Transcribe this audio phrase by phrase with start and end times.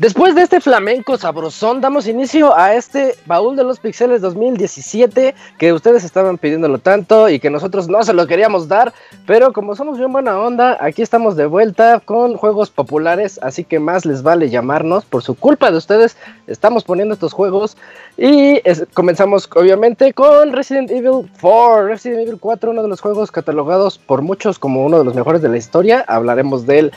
[0.00, 5.72] Después de este flamenco sabrosón, damos inicio a este baúl de los pixeles 2017 que
[5.74, 8.94] ustedes estaban pidiéndolo tanto y que nosotros no se lo queríamos dar,
[9.26, 13.78] pero como somos bien buena onda, aquí estamos de vuelta con juegos populares, así que
[13.78, 15.04] más les vale llamarnos.
[15.04, 17.76] Por su culpa de ustedes, estamos poniendo estos juegos
[18.16, 18.62] y
[18.94, 21.88] comenzamos obviamente con Resident Evil 4.
[21.88, 25.42] Resident Evil 4, uno de los juegos catalogados por muchos como uno de los mejores
[25.42, 26.02] de la historia.
[26.08, 26.92] Hablaremos de él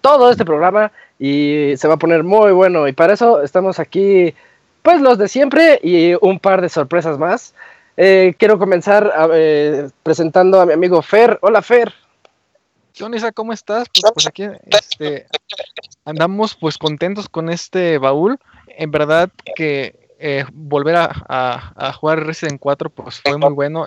[0.00, 0.92] todo este programa
[1.24, 2.88] y se va a poner muy bueno.
[2.88, 4.34] Y para eso estamos aquí,
[4.82, 7.54] pues los de siempre y un par de sorpresas más.
[7.96, 11.38] Eh, quiero comenzar eh, presentando a mi amigo Fer.
[11.42, 11.94] Hola Fer.
[12.92, 13.86] ¿Qué onda, ¿Cómo estás?
[13.88, 15.26] Pues, pues aquí este,
[16.04, 18.36] andamos pues contentos con este baúl.
[18.66, 23.86] En verdad que eh, volver a, a, jugar Resident 4 pues fue muy bueno.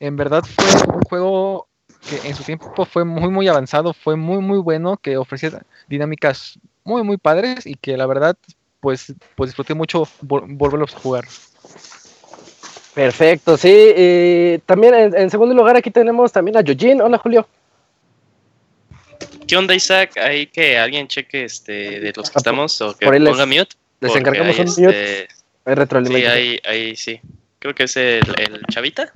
[0.00, 1.66] En verdad fue un juego
[2.10, 6.58] que en su tiempo fue muy muy avanzado, fue muy muy bueno, que ofrecía dinámicas
[6.84, 8.36] muy, muy padres y que la verdad,
[8.80, 11.24] pues, pues disfruté mucho volverlos a jugar.
[12.94, 14.60] Perfecto, sí.
[14.66, 17.00] también en, segundo lugar aquí tenemos también a Yojin.
[17.00, 17.48] Hola, Julio.
[19.48, 20.16] ¿Qué onda, Isaac?
[20.16, 23.76] Hay que alguien cheque este de los que estamos o que ponga mute.
[24.00, 25.28] Les encargamos un este,
[25.66, 26.06] mute.
[26.06, 27.20] Sí, ahí, ahí sí.
[27.58, 29.12] Creo que es el, el chavita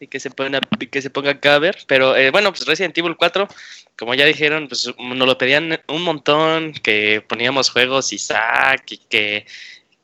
[0.00, 1.78] y que se ponga, que se ponga acá a ver.
[1.86, 3.48] Pero eh, bueno, pues Resident Evil 4,
[3.98, 9.46] como ya dijeron, pues nos lo pedían un montón, que poníamos juegos Isaac y que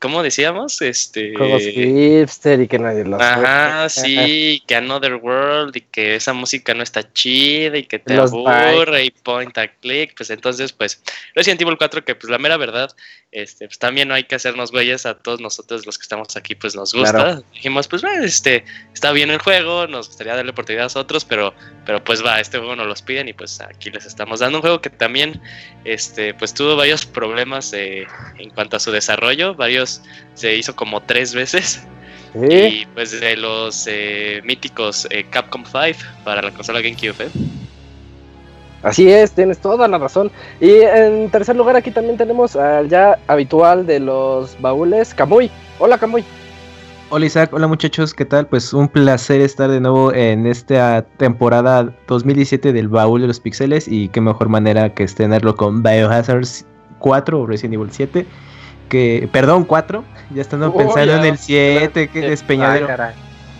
[0.03, 0.81] ¿cómo decíamos?
[0.81, 1.33] Este...
[1.33, 6.73] Juegos hipster y que nadie los Ajá, sí, que Another World y que esa música
[6.73, 11.01] no está chida y que te aburre y point a click, pues entonces, pues,
[11.35, 12.91] Resident Evil 4 que pues la mera verdad,
[13.33, 16.53] este, pues también no hay que hacernos güeyes a todos nosotros los que estamos aquí,
[16.53, 17.41] pues nos gusta.
[17.51, 18.63] Dijimos, pues, bueno, este,
[18.93, 21.53] está bien el juego, nos gustaría darle oportunidad a otros, pero,
[21.85, 24.61] pero pues va, este juego nos los piden y pues aquí les estamos dando un
[24.61, 25.41] juego que también,
[25.83, 28.05] este, pues tuvo varios problemas eh,
[28.37, 30.01] en cuanto a su desarrollo, varios
[30.35, 31.81] se hizo como tres veces.
[32.49, 37.29] Y pues de los eh, míticos eh, Capcom 5 para la consola GameCube.
[38.83, 40.31] Así es, tienes toda la razón.
[40.59, 45.49] Y en tercer lugar aquí también tenemos al ya habitual de los baúles, Kamui.
[45.79, 46.23] Hola Kamui.
[47.09, 48.47] Hola Isaac, hola muchachos, ¿qué tal?
[48.47, 53.87] Pues un placer estar de nuevo en esta temporada 2017 del baúl de los pixeles
[53.87, 56.47] y qué mejor manera que tenerlo con Biohazard
[56.99, 58.25] 4 o Resident Evil 7
[59.31, 62.87] perdón, 4, ya están pensando en el 7, que despeñadero.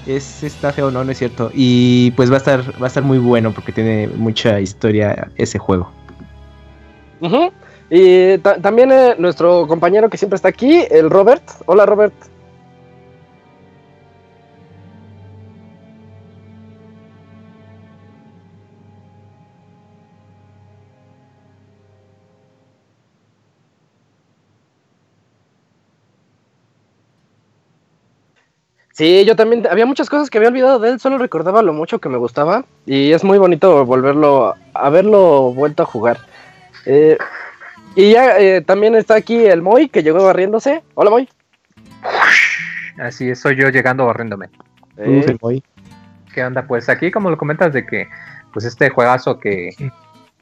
[0.06, 1.52] Es está feo, no, no es cierto.
[1.54, 5.60] Y pues va a estar va a estar muy bueno porque tiene mucha historia ese
[5.60, 5.92] juego.
[7.90, 11.44] Y también eh, nuestro compañero que siempre está aquí, el Robert.
[11.66, 12.14] Hola, Robert.
[28.94, 31.98] Sí, yo también, había muchas cosas que había olvidado de él, solo recordaba lo mucho
[32.00, 36.20] que me gustaba y es muy bonito volverlo, haberlo vuelto a jugar.
[36.86, 37.18] Eh,
[37.96, 40.84] y ya eh, también está aquí el Moy que llegó barriéndose.
[40.94, 41.28] Hola Moy.
[43.00, 44.50] Así es, soy yo llegando barriéndome.
[44.98, 45.36] Eh.
[46.32, 46.68] ¿Qué onda?
[46.68, 48.08] Pues aquí como lo comentas de que
[48.54, 49.72] pues este juegazo que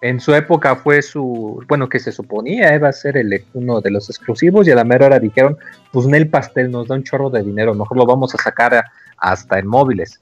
[0.01, 3.91] en su época fue su, bueno, que se suponía iba a ser el, uno de
[3.91, 5.57] los exclusivos y a la mera hora dijeron,
[5.91, 8.83] pues el pastel nos da un chorro de dinero, mejor lo vamos a sacar
[9.17, 10.19] hasta en móviles.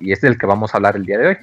[0.00, 1.36] Y es el que vamos a hablar el día de hoy.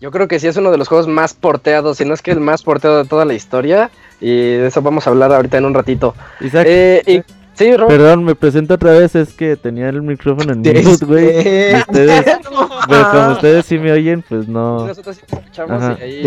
[0.00, 2.30] Yo creo que sí es uno de los juegos más porteados, si no es que
[2.30, 3.90] el más porteado de toda la historia.
[4.20, 6.14] Y de eso vamos a hablar ahorita en un ratito.
[6.40, 7.24] Isaac, eh,
[7.58, 11.74] Sí, Perdón, me presento otra vez, es que tenía el micrófono en mute, güey.
[11.74, 12.24] ustedes,
[12.88, 14.86] pero como ustedes sí me oyen, pues no.
[14.86, 16.22] Nosotros sí escuchamos ahí.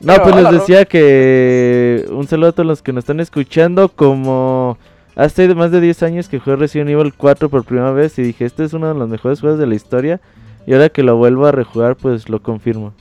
[0.00, 4.76] No, pues les decía que un saludo a todos los que nos están escuchando, como
[5.16, 8.44] hace más de 10 años que jugué Resident Evil 4 por primera vez y dije,
[8.44, 10.20] este es uno de los mejores juegos de la historia.
[10.66, 12.92] Y ahora que lo vuelvo a rejugar, pues lo confirmo.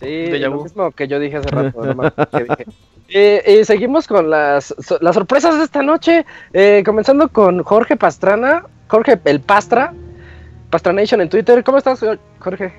[0.00, 1.80] Sí, lo mismo que yo dije hace rato,
[2.30, 2.66] que dije.
[3.08, 9.18] Eh, seguimos con las, las sorpresas de esta noche, eh, comenzando con Jorge Pastrana, Jorge
[9.24, 9.92] el Pastra,
[10.70, 11.62] Pastranation en Twitter.
[11.62, 12.00] ¿Cómo estás,
[12.40, 12.72] Jorge?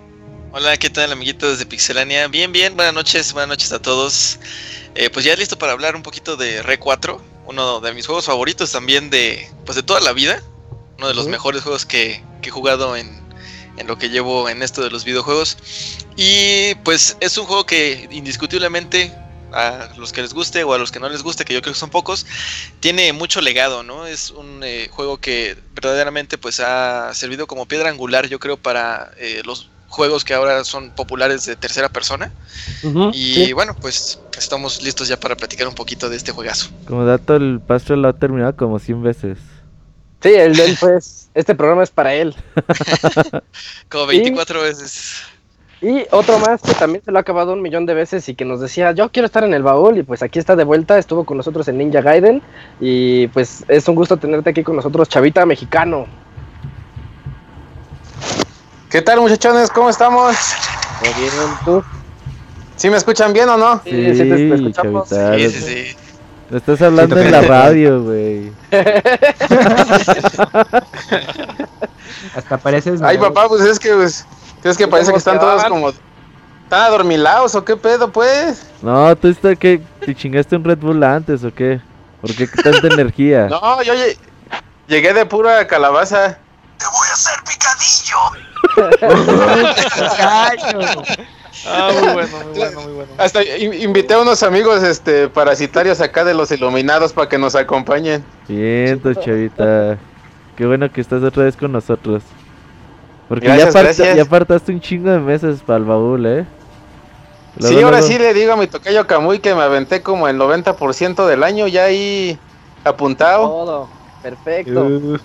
[0.51, 2.27] Hola, ¿qué tal, amiguitos de Pixelania?
[2.27, 4.39] Bien, bien, buenas noches, buenas noches a todos.
[4.95, 8.25] Eh, pues ya listo para hablar un poquito de Re 4, uno de mis juegos
[8.25, 10.41] favoritos también de, pues de toda la vida,
[10.97, 13.09] uno de los mejores juegos que, que he jugado en,
[13.77, 15.57] en lo que llevo en esto de los videojuegos.
[16.15, 19.13] Y pues es un juego que indiscutiblemente
[19.53, 21.73] a los que les guste o a los que no les guste, que yo creo
[21.73, 22.25] que son pocos,
[22.79, 24.05] tiene mucho legado, ¿no?
[24.05, 29.11] Es un eh, juego que verdaderamente pues ha servido como piedra angular, yo creo, para
[29.17, 32.31] eh, los juegos que ahora son populares de tercera persona.
[33.13, 36.69] y bueno, pues estamos listos ya para platicar un poquito de este juegazo.
[36.85, 39.37] Como dato, el Pastor lo ha terminado como 100 veces.
[40.21, 42.35] Sí, el él pues, este programa es para él.
[43.89, 45.21] como 24 veces.
[45.81, 48.45] Y otro más que también se lo ha acabado un millón de veces y que
[48.45, 51.23] nos decía, yo quiero estar en el baúl y pues aquí está de vuelta, estuvo
[51.23, 52.41] con nosotros en Ninja Gaiden
[52.79, 56.07] y pues es un gusto tenerte aquí con nosotros, Chavita Mexicano.
[58.89, 59.69] ¿Qué tal muchachones?
[59.69, 60.35] ¿Cómo estamos?
[61.01, 61.31] Muy bien,
[61.63, 61.83] ¿tú?
[62.75, 63.81] ¿Sí me escuchan bien o no?
[63.83, 65.09] Sí, sí, te, escuchamos.
[65.09, 65.95] sí, sí, sí.
[66.49, 68.51] Me estás hablando en la radio, güey.
[72.35, 73.01] Hasta pareces...
[73.01, 73.93] Ay, papá, pues es que...
[73.93, 74.25] Pues,
[74.63, 75.89] es que parece que están todos como...
[75.89, 78.69] ¿Están adormilados o qué pedo, pues?
[78.81, 81.79] No, tú estás que te chingaste un Red Bull antes o qué?
[82.19, 83.47] ¿Por qué tanta energía?
[83.47, 83.93] No, yo
[84.85, 86.37] llegué de pura calabaza.
[86.77, 88.17] ¡Te voy a hacer picadillo!
[91.67, 93.11] ah, muy bueno, muy bueno, muy bueno.
[93.17, 98.25] Hasta invité a unos amigos este parasitarios acá de los iluminados para que nos acompañen.
[98.49, 99.97] Bien, chavita.
[100.57, 102.23] Qué bueno que estás otra vez con nosotros.
[103.27, 103.67] Porque ya,
[104.21, 106.45] apartaste un chingo de meses para el baúl, ¿eh?
[107.59, 111.25] sí, ahora sí le digo a mi tocayo Camuy que me aventé como el 90%
[111.25, 112.37] del año ya ahí
[112.83, 113.47] apuntado.
[113.47, 113.89] Todo,
[114.21, 115.19] perfecto.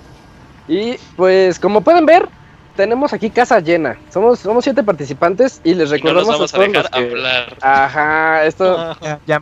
[0.69, 2.28] Y pues como pueden ver,
[2.76, 3.99] tenemos aquí casa llena.
[4.10, 7.56] Somos, somos siete participantes y les recordamos no vamos a, dejar hablar.
[7.60, 8.96] Ajá, esto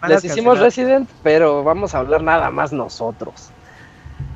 [0.09, 3.51] les hicimos Resident, pero vamos a hablar nada más nosotros.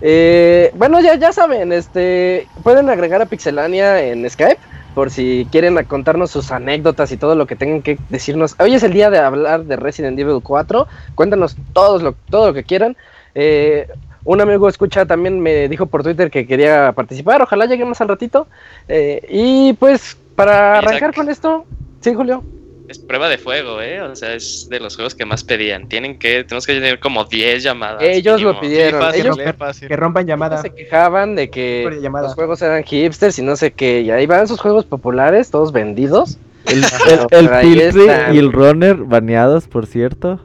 [0.00, 4.58] Eh, bueno, ya, ya saben, este, pueden agregar a Pixelania en Skype
[4.94, 8.54] por si quieren contarnos sus anécdotas y todo lo que tengan que decirnos.
[8.58, 10.86] Hoy es el día de hablar de Resident Evil 4.
[11.14, 12.96] Cuéntanos todo lo, todo lo que quieran.
[13.34, 13.88] Eh,
[14.24, 17.42] un amigo escucha también me dijo por Twitter que quería participar.
[17.42, 18.46] Ojalá lleguemos al ratito.
[18.88, 21.64] Eh, y pues para arrancar con esto,
[22.00, 22.44] sí, Julio
[22.88, 24.02] es prueba de fuego, ¿eh?
[24.02, 25.88] O sea, es de los juegos que más pedían.
[25.88, 28.02] Tienen que, tenemos que tener como 10 llamadas.
[28.02, 29.02] Ellos lo pidieron.
[29.14, 29.38] Ellos
[29.80, 30.62] que rompan llamadas.
[30.62, 34.02] Se quejaban de que los juegos eran hipsters y no sé qué.
[34.02, 36.38] Y ahí van sus juegos populares, todos vendidos.
[36.66, 36.84] El,
[37.30, 40.40] el, y el Runner baneados, por cierto.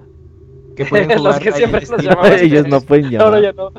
[0.77, 2.39] Que pueden jugar los que siempre nos llamaban.
[2.39, 3.27] Ellos no pueden llamar.
[3.27, 3.71] Ahora ya no.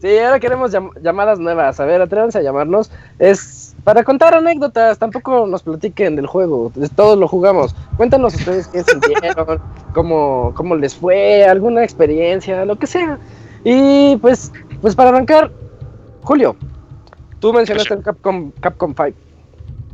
[0.00, 1.78] sí, ahora queremos llamadas nuevas.
[1.78, 2.90] A ver, atrévanse a llamarnos.
[3.20, 7.74] Es para contar anécdotas, tampoco nos platiquen del juego, todos lo jugamos.
[7.96, 9.60] Cuéntanos ustedes qué sintieron,
[9.94, 13.18] cómo, cómo les fue, alguna experiencia, lo que sea.
[13.64, 15.50] Y pues, pues para arrancar,
[16.22, 16.56] Julio,
[17.40, 19.18] tú mencionaste el Capcom, Capcom 5.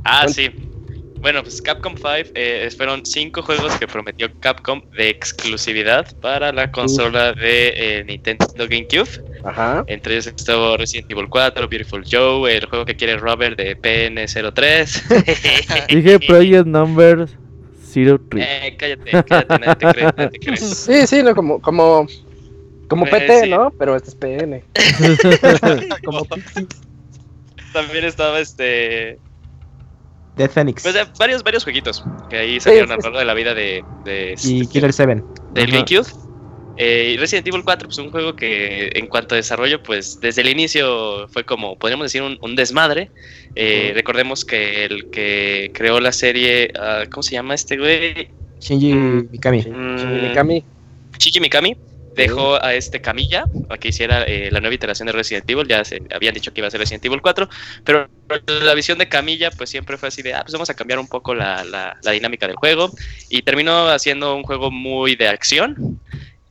[0.05, 0.68] Ah, sí.
[1.21, 6.71] Bueno, pues Capcom 5 eh, fueron cinco juegos que prometió Capcom de exclusividad para la
[6.71, 9.25] consola de eh, Nintendo GameCube.
[9.45, 9.85] Ajá.
[9.89, 15.89] Entre ellos estuvo Resident Evil 4, Beautiful Joe, el juego que quiere Robert de PN03.
[15.89, 17.29] Dije Project Number
[17.93, 18.21] 03.
[18.37, 20.57] Eh, cállate, cállate, nadie te cree, nadie te cree.
[20.57, 22.07] Sí, sí, no, como, como,
[22.87, 23.73] como eh, PT, ¿no?
[23.73, 24.63] Pero este es PN.
[26.05, 26.25] como
[27.73, 29.19] También estaba este
[30.39, 30.83] Death Phoenix.
[30.83, 33.85] Pues varios, varios jueguitos que ahí salieron a lo largo de la vida de.
[34.05, 35.23] de y este, Killer 7.
[35.53, 36.07] Del GameCube.
[36.81, 40.49] Eh, Resident Evil 4, pues un juego que en cuanto a desarrollo, pues desde el
[40.49, 43.11] inicio fue como, podríamos decir, un, desmadre.
[43.57, 48.29] Eh, recordemos que el que creó la serie, uh, ¿cómo se llama este güey?
[48.61, 49.63] Shinji mm, Mikami.
[49.63, 50.65] Mm, Shinji Mikami.
[51.19, 51.77] Shinji Mikami
[52.19, 55.69] dejó a este Camilla a que hiciera eh, la nueva iteración de Resident Evil.
[55.69, 57.49] Ya se habían dicho que iba a ser Resident Evil 4,
[57.85, 58.09] pero
[58.47, 61.07] la visión de Camilla, pues siempre fue así de, ah, pues vamos a cambiar un
[61.07, 62.91] poco la, la, dinámica del juego.
[63.31, 66.01] Y terminó haciendo un juego muy de acción.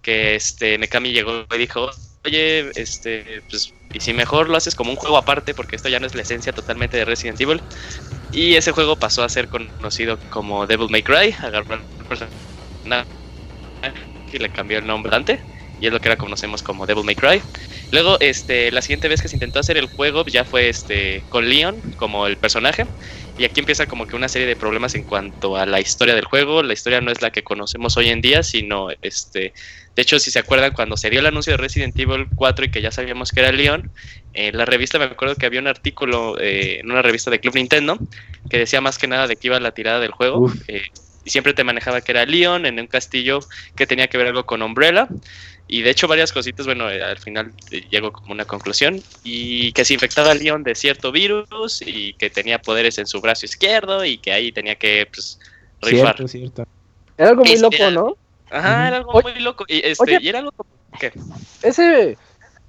[0.02, 1.90] Que este Mikami llegó y dijo,
[2.24, 6.00] oye, este, pues, y si mejor lo haces como un juego aparte, porque esto ya
[6.00, 7.62] no es la esencia totalmente de Resident Evil.
[8.32, 11.78] Y ese juego pasó a ser conocido como Devil May Cry, agarró
[14.32, 17.16] y le cambió el nombre Dante y es lo que ahora conocemos como Devil May
[17.16, 17.42] Cry.
[17.92, 21.48] Luego, este, la siguiente vez que se intentó hacer el juego ya fue este, con
[21.48, 22.86] Leon como el personaje.
[23.38, 26.26] Y aquí empieza como que una serie de problemas en cuanto a la historia del
[26.26, 26.64] juego.
[26.64, 29.54] La historia no es la que conocemos hoy en día, sino este.
[29.96, 32.72] De hecho, si se acuerdan, cuando se dio el anuncio de Resident Evil 4 y
[32.72, 33.92] que ya sabíamos que era Leon,
[34.34, 37.56] en la revista me acuerdo que había un artículo eh, en una revista de Club
[37.56, 37.98] Nintendo
[38.50, 40.52] que decía más que nada de que iba la tirada del juego.
[40.68, 40.84] Eh,
[41.28, 43.40] y siempre te manejaba que era Leon en un castillo
[43.76, 45.10] que tenía que ver algo con Umbrella.
[45.68, 49.02] Y de hecho varias cositas, bueno, eh, al final eh, llegó como una conclusión.
[49.24, 53.20] Y que se infectaba a Leon de cierto virus y que tenía poderes en su
[53.20, 55.40] brazo izquierdo y que ahí tenía que, pues,
[55.82, 56.16] rifar.
[56.16, 56.68] Cierto, cierto.
[57.18, 58.18] Era algo muy loco, ¿no?
[58.50, 59.66] Ajá, era algo muy loco.
[59.68, 60.54] Y, este, y era algo
[61.00, 61.12] ¿Qué?
[61.62, 62.18] Ese...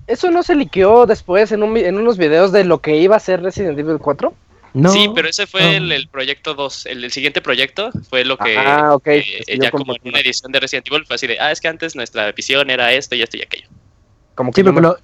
[0.09, 3.21] ¿Eso no se liqueó después en, un, en unos videos de lo que iba a
[3.21, 4.33] ser Resident Evil 4?
[4.91, 6.87] Sí, pero ese fue el, proyecto 2.
[6.87, 8.57] El, siguiente proyecto fue lo que.
[8.57, 9.07] Ah, ok.
[9.07, 11.39] Eh, ya como en una edición de Resident Evil fue así de.
[11.39, 13.69] Ah, es que antes nuestra visión era esto y esto y aquello.
[14.35, 14.97] Como que sí, pero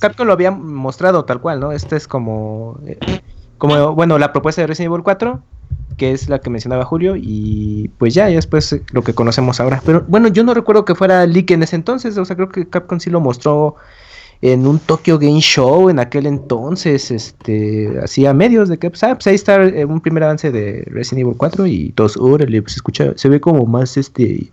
[0.00, 1.72] Capcom lo había mostrado tal cual, ¿no?
[1.72, 2.80] Este es como.
[2.86, 2.98] Eh,
[3.58, 5.42] como, bueno, la propuesta de Resident Evil 4,
[5.98, 9.82] que es la que mencionaba Julio, y pues ya, ya después lo que conocemos ahora.
[9.84, 12.68] Pero bueno, yo no recuerdo que fuera leak en ese entonces, o sea, creo que
[12.68, 13.76] Capcom sí lo mostró
[14.42, 19.14] en un Tokyo Game Show en aquel entonces, este, hacía medios de que, pues, ah,
[19.14, 22.76] pues ahí está eh, un primer avance de Resident Evil 4 y todos, órale, pues
[22.76, 24.50] escucha, se ve como más, este,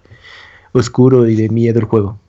[0.73, 2.19] oscuro y de miedo el juego.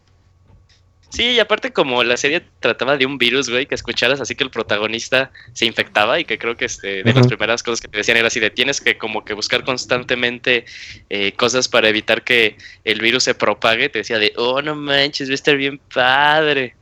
[1.10, 4.44] Sí, y aparte como la serie trataba de un virus, güey, que escucharas así que
[4.44, 7.96] el protagonista se infectaba y que creo que este, de las primeras cosas que te
[7.96, 10.66] decían era así de tienes que como que buscar constantemente
[11.08, 15.28] eh, cosas para evitar que el virus se propague, te decía de, oh, no manches,
[15.30, 16.74] va a estar bien padre.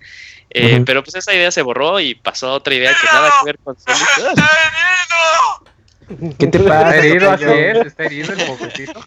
[0.50, 3.46] Eh, pero pues esa idea se borró y pasó a otra idea que nada que
[3.46, 3.76] ver con
[6.38, 6.96] ¿Qué te pasa?
[6.96, 7.86] ¿Está herido así es?
[7.86, 9.04] ¿Está herido el mocosito?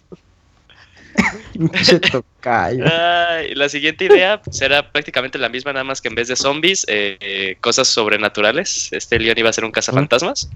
[3.54, 6.84] la siguiente idea será pues, prácticamente la misma, nada más que en vez de zombies,
[6.88, 8.88] eh, cosas sobrenaturales.
[8.92, 10.48] Este Leon iba a ser un cazafantasmas.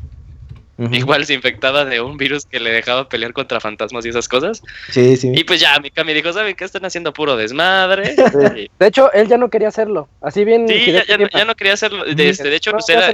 [0.90, 4.62] Igual se infectaba de un virus que le dejaba pelear contra fantasmas y esas cosas.
[4.90, 5.31] Sí, sí.
[5.35, 8.16] Y pues ya, me dijo, ¿saben qué están haciendo puro desmadre?
[8.16, 10.09] De hecho, él ya no quería hacerlo.
[10.21, 10.66] Así bien.
[10.69, 12.04] Sí, ya, no, quería hacerlo.
[12.04, 13.11] De, este, de hecho, pues era,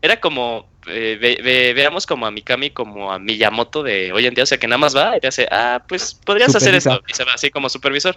[0.00, 4.46] era como, eh, veamos como a Mikami como a Miyamoto de hoy en día, o
[4.46, 7.24] sea que nada más va y te hace, ah, pues podrías hacer esto, y se
[7.24, 8.16] va así como supervisor.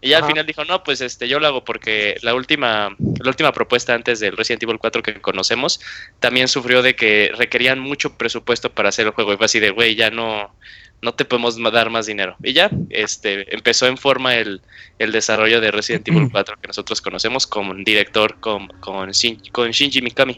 [0.00, 3.28] Y ya al final dijo, no, pues este, yo lo hago porque la última, la
[3.28, 5.80] última propuesta antes del Resident Evil 4 que conocemos
[6.20, 9.32] también sufrió de que requerían mucho presupuesto para hacer el juego.
[9.32, 10.54] Y fue así de, güey, ya no,
[11.00, 12.36] no te podemos dar más dinero.
[12.42, 14.60] Y ya, este, empezó en forma el,
[14.98, 19.10] desarrollo de Resident Evil 4 que nosotros conocemos como director con, con,
[19.52, 20.36] con Shinji Mikami.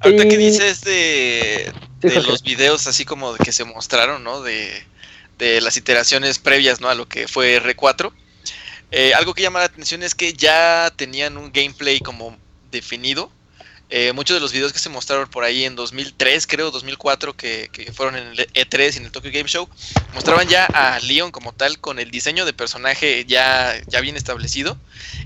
[0.00, 4.42] Ahorita que dices de, de los videos así como que se mostraron, ¿no?
[4.42, 4.84] De,
[5.38, 6.88] de las iteraciones previas, ¿no?
[6.88, 8.12] A lo que fue R4.
[8.90, 12.36] Eh, algo que llama la atención es que ya tenían un gameplay como
[12.70, 13.30] definido.
[13.90, 17.68] Eh, muchos de los videos que se mostraron por ahí en 2003, creo, 2004, que,
[17.70, 19.68] que, fueron en el E3 y en el Tokyo Game Show,
[20.14, 24.78] mostraban ya a Leon como tal con el diseño de personaje ya, ya bien establecido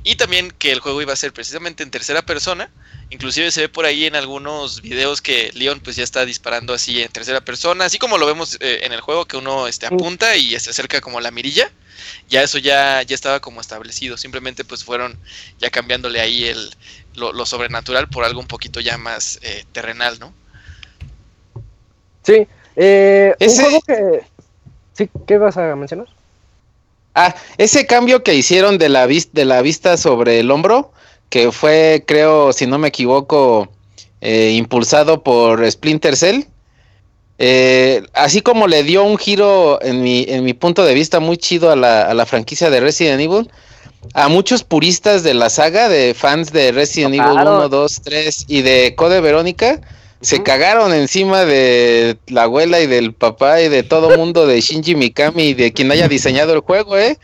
[0.03, 2.71] y también que el juego iba a ser precisamente en tercera persona
[3.11, 7.03] Inclusive se ve por ahí en algunos videos que Leon pues ya está disparando así
[7.03, 10.37] en tercera persona, así como lo vemos eh, en el juego que uno este, apunta
[10.37, 11.71] y se acerca como la mirilla.
[12.29, 14.17] Ya eso ya, ya estaba como establecido.
[14.17, 15.19] Simplemente pues fueron
[15.59, 16.71] ya cambiándole ahí el,
[17.15, 20.33] lo, sobrenatural por algo un poquito ya más eh, terrenal, ¿no?
[22.23, 22.47] Sí.
[22.77, 23.62] Eh, ese...
[23.62, 24.21] un juego que...
[24.93, 26.07] Sí, ¿qué vas a mencionar?
[27.15, 30.93] Ah, ese cambio que hicieron de la, de la vista sobre el hombro,
[31.28, 33.68] que fue, creo, si no me equivoco,
[34.20, 36.44] eh, impulsado por Splinter Cell.
[37.38, 41.37] Eh, así como le dio un giro, en mi, en mi punto de vista, muy
[41.37, 43.49] chido a la, a la franquicia de Resident Evil,
[44.14, 48.62] a muchos puristas de la saga, de fans de Resident Evil 1, 2, 3 y
[48.62, 49.80] de Code Verónica,
[50.20, 54.97] se cagaron encima de la abuela y del papá y de todo mundo de Shinji
[54.97, 57.18] Mikami y de quien haya diseñado el juego, ¿eh?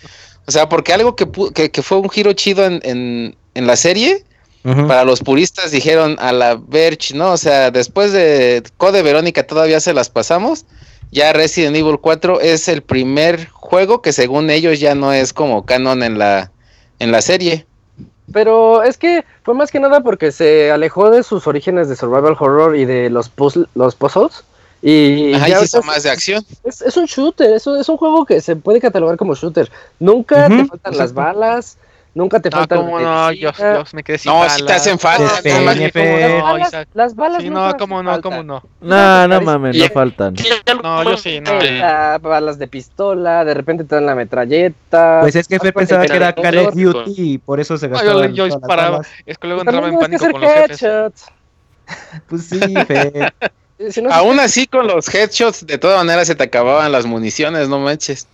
[0.47, 4.25] O sea, porque algo que, que, fue un giro chido en, en la serie,
[4.65, 7.33] para los puristas dijeron a la Verge, ¿no?
[7.33, 10.65] O sea, después de Code Verónica todavía se las pasamos.
[11.11, 15.67] Ya Resident Evil 4 es el primer juego que según ellos ya no es como
[15.67, 16.51] canon en la,
[16.99, 17.67] en la serie.
[18.33, 22.35] Pero es que fue más que nada porque se alejó de sus orígenes de survival
[22.39, 23.31] horror y de los,
[23.75, 24.45] los puzzles.
[24.87, 26.45] Y ya hizo más de acción.
[26.63, 29.71] Es, un shooter, es un, es un juego que se puede catalogar como shooter.
[29.99, 31.79] Nunca te faltan las balas,
[32.15, 32.49] Nunca te.
[32.49, 32.65] No,
[33.01, 35.41] no, yo, yo, me quedé sin No, si te hacen falta.
[36.95, 38.63] las balas, sí, no, como no, como no.
[38.81, 40.35] No, no mames, no faltan.
[40.83, 41.53] No, yo sí, no.
[42.21, 45.19] Balas de pistola, de repente te dan la metralleta.
[45.23, 48.27] Pues es que Fe pensaba que era Call of Duty y por eso se gastaba.
[48.29, 51.27] Yo, disparaba, es que luego entraba en pánico con los jefes.
[52.29, 53.33] Pues sí, Fe.
[54.11, 58.29] Aún así, con los headshots, de todas maneras se te acababan las municiones, no manches.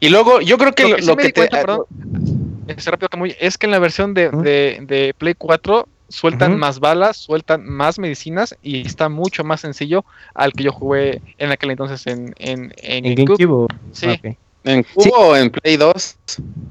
[0.00, 1.44] Y luego, yo creo que lo, que, te.
[1.44, 3.08] es, rápido,
[3.40, 8.56] es que en la versión de, de, Play 4 sueltan más balas, sueltan más medicinas
[8.62, 10.04] y está mucho más sencillo
[10.34, 13.68] al que yo jugué en aquel entonces en, en, en, GameCube.
[13.92, 14.20] Sí.
[14.64, 16.16] ¿En Cube o en Play 2?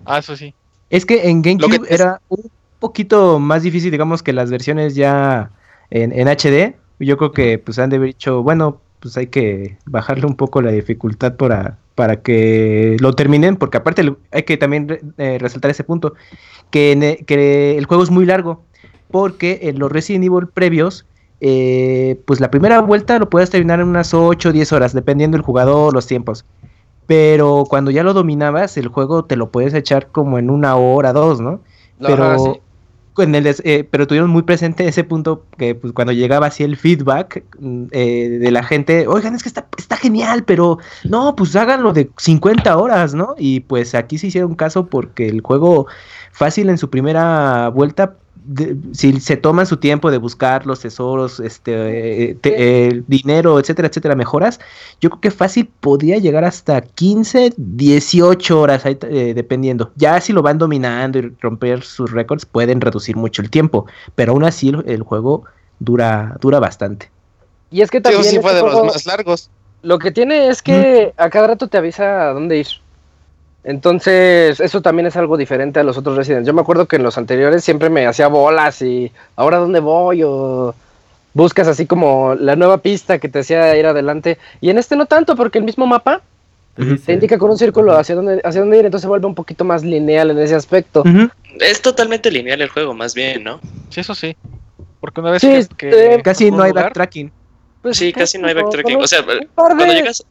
[0.06, 0.54] Ah, eso sí.
[0.90, 5.50] Es que en GameCube era un poquito más difícil, digamos, que las versiones ya
[5.90, 6.76] en, en HD.
[7.04, 10.62] Yo creo que pues han de haber dicho, bueno, pues hay que bajarle un poco
[10.62, 15.84] la dificultad para, para que lo terminen, porque aparte hay que también eh, resaltar ese
[15.84, 16.14] punto,
[16.72, 18.64] que, que, el juego es muy largo.
[19.12, 21.06] porque en los Resident Evil previos,
[21.42, 25.36] eh, pues la primera vuelta lo puedes terminar en unas 8 o 10 horas, dependiendo
[25.36, 26.46] del jugador, los tiempos.
[27.06, 31.12] Pero cuando ya lo dominabas, el juego te lo puedes echar como en una hora,
[31.12, 31.60] dos, ¿no?
[32.00, 32.62] Pero
[33.18, 37.86] eh, pero tuvieron muy presente ese punto que pues, cuando llegaba así el feedback mm,
[37.92, 42.10] eh, de la gente, oigan, es que está, está genial, pero no, pues háganlo de
[42.18, 43.36] 50 horas, ¿no?
[43.38, 45.88] Y pues aquí se hicieron caso porque el juego
[46.32, 48.16] fácil en su primera vuelta
[48.94, 54.60] si se toman su tiempo de buscar los tesoros, este, eh, dinero, etcétera, etcétera, mejoras,
[55.00, 59.92] yo creo que fácil podría llegar hasta 15, 18 horas, eh, dependiendo.
[59.96, 63.86] Ya si lo van dominando y romper sus récords, pueden reducir mucho el tiempo,
[64.16, 65.44] pero aún así el, juego
[65.80, 67.10] dura, dura bastante.
[67.72, 68.24] Y es que también...
[68.24, 69.50] Sí, fue de los más largos.
[69.82, 72.68] Lo que tiene es que a cada rato te avisa a dónde ir.
[73.64, 76.46] Entonces, eso también es algo diferente a los otros Resident.
[76.46, 80.22] Yo me acuerdo que en los anteriores siempre me hacía bolas y ahora dónde voy
[80.24, 80.76] o
[81.34, 84.38] buscas así como la nueva pista que te hacía ir adelante.
[84.60, 86.22] Y en este no tanto, porque el mismo mapa
[86.76, 89.64] te indica con un círculo hacia dónde, hacia dónde ir, entonces se vuelve un poquito
[89.64, 91.04] más lineal en ese aspecto.
[91.60, 93.60] Es totalmente lineal el juego, más bien, ¿no?
[93.90, 94.36] Sí, eso sí.
[95.00, 95.42] Porque una vez
[95.78, 97.32] que, casi no hay backtracking.
[97.82, 99.02] Pues sí, casi no hay backtracking.
[99.02, 99.24] O sea,
[99.56, 100.26] cuando llegas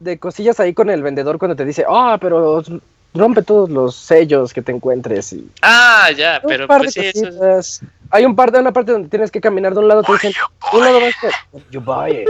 [0.00, 2.62] de cosillas ahí con el vendedor cuando te dice, ah, pero
[3.14, 5.32] rompe todos los sellos que te encuentres.
[5.32, 5.48] Y...
[5.62, 9.40] Ah, ya, pero pues sí, eso Hay un par de una parte donde tienes que
[9.40, 10.32] caminar de un lado, te dicen,
[10.72, 11.14] un lado vas
[11.70, 12.24] you buy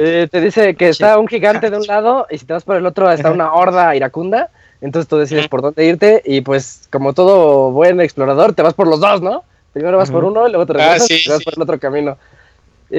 [0.00, 2.76] eh, te dice que está un gigante de un lado y si te vas por
[2.76, 4.50] el otro está una horda iracunda.
[4.80, 8.86] Entonces tú decides por dónde irte y pues como todo buen explorador te vas por
[8.86, 9.42] los dos, ¿no?
[9.72, 12.16] Primero vas por uno y luego te ah, regresas y vas por el otro camino.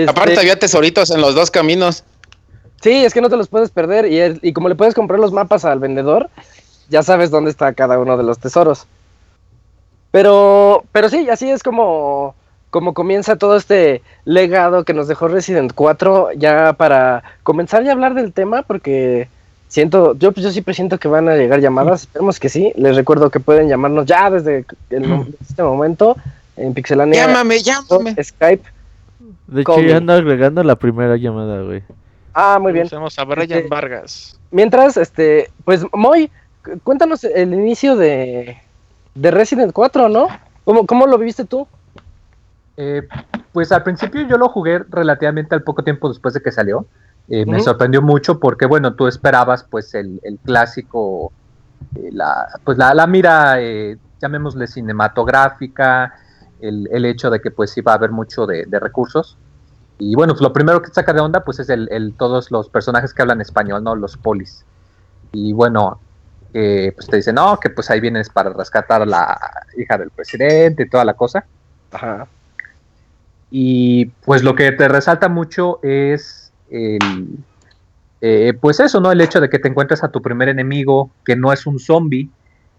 [0.07, 2.03] Aparte este había tesoritos en los dos caminos.
[2.81, 5.33] Sí, es que no te los puedes perder y, y como le puedes comprar los
[5.33, 6.29] mapas al vendedor,
[6.89, 8.87] ya sabes dónde está cada uno de los tesoros.
[10.11, 12.35] Pero, pero sí, así es como,
[12.69, 17.93] como comienza todo este legado que nos dejó Resident 4, ya para comenzar ya a
[17.93, 19.27] hablar del tema, porque
[19.67, 23.29] siento, yo, yo siempre siento que van a llegar llamadas, esperemos que sí, les recuerdo
[23.29, 26.17] que pueden llamarnos ya desde este momento
[26.57, 27.27] en Pixelania.
[27.27, 28.15] Llámame, llámame.
[28.21, 28.63] Skype.
[29.47, 31.83] De hecho, ya ando agregando la primera llamada, güey.
[32.33, 32.87] Ah, muy bien.
[32.87, 34.39] Conocemos a Brian este, Vargas.
[34.51, 36.31] Mientras, este, pues, Moy,
[36.83, 38.57] cuéntanos el inicio de,
[39.15, 40.27] de Resident 4, ¿no?
[40.63, 41.67] ¿Cómo, ¿Cómo, lo viviste tú?
[42.77, 43.07] Eh,
[43.51, 46.85] pues al principio yo lo jugué relativamente al poco tiempo después de que salió.
[47.27, 51.31] Eh, me sorprendió mucho porque, bueno, tú esperabas pues el, el clásico,
[51.95, 53.57] eh, la, pues la, la mira,
[54.21, 56.15] llamémosle cinematográfica,
[56.59, 59.37] el, el, hecho de que pues iba a haber mucho de, de recursos.
[59.99, 63.13] Y bueno, pues lo primero que saca de onda pues es el, todos los personajes
[63.13, 63.95] que hablan español, ¿no?
[63.95, 64.65] Los polis.
[65.31, 65.99] Y bueno,
[66.51, 69.39] pues te dicen, no, que pues ahí vienes para rescatar a la
[69.77, 71.45] hija del presidente y toda la cosa.
[71.91, 72.27] Ajá.
[73.51, 77.37] Y pues lo que te resalta mucho es el,
[78.21, 79.11] eh, pues eso, ¿no?
[79.11, 82.29] El hecho de que te encuentres a tu primer enemigo, que no es un zombie,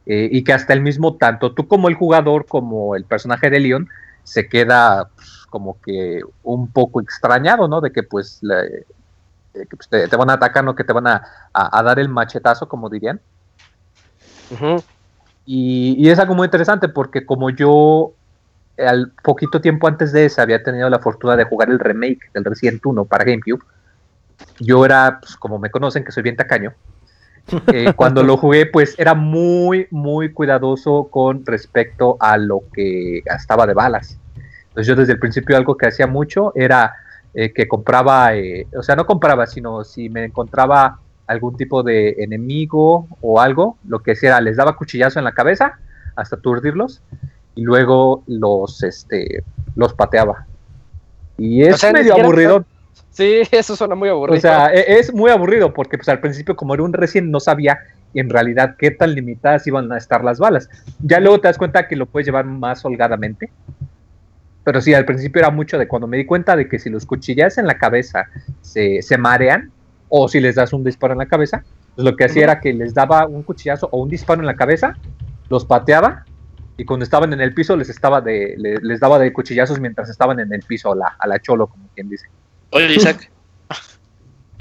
[0.07, 3.61] eh, y que hasta el mismo, tanto tú como el jugador, como el personaje de
[3.61, 3.89] Leon,
[4.25, 5.09] se queda
[5.51, 7.81] como que un poco extrañado, ¿no?
[7.81, 8.41] De que pues,
[9.53, 10.75] pues te, van a atacar, ¿no?
[10.75, 13.21] Que te van a, dar el machetazo, como dirían.
[15.45, 18.13] y, es algo muy interesante porque como yo
[18.79, 22.45] al poquito tiempo antes de eso había tenido la fortuna de jugar el remake del
[22.45, 23.63] Resident 1 para GameCube,
[24.59, 26.73] yo era, pues, como me conocen, que soy bien tacaño.
[27.73, 33.67] Eh, cuando lo jugué, pues era muy, muy cuidadoso con respecto a lo que gastaba
[33.67, 34.19] de balas.
[34.81, 36.95] Entonces yo desde el principio algo que hacía mucho era
[37.35, 42.17] eh, que compraba, eh, o sea, no compraba, sino si me encontraba algún tipo de
[42.19, 45.79] enemigo o algo, lo que hacía era les daba cuchillazo en la cabeza
[46.17, 47.03] hasta aturdirlos
[47.55, 49.45] y luego los, este,
[49.77, 50.47] los pateaba.
[51.37, 52.65] Y es medio aburrido.
[53.11, 54.39] Sí, eso suena muy aburrido.
[54.39, 57.39] O sea, e, es muy aburrido porque pues al principio como era un recién no
[57.39, 57.81] sabía
[58.15, 60.71] en realidad qué tan limitadas iban a estar las balas.
[61.01, 63.51] Ya luego te das cuenta que lo puedes llevar más holgadamente
[64.65, 67.07] pero sí, al principio era mucho de cuando me di cuenta de que si los
[67.07, 68.29] cuchillas en la cabeza
[68.61, 69.71] se, marean,
[70.09, 72.73] o si les das un disparo en la cabeza, pues lo que hacía era que
[72.73, 74.97] les daba un cuchillazo o un disparo en la cabeza,
[75.49, 76.25] los pateaba,
[76.77, 80.41] y cuando estaban en el piso les estaba de, les, daba de cuchillazos mientras estaban
[80.41, 82.27] en el piso a la, a la cholo, como quien dice.
[82.71, 83.31] Oye, Isaac.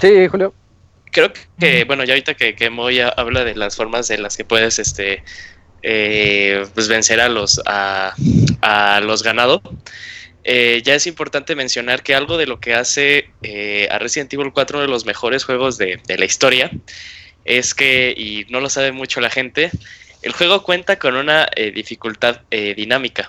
[0.00, 0.52] sí, Julio.
[1.12, 4.44] Creo que, bueno, ya ahorita que, que Moy habla de las formas en las que
[4.44, 5.24] puedes este,
[5.82, 8.14] eh, pues vencer a los, a,
[9.02, 9.60] los ganados.
[10.44, 14.52] Eh, ya es importante mencionar que algo de lo que hace eh, a Resident Evil
[14.52, 16.70] 4 uno de los mejores juegos de, la historia
[17.44, 19.70] es que, y no lo sabe mucho la gente,
[20.22, 23.26] el juego cuenta con una dificultad dinámica.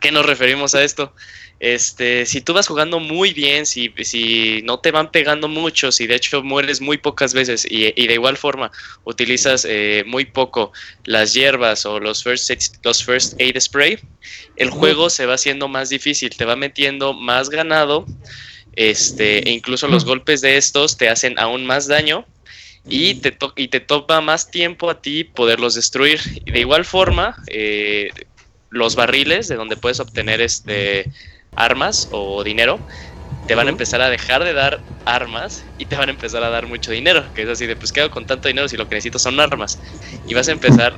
[0.00, 1.14] qué nos referimos a esto?
[1.60, 6.06] Este, si tú vas jugando muy bien, si, si no te van pegando mucho, si
[6.06, 8.72] de hecho mueres muy pocas veces y, de igual forma
[9.04, 10.72] utilizas eh, muy poco
[11.04, 13.98] las hierbas o los first, aid, los first aid spray,
[14.56, 18.06] el juego se va haciendo más difícil, te va metiendo más ganado,
[18.74, 22.24] este, e incluso los golpes de estos te hacen aún más daño
[22.88, 26.20] y te, y te toma más tiempo a ti poderlos destruir.
[26.46, 28.10] Y de igual forma, eh,
[28.70, 31.10] los barriles de donde puedes obtener este
[31.54, 32.78] armas o dinero,
[33.46, 36.50] te van a empezar a dejar de dar armas y te van a empezar a
[36.50, 38.94] dar mucho dinero, que es así de pues hago con tanto dinero si lo que
[38.94, 39.78] necesito son armas.
[40.28, 40.94] Y vas a empezar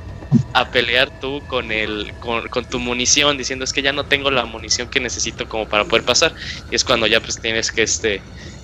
[0.53, 4.45] a pelear tú con el con, tu munición diciendo es que ya no tengo la
[4.45, 6.33] munición que necesito como para poder pasar
[6.71, 8.21] y es cuando ya pues tienes que este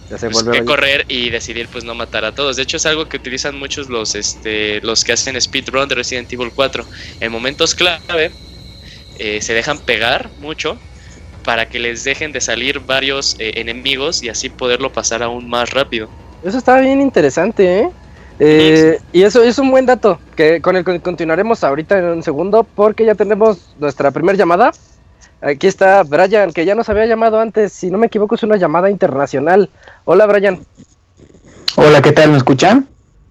[0.10, 2.56] pues, que correr y decidir pues no matar a todos.
[2.56, 6.32] De hecho es algo que utilizan muchos los este los que hacen speedrun de Resident
[6.32, 6.86] Evil 4.
[7.19, 8.32] En momentos clave
[9.19, 10.78] eh, se dejan pegar mucho
[11.43, 15.71] para que les dejen de salir varios eh, enemigos y así poderlo pasar aún más
[15.71, 16.10] rápido.
[16.43, 17.89] Eso está bien interesante, ¿eh?
[18.39, 22.23] eh y eso es un buen dato, que con el que continuaremos ahorita en un
[22.23, 24.71] segundo, porque ya tenemos nuestra primera llamada.
[25.41, 28.58] Aquí está Brian, que ya nos había llamado antes, si no me equivoco es una
[28.58, 29.69] llamada internacional.
[30.06, 30.60] Hola Brian.
[31.75, 32.32] Hola, ¿qué tal?
[32.32, 32.88] ¿Me escuchan?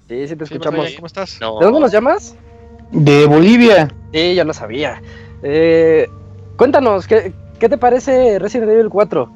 [0.09, 0.91] Sí, sí te escuchamos.
[0.95, 1.39] ¿Cómo estás?
[1.39, 2.35] ¿De dónde nos llamas?
[2.91, 3.89] De Bolivia.
[4.13, 5.03] Sí, ya lo sabía.
[5.43, 6.09] Eh,
[6.57, 9.33] cuéntanos, ¿qué, ¿Qué te parece Resident Evil 4?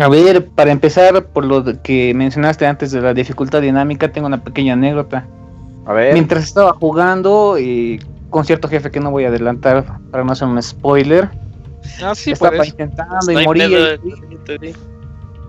[0.00, 4.42] A ver, para empezar, por lo que mencionaste antes de la dificultad dinámica, tengo una
[4.42, 5.26] pequeña anécdota.
[5.86, 6.14] A ver.
[6.14, 10.48] Mientras estaba jugando y con cierto jefe que no voy a adelantar para no hacer
[10.48, 11.28] un spoiler.
[12.02, 13.94] Ah, sí, estaba intentando y moría.
[13.94, 14.74] Y,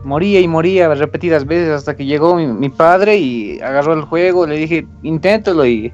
[0.04, 4.46] moría y moría repetidas veces hasta que llegó mi, padre y agarró el juego.
[4.46, 5.92] Le dije, inténtalo y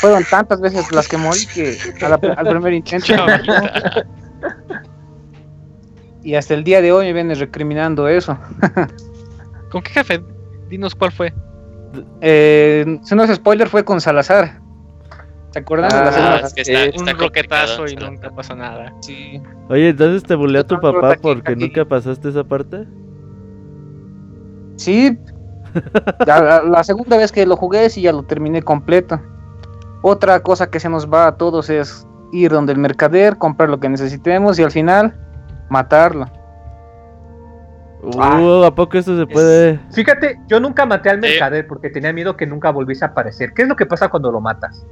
[0.00, 1.76] fueron tantas veces las que morí que
[2.36, 3.14] al primer intento.
[6.22, 8.38] y hasta el día de hoy me viene recriminando eso.
[9.70, 10.22] ¿Con qué jefe?
[10.68, 11.32] Dinos cuál fue.
[12.20, 14.60] Eh, si no es spoiler, fue con Salazar.
[15.52, 18.90] ¿Te acuerdas de la ah, es que está, un roquetazo y nunca pasa nada.
[19.02, 19.40] Sí.
[19.68, 22.86] Oye, entonces te buleó tu papá porque nunca pasaste esa parte.
[24.76, 25.18] Sí.
[26.26, 29.20] la, la, segunda vez que lo jugué, sí ya lo terminé completo.
[30.00, 33.78] Otra cosa que se nos va a todos es ir donde el mercader, comprar lo
[33.78, 35.14] que necesitemos y al final
[35.68, 36.30] matarlo.
[38.02, 39.78] Uh, ¿a poco esto se puede?
[39.92, 43.52] Fíjate, yo nunca maté al mercader porque tenía miedo que nunca volviese a aparecer.
[43.54, 44.84] ¿Qué es lo que pasa cuando lo matas?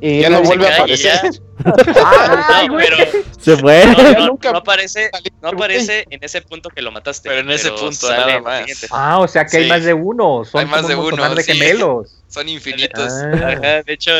[0.00, 1.18] Y ya no vuelve a aparecer.
[3.40, 3.84] se fue.
[4.18, 5.10] No, aparece,
[5.42, 7.28] no aparece en ese punto que lo mataste.
[7.28, 8.86] Pero en ese punto nada más.
[8.92, 10.44] Ah, o sea que hay más de uno.
[10.44, 11.34] Son hay más de uno.
[11.34, 12.17] De gemelos.
[12.28, 13.10] Son infinitos.
[13.10, 13.82] Ah.
[13.84, 14.10] de hecho,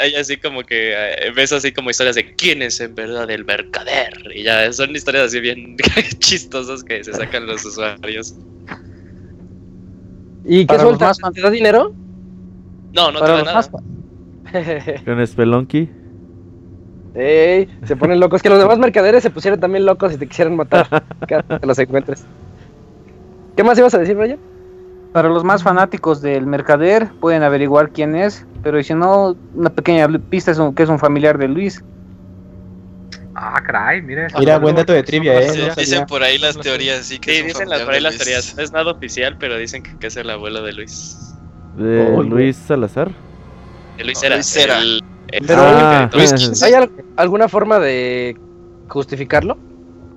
[0.00, 3.44] hay así como que eh, ves así como historias de quién es en verdad el
[3.44, 4.14] mercader.
[4.34, 5.76] Y ya son historias así bien
[6.18, 8.34] chistosas que se sacan los usuarios.
[10.44, 11.18] ¿Y qué sueltas?
[11.34, 11.94] ¿Te da dinero?
[12.94, 13.70] No, no te da nada.
[15.04, 15.90] Con Spelunky.
[17.14, 18.42] Ey, se ponen locos.
[18.42, 21.04] Que los demás mercaderes se pusieran también locos y te quisieran matar.
[21.28, 22.24] que los encuentres.
[23.56, 24.38] ¿Qué más ibas a decir, Brian?
[25.18, 30.06] Para los más fanáticos del mercader, pueden averiguar quién es, pero si no, una pequeña
[30.30, 31.82] pista es que es un familiar de Luis.
[33.34, 34.28] Ah, caray, mira.
[34.38, 35.72] Mira, buen dato de trivia, eh.
[35.76, 38.54] dicen por ahí las teorías, sí que Sí, dicen por ahí las teorías.
[38.56, 41.18] No es nada oficial, pero dicen que, es el abuelo de Luis.
[41.76, 43.10] ¿De Luis Salazar?
[43.96, 44.36] De Luis era.
[44.36, 44.78] Luis era.
[44.78, 45.02] El,
[45.50, 46.08] ah,
[46.62, 46.72] ¿Hay
[47.16, 48.36] alguna forma de
[48.86, 49.58] justificarlo?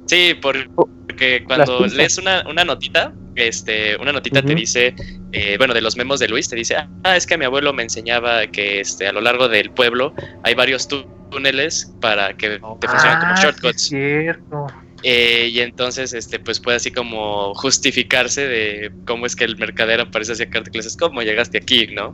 [0.05, 4.95] Sí, porque cuando lees una, una notita, este, una notita te dice,
[5.31, 7.83] eh, bueno, de los memos de Luis, te dice, ah, es que mi abuelo me
[7.83, 10.13] enseñaba que este, a lo largo del pueblo
[10.43, 13.81] hay varios túneles para que te funcionen como ah, shortcuts.
[13.81, 14.67] cierto.
[15.03, 19.99] Eh, y entonces, este, pues puede así como justificarse de cómo es que el mercader
[19.99, 22.13] aparece hacia acá, es ¿cómo llegaste aquí, no?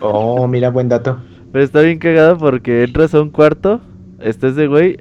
[0.00, 1.20] Oh, mira, buen dato.
[1.52, 3.80] Pero está bien cagado porque entras a un cuarto,
[4.20, 4.98] este ese güey,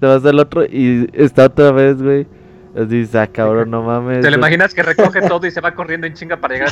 [0.00, 2.26] te vas al otro y está otra vez, güey.
[2.74, 4.20] Dices, ah, cabrón, no mames.
[4.20, 6.68] ¿Te lo imaginas que recoge todo y se va corriendo en chinga para llegar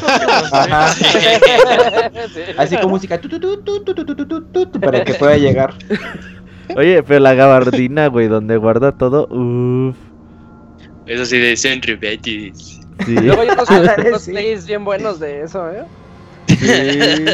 [0.62, 0.90] a
[2.58, 3.18] Así con música
[4.80, 5.74] para que pueda llegar.
[6.76, 9.96] Oye, pero la gabardina, güey, donde guarda todo, uff.
[11.06, 12.80] Eso sí de Century Betis.
[13.04, 13.14] Sí.
[13.14, 15.84] Luego hay unos plays bien buenos de eso, ¿eh?
[16.48, 17.24] Sí.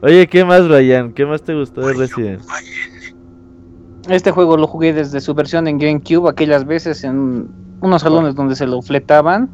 [0.00, 1.12] Oye, ¿qué más, Ryan?
[1.12, 2.42] ¿Qué más te gustó de Resident?
[4.08, 7.48] Este juego lo jugué desde su versión en GameCube, aquellas veces en
[7.80, 9.48] unos salones donde se lo fletaban.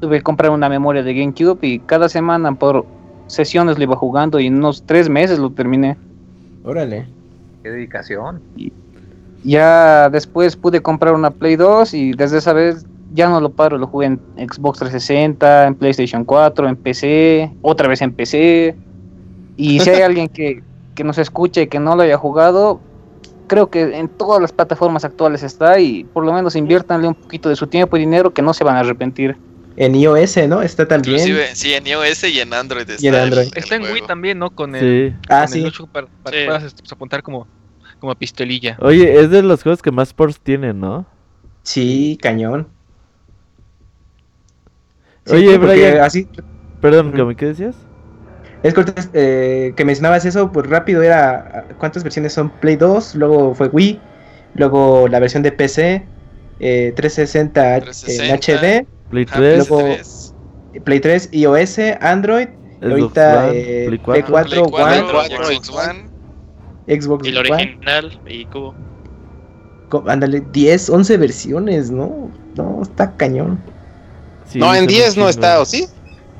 [0.00, 2.84] Tuve que comprar una memoria de GameCube y cada semana por
[3.26, 5.96] sesiones lo iba jugando y en unos tres meses lo terminé.
[6.64, 7.06] Órale.
[7.62, 8.42] Qué dedicación.
[8.56, 8.72] Y
[9.42, 13.78] ya después pude comprar una Play 2 y desde esa vez ya no lo paro,
[13.78, 18.76] lo jugué en Xbox 360, en PlayStation 4, en PC, otra vez en PC.
[19.56, 20.62] Y si hay alguien que,
[20.94, 22.80] que nos escuche y que no lo haya jugado,
[23.46, 27.48] creo que en todas las plataformas actuales está y por lo menos inviértanle un poquito
[27.48, 29.36] de su tiempo y dinero que no se van a arrepentir.
[29.76, 30.62] En iOS, ¿no?
[30.62, 31.18] Está también.
[31.54, 33.08] sí, en iOS y en Android está.
[33.08, 33.48] en Android.
[33.54, 34.50] Está en Wii también, ¿no?
[34.50, 35.16] Con el, sí.
[35.28, 35.66] ah, sí.
[35.92, 37.46] para, que puedas este, apuntar como,
[37.98, 38.76] como pistolilla.
[38.80, 41.06] Oye, es de los juegos que más ports tienen, ¿no?
[41.62, 42.68] Sí, cañón.
[45.28, 45.98] Oye, Brian.
[46.00, 46.28] Así...
[46.80, 47.76] Perdón, ¿qué decías?
[48.64, 48.74] Es
[49.12, 52.48] eh, que mencionabas eso, pues rápido era, ¿cuántas versiones son?
[52.48, 54.00] Play 2, luego fue Wii,
[54.54, 56.06] luego la versión de PC,
[56.58, 59.96] 360, en HD, Play 3, luego
[60.82, 62.48] Play 3, iOS, Android,
[62.82, 66.06] ahorita eh, Play 4, Play 4, Xbox One,
[66.86, 68.74] Xbox y el original y Cubo.
[70.06, 72.30] Ándale, 10, 11 versiones, ¿no?
[72.56, 73.60] No, está cañón.
[74.54, 75.86] no, en 10 no está, ¿o sí?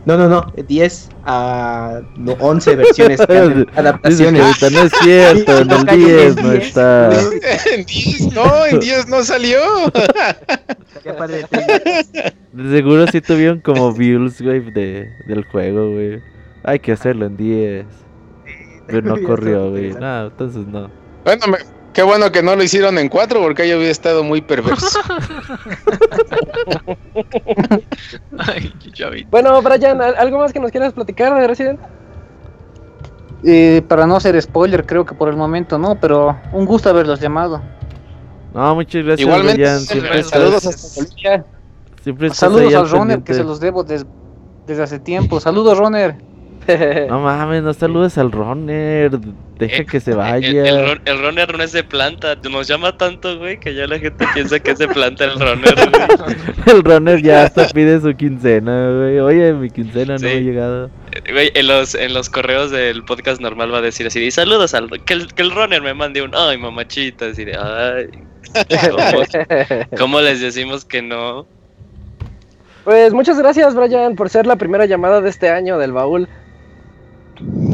[0.06, 2.02] No, no, no, 10 a
[2.38, 3.20] 11 versiones,
[3.74, 4.60] adaptaciones.
[4.70, 7.10] no es cierto, en el 10 no está.
[7.72, 9.60] En 10, no, en 10 no salió.
[12.52, 16.22] De seguro sí tuvieron como views, güey, de, del juego, güey.
[16.62, 17.86] Hay que hacerlo en 10.
[18.86, 19.92] Pero no corrió, güey.
[19.92, 20.90] No, entonces no.
[21.24, 21.58] Bueno, me,
[21.94, 24.98] Qué bueno que no lo hicieron en cuatro porque yo había estado muy perverso.
[29.30, 31.78] bueno, Brian, ¿algo más que nos quieras platicar de Resident?
[33.44, 37.20] Eh, para no hacer spoiler, creo que por el momento no, pero un gusto haberlos
[37.20, 37.62] llamado.
[38.52, 39.28] No, muchas gracias.
[39.28, 39.80] Igualmente, Brian.
[39.80, 41.44] Siempre saludos hasta
[42.02, 45.38] Siempre Saludos al Roner, que se los debo desde hace tiempo.
[45.38, 46.16] Saludos, Roner.
[47.08, 49.10] no mames, no saludes al runner.
[49.58, 50.48] Deja eh, que se vaya.
[50.48, 52.36] El, el, runner no es de planta.
[52.50, 55.74] Nos llama tanto, güey, que ya la gente piensa que es de planta el runner,
[56.66, 59.18] el runner ya hasta pide su quincena, güey.
[59.20, 60.90] Oye, mi quincena no ha llegado.
[61.12, 64.30] Eh, güey, en los, en los correos del podcast normal va a decir así: y
[64.30, 64.90] saludos al.
[65.04, 66.34] Que el, que el runner me mande un.
[66.34, 67.26] Ay, mamachita.
[67.26, 67.56] Así de.
[67.56, 68.10] Ay.
[69.98, 71.46] ¿Cómo les decimos que no?
[72.84, 76.28] Pues muchas gracias, Brian, por ser la primera llamada de este año del baúl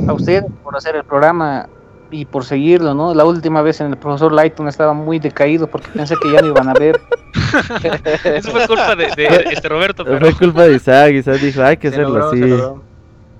[0.06, 1.68] a usted por hacer el programa
[2.10, 3.14] y por seguirlo, ¿no?
[3.14, 6.48] La última vez en el profesor Lighton estaba muy decaído porque pensé que ya no
[6.48, 7.00] iban a ver.
[8.24, 9.06] Eso fue culpa de,
[9.52, 10.04] este Roberto.
[10.04, 10.18] Pero...
[10.18, 11.12] Fue culpa de Isaac.
[11.12, 12.40] Isaac dijo, hay que hacerlo así.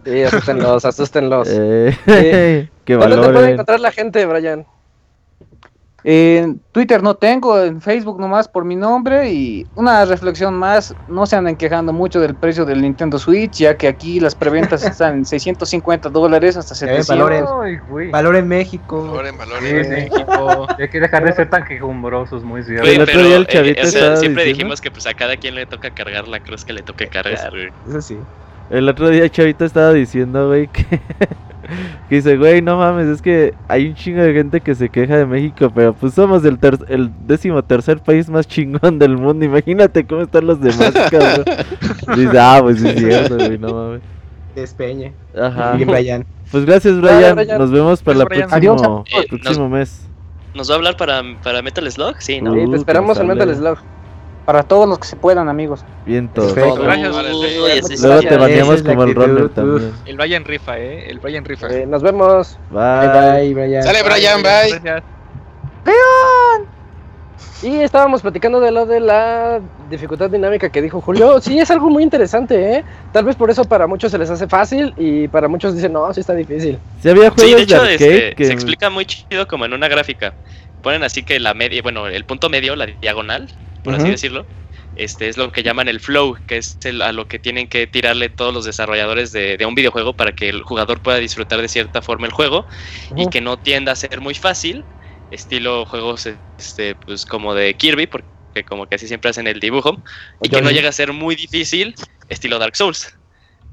[0.04, 1.48] Sí, asústenlos, asústenlos.
[1.50, 1.96] Eh,
[2.86, 4.66] ¿Dónde te puede encontrar la gente, Brian?
[6.04, 11.26] En Twitter no tengo, en Facebook nomás por mi nombre y una reflexión más, no
[11.26, 15.18] se anden quejando mucho del precio del Nintendo Switch, ya que aquí las preventas están
[15.18, 17.10] en 650 dólares hasta 700.
[17.10, 17.12] Eh,
[18.10, 19.06] valor, en, México.
[19.06, 20.66] Valor en, valor en México.
[20.78, 22.88] Hay que dejar de ser tan quejumbrosos, muy cierto.
[22.88, 25.90] el otro día el chavito eh, siempre dijimos que pues a cada quien le toca
[25.90, 27.52] cargar la cruz que le toque cargar.
[27.88, 28.18] Eso sí.
[28.70, 31.00] El otro día el chavito estaba diciendo, güey, que
[32.08, 35.16] que dice, güey, no mames, es que hay un chingo de gente que se queja
[35.16, 39.44] de México, pero pues somos el, el décimo tercer país más chingón del mundo.
[39.44, 41.44] Imagínate cómo están los demás, cabrón.
[42.16, 44.02] Dice, ah, pues es cierto, güey, no mames.
[44.54, 45.12] Despeñe.
[45.40, 45.72] Ajá.
[45.72, 46.26] Bien, Brian.
[46.50, 47.36] Pues gracias, Brian.
[47.58, 50.08] Nos vemos para el próximo, eh, próximo mes.
[50.54, 52.16] ¿Nos va a hablar para, para Metal Slug?
[52.18, 52.54] Sí, ¿no?
[52.54, 53.78] Sí, te esperamos en Metal Slug.
[54.44, 55.84] Para todos los que se puedan, amigos.
[56.06, 56.54] Bien, todo.
[56.54, 59.92] Luego te baneamos como el runner también.
[60.06, 61.10] El Brian rifa, eh.
[61.10, 61.68] El Brian rifa.
[61.68, 62.58] Eh, nos vemos.
[62.70, 63.82] Bye, bye, Brian.
[63.82, 65.02] Sale, Brian, bye.
[65.84, 66.80] ¡Vean!
[67.62, 71.40] Y estábamos platicando de lo de la dificultad dinámica que dijo Julio.
[71.42, 72.84] Sí, es algo muy interesante, ¿eh?
[73.12, 76.12] Tal vez por eso para muchos se les hace fácil y para muchos dicen, no,
[76.14, 76.78] sí está difícil.
[77.02, 80.32] Sí, había juegos de, hecho, este, se explica muy chido como en una gráfica.
[80.82, 83.48] Ponen así que la media, bueno, el punto medio, la diagonal,
[83.82, 84.46] por así decirlo,
[84.96, 88.28] este es lo que llaman el flow, que es a lo que tienen que tirarle
[88.28, 92.26] todos los desarrolladores de, un videojuego para que el jugador pueda disfrutar de cierta forma
[92.26, 92.66] el juego
[93.16, 94.84] y que no tienda a ser muy fácil,
[95.30, 100.02] estilo juegos este, pues como de Kirby, porque como que así siempre hacen el dibujo,
[100.42, 101.94] y que no llega a ser muy difícil,
[102.28, 103.16] estilo Dark Souls.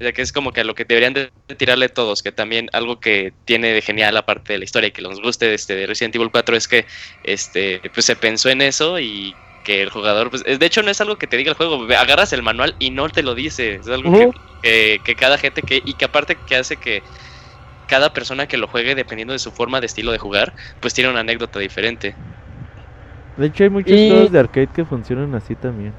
[0.00, 3.00] sea que es como que a lo que deberían de tirarle todos, que también algo
[3.00, 6.14] que tiene de genial aparte de la historia y que nos guste este, de Resident
[6.14, 6.86] Evil 4 es que
[7.24, 9.34] este, pues se pensó en eso y
[9.68, 12.32] que el jugador, pues, de hecho no es algo que te diga el juego, agarras
[12.32, 16.06] el manual y no te lo dice, es algo que, cada gente que, y que
[16.06, 17.02] aparte que hace que
[17.86, 21.10] cada persona que lo juegue, dependiendo de su forma de estilo de jugar, pues tiene
[21.10, 22.14] una anécdota diferente.
[23.36, 25.92] De hecho hay muchos juegos de arcade que funcionan así también.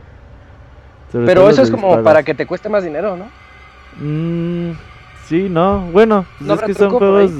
[1.12, 3.29] Pero eso es como para que te cueste más dinero, ¿no?
[3.99, 4.71] Mm,
[5.27, 7.32] sí, no, bueno, pues es que son juegos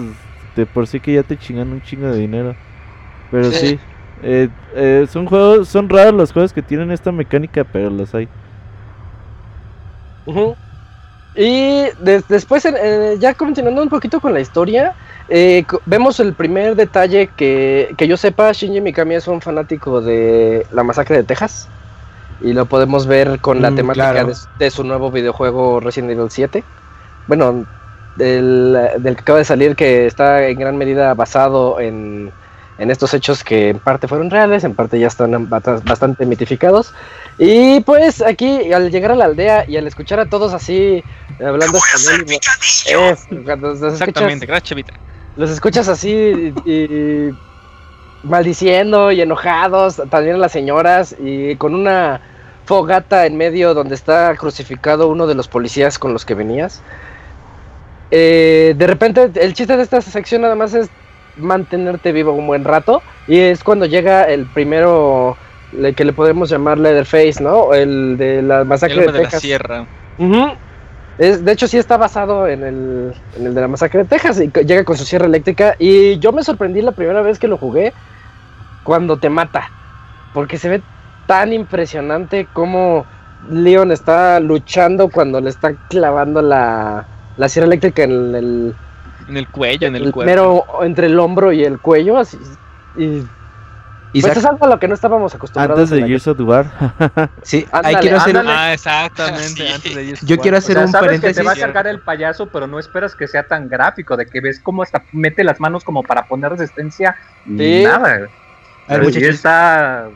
[0.55, 2.55] de por sí que ya te chingan un chingo de dinero.
[3.31, 3.79] Pero sí,
[4.21, 8.27] eh, eh, son juegos, son raros los juegos que tienen esta mecánica, pero los hay.
[11.36, 11.84] Y
[12.27, 12.67] después,
[13.19, 14.93] ya continuando un poquito con la historia,
[15.29, 20.65] eh, vemos el primer detalle que, que yo sepa, Shinji Mikami es un fanático de
[20.71, 21.67] la masacre de Texas.
[22.41, 24.25] Y lo podemos ver con la mm, temática
[24.58, 26.63] de, su nuevo videojuego Resident Evil 7.
[27.27, 27.65] Bueno,
[28.15, 32.32] del, del, que acaba de salir, que está en gran medida basado en,
[32.79, 36.93] en estos hechos que en parte fueron reales, en parte ya están bastante mitificados.
[37.37, 41.03] Y pues aquí al llegar a la aldea y al escuchar a todos así
[41.45, 42.25] hablando español,
[43.91, 44.79] Exactamente, gracias
[45.35, 47.29] Los escuchas así y,
[48.23, 52.21] maldiciendo y enojados, también las señoras y con una
[52.65, 56.81] fogata en medio donde está crucificado uno de los policías con los que venías.
[58.11, 60.89] Eh, de repente el chiste de esta sección nada más es
[61.39, 63.02] mantenerte vivo un buen rato.
[63.28, 65.38] Y es cuando llega el primero
[65.95, 67.73] que le podemos llamar Leatherface, ¿no?
[67.73, 69.34] El de la masacre de, Texas.
[69.34, 69.86] la sierra.
[71.17, 74.39] es, de hecho, sí está basado en el, en el de la masacre de Texas.
[74.41, 75.75] Y llega con su sierra eléctrica.
[75.78, 77.93] Y yo me sorprendí la primera vez que lo jugué
[78.84, 79.69] cuando te mata.
[80.34, 80.82] Porque se ve
[81.28, 83.06] tan impresionante como
[83.49, 87.06] Leon está luchando cuando le está clavando la,
[87.38, 88.75] la sierra eléctrica en el
[89.29, 92.37] en el cuello, en el, el Pero entre el hombro y el cuello, así.
[94.11, 95.91] Y, pues es algo a lo que no estábamos acostumbrados.
[95.91, 96.65] Antes de Gears of War.
[97.43, 101.37] sí, ahí quiero hacer Ah, exactamente, antes de Yo quiero hacer un sabes paréntesis.
[101.37, 104.25] que te va a sacar el payaso, pero no esperas que sea tan gráfico, de
[104.25, 107.15] que ves cómo hasta mete las manos como para poner resistencia
[107.45, 108.27] y nada.
[108.87, 110.09] A ver, está...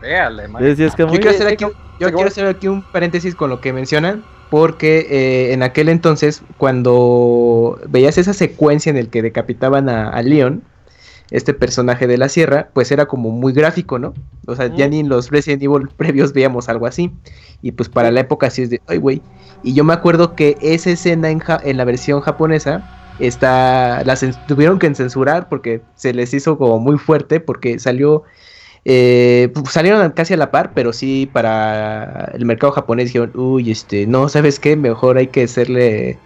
[0.00, 0.48] Véale,
[0.78, 1.64] yo quiero hacer aquí,
[1.98, 6.42] yo quiero hacer aquí un paréntesis con lo que mencionan porque eh, en aquel entonces,
[6.58, 10.62] cuando veías esa secuencia en el que decapitaban a, Leon,
[11.30, 14.12] este personaje de la sierra, pues era como muy gráfico, ¿no?
[14.46, 17.10] O sea, ya ni en los Resident Evil previos veíamos algo así.
[17.62, 19.22] Y pues para la época sí es de, ay, güey.
[19.62, 22.84] Y yo me acuerdo que esa escena en, en la versión japonesa,
[23.20, 28.24] está, la tuvieron que censurar porque se les hizo como muy fuerte, porque salió
[28.84, 34.06] eh, salieron casi a la par, pero sí para el mercado japonés dijeron, uy, este,
[34.06, 34.76] no, ¿sabes qué?
[34.76, 36.18] Mejor hay que hacerle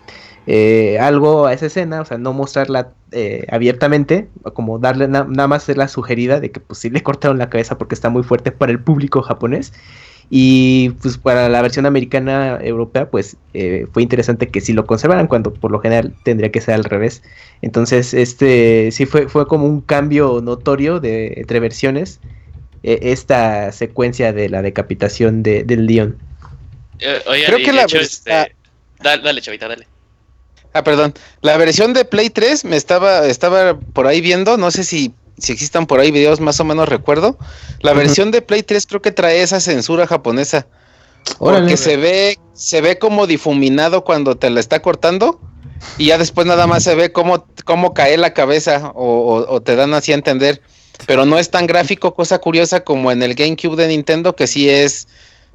[0.47, 5.69] eh, algo a esa escena, o sea, no mostrarla eh, abiertamente, como darle nada más
[5.69, 8.73] la sugerida de que pues sí le cortaron la cabeza porque está muy fuerte para
[8.73, 9.73] el público japonés.
[10.29, 13.37] Y pues para la versión americana europea, pues
[13.93, 17.23] fue interesante que sí lo conservaran, cuando por lo general tendría que ser al revés.
[17.63, 22.21] Entonces, este sí fue, fue como un cambio notorio entre versiones
[22.87, 26.17] e, esta secuencia de la decapitación de, del León.
[27.01, 28.55] Eh, Creo que la este,
[29.03, 29.89] dale, chavita, dale.
[30.73, 31.13] Ah, perdón.
[31.41, 35.53] La versión de Play 3 me estaba, estaba por ahí viendo, no sé si, si
[35.53, 37.37] existan por ahí videos, más o menos recuerdo.
[37.81, 40.69] La versión de Play 3 creo que trae esa censura japonesa.
[41.39, 45.41] Porque se ve, se ve como difuminado cuando te la está cortando.
[45.99, 48.93] Y ya después nada más se ve cómo, cómo cae la cabeza.
[48.95, 50.63] O, o te dan así a entender
[51.07, 54.71] pero no es tan gráfico, cosa curiosa como en el GameCube de Nintendo, que sí
[54.71, 55.09] es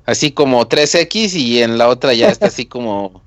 [0.06, 3.22] así como 3X y en la otra ya está así como,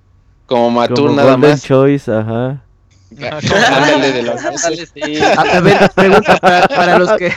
[0.47, 1.63] como Matur nada más.
[1.63, 2.61] Choice, ajá.
[3.21, 3.41] A
[5.61, 7.33] ver, pregunta para, los que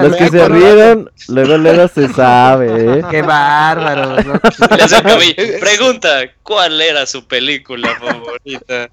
[0.00, 3.04] los que se rieron, luego luego se sabe, ¿eh?
[3.10, 4.16] Qué bárbaro.
[5.60, 8.90] Pregunta, ¿cuál era su película favorita?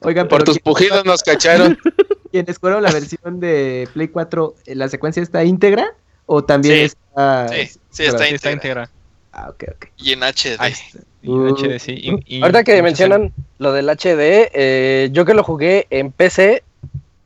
[0.00, 1.78] Oigan, por tus pujidos nos cacharon.
[2.30, 5.94] ¿Quienes fueron la versión de Play 4, eh, la secuencia está íntegra
[6.26, 8.90] o también está Sí, sí está, íntegra.
[9.32, 9.86] Ah, ok, ok.
[9.96, 10.58] Y en HD.
[11.22, 12.40] y en HD, sí.
[12.40, 16.62] Ahorita que mencionan lo del HD, eh, yo que lo jugué en PC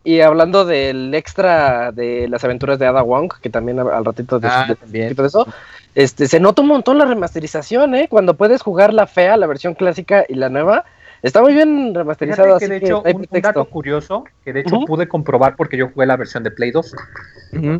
[0.04, 4.48] y hablando del extra de las aventuras de Ada Wong, que también al ratito de,
[4.48, 5.46] ah, de, eso,
[5.94, 8.08] este, se nota un montón la remasterización, ¿eh?
[8.08, 10.84] Cuando puedes jugar la fea, la versión clásica y la nueva,
[11.22, 12.58] Está muy bien remasterizado.
[12.58, 16.16] que de hecho, un, dato curioso que de hecho pude comprobar porque yo jugué la
[16.16, 16.94] versión de Play 2,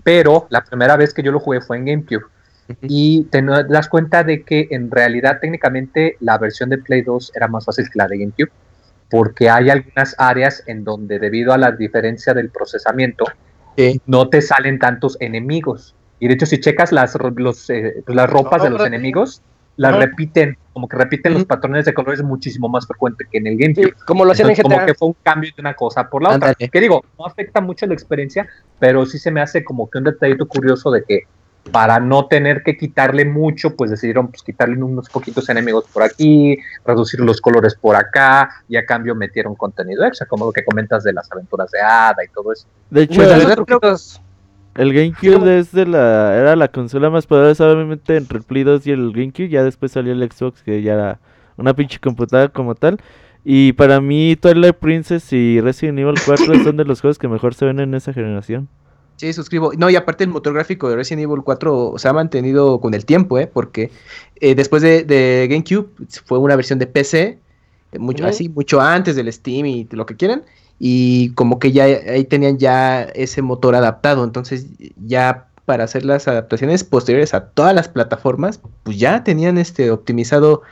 [0.02, 2.26] pero la primera vez que yo lo jugué fue en GameCube.
[2.82, 7.48] Y te das cuenta de que en realidad técnicamente la versión de Play 2 era
[7.48, 8.50] más fácil que la de GameCube,
[9.08, 13.24] porque hay algunas áreas en donde debido a la diferencia del procesamiento,
[14.06, 15.94] no te salen tantos enemigos.
[16.20, 19.40] Y de hecho si checas las, los, eh, las ropas de los enemigos,
[19.78, 23.56] las repiten, como que repiten los patrones de colores muchísimo más frecuente que en el
[23.56, 23.94] GameCube.
[24.04, 24.62] como lo hacían en GTA.
[24.62, 26.54] Como que fue un cambio de una cosa por la otra.
[26.54, 28.46] Que digo, no afecta mucho la experiencia,
[28.80, 31.22] pero sí se me hace como que un detallito curioso de que
[31.70, 36.58] para no tener que quitarle mucho, pues decidieron pues, quitarle unos poquitos enemigos por aquí,
[36.84, 41.04] reducir los colores por acá, y a cambio metieron contenido extra, como lo que comentas
[41.04, 42.66] de las aventuras de Ada y todo eso.
[42.90, 43.22] De hecho,
[44.78, 48.86] el GameCube es de la, era la consola más poderosa, obviamente, entre el Play 2
[48.86, 49.48] y el GameCube.
[49.48, 51.20] Ya después salió el Xbox, que ya era
[51.56, 53.00] una pinche computadora como tal.
[53.44, 57.54] Y para mí, Twilight Princess y Resident Evil 4 son de los juegos que mejor
[57.54, 58.68] se ven en esa generación.
[59.16, 59.72] Sí, suscribo.
[59.76, 63.04] No, y aparte el motor gráfico de Resident Evil 4 se ha mantenido con el
[63.04, 63.48] tiempo, ¿eh?
[63.48, 63.90] Porque
[64.36, 65.88] eh, después de, GameCube
[66.24, 67.40] fue una versión de PC,
[67.98, 70.44] mucho, así, mucho antes del Steam y lo que quieran
[70.78, 74.66] y como que ya ahí tenían ya ese motor adaptado, entonces
[75.04, 80.62] ya para hacer las adaptaciones posteriores a todas las plataformas, pues ya tenían este optimizado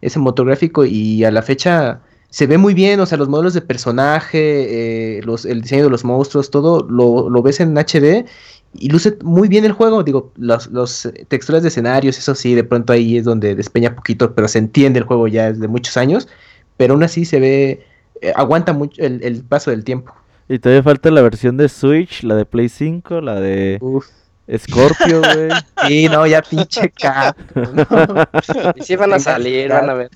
[0.00, 2.00] ese motor gráfico y a la fecha
[2.30, 5.90] se ve muy bien, o sea, los modelos de personaje, eh, los, el diseño de
[5.90, 8.26] los monstruos, todo lo, lo, ves en HD
[8.74, 12.92] y luce muy bien el juego, digo, los texturas de escenarios, eso sí, de pronto
[12.92, 16.28] ahí es donde despeña poquito, pero se entiende el juego ya desde muchos años,
[16.76, 17.86] pero aún así se ve
[18.20, 20.14] eh, aguanta mucho el, paso del tiempo.
[20.48, 23.78] Y todavía falta la versión de Switch, la de Play 5, la de
[24.56, 25.48] Scorpio, güey.
[25.86, 27.36] Sí, no, ya pinche cap.
[28.76, 30.10] y sí van a salir, van a ver.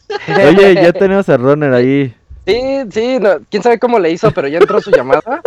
[0.46, 2.14] Oye, ya tenemos a Runner ahí.
[2.46, 3.18] Sí, sí,
[3.50, 5.22] quién sabe cómo le hizo, pero ya entró su llamada.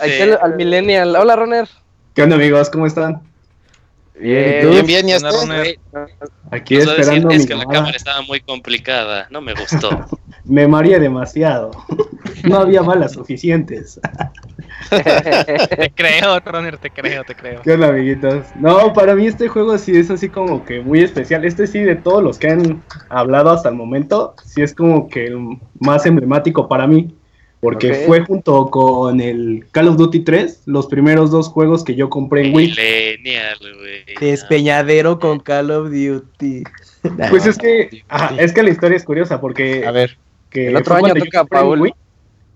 [0.00, 1.14] al, al Millennial.
[1.14, 1.68] Hola, Runner.
[2.14, 2.70] ¿Qué onda, amigos?
[2.70, 3.22] ¿Cómo están?
[4.20, 5.30] Bien, bien, bien, ya está.
[6.50, 7.30] Aquí esperando.
[7.30, 9.90] Es que la cámara estaba muy complicada, no me gustó.
[10.44, 11.70] me mareé demasiado.
[12.44, 14.00] No había balas suficientes.
[14.90, 17.62] te creo, Runner, te creo, te creo.
[17.62, 18.46] ¿Qué onda, amiguitos?
[18.54, 21.44] No, para mí este juego sí es así como que muy especial.
[21.44, 25.26] Este sí, de todos los que han hablado hasta el momento, sí es como que
[25.26, 27.17] el más emblemático para mí.
[27.60, 32.08] Porque fue junto con el Call of Duty 3, los primeros dos juegos que yo
[32.08, 32.74] compré en Wii.
[34.20, 36.62] Despeñadero con Call of Duty.
[37.30, 38.04] Pues es que,
[38.38, 39.84] es que la historia es curiosa porque.
[39.86, 40.18] A ver,
[40.50, 41.92] que el otro año toca Paul.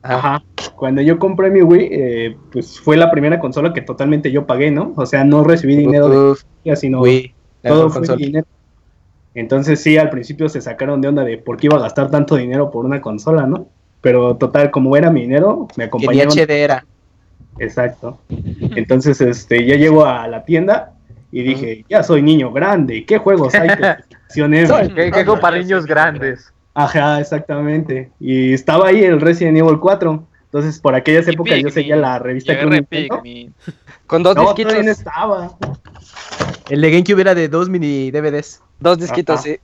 [0.02, 0.42] Ajá.
[0.76, 4.70] Cuando yo compré mi Wii, eh, pues fue la primera consola que totalmente yo pagué,
[4.70, 4.92] ¿no?
[4.96, 7.02] O sea, no recibí dinero de sino
[7.62, 8.46] todo fue dinero.
[9.34, 12.36] Entonces sí, al principio se sacaron de onda de por qué iba a gastar tanto
[12.36, 13.68] dinero por una consola, ¿no?
[14.02, 16.32] Pero total, como era mi dinero, me acompañaron.
[16.32, 16.84] HD era.
[17.58, 18.18] Exacto.
[18.28, 20.92] Entonces, este, ya llego a la tienda
[21.30, 23.68] y dije, ya soy niño grande, ¿qué juegos hay?
[24.34, 26.52] ¿Qué, ¿Qué para niños grandes?
[26.74, 28.10] Ajá, exactamente.
[28.18, 30.26] Y estaba ahí el Resident Evil 4.
[30.44, 33.50] Entonces, por aquellas épocas yo seguía la revista que
[34.06, 34.74] Con dos no, disquitos.
[34.74, 35.56] estaba.
[36.68, 38.62] El de GameCube era de dos mini DVDs.
[38.78, 39.58] Dos disquitos, sí.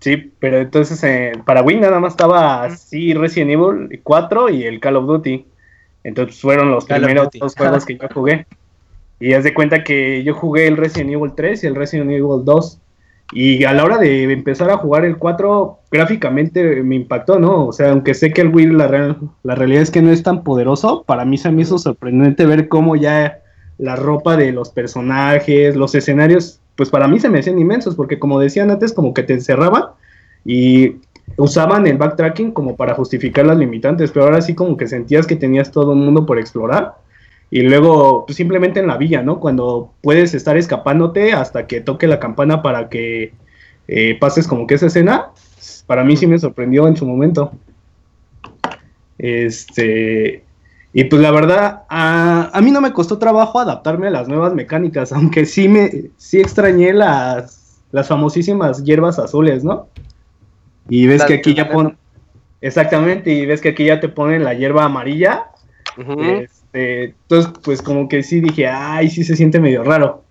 [0.00, 4.80] Sí, pero entonces eh, para Wii nada más estaba así Resident Evil 4 y el
[4.80, 5.44] Call of Duty.
[6.04, 8.46] Entonces fueron los primeros dos juegos que yo jugué.
[9.20, 12.44] Y haz de cuenta que yo jugué el Resident Evil 3 y el Resident Evil
[12.44, 12.80] 2.
[13.32, 17.66] Y a la hora de empezar a jugar el 4, gráficamente me impactó, ¿no?
[17.66, 20.42] O sea, aunque sé que el Wii, la, la realidad es que no es tan
[20.42, 23.40] poderoso, para mí se me hizo sorprendente ver cómo ya
[23.78, 28.18] la ropa de los personajes, los escenarios pues para mí se me hacían inmensos, porque
[28.18, 29.82] como decían antes, como que te encerraban
[30.46, 30.96] y
[31.36, 35.36] usaban el backtracking como para justificar las limitantes, pero ahora sí como que sentías que
[35.36, 36.94] tenías todo un mundo por explorar.
[37.50, 39.40] Y luego, pues simplemente en la villa, ¿no?
[39.40, 43.34] Cuando puedes estar escapándote hasta que toque la campana para que
[43.86, 45.32] eh, pases como que esa escena,
[45.86, 47.52] para mí sí me sorprendió en su momento.
[49.18, 50.44] Este,
[50.92, 54.54] y pues la verdad, a, a, mí no me costó trabajo adaptarme a las nuevas
[54.54, 59.88] mecánicas, aunque sí me sí extrañé las, las famosísimas hierbas azules, ¿no?
[60.88, 61.96] Y ves que aquí ya ponen...
[62.60, 65.46] Exactamente, y ves que aquí ya te ponen la hierba amarilla.
[65.96, 70.24] este, entonces, pues como que sí dije, ay, sí se siente medio raro.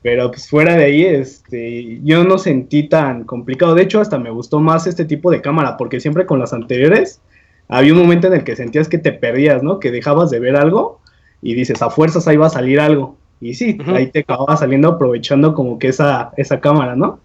[0.00, 3.74] Pero pues fuera de ahí, este, yo no sentí tan complicado.
[3.74, 7.20] De hecho, hasta me gustó más este tipo de cámara, porque siempre con las anteriores
[7.68, 9.80] había un momento en el que sentías que te perdías, ¿no?
[9.80, 11.00] Que dejabas de ver algo
[11.42, 13.16] y dices, a fuerzas ahí va a salir algo.
[13.40, 17.20] Y sí, ahí te acababa saliendo aprovechando como que esa, esa cámara, ¿no?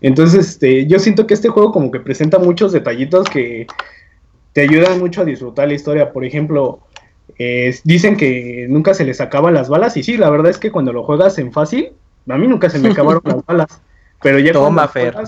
[0.00, 3.66] Entonces, este, yo siento que este juego como que presenta muchos detallitos que
[4.52, 6.12] te ayudan mucho a disfrutar la historia.
[6.12, 6.80] Por ejemplo,
[7.84, 10.92] dicen que nunca se les acaban las balas y sí, la verdad es que cuando
[10.92, 11.92] lo juegas en fácil,
[12.28, 13.80] a mí nunca se me acabaron las balas.
[14.22, 15.22] Pero ya Toma, cuando,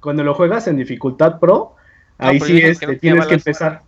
[0.00, 1.74] cuando lo juegas en dificultad pro,
[2.18, 3.82] ahí sí este, tienes que empezar,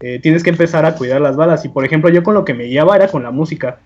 [0.00, 1.64] eh, tienes que empezar a cuidar las balas.
[1.64, 3.80] Y por ejemplo, yo con lo que me guiaba era con la música,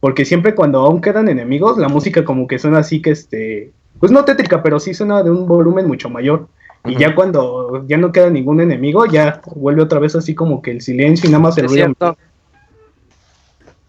[0.00, 4.10] porque siempre cuando aún quedan enemigos, la música como que suena así que este, pues
[4.10, 6.48] no tétrica, pero sí suena de un volumen mucho mayor.
[6.84, 10.72] Y ya cuando ya no queda ningún enemigo, ya vuelve otra vez así como que
[10.72, 11.94] el silencio y nada más el ruido.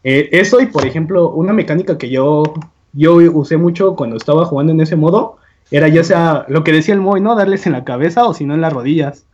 [0.04, 2.44] Eh, eso y, por ejemplo, una mecánica que yo,
[2.92, 5.38] yo usé mucho cuando estaba jugando en ese modo,
[5.72, 7.36] era ya sea lo que decía el Moy, ¿no?
[7.36, 9.26] Darles en la cabeza o si no en las rodillas.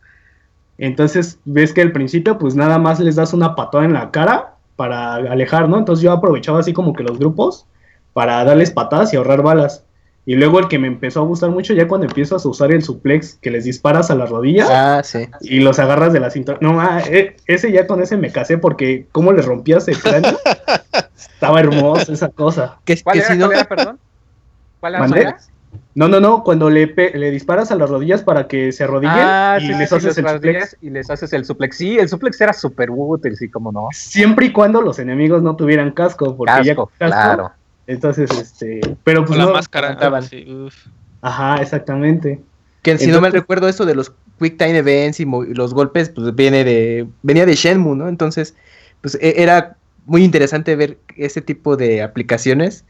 [0.80, 4.54] Entonces, ves que al principio, pues nada más les das una patada en la cara
[4.76, 5.78] para alejar, ¿no?
[5.78, 7.66] Entonces yo aprovechaba así como que los grupos
[8.14, 9.84] para darles patadas y ahorrar balas.
[10.24, 12.82] Y luego el que me empezó a gustar mucho ya cuando empiezas a usar el
[12.82, 15.28] suplex que les disparas a las rodillas ah, sí.
[15.42, 16.56] y los agarras de la cintura.
[16.62, 20.38] No, ah, eh, ese ya con ese me casé porque cómo les rompías el cráneo.
[21.14, 22.78] Estaba hermoso esa cosa.
[23.04, 23.50] ¿Cuál era, si no...
[23.68, 23.98] perdón?
[24.80, 25.38] ¿Cuál era?
[25.94, 29.58] No, no, no, cuando le, le disparas a las rodillas para que se arrodillen ah,
[29.60, 30.76] y les haces el suplex.
[30.80, 31.76] Y les haces el suplex.
[31.76, 33.88] Sí, el suplex era súper útil, sí, como no.
[33.92, 37.50] Siempre y cuando los enemigos no tuvieran casco, porque ya casco, claro.
[37.88, 39.98] Entonces, este, pero pues la no, máscara.
[41.22, 42.40] Ajá, exactamente.
[42.82, 46.34] Que si no me recuerdo eso de los Quick Time Events y los golpes, pues
[46.34, 48.08] viene de, venía de Shenmue, ¿no?
[48.08, 48.54] Entonces,
[49.00, 49.76] pues e, era
[50.06, 52.84] muy interesante ver ese tipo de aplicaciones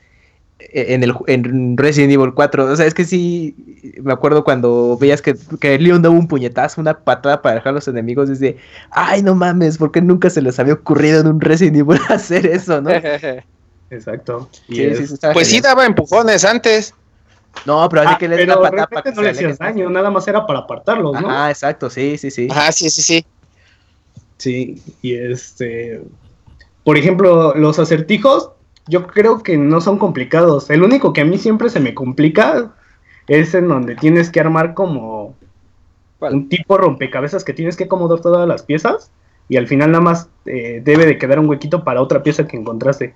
[0.73, 2.65] en, el, en Resident Evil 4.
[2.65, 3.55] O sea, es que sí,
[4.03, 7.75] me acuerdo cuando veías que, que Leon daba un puñetazo, una patada para dejar a
[7.75, 8.57] los enemigos, desde,
[8.91, 12.47] ay, no mames, ¿por qué nunca se les había ocurrido en un Resident Evil hacer
[12.47, 12.91] eso, no?
[13.91, 14.49] Exacto.
[15.33, 16.95] pues sí daba empujones antes.
[17.67, 20.27] No, pero así ah, que le pero patada para no le hacías daño, nada más
[20.29, 21.29] era para apartarlos, ¿no?
[21.29, 22.47] Ah, exacto, sí, sí, sí.
[22.51, 23.27] Ah, sí, sí, sí.
[24.39, 26.01] Sí, y este.
[26.85, 28.53] Por ejemplo, los acertijos,
[28.91, 30.69] yo creo que no son complicados.
[30.69, 32.73] El único que a mí siempre se me complica
[33.29, 35.35] es en donde tienes que armar como
[36.21, 39.11] un tipo rompecabezas que tienes que acomodar todas las piezas
[39.49, 42.57] y al final nada más eh, debe de quedar un huequito para otra pieza que
[42.57, 43.15] encontraste.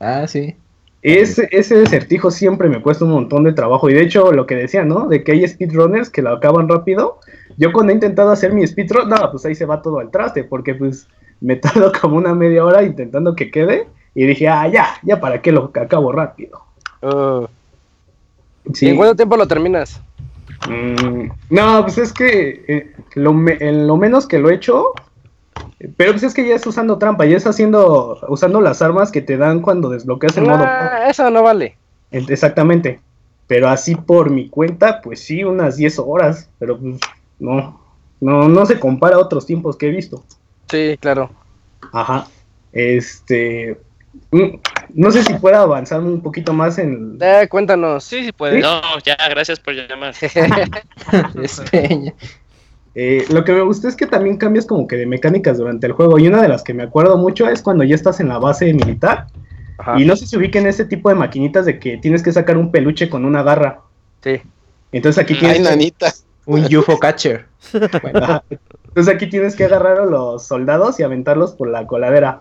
[0.00, 0.56] Ah, sí.
[1.02, 3.88] Ese, ese acertijo siempre me cuesta un montón de trabajo.
[3.88, 5.06] Y de hecho, lo que decía, ¿no?
[5.06, 7.20] De que hay speedrunners que lo acaban rápido.
[7.56, 10.42] Yo cuando he intentado hacer mi speedrun, no, pues ahí se va todo al traste,
[10.44, 11.06] porque pues
[11.40, 13.86] me tardo como una media hora intentando que quede.
[14.16, 16.62] Y dije, ah, ya, ya para qué lo acabo rápido.
[17.02, 17.46] Uh.
[18.80, 20.00] ¿En cuánto tiempo lo terminas?
[20.68, 24.92] Mm, no, pues es que eh, lo, lo menos que lo he hecho
[25.96, 29.20] pero pues es que ya es usando trampa, ya es haciendo, usando las armas que
[29.20, 30.64] te dan cuando desbloqueas el modo.
[30.66, 31.76] Ah, eso no vale.
[32.10, 33.00] Exactamente.
[33.46, 36.48] Pero así por mi cuenta, pues sí, unas 10 horas.
[36.58, 36.98] Pero pues
[37.38, 37.80] no,
[38.20, 40.24] no, no se compara a otros tiempos que he visto.
[40.70, 41.30] Sí, claro.
[41.92, 42.26] Ajá.
[42.72, 43.78] Este.
[44.36, 44.58] Mm,
[44.94, 47.18] no sé si pueda avanzar un poquito más en.
[47.20, 48.04] Eh, cuéntanos.
[48.04, 48.60] Sí, sí puede.
[48.60, 50.14] No, ya, gracias por llamar.
[52.98, 55.92] Eh, lo que me gustó es que también cambias como que de mecánicas durante el
[55.92, 56.18] juego.
[56.18, 58.72] Y una de las que me acuerdo mucho es cuando ya estás en la base
[58.72, 59.26] militar.
[59.98, 62.72] Y no sé si ubiquen ese tipo de maquinitas de que tienes que sacar un
[62.72, 63.82] peluche con una garra.
[64.24, 64.40] Sí.
[64.92, 65.60] Entonces aquí tienes.
[65.60, 66.10] nanita.
[66.46, 67.44] Un UFO catcher.
[67.74, 72.40] entonces aquí tienes que agarrar a los soldados y aventarlos por la coladera.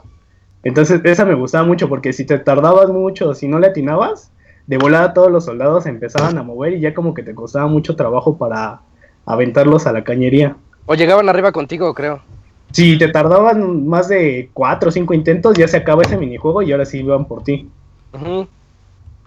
[0.65, 4.31] Entonces esa me gustaba mucho porque si te tardabas mucho, si no le atinabas,
[4.65, 7.95] de volada todos los soldados empezaban a mover y ya como que te costaba mucho
[7.95, 8.81] trabajo para
[9.27, 10.57] aventarlos a la cañería.
[10.87, 12.19] O llegaban arriba contigo, creo.
[12.71, 16.71] Si te tardaban más de cuatro o cinco intentos, ya se acaba ese minijuego y
[16.71, 17.69] ahora sí iban por ti.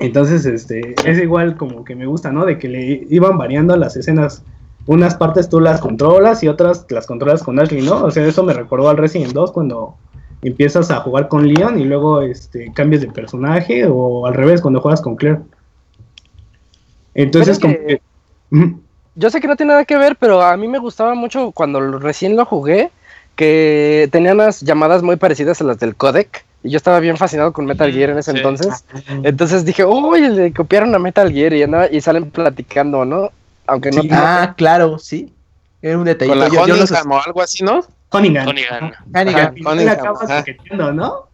[0.01, 2.47] Entonces, este, es igual como que me gusta, ¿no?
[2.47, 4.43] De que le iban variando las escenas.
[4.87, 8.05] Unas partes tú las controlas y otras las controlas con Ashley, ¿no?
[8.05, 9.95] O sea, eso me recordó al Resident 2 cuando
[10.43, 14.81] empiezas a jugar con Leon y luego este, cambias de personaje o al revés cuando
[14.81, 15.41] juegas con Claire.
[17.15, 18.01] Entonces, como que
[19.19, 21.99] yo sé que no tiene nada que ver, pero a mí me gustaba mucho cuando
[21.99, 22.91] recién lo jugué,
[23.35, 26.45] que tenía unas llamadas muy parecidas a las del codec.
[26.63, 28.85] Y yo estaba bien fascinado con Metal Gear en ese entonces.
[29.25, 31.65] Entonces dije, uy, le copiaron a Metal Gear y,
[31.97, 33.31] y salen platicando, ¿no?
[33.67, 34.03] Aunque no.
[34.13, 35.33] ah, claro, sí.
[35.83, 36.31] Era un detalle.
[36.31, 37.85] Con la yo, o algo así, ¿no?
[38.09, 38.47] Conigan.
[38.47, 38.93] Conigan.
[39.77, 41.29] Le acaba coqueteando, ¿no?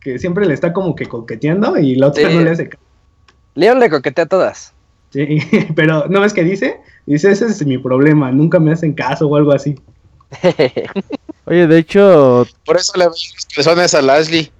[0.00, 2.70] Que siempre le está como que coqueteando y la otra no le hace
[3.54, 4.72] Leon le coquetea a todas.
[5.10, 5.38] Sí,
[5.76, 6.80] pero ¿no ves qué dice?
[7.06, 9.78] Dice, ese es mi problema, nunca me hacen caso o algo así.
[11.44, 12.46] Oye, de hecho...
[12.64, 13.06] Por eso le
[13.54, 14.50] personas a Lashley.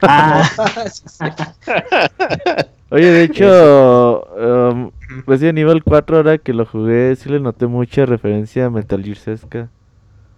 [0.00, 0.48] Ah.
[2.90, 4.90] Oye, de hecho, um,
[5.26, 9.16] Resident Evil 4, ahora que lo jugué, sí le noté mucha referencia a Metal Gear
[9.16, 9.68] Sesca.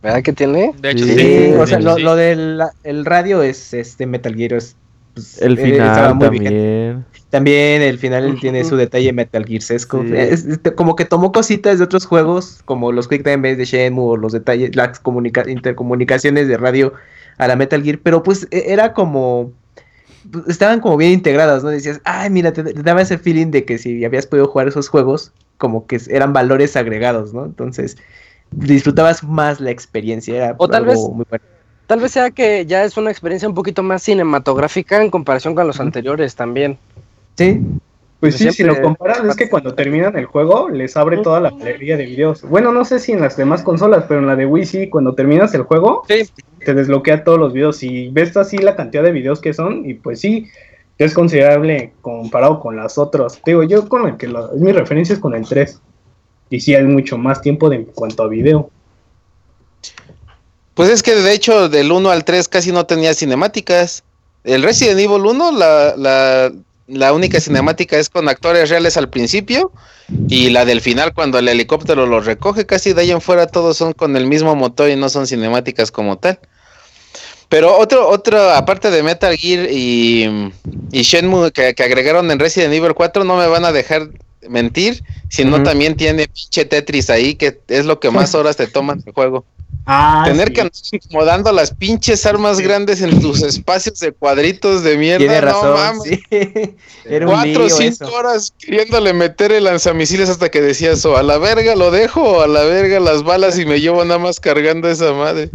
[0.05, 0.75] ¿Verdad que tiene?
[0.83, 1.55] De hecho, sí.
[1.59, 4.53] o sea, lo, lo, del el radio es este Metal Gear.
[4.53, 4.77] Es,
[5.15, 7.05] pues, el eh, final también.
[7.31, 10.05] También el final tiene su detalle Metal Gear Sesco.
[10.77, 14.33] como que tomó cositas de otros juegos, como los Quick Time de Shenmue o los
[14.33, 15.01] detalles, las
[15.49, 16.93] intercomunicaciones de radio
[17.39, 19.53] a la Metal Gear, pero pues e, era como
[20.31, 21.71] pues, estaban como bien integradas, ¿no?
[21.71, 25.33] Decías, ay, mira, te, daba ese feeling de que si habías podido jugar esos juegos,
[25.57, 27.47] como que eran valores agregados, ¿no?
[27.47, 27.97] Entonces,
[28.51, 31.45] disfrutabas más la experiencia, era o tal vez, muy bueno.
[31.87, 35.67] tal vez sea que ya es una experiencia un poquito más cinematográfica en comparación con
[35.67, 36.79] los anteriores también.
[37.37, 37.61] Sí.
[38.21, 41.51] Pues sí, si lo comparan, es que cuando terminan el juego les abre toda la
[41.51, 42.41] galería de videos.
[42.41, 45.15] Bueno, no sé si en las demás consolas, pero en la de Wii sí, cuando
[45.15, 47.83] terminas el juego, te desbloquea todos los videos.
[47.83, 50.49] Y ves así la cantidad de videos que son, y pues sí,
[50.97, 53.43] es considerable comparado con las otras.
[53.45, 55.81] Digo, yo con el que es mi referencia es con el 3.
[56.51, 58.71] Y sí hay mucho más tiempo de, en cuanto a video.
[60.75, 64.03] Pues es que de hecho del 1 al 3 casi no tenía cinemáticas.
[64.43, 66.53] El Resident Evil 1, la,
[66.87, 69.73] la única cinemática es con actores reales al principio
[70.29, 73.77] y la del final cuando el helicóptero los recoge, casi de ahí en fuera todos
[73.77, 76.39] son con el mismo motor y no son cinemáticas como tal.
[77.49, 80.53] Pero otro, otro, aparte de Metal Gear y,
[80.91, 84.09] y Shenmue que, agregaron en Resident Evil 4, no me van a dejar
[84.49, 88.67] mentir, si no también tiene pinche Tetris ahí, que es lo que más horas te
[88.67, 89.45] toman el juego.
[89.87, 94.97] Ah, Tener que andar incomodando las pinches armas grandes en tus espacios de cuadritos de
[94.97, 95.19] mierda.
[95.19, 96.21] Tiene razón, no mames.
[97.27, 101.77] Cuatro o cinco horas queriéndole meter el lanzamisiles hasta que decías, o a la verga
[101.77, 105.13] lo dejo, o a la verga las balas y me llevo nada más cargando esa
[105.13, 105.51] madre.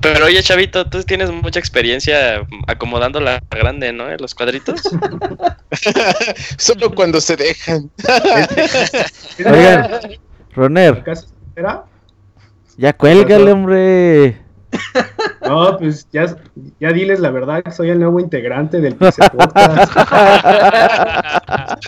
[0.00, 4.08] Pero oye, Chavito, tú tienes mucha experiencia acomodando la grande, ¿no?
[4.16, 4.80] Los cuadritos.
[6.58, 7.90] Solo cuando se dejan.
[9.38, 9.90] Oigan,
[10.54, 11.04] Roner.
[12.76, 14.49] Ya cuélgale, hombre.
[15.50, 16.36] No, pues ya,
[16.78, 19.92] ya diles la verdad, que soy el nuevo integrante del Pixel Podcast.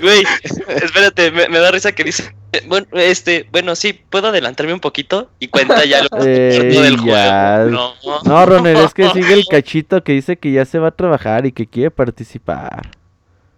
[0.00, 2.34] Güey, espérate, me, da risa que dice,
[2.66, 7.70] bueno, este, bueno, sí, puedo adelantarme un poquito y cuenta ya lo eh, del juego.
[7.70, 10.92] No, no, Roner, es que sigue el cachito que dice que ya se va a
[10.92, 12.90] trabajar y que quiere participar.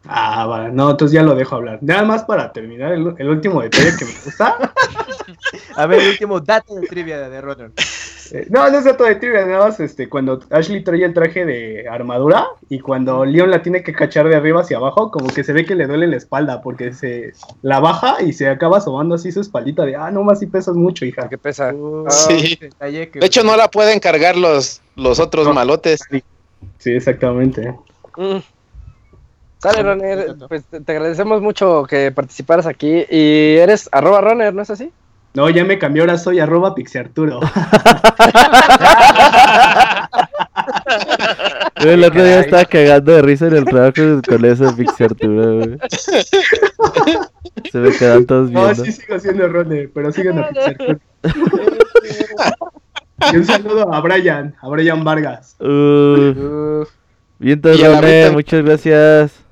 [0.07, 1.79] Ah, vale, no, entonces ya lo dejo hablar.
[1.83, 4.73] Nada más para terminar el, último detalle que me gusta.
[5.77, 7.73] A ver, el último dato de trivia de Roger.
[8.33, 11.45] Eh, no, no es dato de trivia, nada más este, cuando Ashley trae el traje
[11.45, 15.45] de armadura y cuando Leon la tiene que cachar de arriba hacia abajo, como que
[15.45, 17.33] se ve que le duele la espalda porque se
[17.63, 20.75] la baja y se acaba asomando así su espaldita de, ah, no más si pesas
[20.75, 21.29] mucho, hija.
[21.29, 21.73] ¿Qué pesa?
[22.09, 22.59] sí.
[22.81, 26.01] De hecho, no la pueden cargar los, los otros malotes.
[26.79, 27.75] Sí, exactamente.
[28.17, 28.39] Mm.
[29.59, 33.05] Sale, Runner, pues te agradecemos mucho que participaras aquí.
[33.11, 34.93] Y eres arroba runner, ¿no es así?
[35.35, 37.41] No, ya me cambió, ahora soy arroba pixiarturo.
[41.77, 45.77] el otro día estaba cagando de risa en el trabajo con eso Pixiarturo,
[47.71, 48.69] Se me quedan todos viendo.
[48.69, 51.01] No, sí sigo siendo Runner, pero sigan a Pixiarturo.
[53.33, 55.57] y un saludo a Brian, a Brian Vargas.
[55.61, 56.85] Uh,
[57.39, 59.48] bien, Runner, muchas gracias.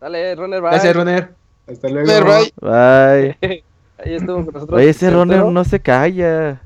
[0.00, 0.70] Dale, Runner, bye.
[0.70, 1.30] Gracias, Runner.
[1.68, 2.06] Hasta luego.
[2.06, 3.36] Bye.
[3.40, 3.64] Bye.
[3.98, 4.78] Ahí estuvo con nosotros.
[4.78, 6.60] Oye, ese Runner no se calla.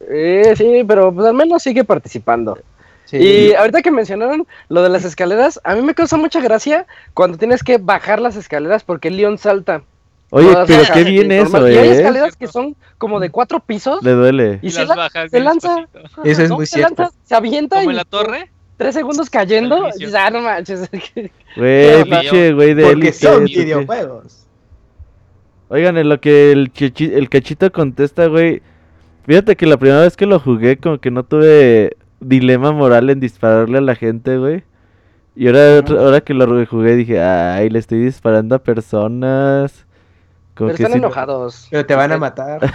[0.00, 2.58] Eh, sí, pero pues al menos sigue participando.
[3.06, 3.16] Sí.
[3.16, 7.38] Y ahorita que mencionaron lo de las escaleras, a mí me causa mucha gracia cuando
[7.38, 9.82] tienes que bajar las escaleras porque el León salta.
[10.30, 11.74] Oye, pero qué bien eso, ¿eh?
[11.74, 14.02] Y hay escaleras que son como de cuatro pisos.
[14.02, 14.60] Le duele.
[14.62, 14.86] Y, se,
[15.30, 15.88] se lanza.
[16.22, 17.02] Eso es muy se cierto.
[17.02, 17.76] Lanza, se avienta.
[17.78, 18.50] ¿Como en la torre?
[18.80, 20.90] Tres segundos cayendo, y ah, no manches.
[21.56, 24.46] Güey, pinche güey de Porque son videojuegos.
[25.68, 28.62] Oigan, en lo que el, el cachito contesta, güey.
[29.26, 33.20] Fíjate que la primera vez que lo jugué, como que no tuve dilema moral en
[33.20, 34.64] dispararle a la gente, güey.
[35.36, 39.86] Y ahora, ahora que lo jugué dije, ay, le estoy disparando a personas.
[40.66, 41.66] Pero están enojados.
[41.70, 42.72] Pero te van a matar.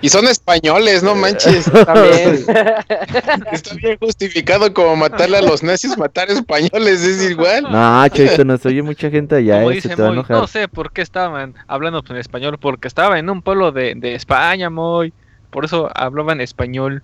[0.00, 1.70] Y son españoles, no manches.
[1.86, 2.44] También.
[3.52, 7.64] Está bien justificado como matarle a los nazis, matar españoles, es igual.
[7.70, 9.64] No, Cheito, nos oye mucha gente allá.
[9.64, 13.28] Eh, te va a no sé por qué estaban hablando en español, porque estaba en
[13.28, 15.12] un pueblo de, de España, muy.
[15.50, 17.02] Por eso hablaban español.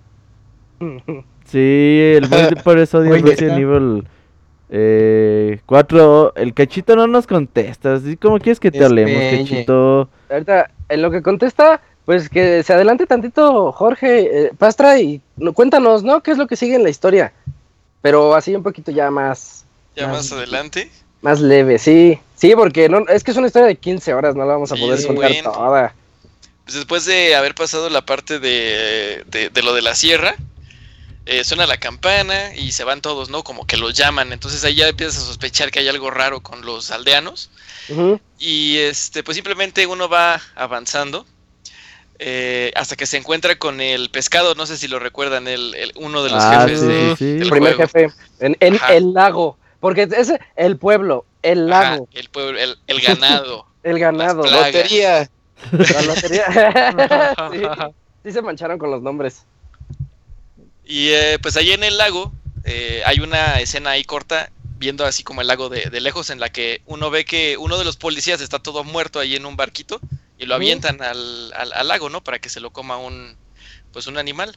[1.44, 2.28] Sí, el
[2.62, 4.06] por eso dio Resident Evil
[4.68, 8.00] eh, cuatro, el cachito no nos contesta.
[8.20, 10.08] ¿Cómo quieres que te hablemos, cachito?
[10.28, 15.20] Ahorita, en lo que contesta, pues que se adelante tantito Jorge eh, Pastra y
[15.54, 16.22] cuéntanos, ¿no?
[16.22, 17.32] ¿Qué es lo que sigue en la historia?
[18.02, 19.64] Pero así un poquito ya más.
[19.94, 20.90] ¿Ya más, adelante?
[21.22, 22.18] Más leve, sí.
[22.34, 24.76] Sí, porque no, es que es una historia de 15 horas, no la vamos a
[24.76, 25.94] poder contar toda.
[26.64, 30.34] Pues después de haber pasado la parte de, de lo de la sierra,
[31.26, 33.42] eh, suena la campana y se van todos, ¿no?
[33.42, 34.32] Como que los llaman.
[34.32, 37.50] Entonces ahí ya empiezas a sospechar que hay algo raro con los aldeanos.
[38.38, 41.26] Y este, pues simplemente uno va avanzando.
[42.18, 46.22] Eh, hasta que se encuentra con el pescado, no sé si lo recuerdan, el, uno
[46.22, 47.10] de los ah, jefes de,
[47.42, 48.08] el primer jefe
[48.38, 48.56] en,
[48.88, 55.28] el lago, porque es el pueblo, el lago, el pueblo, el, ganado, el ganado, lotería,
[55.72, 57.60] la lotería, sí,
[58.24, 59.44] sí se mancharon con los nombres.
[60.86, 62.32] Y eh, pues ahí en el lago
[62.64, 66.50] eh, hay una escena ahí corta, viendo así como el lago de, lejos, en la
[66.50, 70.00] que uno ve que uno de los policías está todo muerto ahí en un barquito
[70.38, 72.22] y lo avientan al, al, lago, ¿no?
[72.22, 73.36] Para que se lo coma un,
[73.92, 74.56] pues un animal.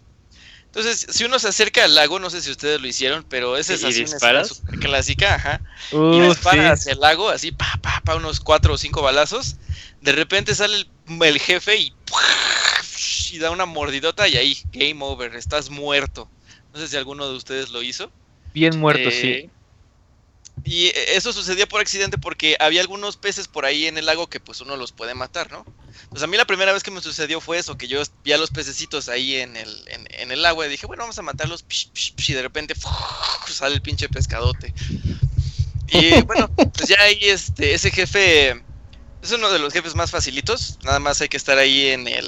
[0.66, 3.74] Entonces, si uno se acerca al lago, no sé si ustedes lo hicieron, pero esa
[3.74, 4.44] es así una
[4.80, 5.62] clásica, ajá.
[5.92, 9.56] y dispara hacia el lago, así, pa, pa, pa, unos cuatro o cinco balazos.
[10.02, 11.94] De repente sale el, jefe y,
[13.32, 16.30] y da una mordidota y ahí, game over, estás muerto.
[16.74, 18.12] No sé si alguno de ustedes lo hizo.
[18.54, 19.28] Bien muerto, sí.
[19.28, 19.50] Eh,
[20.64, 24.40] y eso sucedía por accidente porque había algunos peces por ahí en el lago que
[24.40, 25.66] pues uno los puede matar, ¿no?
[26.10, 28.38] Pues a mí la primera vez que me sucedió fue eso, que yo vi a
[28.38, 31.66] los pececitos ahí en el, en, el agua y dije, bueno, vamos a matarlos,
[32.28, 32.76] y de repente
[33.48, 34.74] sale el pinche pescadote.
[35.88, 38.62] Y bueno, pues ya ahí este, ese jefe
[39.22, 42.26] es uno de los jefes más facilitos, nada más hay que estar ahí en el,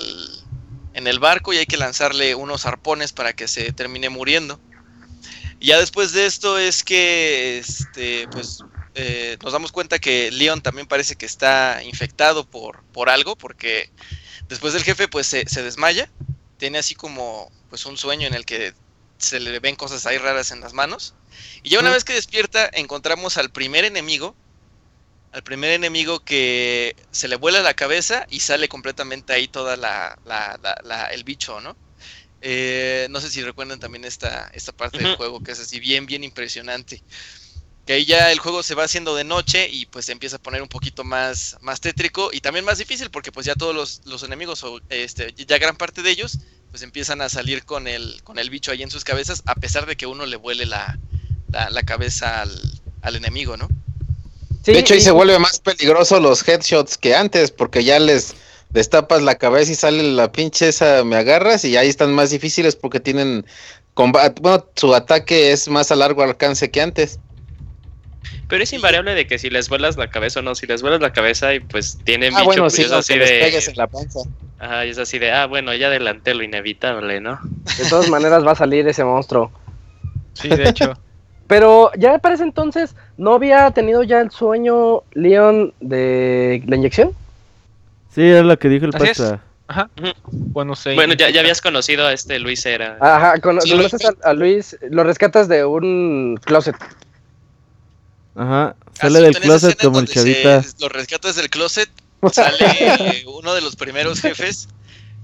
[0.93, 4.59] en el barco y hay que lanzarle unos arpones para que se termine muriendo.
[5.59, 8.63] Y ya después de esto es que este, pues,
[8.95, 13.89] eh, nos damos cuenta que Leon también parece que está infectado por, por algo, porque
[14.49, 16.09] después del jefe pues se, desmaya,
[16.57, 18.73] tiene así como pues un sueño en el que
[19.17, 21.13] se le ven cosas ahí raras en las manos.
[21.63, 24.35] Y ya una vez que despierta encontramos al primer enemigo,
[25.31, 30.17] al primer enemigo que se le vuela la cabeza y sale completamente ahí toda la,
[30.25, 31.75] la, el bicho, ¿no?
[32.41, 36.05] Eh, no sé si recuerdan también esta, esta parte del juego que es así bien,
[36.05, 37.01] bien impresionante.
[37.85, 40.39] Que ahí ya el juego se va haciendo de noche y pues se empieza a
[40.41, 44.01] poner un poquito más, más tétrico y también más difícil porque pues ya todos los,
[44.05, 48.21] los enemigos o este, ya gran parte de ellos pues empiezan a salir con el,
[48.23, 50.97] con el bicho ahí en sus cabezas a pesar de que uno le vuele la,
[51.51, 52.61] la, cabeza al,
[53.01, 53.67] al enemigo, ¿no?
[54.65, 58.35] De hecho, ahí se vuelve más peligroso los headshots que antes, porque ya les
[58.69, 62.75] destapas la cabeza y sale la pinche esa, me agarras, y ahí están más difíciles
[62.75, 63.45] porque tienen
[63.93, 67.19] combate, bueno, su ataque es más a largo alcance que antes.
[68.47, 71.01] Pero es invariable de que si les vuelas la cabeza o no, si les vuelas
[71.01, 73.47] la cabeza y pues tienen ah, bueno, pues, es así de...
[73.47, 74.19] en la panza.
[74.59, 77.39] Ajá, y es así de, ah, bueno, ya adelanté lo inevitable, ¿no?
[77.77, 79.51] De todas maneras va a salir ese monstruo.
[80.33, 80.93] Sí, de hecho.
[81.51, 87.11] Pero ya para ese entonces, ¿no había tenido ya el sueño Leon de la inyección?
[88.15, 89.41] Sí, era lo que dijo el pasta.
[89.67, 89.89] Ajá.
[90.31, 90.75] Bueno.
[90.95, 92.97] Bueno, ya, ya habías conocido a este Luis Era.
[93.01, 96.77] Ajá, conoces a, Luis, lo rescatas de un closet.
[98.35, 100.63] Ajá, sale del closet como el chavita.
[100.79, 101.89] lo rescatas del closet,
[102.31, 104.69] sale uno de los primeros jefes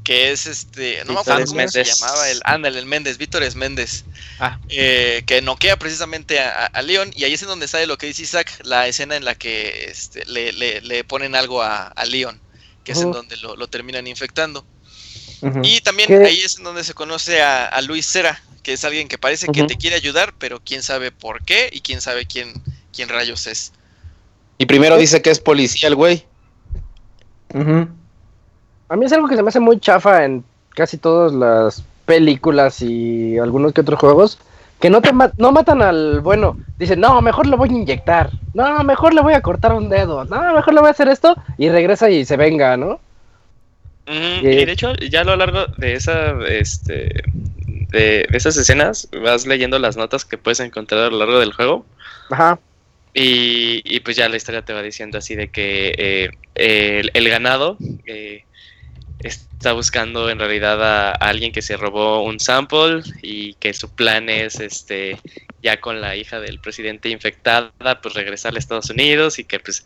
[0.07, 3.55] que es este, no me acuerdo cómo se llamaba, el Ándale, el Méndez, Víctor es
[3.55, 4.05] Méndez,
[4.39, 4.57] ah.
[4.69, 8.21] eh, que noquea precisamente a, Leon, y ahí es en donde sale lo que dice
[8.21, 12.39] Isaac, la escena en la que este, le, le, ponen algo a, Leon,
[12.85, 14.65] que es en donde lo, terminan infectando.
[15.61, 19.17] Y también ahí es en donde se conoce a, Luis Cera, que es alguien que
[19.17, 22.53] parece que te quiere ayudar, pero quién sabe por qué y quién sabe quién,
[22.93, 23.73] quién rayos es.
[24.57, 26.25] Y primero dice que es policía el güey.
[28.89, 32.81] A mí es algo que se me hace muy chafa en casi todas las películas
[32.81, 34.39] y algunos que otros juegos.
[34.79, 36.57] Que no te no matan al bueno.
[36.77, 38.29] Dicen, no, mejor lo voy a inyectar.
[38.53, 40.23] No, mejor le voy a cortar un dedo.
[40.25, 41.35] No, mejor le voy a hacer esto.
[41.57, 42.99] Y regresa y se venga, ¿no?
[44.07, 47.23] y, de hecho, ya a lo largo de esa, este,
[47.89, 51.85] de, esas escenas, vas leyendo las notas que puedes encontrar a lo largo del juego.
[52.29, 52.59] Ajá.
[53.13, 57.75] Y, pues ya la historia te va diciendo así de que eh, el, el, ganado
[58.05, 58.43] eh,
[59.19, 64.29] está buscando en realidad a, alguien que se robó un sample y que su plan
[64.29, 65.19] es este
[65.61, 69.85] ya con la hija del presidente infectada pues regresar a Estados Unidos y que pues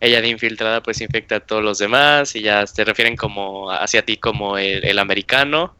[0.00, 4.04] ella de infiltrada pues infecta a todos los demás y ya te refieren como hacia
[4.04, 5.76] ti como el, americano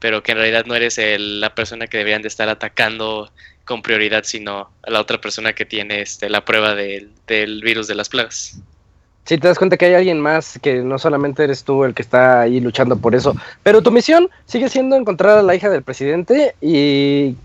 [0.00, 3.32] pero que en realidad no eres la persona que deberían de estar atacando
[3.64, 7.94] con prioridad sino a la otra persona que tiene este, la prueba del virus de
[7.94, 8.60] las plagas.
[9.24, 12.02] Si te das cuenta que hay alguien más, que no solamente eres tú el que
[12.02, 13.36] está ahí luchando por eso.
[13.62, 17.36] Pero tu misión sigue siendo encontrar a la hija del presidente y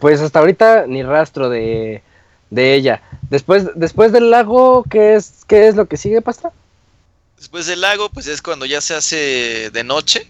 [0.00, 2.02] pues hasta ahorita ni rastro de,
[2.50, 3.02] ella.
[3.30, 6.52] Después, después del lago, ¿qué es, ¿qué es lo que sigue, Pasta?
[7.36, 10.28] Después del lago, pues es cuando ya se hace de noche.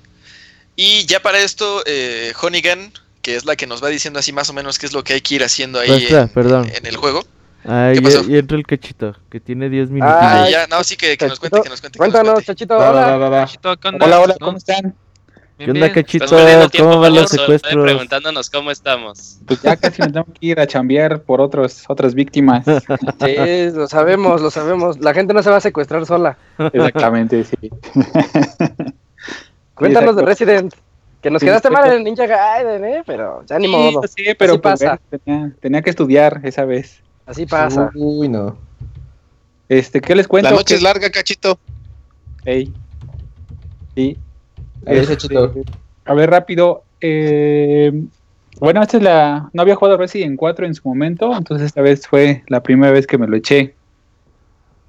[0.74, 4.48] Y ya para esto, eh, Honigan, que es la que nos va diciendo así más
[4.48, 7.24] o menos qué es lo que hay que ir haciendo ahí en el juego.
[7.64, 7.98] Ay,
[8.28, 10.14] Y, entra el cachito, que tiene 10 minutos.
[10.18, 11.98] Ah, ya, no, sí, que, que nos cuente, que nos cuente.
[11.98, 13.16] Cuéntanos, Chachito, hola.
[13.16, 13.48] hola,
[14.20, 14.94] hola, ¿cómo están?
[15.58, 16.26] ¿Qué onda, Cachito?
[16.78, 17.84] ¿Cómo van los secuestros?
[17.84, 19.38] Preguntándonos cómo estamos.
[19.46, 22.64] Pues ya casi nos tenemos que ir a chambear por otros, otras víctimas.
[22.66, 24.98] Sí, lo sabemos, lo sabemos.
[25.00, 26.36] La gente no se va a secuestrar sola.
[26.72, 27.70] Exactamente, sí.
[29.74, 30.74] Cuéntanos de Resident.
[31.20, 33.02] Que nos quedaste mal en el Ninja Gaiden, ¿eh?
[33.06, 34.02] Pero ya ni modo.
[34.08, 35.00] Sí, pero pues, pasa.
[35.60, 37.00] tenía, que estudiar esa vez.
[37.26, 37.90] Así pasa.
[37.94, 38.56] Uy, no.
[39.68, 40.50] Este, ¿qué les cuento?
[40.50, 41.58] La noche es larga, cachito.
[42.44, 42.72] Ey.
[43.94, 44.16] Sí.
[44.86, 45.36] Este,
[46.04, 46.82] a ver, rápido.
[47.00, 47.92] Eh,
[48.60, 49.50] bueno, esta es la.
[49.52, 53.06] No había jugado Resident 4 en su momento, entonces esta vez fue la primera vez
[53.06, 53.74] que me lo eché.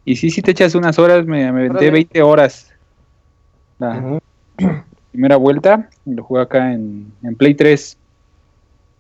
[0.06, 2.70] Y sí, si te echas unas horas, me, me 20 horas.
[3.80, 4.20] La
[5.12, 7.98] primera vuelta, lo jugué acá en, Play 3.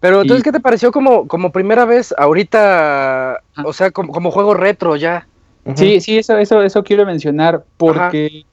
[0.03, 3.39] Pero entonces, ¿qué te pareció como, como primera vez ahorita?
[3.63, 5.29] O sea, como, como juego retro ya.
[5.75, 8.43] Sí, sí, eso, eso, eso quiero mencionar porque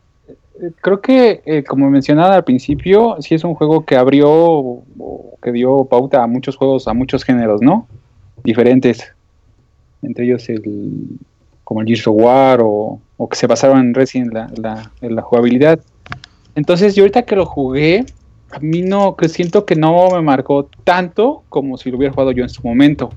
[0.60, 5.34] eh, creo que, eh, como mencionaba al principio, sí es un juego que abrió o
[5.42, 7.88] que dio pauta a muchos juegos, a muchos géneros, ¿no?
[8.44, 9.12] Diferentes.
[10.02, 11.18] Entre ellos el
[11.64, 15.80] como el Gears of War o, que se basaron en Resident la, en la jugabilidad.
[16.54, 18.06] Entonces yo ahorita que lo jugué,
[18.52, 22.32] a mí no, que siento que no me marcó tanto como si lo hubiera jugado
[22.32, 23.10] yo en su momento,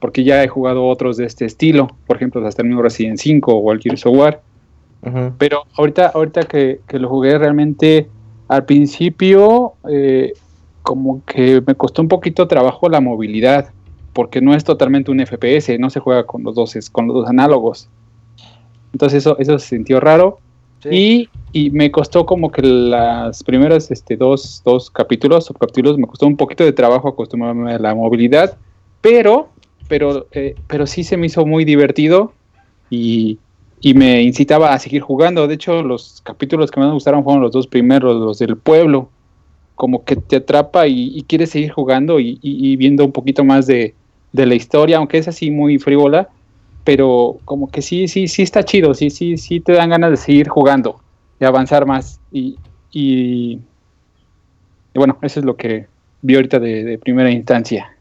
[0.00, 3.52] porque ya he jugado otros de este estilo, por ejemplo, hasta el mismo Resident 5
[3.52, 4.42] o el Gears of War.
[5.38, 8.08] Pero ahorita, ahorita que, lo jugué realmente
[8.48, 10.34] al principio eh,
[10.82, 13.70] como que me costó un poquito trabajo la movilidad,
[14.12, 17.28] porque no es totalmente un FPS, no se juega con los dos, con los dos
[17.28, 17.88] análogos.
[18.92, 20.38] Entonces eso, eso se sintió raro.
[20.90, 26.36] Y, me costó como que las primeras este, dos, dos capítulos, subcapítulos, me costó un
[26.36, 28.56] poquito de trabajo acostumbrarme a la movilidad,
[29.00, 29.48] pero,
[29.88, 32.32] pero, eh, pero sí se me hizo muy divertido
[32.88, 33.38] y,
[33.94, 35.48] me incitaba a seguir jugando.
[35.48, 39.08] De hecho, los capítulos que más me gustaron fueron los dos primeros, los del pueblo,
[39.74, 43.94] como que te atrapa y, quieres seguir jugando y, viendo un poquito más de,
[44.32, 46.28] de la historia, aunque es así muy frívola
[46.84, 50.16] pero como que sí, sí, sí está chido, sí, sí, sí te dan ganas de
[50.16, 51.00] seguir jugando,
[51.40, 52.20] de avanzar más.
[52.30, 52.56] Y,
[52.92, 53.58] y,
[54.94, 55.86] bueno, eso es lo que
[56.22, 57.96] vi ahorita de, primera instancia.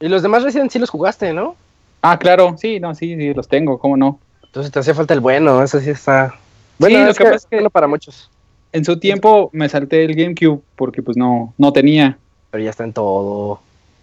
[0.00, 1.56] Y los demás Resident sí los jugaste, ¿no?
[2.02, 4.18] Ah, claro, sí, no, sí, sí, los tengo, ¿cómo no?
[4.44, 6.34] Entonces te hacía falta el bueno, eso sí está.
[6.78, 8.30] Bueno, lo que, pasa es que bueno para muchos.
[8.72, 12.18] En su tiempo me salté el GameCube porque pues no, no tenía.
[12.50, 13.60] Pero ya está en todo.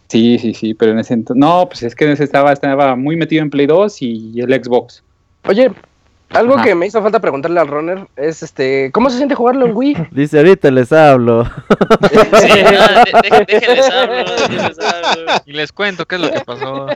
[0.07, 2.95] Sí, sí, sí, pero en ese entonces, no, pues es que en ese estaba, estaba
[2.95, 5.03] muy metido en Play 2 y el Xbox.
[5.45, 5.71] Oye,
[6.33, 9.75] algo que me hizo falta preguntarle al runner es este, ¿cómo se siente jugarlo en
[9.75, 10.07] Wii?
[10.11, 11.45] Dice, ahorita les hablo.
[12.39, 12.47] sí,
[13.47, 14.25] déjenles hablo,
[15.45, 16.87] Y les cuento qué es lo que pasó.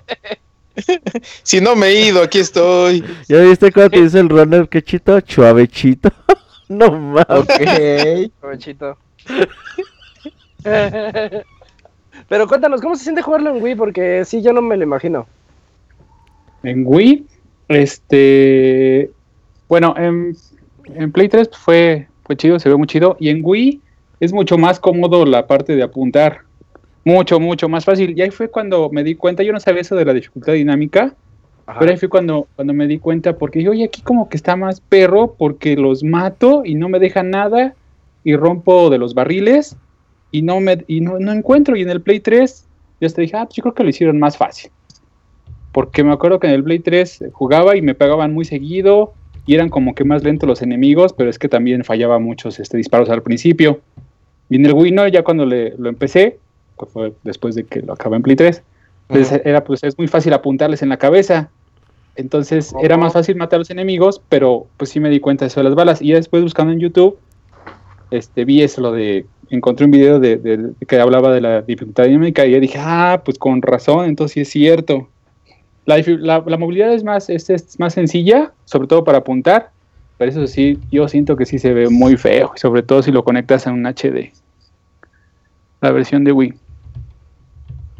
[1.44, 3.04] si no me he ido, aquí estoy.
[3.28, 5.20] ¿Ya viste cuando te dice el runner qué chito?
[5.22, 6.10] Chuavechito.
[6.70, 7.26] no mames.
[7.30, 8.32] Ok.
[8.42, 8.98] Chuavechito.
[12.30, 13.76] Pero cuéntanos, ¿cómo se siente jugarlo en Wii?
[13.76, 15.28] Porque sí, yo no me lo imagino.
[16.64, 17.26] En Wii,
[17.70, 19.12] este.
[19.70, 20.36] Bueno, en,
[21.11, 23.18] Play 3 fue, fue chido, se ve muy chido.
[23.20, 23.82] Y en Wii
[24.20, 26.41] es mucho más cómodo la parte de apuntar.
[27.03, 28.18] Mucho, mucho más fácil.
[28.18, 31.15] Y ahí fue cuando me di cuenta, yo no sabía eso de la dificultad dinámica.
[31.80, 34.55] Pero ahí fue cuando, cuando me di cuenta, porque yo, oye, aquí como que está
[34.55, 37.76] más perro, porque los mato y no me dejan nada,
[38.24, 39.76] y rompo de los barriles,
[40.32, 41.76] y no me y no, encuentro.
[41.76, 42.65] Y en el Play 3
[43.01, 44.72] yo hasta dije, ah, pues yo creo que lo hicieron más fácil.
[45.74, 49.13] Porque me acuerdo que en el Play 3 jugaba y me pegaban muy seguido
[49.48, 52.78] y eran como que más lentos los enemigos, pero es que también fallaba muchos este,
[52.78, 53.80] disparos al principio.
[54.50, 56.38] Y en el Wii no, ya cuando le, lo empecé,
[56.93, 58.62] fue después de que lo acabé en Play 3,
[59.08, 61.50] pues era pues es muy fácil apuntarles en la cabeza.
[62.18, 65.48] Entonces era más fácil matar a los enemigos, pero pues sí me di cuenta de
[65.48, 66.02] eso de las balas.
[66.02, 67.18] Y después buscando en YouTube,
[68.12, 72.45] este, vi eso lo de encontré un video de, que hablaba de la dificultad dinámica
[72.45, 75.08] y yo dije, ah, pues con razón, entonces sí es cierto.
[75.88, 79.72] La, la, movilidad es más, es, es, más sencilla, sobre todo para apuntar,
[80.18, 83.24] pero eso sí, yo siento que sí se ve muy feo, sobre todo si lo
[83.24, 84.34] conectas a un HD.
[85.80, 86.54] La versión de Wii.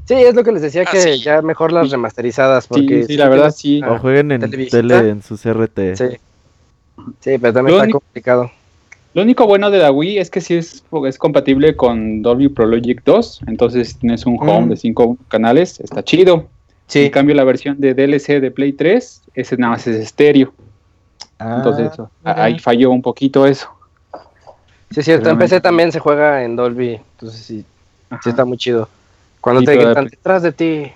[0.04, 2.68] Sí, es lo que les decía, ah, que ya mejor las remasterizadas.
[2.68, 3.82] Porque sí, la verdad sí.
[3.84, 5.96] O jueguen en tele en sus RT.
[5.96, 6.06] Sí.
[7.22, 8.52] sí, pero también está complicado.
[9.14, 12.66] Lo único bueno de la Wii es que sí es, es compatible con Dolby Pro
[12.66, 14.70] Logic 2, entonces tienes un home mm.
[14.70, 16.48] de 5 canales, está chido.
[16.88, 17.06] Sí.
[17.06, 20.54] En cambio, la versión de DLC de Play 3, ese nada más es estéreo.
[21.40, 21.92] Ah, entonces,
[22.24, 23.70] ahí falló un poquito eso.
[24.92, 25.30] Sí, es cierto.
[25.30, 26.96] En PC también se juega en Dolby.
[26.96, 27.66] Entonces, sí,
[28.24, 28.90] sí está muy chido.
[29.42, 30.92] Cuando te quitan detrás de ti.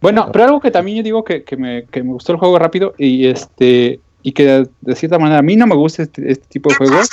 [0.00, 2.58] Bueno, pero algo que también yo digo que, que, me, que me gustó el juego
[2.58, 6.46] rápido y este y que de, cierta manera a mí no me gusta este, este
[6.48, 7.08] tipo de juegos,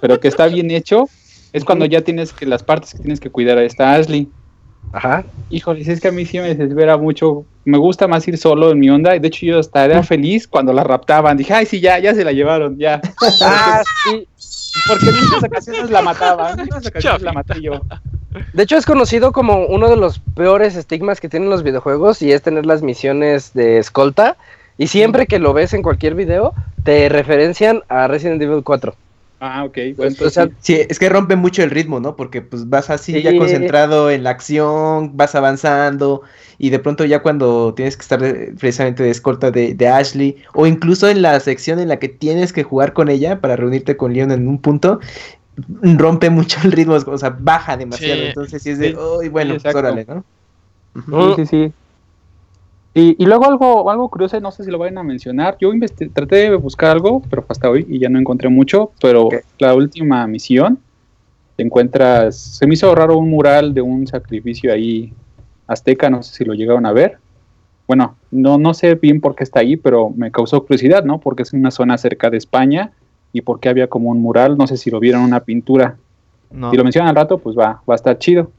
[0.00, 1.08] pero que está bien hecho,
[1.52, 4.28] es cuando ya tienes que las partes que tienes que cuidar a esta Ashley.
[4.92, 5.24] Ajá.
[5.50, 7.44] Híjole, es que a mí sí me desespera mucho.
[7.64, 9.18] Me gusta más ir solo en mi onda.
[9.18, 11.36] De hecho, yo estaría feliz cuando la raptaban.
[11.36, 13.00] Dije, ay, sí, ya, ya se la llevaron, ya.
[13.42, 14.26] ah, sí.
[14.88, 16.52] Porque en muchas ocasiones la mataba.
[16.52, 17.80] En muchas ocasiones la maté yo.
[18.52, 22.32] De hecho, es conocido como uno de los peores estigmas que tienen los videojuegos y
[22.32, 24.36] es tener las misiones de escolta.
[24.78, 28.94] Y siempre que lo ves en cualquier video, te referencian a Resident Evil 4.
[29.42, 29.78] Ah, ok.
[29.96, 30.76] Bueno, o sea, sí.
[30.86, 32.14] es que rompe mucho el ritmo, ¿no?
[32.14, 36.20] Porque pues vas así ya concentrado en la acción, vas avanzando
[36.58, 38.20] y de pronto ya cuando tienes que estar
[38.58, 42.52] precisamente de escolta de, de, Ashley o incluso en la sección en la que tienes
[42.52, 45.00] que jugar con ella para reunirte con Leon en un punto,
[45.72, 48.22] rompe mucho el ritmo, o sea, baja demasiado.
[48.22, 50.22] Entonces sí es de, uy, bueno, pues, órale, ¿no?
[50.94, 51.72] Sí, sí, sí.
[52.92, 55.56] Y, luego algo, algo curioso, no sé si lo vayan a mencionar.
[55.60, 55.70] Yo
[56.12, 58.90] traté de buscar algo, pero hasta hoy y ya no encontré mucho.
[59.00, 59.28] Pero
[59.58, 60.78] la última misión,
[61.54, 62.36] te encuentras.
[62.36, 65.12] Se me hizo raro un mural de un sacrificio ahí
[65.68, 67.18] azteca, no sé si lo llegaron a ver.
[67.86, 71.20] Bueno, no, no sé bien por qué está ahí, pero me causó curiosidad, ¿no?
[71.20, 72.90] Porque es una zona cerca de España
[73.32, 75.96] y porque había como un mural, no sé si lo vieron una pintura.
[76.50, 78.50] Si lo mencionan al rato, pues va, va a estar chido.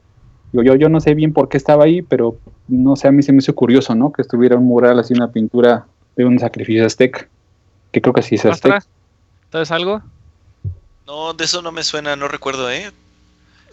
[0.52, 2.36] Yo, yo no sé bien por qué estaba ahí, pero
[2.72, 4.12] no sé, a mí se me hizo curioso, ¿no?
[4.12, 7.28] Que estuviera un mural así, una pintura de un sacrificio azteca.
[7.90, 8.82] Que creo que sí es azteca.
[9.50, 10.02] ¿Sabes algo?
[11.06, 12.90] No, de eso no me suena, no recuerdo, ¿eh?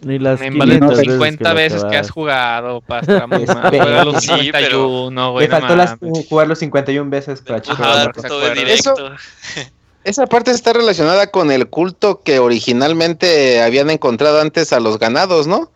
[0.02, 3.26] Ni las 50 veces que, has jugado, Pastra.
[3.28, 5.48] Juega los 51, güey.
[5.48, 5.98] Me faltó
[6.30, 7.62] jugar los 51 veces para
[8.68, 8.96] Eso,
[10.04, 15.48] esa parte está relacionada con el culto que originalmente habían encontrado antes a los ganados,
[15.48, 15.72] ¿no?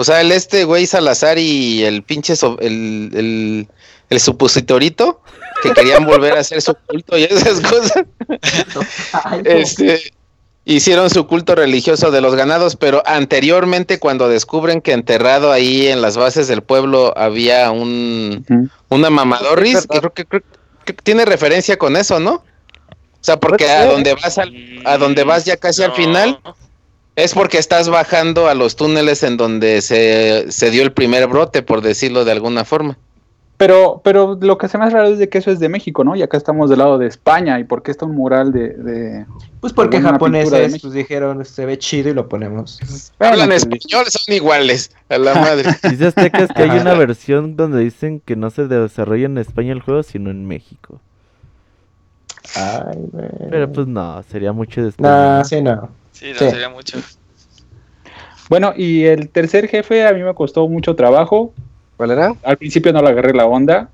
[0.00, 3.68] O sea, el este güey Salazar y el pinche el,
[4.08, 5.20] el, supositorito
[5.62, 8.04] que querían volver a hacer su culto y esas cosas.
[9.44, 10.00] este,
[10.64, 16.00] hicieron su culto religioso de los ganados, pero anteriormente cuando descubren que enterrado ahí en
[16.00, 20.24] las bases del pueblo había un una mamadorris, creo que,
[21.02, 22.36] tiene referencia con eso, ¿no?
[22.36, 22.42] O
[23.20, 24.38] sea, porque a donde vas
[24.86, 26.40] a donde vas ya casi al final
[27.22, 31.62] es porque estás bajando a los túneles en donde se, se, dio el primer brote,
[31.62, 32.96] por decirlo de alguna forma.
[33.60, 36.02] Pero, pero lo que se me hace raro es de que eso es de México,
[36.02, 36.16] ¿no?
[36.16, 37.60] Y acá estamos del lado de España.
[37.60, 39.26] ¿Y por qué está un mural de...?
[39.60, 42.80] pues porque japoneses pues dijeron, se ve chido y lo ponemos.
[43.18, 45.76] Hablan español, son iguales, a la madre.
[45.90, 49.72] Dice Azteca es que hay una versión donde dicen que no se desarrolla en España
[49.72, 50.98] el juego, sino en México.
[52.56, 52.96] Ay,
[53.50, 55.06] Pero pues no, sería mucho después.
[55.06, 55.99] No, sí, no.
[56.20, 56.98] Sí, no sería mucho.
[58.50, 61.54] Bueno, y el tercer jefe a mí me costó mucho trabajo.
[61.96, 62.34] ¿Cuál era?
[62.42, 63.88] Al principio no le agarré la onda.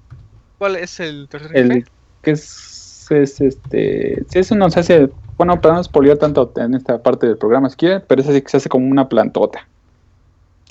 [0.58, 1.60] ¿Cuál es el tercer jefe?
[1.60, 1.86] El
[2.22, 4.24] que es, es este.
[4.28, 5.08] Si eso no se hace.
[5.36, 8.42] Bueno, para no expoliar tanto en esta parte del programa si quieren, pero es así
[8.42, 9.68] que se hace como una plantota.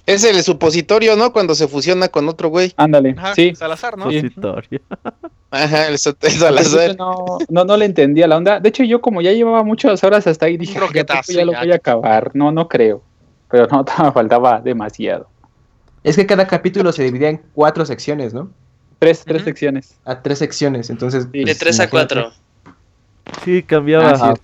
[0.06, 1.34] Es el supositorio, ¿no?
[1.34, 2.74] Cuando se fusiona con otro güey.
[2.78, 3.56] Ándale, sí.
[3.56, 4.06] Salazar, ¿no?
[4.12, 4.82] Supositorio.
[5.50, 6.96] Ajá, el, Salazar.
[6.98, 8.60] No, no, no, le entendía la onda.
[8.60, 11.72] De hecho, yo como ya llevaba muchas horas hasta ahí, dije, ya, ya lo voy
[11.72, 12.32] a acabar.
[12.34, 13.02] No, no creo.
[13.50, 15.28] Pero no, me faltaba demasiado.
[16.04, 18.52] Es que cada capítulo se dividía en cuatro secciones, ¿no?
[19.00, 19.98] Tres, tres secciones.
[20.06, 21.32] A tres secciones, entonces...
[21.32, 22.32] de pues, tres a cuatro.
[23.44, 24.14] Sí, cambiaba.
[24.20, 24.36] Ah,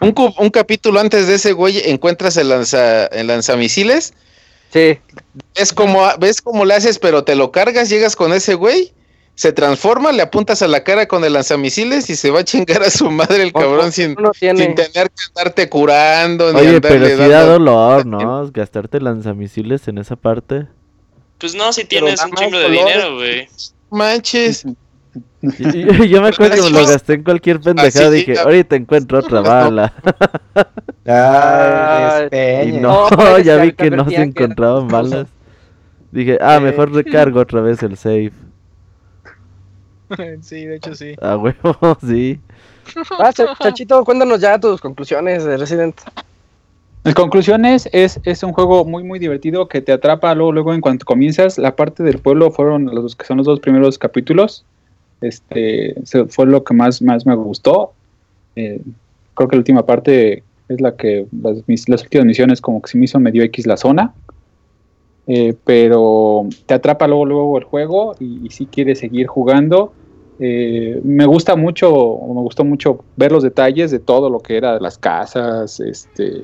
[0.00, 4.14] un, capítulo antes de ese güey encuentras el, lanza, el lanzamisiles.
[4.72, 4.98] Sí.
[5.56, 8.92] ¿Ves cómo, ves cómo le haces, pero te lo cargas, llegas con ese güey,
[9.36, 12.82] se transforma, le apuntas a la cara con el lanzamisiles y se va a chingar
[12.82, 16.46] a su madre el cabrón sin, sin, tener que estarte curando.
[16.46, 18.50] Oye, pero si da dolor, ¿no?
[18.52, 20.66] Gastarte lanzamisiles en esa parte.
[21.38, 23.48] Pues no, si tienes un chingo de dinero, güey.
[23.90, 24.64] Manches.
[25.44, 28.10] Yo me acuerdo que me lo gasté en cualquier pendejada.
[28.10, 29.92] Dije, ahorita encuentro otra bala.
[32.32, 35.26] Ay, y no, ya vi que no se encontraban balas.
[36.12, 38.32] Dije, ah, mejor recargo otra vez el save.
[40.42, 41.14] Sí, de hecho sí.
[41.20, 42.40] A huevo, sí.
[43.18, 46.00] Ah, Chachito, cuéntanos ya tus conclusiones de Resident.
[47.04, 50.80] Mis conclusiones es, es un juego muy muy divertido que te atrapa luego, luego en
[50.80, 51.58] cuanto comienzas.
[51.58, 54.64] La parte del pueblo fueron los que son los dos primeros capítulos.
[55.24, 55.94] Este
[56.28, 57.92] fue lo que más, más me gustó.
[58.56, 58.80] Eh,
[59.34, 63.04] creo que la última parte es la que las, últimas misiones como que se me
[63.04, 64.14] hizo medio X la zona.
[65.26, 69.92] Eh, pero te atrapa luego, luego el juego y, si quieres seguir jugando.
[70.40, 74.80] Eh, me gusta mucho, me gustó mucho ver los detalles de todo lo que era
[74.80, 76.42] las casas, este,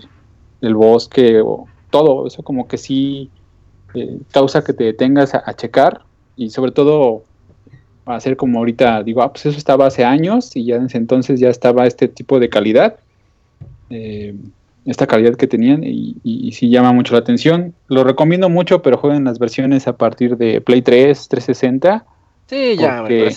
[0.60, 3.30] el bosque, o todo, eso como que sí
[4.30, 6.02] causa que te detengas a, a checar
[6.36, 7.24] y sobre todo
[8.06, 11.40] hacer como ahorita, digo, ah, pues eso estaba hace años y ya en ese entonces
[11.40, 12.96] ya estaba este tipo de calidad,
[13.90, 14.34] eh,
[14.86, 17.74] esta calidad que tenían y, y, sí llama mucho la atención.
[17.88, 22.04] Lo recomiendo mucho, pero jueguen las versiones a partir de Play 3, 360.
[22.46, 23.30] Sí, ya, porque,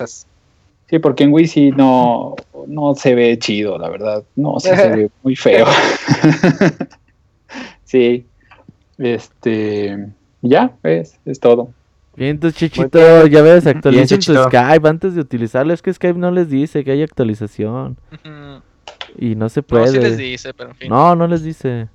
[0.89, 2.35] Sí, porque en Wii sí no,
[2.67, 4.23] no se ve chido, la verdad.
[4.35, 5.65] No, sí se ve muy feo.
[7.83, 8.25] sí.
[8.97, 10.07] Este.
[10.41, 11.69] Ya, es, es todo.
[12.15, 15.73] Bien, entonces Chichito, ya ves, actualicen tu Skype antes de utilizarlo.
[15.73, 17.97] Es que Skype no les dice que hay actualización.
[19.17, 19.85] Y no se puede.
[19.85, 20.89] No, les dice, pero en fin.
[20.89, 21.87] No, no les dice.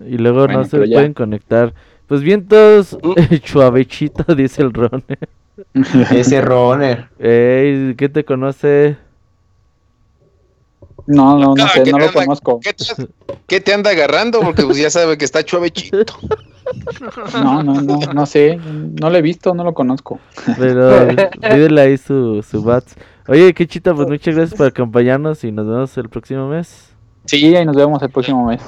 [0.00, 1.74] Y luego no se pueden conectar.
[2.06, 2.96] Pues bien, todos,
[3.42, 5.28] chuavechito, dice el Roner.
[6.12, 7.08] Ese Roner.
[7.18, 8.96] Ey, ¿qué te conoce?
[11.06, 12.60] No, no, no sé, no lo conozco.
[13.46, 14.40] ¿qué te, anda agarrando?
[14.40, 16.18] Porque pues ya sabe que está chuavechito.
[17.42, 18.58] No, no, no, no sé,
[19.00, 20.18] no lo he visto, no lo conozco.
[20.58, 21.08] Pero
[21.40, 22.96] pídele ahí su, su bats.
[23.28, 26.94] Oye, qué chita, pues muchas gracias por acompañarnos y nos vemos el próximo mes.
[27.24, 28.62] Sí, ahí nos vemos el próximo mes.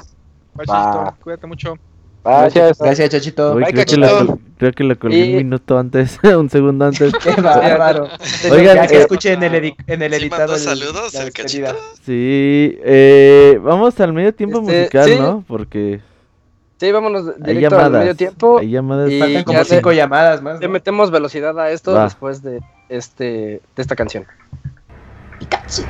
[1.23, 1.75] cuídate mucho.
[2.23, 3.55] Gracias, gracias, Chachito.
[3.55, 7.13] creo, Que la, creo, que lo colgué un minuto antes, un segundo antes.
[7.23, 8.09] Qué bárbaro.
[8.51, 10.57] Oigan, que escuchen en el, en el editado.
[10.57, 11.75] saludos, el cachito.
[12.03, 15.43] Sí, eh, vamos al medio tiempo este, musical, ¿no?
[15.47, 16.01] Porque.
[16.79, 18.59] Sí, vámonos directo al medio tiempo.
[18.59, 19.11] Hay llamadas.
[19.11, 20.61] Y Faltan como cinco llamadas más.
[20.61, 24.25] Le metemos velocidad a esto después de este de esta canción.
[25.39, 25.83] Pikachu.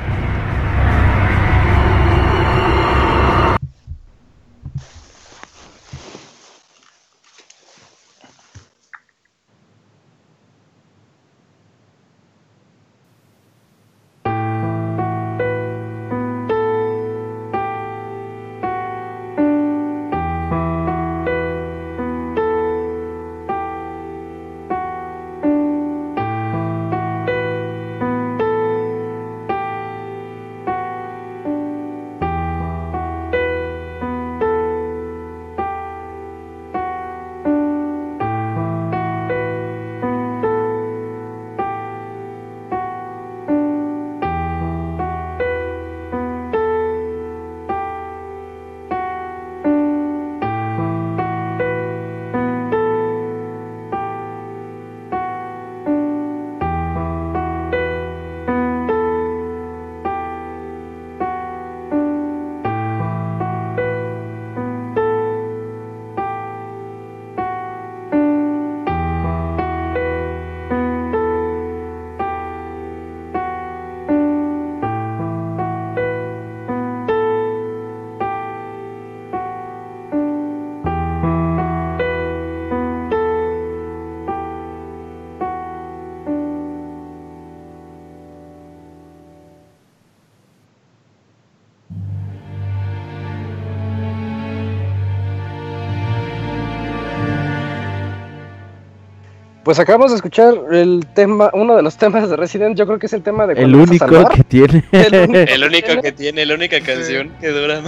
[99.70, 103.06] Pues acabamos de escuchar el tema, uno de los temas de Resident, yo creo que
[103.06, 104.82] es el tema de El único que tiene.
[104.90, 107.80] El único, que tiene, la única canción que dura.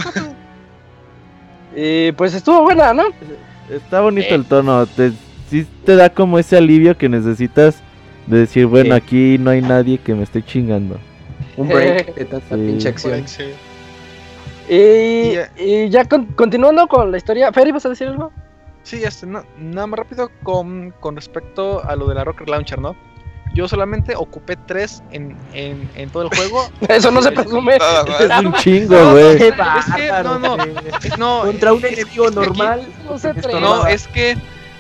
[1.75, 3.07] y pues estuvo buena, ¿no?
[3.69, 5.11] Está bonito el tono, te,
[5.51, 7.83] sí te da como ese alivio que necesitas
[8.29, 11.01] de decir, bueno, aquí no hay nadie que me esté chingando.
[11.57, 13.25] Un break de tanta pinche acción.
[14.69, 16.05] Y, ya
[16.37, 18.31] continuando con la historia, Ferry, ¿vas a decir algo?
[18.83, 22.97] Sí, este, nada más rápido con, respecto a lo de la Rocket Launcher, ¿no?
[23.55, 26.69] Yo solamente ocupé tres en, en, en todo el juego.
[26.89, 27.77] Eso no se presume.
[27.77, 29.37] es un chingo, güey.
[29.37, 29.55] es
[29.95, 30.57] que, no, no,
[31.19, 31.43] no.
[31.43, 32.87] Contra un enemigo normal.
[33.61, 34.37] no, es que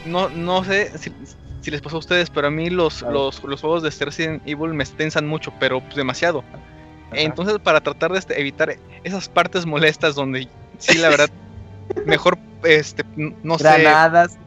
[0.07, 1.13] no, no sé si,
[1.61, 4.73] si, les pasó a ustedes, pero a mí los, los, los juegos de Resident Evil
[4.73, 6.43] me tensan mucho, pero pues, demasiado.
[7.13, 8.75] Entonces, para tratar de este, evitar
[9.05, 10.49] esas partes molestas donde
[10.79, 11.31] sí, la verdad,
[12.07, 14.39] mejor este, no granadas, sé.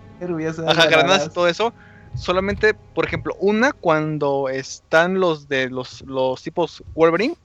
[0.68, 1.74] Ajá, granadas y todo eso.
[2.16, 7.36] Solamente, por ejemplo, una cuando están los de los, los tipos Wolverine.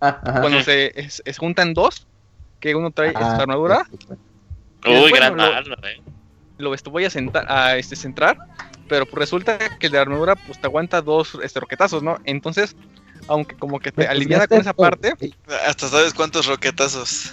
[0.00, 0.92] Ah, cuando se,
[1.38, 2.06] juntan dos,
[2.60, 3.86] que uno trae esta armadura.
[4.86, 6.02] Uy, gran eh.
[6.58, 8.36] Lo voy a, sentar, a este, centrar,
[8.88, 12.18] pero pues resulta que el de armadura pues te aguanta dos este, roquetazos, ¿no?
[12.24, 12.74] Entonces,
[13.28, 15.14] aunque como que te pues, aliviana con esa parte.
[15.66, 17.32] Hasta sabes cuántos roquetazos.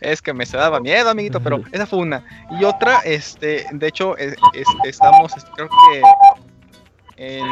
[0.00, 2.24] Es que me se daba miedo, amiguito, pero esa fue una.
[2.60, 4.16] Y otra, este, de hecho,
[4.84, 6.02] estamos, este, creo que
[7.16, 7.46] en,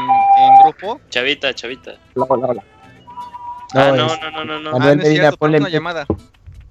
[0.65, 1.01] grupo.
[1.11, 1.93] Chavita, chavita.
[2.15, 2.65] Hola, hola.
[3.75, 4.71] Ah, no, no, no, no, no.
[4.75, 6.07] Ah, no es cierto, una llamada.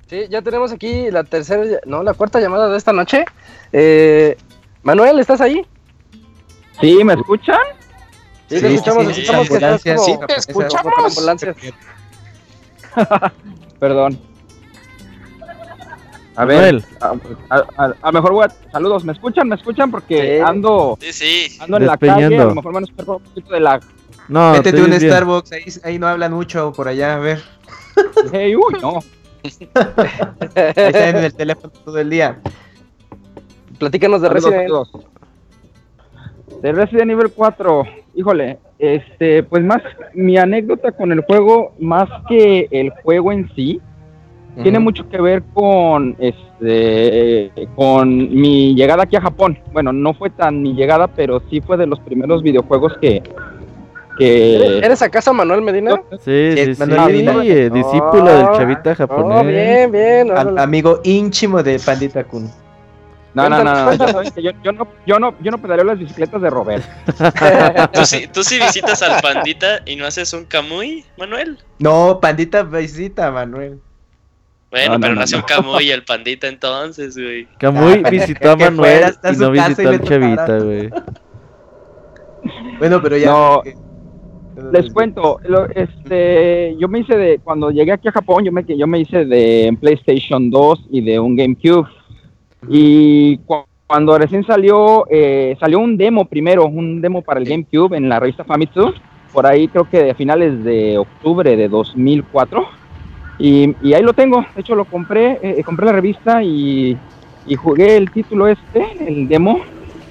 [0.10, 3.26] Sí, ya tenemos aquí la tercera, no, la cuarta llamada de esta noche.
[3.72, 4.36] Eh,
[4.82, 5.66] Manuel, ¿estás ahí?
[6.82, 7.60] Sí, ¿me escuchan?
[8.50, 11.16] Sí, te escuchamos, sí, escuchamos que estás como, sí, te escuchamos.
[13.80, 14.29] Perdón.
[16.40, 16.82] A ver,
[18.02, 19.50] a, mejor voy saludos, ¿me escuchan?
[19.50, 19.92] ¿Me escuchan?
[19.92, 20.98] Porque ando,
[21.60, 23.82] ando en la calle, a lo mejor me han un poquito de la
[24.30, 27.42] No, Métete un Starbucks, ahí, ahí no hablan mucho por allá, a ver.
[28.32, 29.00] Hey, uy, no.
[29.44, 32.40] Está en el teléfono todo el día.
[33.78, 34.84] Platícanos de Resident Evil.
[36.62, 37.84] De Resident Evil 4,
[38.16, 39.82] híjole, este, pues más
[40.14, 43.82] mi anécdota con el juego, más que el juego en sí,
[44.62, 49.58] tiene mucho que ver con este con mi llegada aquí a Japón.
[49.72, 53.24] Bueno, no fue tan mi llegada, pero sí fue de los primeros videojuegos que,
[54.20, 56.02] ¿Eres acaso Manuel Medina?
[56.12, 59.40] Sí, sí, sí, eh, discípulo del chavita japonés.
[59.40, 60.60] Oh, bien, bien.
[60.60, 62.50] amigo íntimo de Pandita Kun.
[63.34, 66.50] No, no, no, no, yo, yo, no, yo no, yo no pedaleo las bicicletas de
[66.50, 66.84] Robert.
[67.94, 71.58] ¿Tú sí, ¿Tú sí visitas al Pandita y no haces un Kamui, Manuel?
[71.78, 73.80] No, Pandita visita, Manuel.
[74.72, 77.48] Bueno, pero no, nació Kamui el Pandita entonces, güey.
[77.58, 80.90] Kamui ah, visitó a Manuel y no visitó al chavita, güey.
[82.78, 83.34] Bueno, pero ya.
[84.74, 85.40] Les cuento,
[85.74, 89.24] este, yo me hice de, cuando llegué aquí a Japón, yo me, yo me hice
[89.24, 91.88] de PlayStation 2 y de un GameCube.
[92.68, 93.38] Y
[93.88, 98.20] cuando recién salió, eh, salió un demo primero, un demo para el GameCube en la
[98.20, 98.94] revista Famitsu,
[99.32, 102.79] por ahí creo que a finales de octubre de 2004.
[103.40, 106.98] Y, ahí lo tengo, de hecho lo compré, eh, compré la revista y,
[107.58, 109.62] jugué el título este, el demo,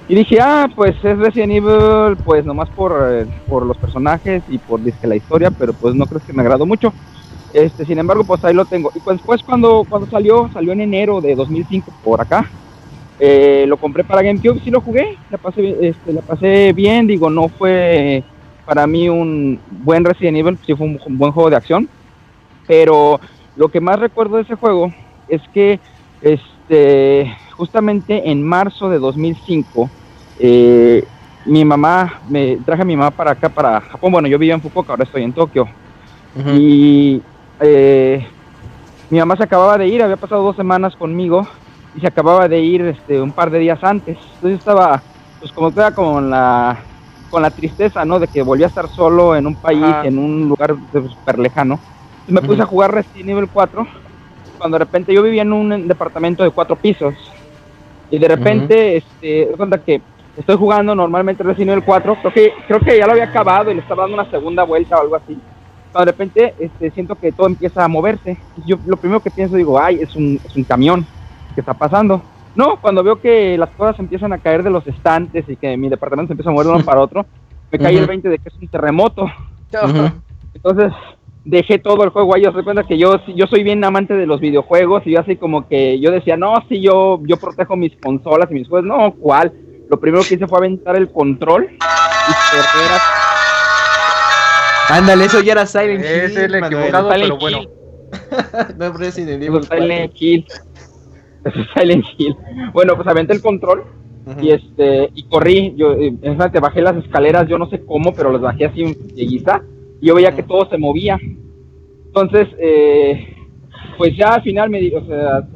[0.09, 4.81] y dije, ah, pues es Resident Evil, pues nomás por, por los personajes y por
[4.81, 6.91] la historia, pero pues no creo que me agradó mucho.
[7.53, 8.91] Este, sin embargo, pues ahí lo tengo.
[8.95, 12.49] Y pues después cuando, cuando salió, salió en enero de 2005 por acá.
[13.19, 17.29] Eh, lo compré para GameCube, sí lo jugué, la pasé, este, la pasé bien, digo,
[17.29, 18.23] no fue
[18.65, 21.89] para mí un buen Resident Evil, sí fue un, buen juego de acción,
[22.69, 23.19] pero
[23.55, 24.93] lo que más recuerdo de ese juego
[25.27, 25.79] es que
[26.21, 29.89] este, justamente en marzo de 2005
[30.37, 31.03] eh,
[31.45, 34.11] mi mamá, me traje a mi mamá para acá, para Japón.
[34.11, 35.67] Bueno, yo vivía en Fukuoka, ahora estoy en Tokio.
[36.53, 37.23] Y
[37.59, 38.27] eh,
[39.09, 41.47] mi mamá se acababa de ir, había pasado dos semanas conmigo
[41.91, 44.19] y se acababa de ir este, un par de días antes.
[44.35, 45.03] Entonces estaba,
[45.39, 46.85] pues como queda con la,
[47.31, 48.19] con la tristeza, ¿no?
[48.19, 50.75] De que volví a estar solo en un país, en un lugar
[51.09, 51.81] súper lejano.
[52.29, 53.87] Me puse a jugar Resident Evil 4
[54.57, 57.15] cuando de repente yo vivía en un departamento de cuatro pisos
[58.11, 60.01] y de repente, este, cuenta que
[60.37, 63.75] estoy jugando normalmente Resident Evil 4, creo que, creo que ya lo había acabado y
[63.75, 65.37] le estaba dando una segunda vuelta o algo así.
[65.91, 68.37] Pero de repente este, siento que todo empieza a moverse.
[68.65, 71.05] Yo lo primero que pienso digo, ay, es un, es un camión
[71.53, 72.21] que está pasando.
[72.55, 75.87] No, cuando veo que las cosas empiezan a caer de los estantes y que mi
[75.87, 77.25] departamento se empieza a mover de uno para otro,
[77.71, 79.27] me cae el 20 de que es un terremoto.
[80.53, 80.91] Entonces
[81.49, 82.45] dejé todo el juego ahí.
[82.45, 85.67] Os cuenta que yo, yo soy bien amante de los videojuegos y yo así como
[85.67, 88.87] que yo decía, no, si yo, yo protejo mis consolas y mis juegos.
[88.87, 89.53] No, ¿cuál?
[89.89, 91.77] lo primero que hice fue aventar el control y
[92.51, 93.01] correr
[94.89, 96.11] Ándale, eso ya era Silent Hill.
[96.11, 97.59] Es el equivocado, pero bueno.
[98.77, 99.63] no es Resident Evil.
[99.63, 100.45] Silent Hill.
[101.75, 102.35] Silent Hill.
[102.73, 103.83] Bueno, pues aventé el control
[104.41, 105.75] y este y corrí.
[105.77, 108.83] Yo, eh, en te bajé las escaleras, yo no sé cómo, pero las bajé así
[108.83, 109.61] de guisa.
[110.01, 111.17] Y yo veía que todo se movía.
[112.05, 113.35] Entonces, eh,
[113.97, 115.47] pues ya al final me o sea,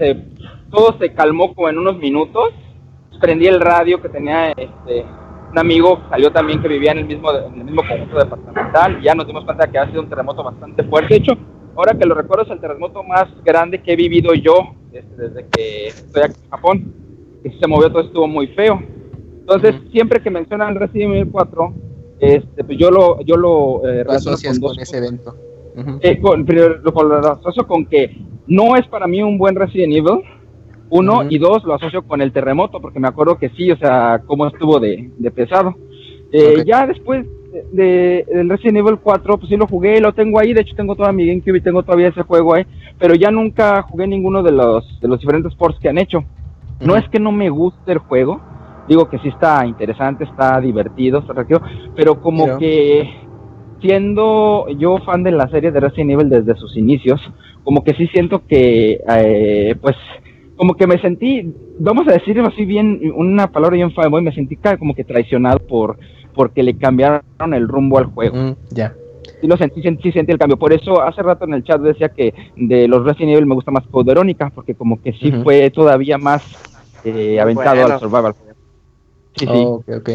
[0.69, 2.53] todo se calmó como en unos minutos
[3.23, 5.05] prendí el radio que tenía este,
[5.49, 9.05] un amigo, salió también que vivía en el mismo, en el mismo conjunto departamental, y
[9.05, 11.13] ya nos dimos cuenta que ha sido un terremoto bastante fuerte.
[11.13, 11.31] De hecho,
[11.75, 15.47] ahora que lo recuerdo, es el terremoto más grande que he vivido yo este, desde,
[15.47, 16.93] que estoy aquí en Japón.
[17.43, 18.81] Que se movió todo, estuvo muy feo.
[19.39, 21.73] Entonces, siempre que mencionan Resident Evil 4,
[22.23, 25.35] este, pues yo lo, yo lo eh, con, con, ese evento.
[26.01, 28.15] Eh, con, lo asocio con que
[28.47, 30.21] no es para mí un buen Resident Evil,
[30.89, 34.21] uno, y dos, lo asocio con el terremoto, porque me acuerdo que sí, o sea,
[34.27, 35.75] cómo estuvo de, pesado.
[36.31, 37.25] Eh, ya después
[37.71, 40.95] de, del Resident Evil 4, pues sí lo jugué, lo tengo ahí, de hecho tengo
[40.95, 42.65] toda mi GameCube y tengo todavía ese juego ahí,
[42.99, 46.23] pero ya nunca jugué ninguno de los, de los diferentes ports que han hecho.
[46.79, 48.41] No es que no me guste el juego,
[48.87, 51.33] digo que sí está interesante, está divertido, está
[51.95, 53.09] pero como que
[53.81, 57.19] siendo yo fan de la serie de Resident Evil desde sus inicios,
[57.63, 59.95] como que sí siento que, eh, pues,
[60.55, 64.57] como que me sentí, vamos a decir así bien, una palabra bien fanboy, me sentí
[64.77, 65.97] como que traicionado por
[66.33, 68.35] porque le cambiaron el rumbo al juego.
[68.35, 68.93] Mm, ya.
[69.39, 70.57] Sí lo sentí, sí sentí el cambio.
[70.57, 73.71] Por eso hace rato en el chat decía que de los Resident Evil me gusta
[73.71, 76.43] más Code Verónica, porque como que sí fue todavía más
[77.03, 78.33] eh, aventado al survival.
[79.35, 79.47] Sí, sí.
[79.51, 80.09] ok, ok.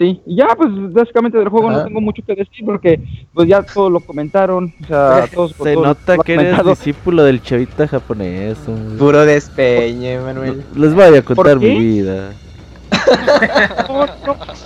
[0.00, 2.98] Sí, y ya pues básicamente del juego no tengo mucho que decir porque
[3.34, 7.86] pues ya todos lo comentaron, o sea, todos Se nota que eres discípulo del chavita
[7.86, 8.56] japonés.
[8.98, 10.64] Puro despeñe, Manuel.
[10.74, 12.32] Les voy a contar mi vida.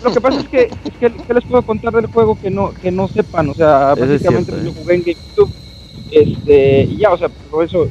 [0.04, 3.08] lo que pasa es que, ¿qué les puedo contar del juego que no, que no
[3.08, 3.48] sepan?
[3.48, 4.74] O sea, básicamente yo ¿eh?
[4.76, 5.52] jugué en GameCube
[6.12, 7.88] este, y ya, o sea, por eso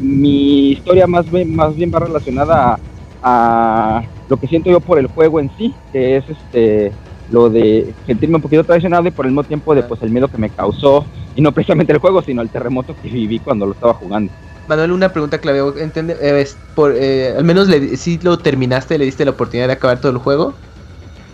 [0.00, 2.80] mi historia más bien, más bien va relacionada a,
[3.22, 6.92] lo que siento yo por el juego en sí, que es este
[7.30, 10.28] lo de sentirme un poquito traicionado y por el mismo tiempo de pues el miedo
[10.28, 13.72] que me causó y no precisamente el juego sino el terremoto que viví cuando lo
[13.72, 14.32] estaba jugando.
[14.68, 16.16] Manuel, una pregunta clave, ¿entiende?
[16.20, 20.00] Eh, por, eh, al menos le, si lo terminaste, le diste la oportunidad de acabar
[20.00, 20.54] todo el juego.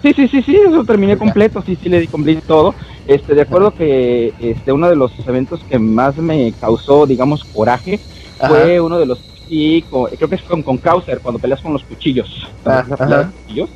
[0.03, 2.75] Sí, sí, sí, sí, eso terminé completo, sí, sí le di completo todo.
[3.07, 8.01] Este, de acuerdo que este uno de los eventos que más me causó, digamos, coraje
[8.39, 9.85] fue uno de los sí,
[10.17, 12.29] creo que es con, con Krauser, cuando peleas con los cuchillos.
[12.63, 13.71] cuchillos.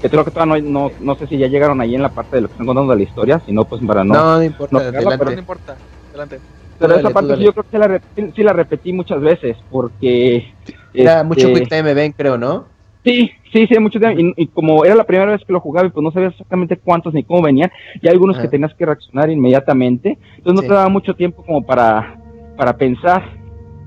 [0.00, 2.42] Que creo que todavía no, no, sé si ya llegaron ahí en la parte de
[2.42, 4.14] lo que están contando de la historia, si no, pues para no.
[4.14, 5.24] No, no importa, adelante.
[5.26, 5.76] no importa,
[6.08, 6.40] adelante.
[6.78, 8.00] Pero esa parte sí, yo creo que la,
[8.34, 10.54] sí la repetí muchas veces, porque.
[10.94, 12.64] Era este, mucho Quick Time Event, creo, ¿no?
[13.04, 14.34] Sí, sí, sí, mucho tiempo.
[14.36, 17.12] Y, como era la primera vez que lo jugaba y pues no sabía exactamente cuántos
[17.12, 17.70] ni cómo venían,
[18.00, 21.62] y hay algunos que tenías que reaccionar inmediatamente, entonces no te daba mucho tiempo como
[21.62, 22.18] para,
[22.56, 23.39] para pensar.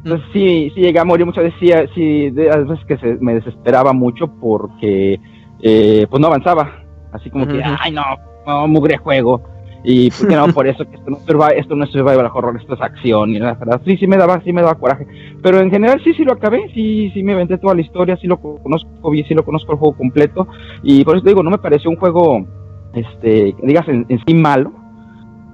[0.04, 3.18] Entonces sí, sí llegué a morir muchas veces, sí, sí de, a veces que se,
[3.22, 5.20] me desesperaba mucho porque
[5.62, 6.84] eh, pues no avanzaba.
[7.14, 8.04] Así como que, ay no,
[8.46, 9.42] no, mugre juego.
[9.86, 12.74] Y pues, no, por eso que esto no, es esto no es survival horror, esto
[12.74, 13.30] es acción.
[13.30, 15.08] Y la verdad, sí, sí me daba, sí me daba coraje.
[15.42, 18.28] Pero en general sí, sí lo acabé, sí, sí me aventé toda la historia, sí
[18.28, 20.48] lo conozco bien, sí lo conozco el juego completo.
[20.82, 22.46] Y por eso te digo, no me pareció un juego,
[22.94, 24.83] este, digas en sí malo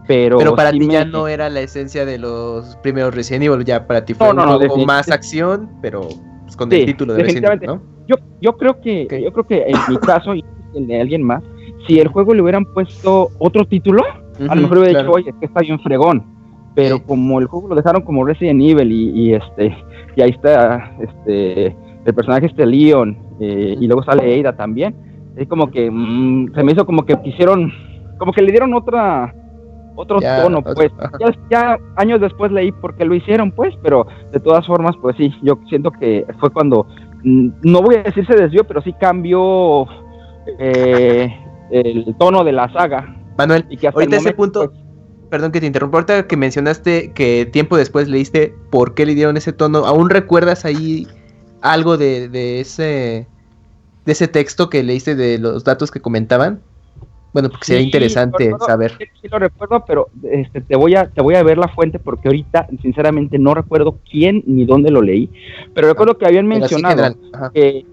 [0.09, 4.03] pero, para ti ya no era la esencia de los primeros Resident Evil, ya para
[4.03, 6.01] ti fue un poco más acción, pero
[6.45, 7.81] pues, con el título de Resident Evil, ¿no?
[8.07, 11.43] Yo, yo creo que, yo creo que en mi caso y el de alguien más,
[11.85, 14.01] si el juego le hubieran puesto otro título,
[14.49, 16.25] a lo mejor hubiera dicho, oye, es que está bien fregón.
[16.73, 19.77] Pero como el juego lo dejaron como Resident Evil y, este
[20.15, 21.67] y ahí está este
[22.05, 24.95] el personaje este Leon eh, y luego sale Ada también,
[25.35, 27.71] es como que mm, se me hizo como que quisieron,
[28.17, 29.35] como que le dieron otra
[29.99, 30.91] otro tono, pues.
[31.49, 35.33] Ya, años después leí por qué lo hicieron, pues, pero de todas formas, pues sí,
[35.41, 36.87] yo siento que fue cuando,
[37.23, 39.85] mm, no voy a decir se desvió, pero sí cambió
[40.57, 41.35] eh,
[41.71, 43.15] el tono de la saga.
[43.37, 44.79] Manuel, y que ahorita ese punto, pues,
[45.29, 49.37] perdón que te interrumpa, ahorita que mencionaste que tiempo después leíste por qué le dieron
[49.37, 51.07] ese tono, ¿aún recuerdas ahí
[51.61, 53.27] algo de, de ese
[54.05, 56.61] de ese texto que leíste de los datos que comentaban?
[57.33, 58.93] Bueno, porque sería interesante saber.
[59.21, 62.27] Sí, lo recuerdo, pero este, te voy a te voy a ver la fuente porque
[62.27, 65.29] ahorita sinceramente no recuerdo quién ni dónde lo leí,
[65.73, 67.15] pero recuerdo que habían mencionado
[67.53, 67.85] que,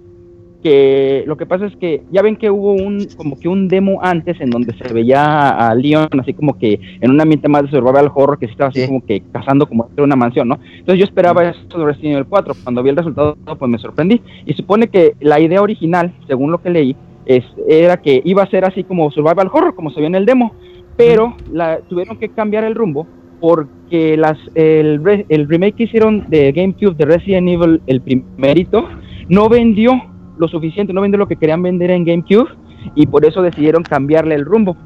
[0.63, 3.99] que lo que pasa es que ya ven que hubo un como que un demo
[4.03, 7.71] antes en donde se veía a Leon así como que en un ambiente más de
[7.71, 10.59] survival horror que estaba así como que cazando como en una mansión, ¿no?
[10.79, 14.23] Entonces yo esperaba eso de Resident Evil 4, cuando vi el resultado pues me sorprendí
[14.47, 16.97] y supone que la idea original, según lo que leí,
[17.27, 20.53] era que iba a ser así como Survival Horror, como se vio en el demo,
[20.97, 23.07] pero la, tuvieron que cambiar el rumbo
[23.41, 25.03] porque las, el,
[25.49, 28.89] remake que hicieron de GameCube de Resident Evil, el primerito,
[29.29, 29.93] no vendió
[30.39, 32.49] lo suficiente, no vendió lo que querían vender en GameCube
[32.95, 34.77] y por eso decidieron cambiarle el rumbo.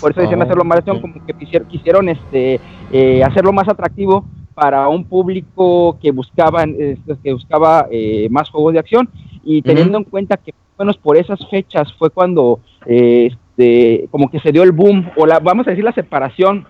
[0.00, 1.34] Por eso decidieron hacerlo más como que
[1.68, 2.58] quisieron, este,
[2.90, 4.24] eh, hacerlo más atractivo
[4.54, 9.08] para un público que buscaba, este, que buscaba eh, más juegos de acción.
[9.44, 14.40] Y teniendo en cuenta que menos por esas fechas fue cuando eh, este, como que
[14.40, 16.66] se dio el boom, o la, vamos a decir la separación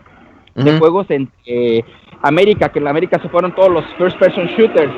[0.54, 1.84] de juegos entre
[2.20, 4.92] América, que en América se fueron todos los first person shooters,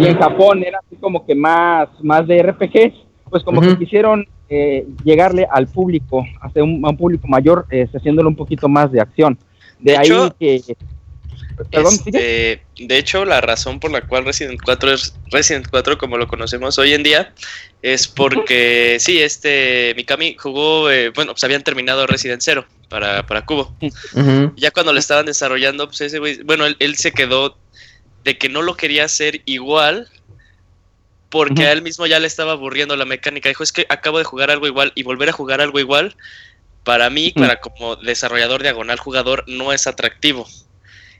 [0.00, 2.94] y en Japón era así como que más, más de RPGs,
[3.30, 7.86] pues como que quisieron eh, llegarle al público, hacia un, a un público mayor, eh,
[7.94, 9.38] haciéndolo un poquito más de acción.
[9.78, 10.08] De, ahí
[10.40, 10.60] que
[11.70, 16.28] este, de hecho, la razón por la cual Resident 4 es Resident 4 como lo
[16.28, 17.32] conocemos hoy en día
[17.82, 23.44] es porque, sí, este Mikami jugó, eh, bueno, pues habían terminado Resident 0 para, para
[23.44, 23.74] Cubo.
[24.56, 27.56] Ya cuando lo estaban desarrollando, pues ese bueno, él, se quedó
[28.24, 30.08] de que no lo quería hacer igual
[31.30, 33.50] porque a él mismo ya le estaba aburriendo la mecánica.
[33.50, 36.16] Dijo, es que acabo de jugar algo igual y volver a jugar algo igual,
[36.84, 40.48] para mí, para como desarrollador diagonal jugador, no es atractivo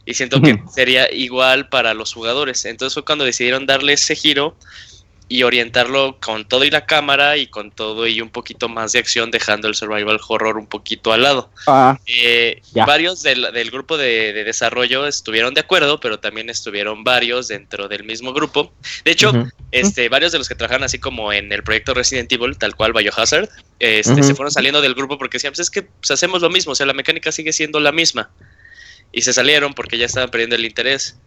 [0.09, 2.64] y siento que sería igual para los jugadores.
[2.64, 4.56] Entonces fue cuando decidieron darle ese giro
[5.28, 9.01] y orientarlo con todo y la cámara y con todo y un poquito más de
[9.01, 11.51] acción, dejando el survival horror un poquito al lado.
[11.66, 17.86] Ah, eh, varios del, grupo de, desarrollo estuvieron de acuerdo, pero también estuvieron varios dentro
[17.86, 18.72] del mismo grupo.
[19.05, 19.30] De hecho,
[19.72, 22.94] este, varios de los que trabajan así como en el proyecto Resident Evil, tal cual
[22.94, 26.48] Biohazard, este, se fueron saliendo del grupo porque decían, pues es que pues, hacemos lo
[26.48, 28.30] mismo, o sea, la mecánica sigue siendo la misma
[29.12, 31.18] y se salieron porque ya estaban perdiendo el interés.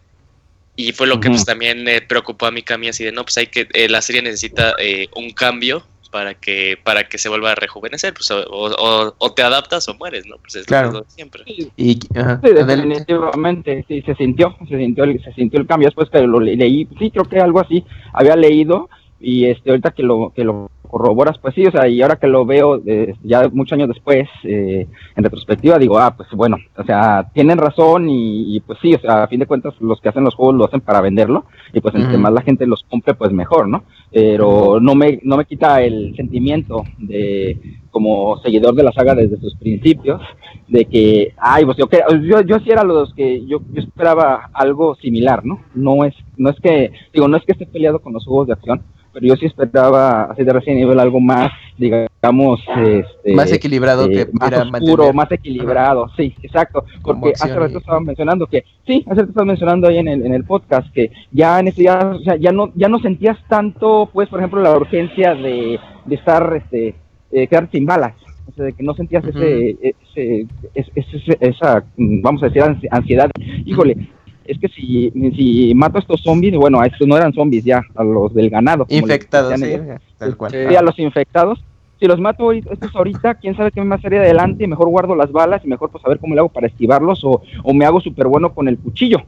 [0.75, 3.37] Y fue lo que pues también me preocupó a mi Cami así de, no, pues
[3.37, 7.51] hay que, eh, la serie necesita eh, un cambio para que para que se vuelva
[7.51, 10.37] a rejuvenecer, pues o, te adaptas o mueres, ¿no?
[10.37, 10.91] Pues es claro.
[10.91, 11.43] lo siempre.
[11.47, 11.99] Y,
[12.41, 16.87] definitivamente sí se sintió, se sintió el, se sintió el cambio después que lo leí,
[16.99, 17.83] sí creo que algo así
[18.13, 18.89] había leído
[19.19, 22.27] y este ahorita que lo que lo corroboras, pues sí, o sea, y ahora que
[22.27, 24.85] lo veo eh, ya muchos años después, eh,
[25.15, 29.23] en retrospectiva, digo, ah, pues bueno, o sea, tienen razón y, pues sí, o sea,
[29.23, 31.95] a fin de cuentas los que hacen los juegos lo hacen para venderlo y pues
[31.95, 33.85] entre más la gente los compre, pues mejor, ¿no?
[34.11, 37.57] Pero no me, no me quita el sentimiento de,
[37.89, 40.21] como seguidor de la saga desde sus principios,
[40.67, 41.87] de que, ay, pues yo,
[42.21, 45.61] yo, yo sí era los que, yo, yo esperaba algo similar, ¿no?
[45.73, 48.53] No es, no es que, digo, no es que esté peleado con los juegos de
[48.53, 48.81] acción,
[49.13, 54.09] pero yo sí esperaba así de recién nivel algo más, digamos, este, más equilibrado eh,
[54.09, 59.21] que más oscuro, más equilibrado, sí, exacto, porque hace rato estaban mencionando que, sí, hace
[59.21, 62.19] rato estaban mencionando ahí en el, en el podcast que ya en ese ya, o
[62.19, 66.55] sea, ya no, ya no sentías tanto, pues, por ejemplo, la urgencia de, de estar,
[66.55, 66.95] este,
[67.31, 68.13] eh, quedar sin balas,
[68.47, 73.29] o sea, de que no sentías ese, ese, ese, esa, vamos a decir, ansiedad,
[73.65, 73.97] híjole,
[74.45, 77.81] es que si, si mato a estos zombies, bueno, a estos no eran zombies ya,
[77.95, 78.85] a los del ganado.
[78.89, 79.73] Infectados, sí,
[80.17, 80.51] tal cual.
[80.51, 81.63] Sí, a los infectados.
[81.99, 85.61] Si los mato estos ahorita, quién sabe qué más haría adelante, mejor guardo las balas
[85.63, 88.27] y mejor pues a ver cómo le hago para esquivarlos o, o me hago súper
[88.27, 89.23] bueno con el cuchillo.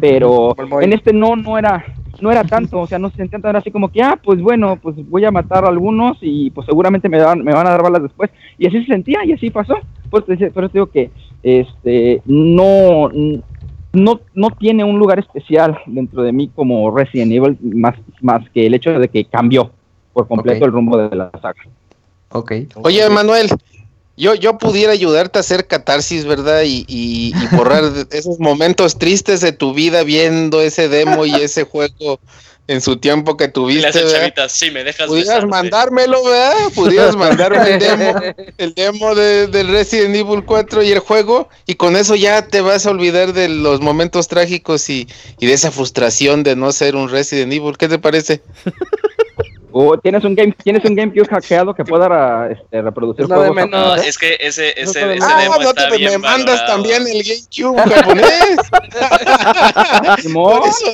[0.00, 1.82] Pero en este no, no era,
[2.20, 4.78] no era tanto, o sea, no se sentía tan así como que, ah, pues bueno,
[4.82, 7.82] pues voy a matar a algunos y pues seguramente me, van, me van a dar
[7.82, 8.30] balas después.
[8.58, 9.78] Y así se sentía y así pasó.
[10.10, 11.10] Pues por eso digo que
[11.42, 13.08] este no
[13.92, 18.66] no, no tiene un lugar especial dentro de mí como Resident Evil, más, más que
[18.66, 19.70] el hecho de que cambió
[20.12, 21.62] por completo el rumbo de la saga.
[22.30, 22.52] Ok.
[22.82, 23.48] Oye, Manuel,
[24.16, 26.62] yo, yo pudiera ayudarte a hacer catarsis, ¿verdad?
[26.64, 31.64] Y, y, y borrar esos momentos tristes de tu vida viendo ese demo y ese
[31.64, 32.18] juego
[32.68, 33.90] en su tiempo que tuviste.
[34.36, 36.54] Las sí, me dejas Pudieras mandármelo, ¿verdad?
[36.74, 38.20] Pudieras mandarme el demo,
[38.58, 42.60] el demo de, del Resident Evil 4 y el juego, y con eso ya te
[42.60, 45.08] vas a olvidar de los momentos trágicos y,
[45.40, 47.76] y de esa frustración de no ser un Resident Evil.
[47.78, 48.42] ¿Qué te parece?
[49.70, 54.16] O tienes un game, tienes un GameCube hackeado que pueda este, reproducir no, no, es
[54.16, 58.56] que ese, ese, ese ah, demo no está te, me mandas también el GameCube japonés.
[60.32, 60.92] por, eso,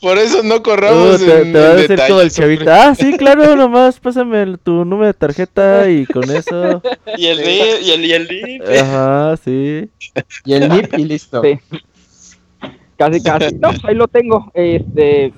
[0.00, 1.20] por eso no corramos.
[1.20, 2.88] Uh, te, te va a decir como el chavita.
[2.88, 6.82] Ah, sí, claro, nomás pásame tu número de tarjeta y con eso.
[7.16, 8.62] y el NIP, y el, y el NIP.
[8.80, 9.88] Ajá, sí.
[10.44, 11.42] Y el NIP y listo.
[11.42, 11.58] Sí.
[13.00, 13.54] Casi, casi.
[13.60, 14.50] No, pues ahí lo tengo.
[14.52, 15.32] Este,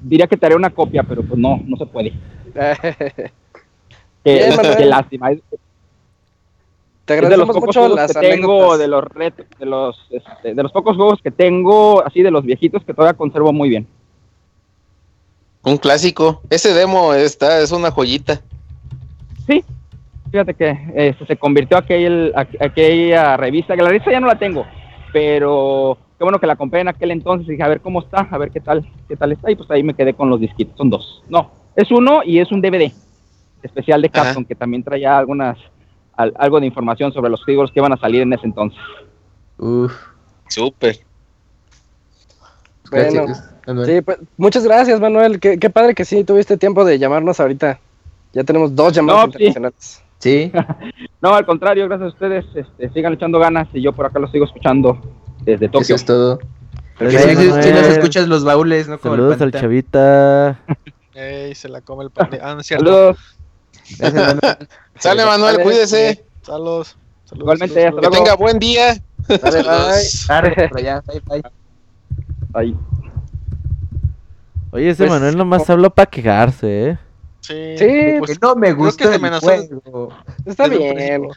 [0.00, 2.14] diría que te haré una copia, pero pues no, no se puede.
[4.24, 5.32] qué, lástima.
[7.04, 9.04] Te agradezco mucho las que tengo, de los,
[9.58, 13.18] de, los, este, de los pocos juegos que tengo, así de los viejitos, que todavía
[13.18, 13.86] conservo muy bien.
[15.64, 16.40] Un clásico.
[16.48, 18.40] Ese demo está, es una joyita.
[19.46, 19.62] Sí,
[20.30, 24.64] fíjate que este, se convirtió aquel, aquella revista, que la revista ya no la tengo,
[25.12, 28.28] pero qué bueno que la compré en aquel entonces y dije, a ver cómo está,
[28.30, 30.76] a ver qué tal, qué tal está, y pues ahí me quedé con los disquitos,
[30.76, 31.20] son dos.
[31.28, 32.92] No, es uno y es un DVD
[33.60, 35.58] especial de Capcom que también traía algunas,
[36.16, 38.78] algo de información sobre los juegos que iban a salir en ese entonces.
[39.58, 39.92] Uf,
[40.46, 41.00] súper.
[42.88, 43.26] Bueno,
[43.84, 45.40] sí, pues, muchas gracias, Manuel.
[45.40, 47.80] Qué, padre que sí tuviste tiempo de llamarnos ahorita.
[48.32, 50.00] Ya tenemos dos llamadas internacionales.
[50.18, 50.52] Sí.
[51.20, 52.44] no, al contrario, gracias a ustedes.
[52.54, 55.00] Este, sigan echando ganas y yo por acá los sigo escuchando
[55.44, 55.80] desde Tokio.
[55.82, 56.38] Eso es todo.
[56.98, 58.98] si, nos escuchas los baúles, ¿no?
[58.98, 60.58] Saludos al chavita.
[61.14, 62.30] Ey, se la come el pan.
[62.42, 63.18] Ah, no Saludos.
[64.98, 66.24] Sale Manuel, cuídese.
[66.42, 66.96] Saludos.
[67.34, 69.02] Igualmente, que tenga buen día.
[69.28, 69.62] Dale,
[71.28, 71.42] bye.
[72.50, 72.76] bye.
[74.72, 76.98] Oye, ese pues, Manuel nomás habló para quejarse, ¿eh?
[77.40, 80.12] Sí, sí pues, no me gusta el juego.
[80.46, 81.28] Está bien.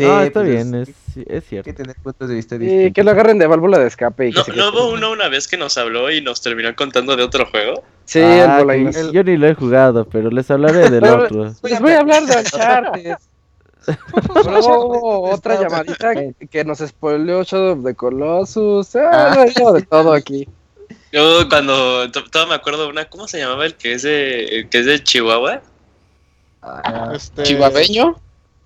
[0.00, 0.88] Sí, está pues, bien, es,
[1.26, 1.68] es, cierto.
[1.68, 4.28] Hay que tener puntos de vista que lo agarren de válvula de escape.
[4.28, 7.22] Y no, ¿no hubo uno una vez que nos habló y nos terminó contando de
[7.22, 7.84] otro juego?
[8.06, 11.54] Sí, ah, el Yo ni lo he jugado, pero les hablaré del otro.
[11.62, 13.16] Les voy a hablar de Uncharted.
[14.44, 16.14] Luego otra llamadita
[16.50, 18.96] que nos spoileó Shadow of the Colossus.
[18.96, 19.72] Ah, ah.
[19.72, 20.48] de todo aquí.
[21.12, 24.78] Yo cuando todo me acuerdo de una, ¿cómo se llamaba el que es de, que
[24.78, 25.60] es de Chihuahua?
[26.62, 27.42] Ah, este...
[27.42, 28.16] ¿Chihuahueño?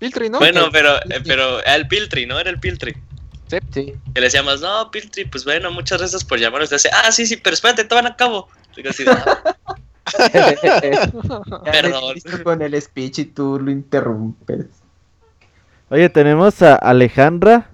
[0.05, 0.39] Piltri, ¿no?
[0.39, 2.39] Bueno, pero, eh, pero el Piltri, ¿no?
[2.39, 2.93] Era el Piltri.
[3.47, 3.93] Sí, sí.
[4.13, 6.71] Que le decíamos, no, Piltri, pues bueno, muchas gracias por llamarnos.
[6.71, 8.47] Y ah, sí, sí, pero espérate, te van a cabo.
[11.63, 12.15] Perdón.
[12.43, 14.65] Con el speech y tú lo interrumpes.
[15.89, 17.69] Oye, tenemos a Alejandra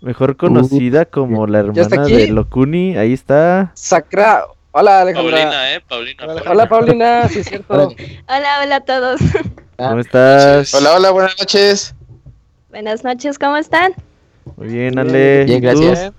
[0.00, 3.70] Mejor conocida como la hermana de Locuni, ahí está.
[3.74, 4.46] Sacra.
[4.72, 5.36] Hola Alejandra.
[5.36, 6.26] Paulina, eh, Paulina.
[6.48, 7.88] Hola, Paulina, sí es cierto.
[8.28, 9.20] Hola, hola a todos.
[9.88, 10.74] ¿Cómo estás?
[10.74, 11.94] Hola, hola, buenas noches.
[12.68, 13.94] Buenas noches, ¿cómo están?
[14.56, 15.44] Muy bien, Ale.
[15.46, 16.12] Bien, gracias.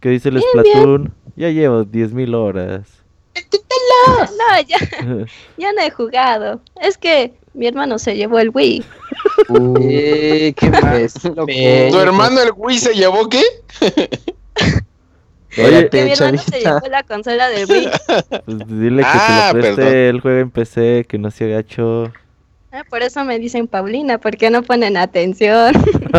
[0.00, 1.14] ¿Qué dice el Splatoon?
[1.34, 2.86] Ya llevo 10.000 horas.
[3.34, 4.76] No, ya,
[5.56, 6.60] ya no he jugado.
[6.82, 8.84] Es que mi hermano se llevó el Wii.
[9.48, 11.14] ¿Qué más?
[11.22, 13.42] ¿Tu hermano el Wii se llevó qué?
[15.56, 17.88] Oye, que mi hermano se llevó la consola del Wii.
[18.44, 22.12] Pues dile que ah, te lo preste el juego en PC, que no se agacho.
[22.70, 25.72] Ah, por eso me dicen Paulina, porque no ponen atención.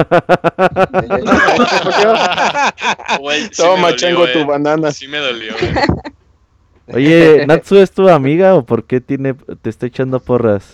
[3.56, 4.46] Toma, chango, tu eh.
[4.46, 4.92] banana.
[4.92, 5.54] Sí me dolió.
[5.54, 5.76] Eh.
[6.94, 10.74] Oye, ¿Natsu es tu amiga o por qué tiene, te está echando porras?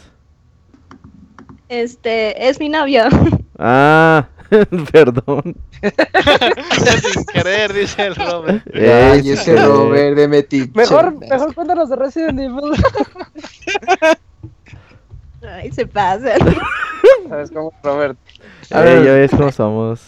[1.67, 3.03] Este, es mi novio.
[3.59, 4.29] Ah,
[4.93, 5.57] perdón.
[5.81, 8.65] Sin querer, dice el Robert.
[8.73, 10.71] Ay, ese Robert de metiche.
[10.73, 12.71] Mejor, mejor cuéntanos de Resident Evil.
[15.49, 16.35] Ay, se pasa.
[17.29, 18.17] ¿Sabes cómo, Robert?
[18.71, 20.01] A ver, ya ves cómo somos.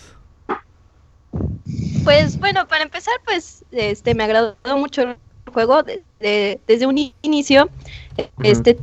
[2.03, 5.17] Pues bueno, para empezar, pues este me agradó mucho el
[5.53, 5.83] juego
[6.19, 7.69] desde un inicio.
[8.43, 8.77] Este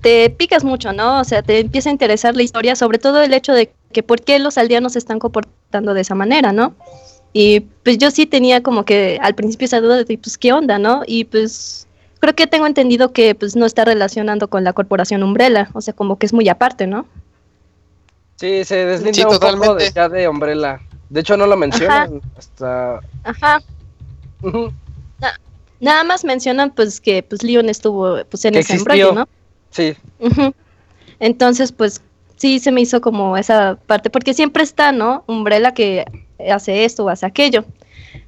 [0.00, 1.20] te picas mucho, ¿no?
[1.20, 4.20] O sea, te empieza a interesar la historia, sobre todo el hecho de que por
[4.20, 6.74] qué los aldeanos se están comportando de esa manera, ¿no?
[7.32, 10.78] Y pues yo sí tenía como que al principio esa duda de, pues, ¿qué onda,
[10.78, 11.02] no?
[11.06, 11.86] Y pues
[12.22, 15.92] creo que tengo entendido que pues no está relacionando con la corporación Umbrella, o sea,
[15.92, 17.04] como que es muy aparte, ¿no?
[18.36, 20.80] Sí, se deslinda un poco de, ya de Umbrella.
[21.10, 23.00] De hecho, no lo mencionan hasta...
[23.24, 23.60] Ajá.
[25.80, 29.28] nada más mencionan pues que pues Leon estuvo pues en ese embrollo, ¿no?
[29.70, 29.96] Sí.
[31.18, 32.02] Entonces, pues
[32.36, 35.24] sí se me hizo como esa parte, porque siempre está, ¿no?
[35.26, 36.04] Umbrella que
[36.48, 37.64] hace esto o hace aquello.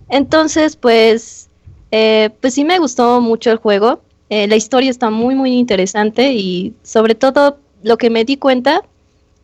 [0.09, 1.49] Entonces, pues,
[1.97, 4.01] eh, pues sí me gustó mucho el juego.
[4.29, 8.83] Eh, la historia está muy, muy interesante y sobre todo lo que me di cuenta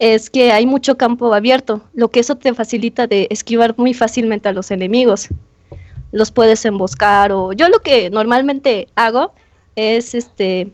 [0.01, 4.49] es que hay mucho campo abierto, lo que eso te facilita de esquivar muy fácilmente
[4.49, 5.29] a los enemigos.
[6.11, 9.33] Los puedes emboscar o yo lo que normalmente hago
[9.77, 10.73] es este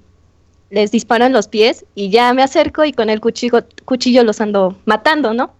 [0.70, 4.78] les disparan los pies y ya me acerco y con el cuchillo, cuchillo los ando
[4.86, 5.52] matando, ¿no?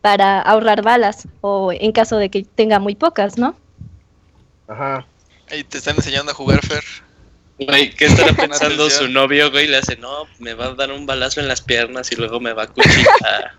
[0.00, 3.56] Para ahorrar balas o en caso de que tenga muy pocas, ¿no?
[4.68, 5.04] Ajá.
[5.50, 6.84] Ahí te están enseñando a jugar, Fer.
[7.58, 9.66] Güey, ¿qué estará pensando su novio, güey?
[9.68, 12.52] Le hace, no, me va a dar un balazo en las piernas y luego me
[12.52, 13.52] va a cuchillar.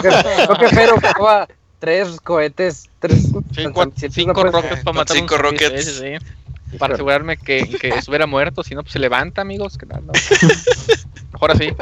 [0.00, 1.48] Creo que Fer ocupaba
[1.78, 3.28] tres cohetes, tres...
[3.54, 5.98] Cinco, cinco rockets para matar cinco rockets.
[5.98, 9.78] Sí, para asegurarme que, que estuviera muerto, si no, pues se levanta, amigos.
[9.78, 10.00] Que no,
[11.32, 11.72] Mejor así.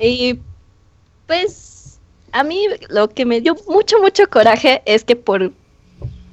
[0.00, 0.38] Y
[1.26, 1.98] pues
[2.32, 5.52] a mí lo que me dio mucho, mucho coraje es que por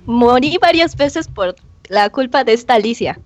[0.06, 1.56] morí varias veces por
[1.90, 3.20] la culpa de esta Alicia.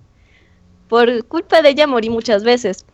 [0.88, 2.84] Por culpa de ella morí muchas veces.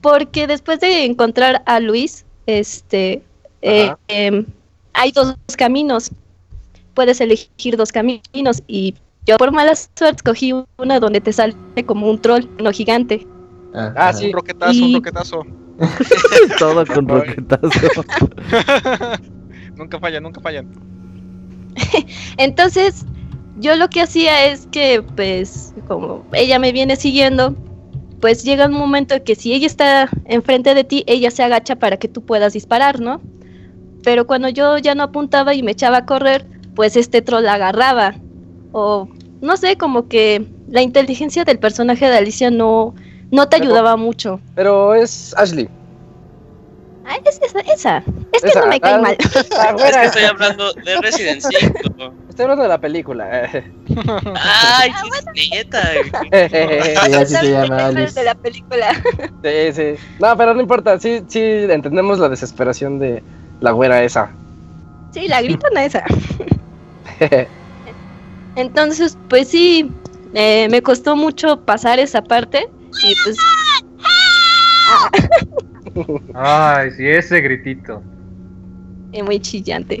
[0.00, 3.22] Porque después de encontrar a Luis, este,
[3.62, 4.46] eh, em,
[4.92, 6.10] hay dos caminos.
[6.94, 8.94] Puedes elegir dos caminos y
[9.26, 11.54] yo por mala suerte cogí una donde te sale
[11.86, 13.26] como un troll, no gigante.
[13.74, 14.26] Ah, ah sí.
[14.26, 15.46] Un roquetazo, un roquetazo.
[16.58, 17.68] Todo con roquetazo.
[19.76, 20.68] nunca fallan, nunca fallan.
[22.36, 23.04] Entonces,
[23.58, 27.54] yo lo que hacía es que, pues, como ella me viene siguiendo,
[28.20, 31.76] pues llega un momento en que si ella está enfrente de ti, ella se agacha
[31.76, 33.20] para que tú puedas disparar, ¿no?
[34.02, 37.54] Pero cuando yo ya no apuntaba y me echaba a correr, pues este troll la
[37.54, 38.14] agarraba.
[38.72, 39.08] O
[39.40, 42.94] no sé, como que la inteligencia del personaje de Alicia no,
[43.30, 44.40] no te ayudaba mucho.
[44.54, 45.68] Pero es Ashley.
[47.08, 48.02] Ah, es esa, esa.
[48.32, 49.16] Es que no me cae mal.
[49.18, 51.42] es que estoy hablando de Resident.
[52.28, 53.48] Estoy hablando de la película.
[53.50, 55.02] Ay, ah,
[55.34, 55.90] sí, neta.
[56.30, 58.12] sí, así se llama Alice.
[58.12, 58.92] de la película.
[59.42, 59.94] Sí, sí.
[60.18, 61.00] No, pero no importa.
[61.00, 63.22] Sí, sí, entendemos la desesperación de
[63.60, 64.30] la güera esa.
[65.12, 66.04] Sí, la gritona esa.
[68.56, 69.90] Entonces, pues sí,
[70.34, 72.68] eh, me costó mucho pasar esa parte
[73.02, 73.38] y pues...
[76.34, 78.02] Ay, sí, ese gritito.
[79.12, 79.98] Es muy chillante.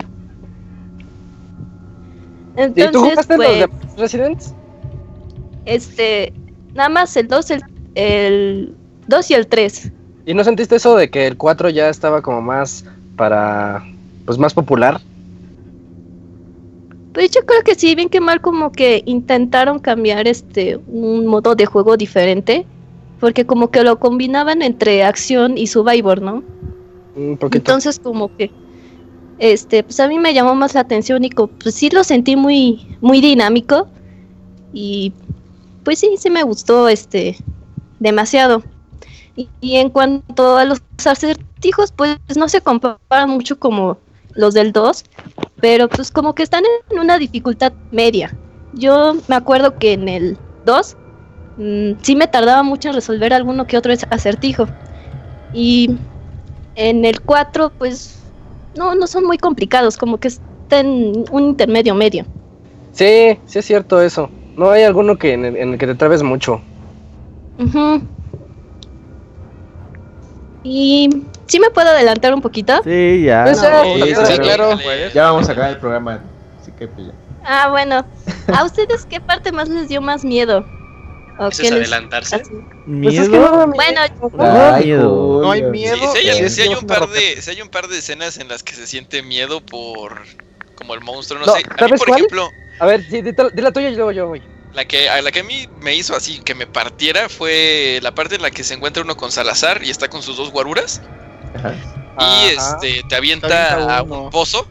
[2.56, 4.54] Entonces, ¿Y tú jugaste pues, los de Residents?
[5.64, 6.32] Este,
[6.74, 7.62] nada más el 2, el,
[7.94, 8.74] el
[9.06, 9.92] 2 y el 3.
[10.26, 12.84] ¿Y no sentiste eso de que el 4 ya estaba como más
[13.16, 13.84] para,
[14.26, 15.00] pues más popular?
[17.14, 21.54] Pues yo creo que sí, bien que mal como que intentaron cambiar este un modo
[21.54, 22.66] de juego diferente,
[23.20, 26.42] porque como que lo combinaban entre acción y Survivor, ¿no?
[27.16, 28.50] Entonces como que
[29.38, 32.96] este, pues a mí me llamó más la atención y pues sí lo sentí muy,
[33.00, 33.88] muy dinámico
[34.72, 35.12] y
[35.84, 37.36] pues sí, sí me gustó este
[38.00, 38.62] demasiado.
[39.60, 43.96] Y, en cuanto a los acertijos, pues no se comparan mucho como
[44.34, 45.04] los del 2,
[45.60, 48.36] pero pues como que están en una dificultad media.
[48.74, 50.36] Yo me acuerdo que en el
[50.66, 50.96] 2
[51.58, 54.66] mm, sí me tardaba mucho en resolver alguno que otro acertijo.
[55.52, 55.96] Y
[56.74, 58.18] en el 4 pues
[58.76, 62.24] no, no son muy complicados, como que está en un intermedio medio.
[62.92, 64.30] Sí, sí es cierto eso.
[64.56, 66.60] No hay alguno que en el, que te trabes mucho.
[70.64, 71.08] Y
[71.46, 72.74] ¿sí me puedo adelantar un poquito?
[72.84, 73.44] Sí, ya.
[73.44, 73.58] Pues,
[74.28, 74.78] sí, claro.
[75.14, 76.20] Ya vamos a acabar el programa.
[76.60, 77.08] Así que pues
[77.44, 78.04] Ah, bueno.
[78.54, 80.64] ¿A ustedes qué parte más les dio más miedo?
[81.38, 82.42] ¿O es adelantarse?
[82.86, 83.30] ¿Miedo?
[83.68, 84.00] bueno,
[84.32, 85.40] no, miedo.
[85.42, 86.12] no hay miedo.
[86.14, 88.74] Sí, si, hay, un par de, si hay un par de escenas en las que
[88.74, 90.22] se siente miedo por
[90.74, 91.62] como el monstruo, no, sé.
[91.78, 92.50] A mí, por ejemplo,
[92.80, 94.42] a ver, sí, di, la tuya y luego yo voy.
[94.74, 98.14] La que, a la que a mí me hizo así, que me partiera, fue la
[98.14, 101.00] parte en la que se encuentra uno con Salazar y está con sus dos guaruras.
[102.20, 104.66] Y este te avienta a un pozo.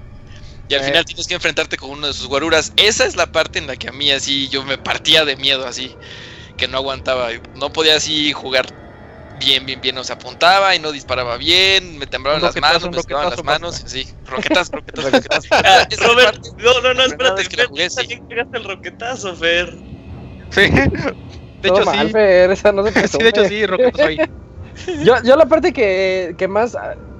[0.69, 0.85] Y al eh.
[0.85, 2.73] final tienes que enfrentarte con uno de sus guaruras.
[2.75, 5.65] Esa es la parte en la que a mí así yo me partía de miedo
[5.65, 5.95] así.
[6.57, 7.29] Que no aguantaba.
[7.55, 8.65] No podía así jugar
[9.39, 9.97] bien, bien, bien.
[9.97, 11.97] O sea, apuntaba y no disparaba bien.
[11.97, 13.83] Me temblaban las manos, me temblaban las manos.
[13.85, 15.45] Sí, roquetas, roquetas, roquetas.
[15.51, 17.41] Ah, Robert, no, no, no, espérate.
[17.41, 18.21] Es que la jugué, sí.
[18.53, 19.73] el roquetazo, Fer.
[20.49, 20.61] Sí.
[21.61, 22.11] De hecho, sí.
[22.11, 24.17] Fer, esa no se Sí, de hecho, sí, roquetazo ahí.
[25.03, 26.77] yo, yo la parte que, que más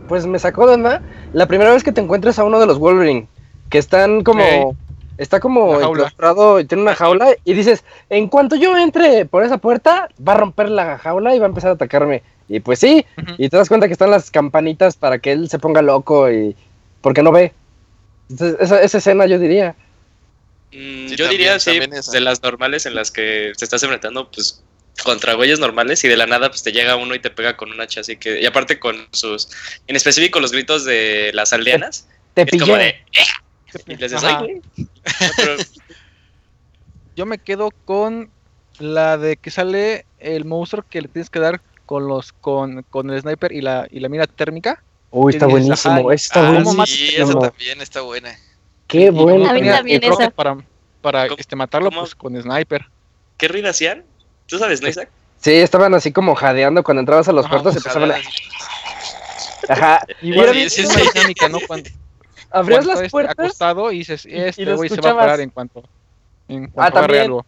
[0.07, 1.01] pues me sacó de onda
[1.33, 3.27] la primera vez que te encuentras a uno de los Wolverine,
[3.69, 4.75] que están como...
[5.17, 9.57] Está como enclaustrado y tiene una jaula y dices, en cuanto yo entre por esa
[9.57, 12.23] puerta, va a romper la jaula y va a empezar a atacarme.
[12.49, 13.05] Y pues sí,
[13.37, 16.55] y te das cuenta que están las campanitas para que él se ponga loco y
[17.01, 17.53] porque no ve.
[18.29, 19.75] esa, escena yo diría.
[20.71, 24.63] Mm, yo diría, sí, de las normales en las que te estás enfrentando, pues
[25.03, 27.71] contra güeyes normales y de la nada pues te llega uno y te pega con
[27.71, 29.49] un hacha, así que, y aparte con sus,
[29.87, 32.95] en específico los gritos de las aldeanas, te, es como de,
[37.15, 38.29] Yo me quedo con
[38.79, 43.09] la de que sale el monstruo que le tienes que dar con los con, con
[43.09, 44.83] el sniper y la, y la mira térmica.
[45.09, 46.85] Uy, está buenísimo, está buenísimo.
[46.85, 48.37] Sí, esa también está buena.
[48.87, 49.81] Qué buena.
[50.35, 50.57] Para,
[51.01, 52.85] para este, matarlo pues, con sniper.
[53.37, 54.03] ¿Qué ruido hacían?
[54.47, 55.09] ¿Tú sabes, no, Isaac?
[55.39, 58.15] Sí, estaban así como jadeando cuando entrabas a los cuartos y empezaban a...
[59.69, 60.05] Ajá.
[60.21, 61.59] Igual sí, es dinámica, ¿no?
[61.67, 61.89] Cuando,
[62.51, 65.83] abrías las puertas acostado y dices, este güey se va a parar en cuanto,
[66.47, 67.23] en ah, también.
[67.23, 67.45] algo.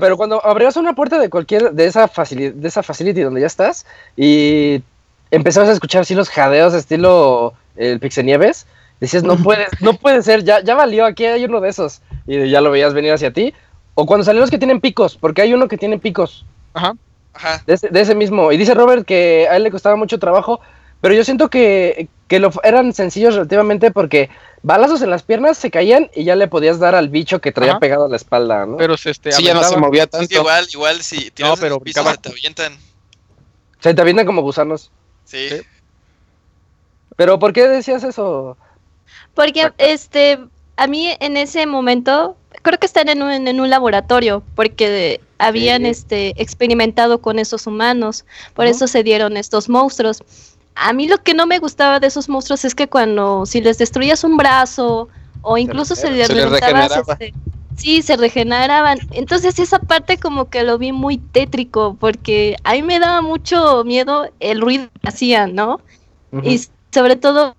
[0.00, 3.46] Pero cuando abrías una puerta de cualquier, de esa facility, de esa facility donde ya
[3.46, 3.84] estás,
[4.16, 4.82] y
[5.30, 8.66] empezabas a escuchar así los jadeos estilo el Pixenieves,
[9.00, 12.00] decías, no puedes, no puede ser, ya, ya valió, aquí hay uno de esos.
[12.26, 13.52] Y ya lo veías venir hacia ti.
[13.94, 16.46] O cuando salieron los que tienen picos, porque hay uno que tiene picos.
[16.72, 16.94] Ajá.
[17.34, 17.62] Ajá.
[17.66, 18.52] De, ese, de ese mismo.
[18.52, 20.60] Y dice Robert que a él le costaba mucho trabajo,
[21.04, 24.30] pero yo siento que, que lo, eran sencillos relativamente porque
[24.62, 27.78] balazos en las piernas se caían y ya le podías dar al bicho que traía
[27.78, 28.78] pegado a la espalda, ¿no?
[28.78, 30.34] Pero este, sí, ya no se movía tanto.
[30.34, 32.78] igual, igual, si no, pero se te avientan.
[33.80, 34.90] Se te avientan como gusanos.
[35.26, 35.48] Sí.
[37.16, 38.56] Pero ¿por qué decías eso?
[39.34, 40.38] Porque, este,
[40.78, 45.84] a mí en ese momento, creo que están en un, en un laboratorio, porque habían
[45.84, 48.24] este, experimentado con esos humanos,
[48.54, 50.22] por eso se dieron estos monstruos
[50.74, 53.78] a mí lo que no me gustaba de esos monstruos es que cuando si les
[53.78, 55.08] destruías un brazo
[55.42, 57.34] o incluso se, les este,
[57.76, 58.98] sí, se regeneraban.
[59.12, 63.84] Entonces esa parte como que lo vi muy tétrico porque a mí me daba mucho
[63.84, 65.80] miedo el ruido que hacían, ¿no?
[66.42, 66.60] Y
[66.92, 67.54] sobre todo,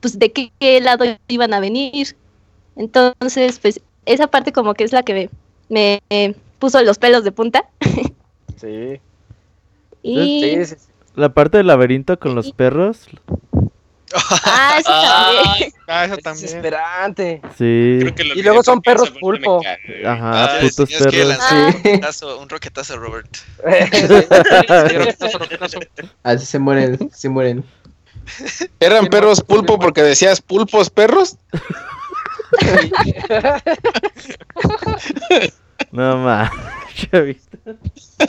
[0.00, 2.16] pues de qué, lado iban a venir.
[2.76, 5.28] Entonces, pues esa parte como que es la que
[5.68, 6.02] me,
[6.58, 7.68] puso los pelos de punta.
[8.56, 9.00] sí.
[10.04, 10.56] Y...
[11.14, 13.06] La parte del laberinto con los perros.
[14.14, 15.72] Ah, eso también.
[15.86, 16.46] Ah, eso también.
[16.46, 17.40] Desesperante.
[17.56, 18.00] Sí.
[18.34, 19.62] y luego son perros pulpo.
[20.04, 21.38] Ajá, ah, putos perros.
[22.14, 22.24] sí.
[22.24, 23.36] un roquetazo, Robert.
[26.22, 27.64] Así se mueren, se mueren.
[28.80, 31.36] ¿Eran perros pulpo porque decías pulpos perros?
[35.90, 36.50] no más.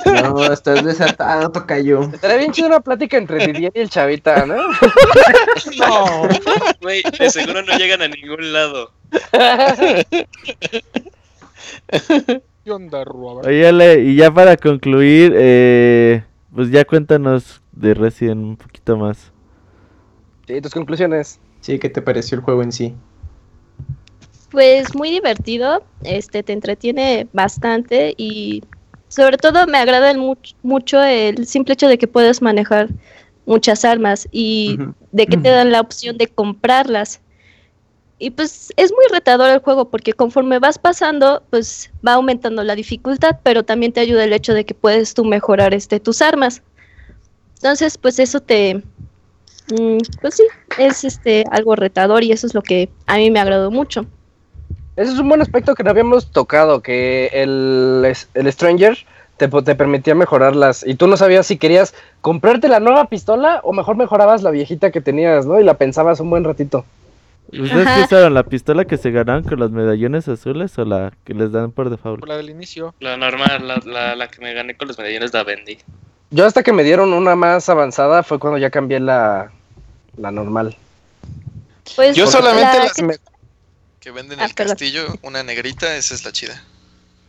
[0.05, 2.03] No, estás desatado, tocayo.
[2.13, 4.55] Estaría bien chido una plática entre Didier y el chavita, ¿no?
[5.77, 6.27] No,
[6.81, 8.91] güey, de seguro no llegan a ningún lado.
[12.63, 13.47] ¿Qué onda, Robert?
[13.47, 19.31] Oye, y ya para concluir, eh, pues ya cuéntanos de Resident un poquito más.
[20.47, 21.39] Sí, tus conclusiones.
[21.61, 22.95] Sí, ¿qué te pareció el juego en sí?
[24.53, 28.61] Pues muy divertido, este te entretiene bastante y
[29.07, 30.13] sobre todo me agrada
[30.61, 32.89] mucho el simple hecho de que puedes manejar
[33.47, 34.77] muchas armas y
[35.11, 37.19] de que te dan la opción de comprarlas.
[38.19, 42.75] Y pues es muy retador el juego porque conforme vas pasando, pues va aumentando la
[42.75, 46.61] dificultad, pero también te ayuda el hecho de que puedes tú mejorar este tus armas.
[47.55, 48.84] Entonces, pues eso te
[49.71, 50.43] mm, pues sí,
[50.77, 54.05] es este algo retador y eso es lo que a mí me agradó mucho.
[54.95, 58.97] Ese es un buen aspecto que no habíamos tocado, que el, el Stranger
[59.37, 63.73] te, te, permitía mejorarlas y tú no sabías si querías comprarte la nueva pistola o
[63.73, 65.59] mejor mejorabas la viejita que tenías, ¿no?
[65.59, 66.85] Y la pensabas un buen ratito.
[67.51, 68.33] ¿Ustedes qué usaron?
[68.33, 71.89] ¿La pistola que se ganaron con los medallones azules o la que les dan por
[71.89, 72.25] default?
[72.25, 72.95] La del inicio.
[72.99, 75.77] La normal, la, la, la que me gané con los medallones la vendí.
[76.31, 79.51] Yo hasta que me dieron una más avanzada fue cuando ya cambié la,
[80.17, 80.75] la normal.
[81.95, 83.19] Pues Yo solamente las,
[84.03, 86.61] que venden ah, el castillo, una negrita, esa es la chida.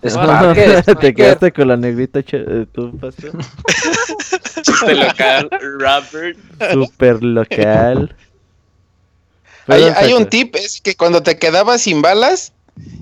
[1.00, 3.32] ¿Te quedaste con la negrita eh, tú, Pastor?
[4.64, 5.48] Super local,
[5.78, 6.38] Robert.
[6.72, 8.16] Super local.
[9.66, 12.52] Hay, hay, un tip, es que cuando te quedabas sin balas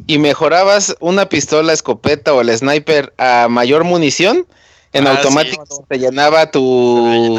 [0.07, 4.47] y mejorabas una pistola, escopeta o el sniper a mayor munición,
[4.93, 7.37] en ah, automático se te llenaba tu...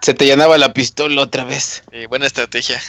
[0.00, 1.82] Se te llenaba la pistola otra vez.
[2.08, 2.80] buena estrategia.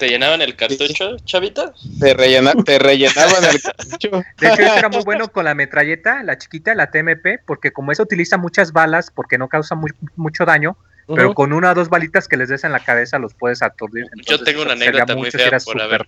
[0.00, 1.74] ¿Te llenaban el cartucho, chavita?
[2.00, 4.22] Te, rellena, te rellenaban el cartucho.
[4.38, 8.04] De hecho, era muy bueno con la metralleta, la chiquita, la TMP, porque como eso
[8.04, 9.76] utiliza muchas balas, porque no causa
[10.16, 10.78] mucho daño,
[11.14, 14.06] pero con una o dos balitas que les des en la cabeza los puedes aturdir.
[14.26, 16.06] Yo tengo una anécdota muy fea por haber,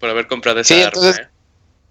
[0.00, 1.28] por haber comprado esa sí, Entonces, ¿eh?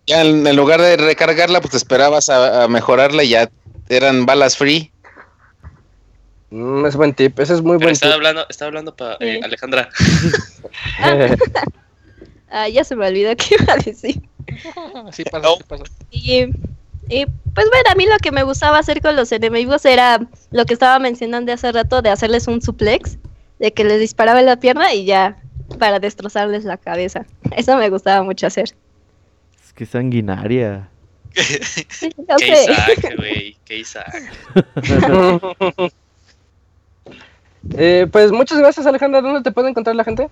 [0.07, 3.49] ya en, lugar de recargarla, pues te esperabas a mejorarla y ya
[3.87, 4.91] eran balas free.
[6.49, 8.17] Mm, es buen tip, ese es muy buen estaba tip.
[8.17, 9.89] Hablando, estaba hablando para eh, Alejandra.
[12.49, 14.21] ah, ya se me olvidó qué iba a decir.
[15.11, 15.83] Sí, pasó, pasó.
[16.11, 16.43] Y,
[17.09, 20.19] y, pues bueno, a mí lo que me gustaba hacer con los enemigos era
[20.51, 23.17] lo que estaba mencionando hace rato de hacerles un suplex,
[23.59, 25.37] de que les disparaba en la pierna y ya
[25.79, 27.25] para destrozarles la cabeza.
[27.55, 28.75] Eso me gustaba mucho hacer.
[29.63, 30.89] Es que sanguinaria.
[31.33, 32.13] ¿Qué
[32.47, 33.57] Isaac, güey?
[33.65, 34.21] ¿Qué Isaac?
[37.77, 40.29] Eh, pues muchas gracias Alejandra, ¿dónde te puede encontrar la gente?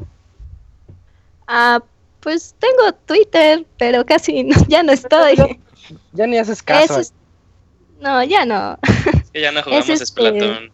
[1.47, 1.81] Ah,
[2.19, 5.59] pues tengo Twitter, pero casi ya no estoy.
[6.13, 7.01] Ya, ni haces caso.
[7.99, 8.77] No, ya no.
[9.33, 10.71] ya no jugamos es este...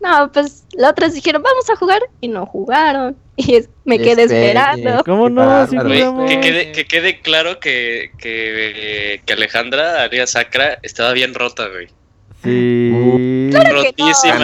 [0.00, 3.16] No, pues las otras dijeron, vamos a jugar, y no jugaron.
[3.40, 5.04] Y me quedé este, esperando.
[5.04, 5.64] ¿Cómo no?
[5.68, 11.86] que, quede, que quede claro que, que, que Alejandra Arias Sacra estaba bien rota, güey.
[12.42, 13.48] Sí.
[13.50, 13.82] Claro.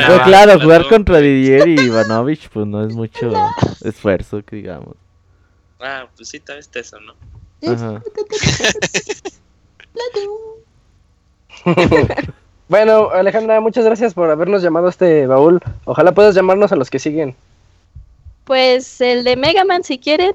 [0.09, 0.25] No.
[0.25, 3.33] claro, jugar contra Didier y Ivanovich, pues no es mucho
[3.85, 4.97] esfuerzo, que digamos.
[5.81, 7.15] Ah, pues sí, tal vez eso, ¿no?
[7.71, 8.03] Ajá.
[12.69, 15.61] bueno, Alejandra, muchas gracias por habernos llamado a este baúl.
[15.85, 17.37] Ojalá puedas llamarnos a los que siguen.
[18.45, 20.35] Pues el de Mega Man, si quieren.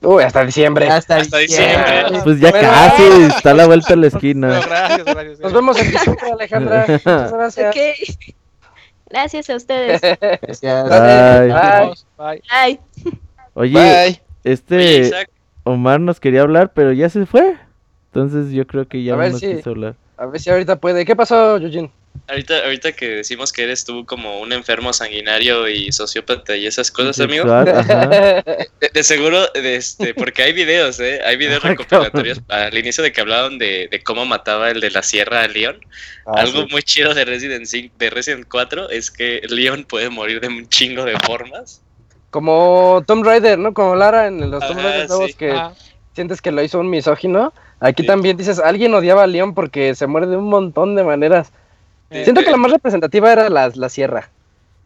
[0.00, 0.88] Uy, hasta diciembre.
[0.88, 2.20] Hasta, diciembre.
[2.22, 3.02] Pues ya casi,
[3.34, 4.60] está a la vuelta a la esquina.
[4.60, 5.40] gracias, gracias.
[5.40, 6.86] Nos vemos en diciembre, Alejandra.
[6.88, 8.18] Muchas gracias.
[9.10, 10.00] Gracias a ustedes.
[10.00, 10.88] Gracias.
[10.88, 11.94] Bye.
[12.16, 12.42] Bye.
[12.48, 12.80] Bye.
[13.54, 15.10] Oye, este
[15.64, 17.56] Omar nos quería hablar, pero ya se fue.
[18.12, 19.96] Entonces yo creo que ya no nos quiso hablar.
[20.16, 21.04] A ver si ahorita puede.
[21.04, 21.90] ¿Qué pasó, Eugene?
[22.26, 26.90] Ahorita, ahorita que decimos que eres tú como un enfermo sanguinario y sociópata y esas
[26.90, 27.44] cosas, amigo.
[28.94, 31.20] De, seguro, este, porque hay videos, ¿eh?
[31.24, 35.42] Hay videos recopilatorios al inicio de que hablaban de, cómo mataba el de la sierra
[35.42, 35.78] a Leon.
[36.26, 37.68] Ah, Algo muy chido de Resident,
[37.98, 41.82] de Resident 4 es que Leon puede morir de un chingo de formas.
[42.30, 43.72] Como Tom Raider, ¿no?
[43.72, 45.54] Como Lara en los Tom Raider nuevos que
[46.14, 47.52] sientes que lo hizo un misógino.
[47.80, 51.52] Aquí también dices, alguien odiaba a Leon porque se muere de un montón de maneras.
[52.10, 54.30] Siento que la más representativa era la, la sierra.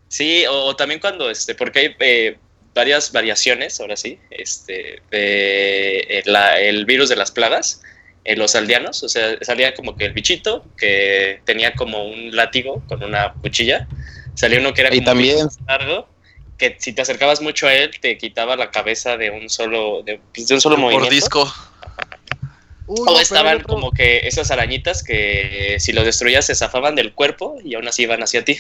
[0.09, 2.37] Sí, o, también cuando, este, porque hay eh,
[2.75, 7.81] varias variaciones, ahora sí, este, de eh, el virus de las plagas
[8.25, 12.83] en los aldeanos, o sea, salía como que el bichito que tenía como un látigo
[12.89, 13.89] con una cuchilla,
[14.35, 15.49] salía uno que era como también...
[15.67, 16.09] largo,
[16.59, 20.21] que si te acercabas mucho a él te quitaba la cabeza de un solo, de,
[20.35, 21.07] pues, un solo movimiento.
[21.07, 21.53] Por disco
[22.95, 27.75] o estaban como que esas arañitas que si lo destruías se zafaban del cuerpo y
[27.75, 28.59] aún así iban hacia ti.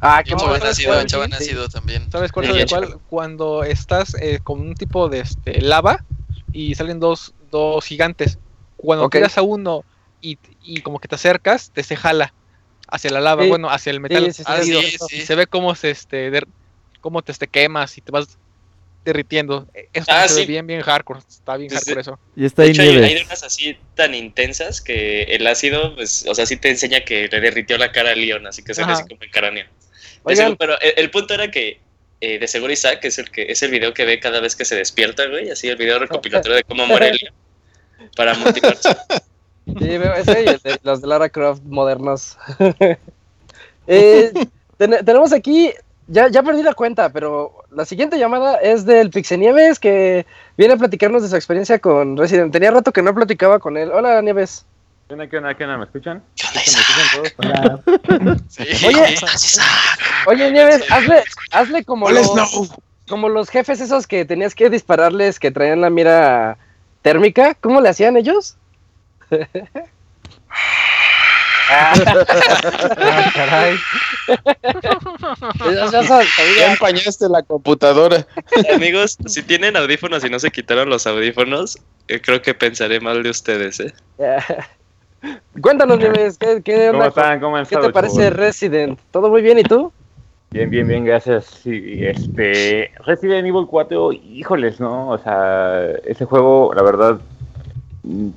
[0.00, 2.10] Ah, qué nacido, nacido también.
[2.10, 2.98] ¿Sabes cuál es cual?
[3.08, 6.04] Cuando estás eh, con un tipo de este, lava
[6.52, 8.38] y salen dos, dos gigantes.
[8.76, 9.84] Cuando tiras a uno
[10.20, 12.34] y, y, como que te acercas, te se jala
[12.86, 14.28] hacia la lava, bueno, hacia el metal.
[14.28, 16.30] y se ve cómo se este
[17.00, 18.38] cómo te, este, quemas y te vas
[19.04, 19.68] derritiendo.
[19.92, 21.20] Eso ah, ve bien, bien hardcore.
[21.28, 22.18] Está bien hardcore eso.
[22.34, 26.34] Y está de hecho, hay, hay, unas así tan intensas que el ácido, pues, o
[26.34, 28.92] sea, sí te enseña que le derritió la cara a Leon, así que se ve
[28.92, 29.66] así como en cráneo.
[30.58, 31.80] pero el, punto era que
[32.20, 34.64] eh, de seguro Isaac es el que es el video que ve cada vez que
[34.64, 37.34] se despierta, güey, así el video recopilatorio de cómo muere Leon
[38.16, 38.96] para motivarse.
[39.66, 42.36] Sí, veo ese y el de, los de Lara Croft modernos.
[43.86, 44.32] eh,
[44.78, 45.72] tenemos aquí,
[46.06, 50.26] ya, ya perdí la cuenta, pero la siguiente llamada es del Nieves que
[50.56, 52.52] viene a platicarnos de su experiencia con Resident.
[52.52, 53.90] Tenía rato que no platicaba con él.
[53.90, 54.66] Hola, Nieves.
[55.08, 55.78] ¿Qué onda, qué onda, qué onda?
[55.78, 56.22] ¿Me escuchan?
[56.34, 57.34] ¿Qué onda, Isaac?
[57.38, 57.80] Hola.
[58.86, 59.16] oye,
[60.26, 62.32] oye, Nieves, hazle, hazle como, los,
[63.08, 66.58] como los jefes esos que tenías que dispararles que traían la mira
[67.02, 67.54] térmica.
[67.54, 68.56] ¿Cómo le hacían ellos?
[71.70, 73.76] ah, caray.
[76.58, 78.26] Ya, empañaste la computadora.
[78.74, 81.78] Amigos, si tienen audífonos y no se quitaron los audífonos,
[82.08, 83.92] eh, creo que pensaré mal de ustedes, ¿eh?
[85.60, 87.40] Cuéntanos, Nieves, ¿qué, qué, ¿Cómo están?
[87.40, 88.98] ¿Cómo ¿Qué te parece Resident?
[89.10, 89.92] ¿Todo muy bien y tú?
[90.50, 91.46] Bien, bien, bien, gracias.
[91.46, 95.08] Sí, este, Resident Evil 4, híjoles, ¿no?
[95.10, 97.18] O sea, ese juego, la verdad,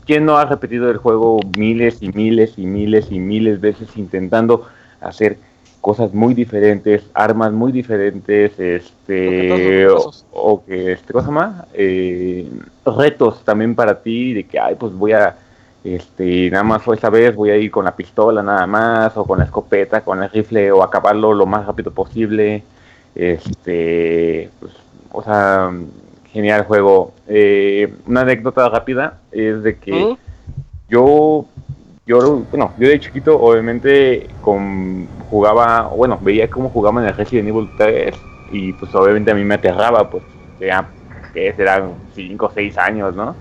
[0.05, 3.97] ¿Quién no ha repetido el juego miles y miles y miles y miles de veces
[3.97, 4.65] intentando
[5.01, 5.37] hacer
[5.81, 9.87] cosas muy diferentes, armas muy diferentes, este,
[10.31, 12.49] o, que, este, cosa más, eh,
[12.85, 15.37] retos también para ti, de que, ay, pues voy a,
[15.83, 19.39] este, nada más esta vez voy a ir con la pistola nada más, o con
[19.39, 22.63] la escopeta, con el rifle, o acabarlo lo más rápido posible,
[23.15, 24.73] este, pues,
[25.11, 25.71] o sea,
[26.31, 27.13] genial juego.
[27.27, 30.15] Eh, una anécdota rápida es de que
[30.89, 31.45] yo,
[32.05, 37.49] yo, bueno, yo de chiquito obviamente con, jugaba, bueno, veía cómo jugaban en el Resident
[37.49, 38.15] Evil 3
[38.51, 40.23] y pues obviamente a mí me aterraba, pues
[40.59, 40.89] ya
[41.33, 43.35] que eran 5 o 6 años, ¿no?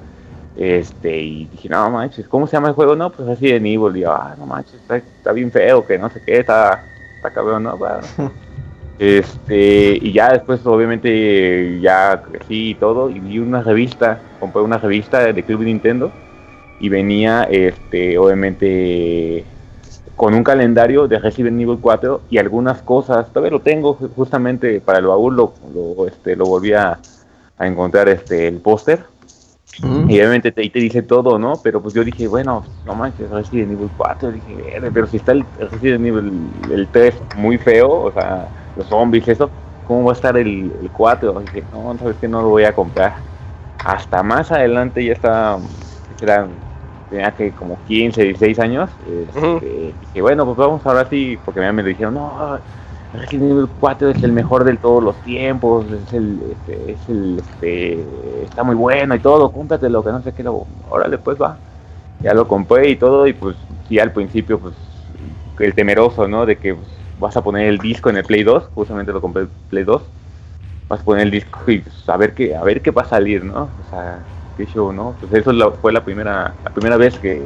[0.56, 2.96] Este, y dije, no manches, ¿cómo se llama el juego?
[2.96, 6.22] No, pues Resident Evil, y yo, ah, no manches, está, bien feo, que no sé
[6.24, 6.82] qué, está,
[7.16, 7.78] está cabrón, ¿no?
[8.98, 14.78] Este, y ya después, obviamente, ya crecí y todo, y vi una revista, compré una
[14.78, 16.10] revista de Club Nintendo,
[16.80, 19.44] y venía, este, obviamente,
[20.14, 24.98] con un calendario de Resident Evil 4 y algunas cosas, todavía lo tengo, justamente para
[24.98, 25.52] el baúl lo,
[26.06, 26.98] este, lo volví a,
[27.58, 29.04] encontrar este, el póster.
[29.82, 30.10] Mm.
[30.10, 31.54] Y obviamente te, te dice todo, ¿no?
[31.62, 35.44] Pero pues yo dije, bueno, no manches, Resident Evil 4, dije, pero si está el
[35.70, 39.50] Resident Evil el 3 muy feo, o sea, los zombies, eso,
[39.86, 41.40] ¿cómo va a estar el, el 4?
[41.40, 43.14] dije, no, sabes que no lo voy a comprar.
[43.84, 45.58] Hasta más adelante ya estaba,
[46.20, 46.48] eran,
[47.10, 48.90] tenía que como 15, 16 años.
[49.08, 52.58] Este, Dije, bueno, pues vamos ahora sí, porque me dijeron, no,
[53.12, 57.38] Resident Evil 4 es el mejor de todos los tiempos, es el, este, es el,
[57.38, 58.04] este,
[58.44, 61.56] está muy bueno y todo, lo que no sé qué, lo, órale, pues va.
[62.20, 63.56] Ya lo compré y todo, y pues,
[63.88, 64.74] sí, al principio, pues,
[65.58, 66.44] el temeroso, ¿no?
[66.44, 66.86] De que pues,
[67.18, 70.02] vas a poner el disco en el Play 2, justamente lo compré en Play 2,
[70.88, 73.06] vas a poner el disco y pues, a ver qué, a ver qué va a
[73.06, 73.62] salir, ¿no?
[73.62, 74.18] O sea,
[74.56, 75.14] qué show, ¿no?
[75.20, 77.44] Pues eso fue la primera, la primera vez que,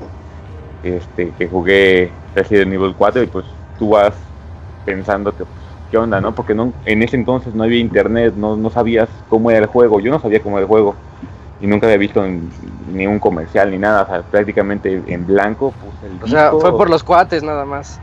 [0.82, 3.46] este, que jugué Resident Evil 4 y pues
[3.78, 4.14] tú vas
[4.84, 6.34] pensando que, pues, ¿qué onda, no?
[6.34, 10.00] Porque no, en ese entonces no había internet, no, no sabías cómo era el juego,
[10.00, 10.96] yo no sabía cómo era el juego
[11.60, 16.06] y nunca había visto ni un comercial ni nada, o sea, prácticamente en blanco puse
[16.06, 18.00] el O sea, fue por los cuates nada más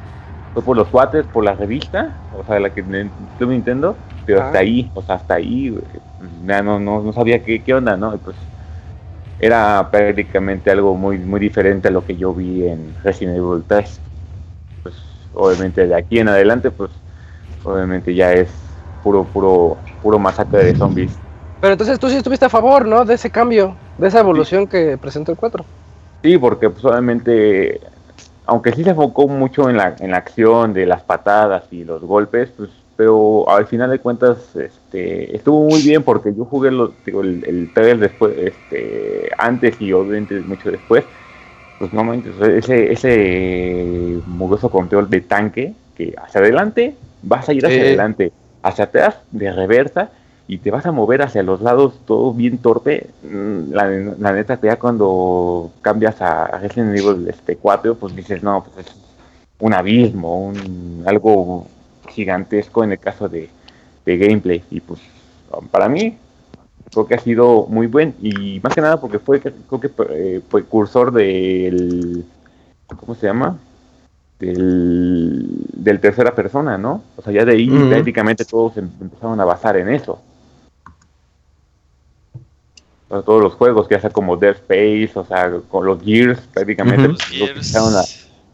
[0.58, 4.58] fue por los cuates, por la revista, o sea, la que tuve Nintendo, pero hasta
[4.58, 4.62] ah.
[4.62, 5.78] ahí, o sea, hasta ahí,
[6.48, 8.18] ya no, no, no sabía qué, qué onda, ¿no?
[8.18, 8.36] pues
[9.40, 14.00] era prácticamente algo muy, muy diferente a lo que yo vi en Resident Evil 3.
[14.82, 14.96] Pues
[15.36, 16.90] obviamente de aquí en adelante, pues
[17.64, 18.50] obviamente ya es
[19.04, 21.12] puro, puro, puro masacre de zombies.
[21.62, 23.06] Pero entonces tú sí estuviste a favor, ¿no?
[23.06, 25.64] De ese cambio, de esa evolución que presentó el 4.
[26.24, 27.80] Sí, porque pues obviamente
[28.48, 32.02] aunque sí se enfocó mucho en la, en la acción de las patadas y los
[32.02, 36.92] golpes, pues, pero al final de cuentas este, estuvo muy bien porque yo jugué los,
[37.06, 41.04] el, el trailer después, este, antes y obviamente mucho después,
[41.78, 47.82] pues no ese, ese mugroso control de tanque que hacia adelante vas a ir hacia
[47.82, 48.32] adelante,
[48.64, 50.10] hacia atrás de reversa
[50.48, 53.08] y te vas a mover hacia los lados todo bien torpe.
[53.24, 58.64] Mm, la, la neta, ya cuando cambias a Resident Evil este 4, pues dices, no,
[58.64, 58.96] pues es
[59.60, 61.68] un abismo, un, algo
[62.10, 63.50] gigantesco en el caso de,
[64.06, 64.64] gameplay.
[64.72, 65.02] Y pues
[65.70, 66.18] para mí
[66.92, 70.42] creo que ha sido muy buen y más que nada porque fue creo que eh,
[70.50, 72.26] fue cursor del
[72.96, 73.58] ¿cómo se llama?
[74.40, 77.02] Del, del tercera persona, ¿no?
[77.18, 80.22] O sea, ya de ahí prácticamente todos em, empezaron a basar en eso.
[83.08, 87.74] Todos los juegos, ya sea como Dead Space, o sea, con los Gears, prácticamente, pues,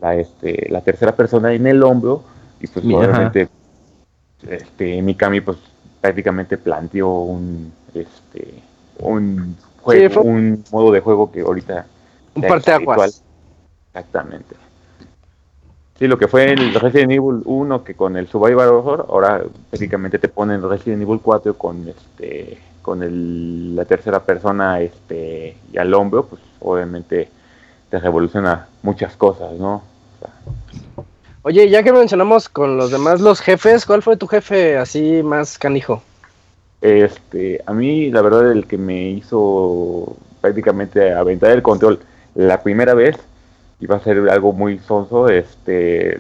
[0.02, 2.24] la, este, la tercera persona en el hombro,
[2.60, 3.50] y pues obviamente
[4.48, 5.58] este, Mikami pues
[6.02, 8.54] prácticamente planteó un este
[9.00, 11.86] un juego, un modo de juego que ahorita
[12.36, 13.22] un aguas
[13.88, 14.56] Exactamente.
[16.00, 20.18] Sí, lo que fue el Resident Evil 1 que con el Survivor Horror, ahora prácticamente
[20.18, 25.92] te ponen Resident Evil 4 con este con el, la tercera persona este y al
[25.96, 27.30] hombro, pues obviamente
[27.90, 29.82] te revoluciona muchas cosas, ¿no?
[31.42, 35.58] Oye, ya que mencionamos con los demás los jefes, ¿cuál fue tu jefe así más
[35.58, 36.04] canijo?
[36.82, 42.00] Este, a mí la verdad el que me hizo prácticamente aventar el control
[42.36, 43.18] la primera vez
[43.80, 46.20] iba a ser algo muy sonso, este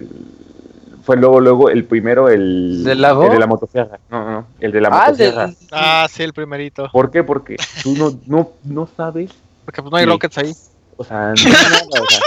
[1.04, 3.26] fue luego luego el primero el, ¿Del lago?
[3.26, 5.50] el de la motosierra, no, no, el de la ah, motosierra.
[5.72, 6.90] Ah, sí, el primerito.
[6.92, 7.24] ¿Por qué?
[7.24, 9.32] Porque tú no no no sabes
[9.66, 10.54] porque pues no hay rockets ahí.
[10.98, 12.20] O sea, no, no, o sea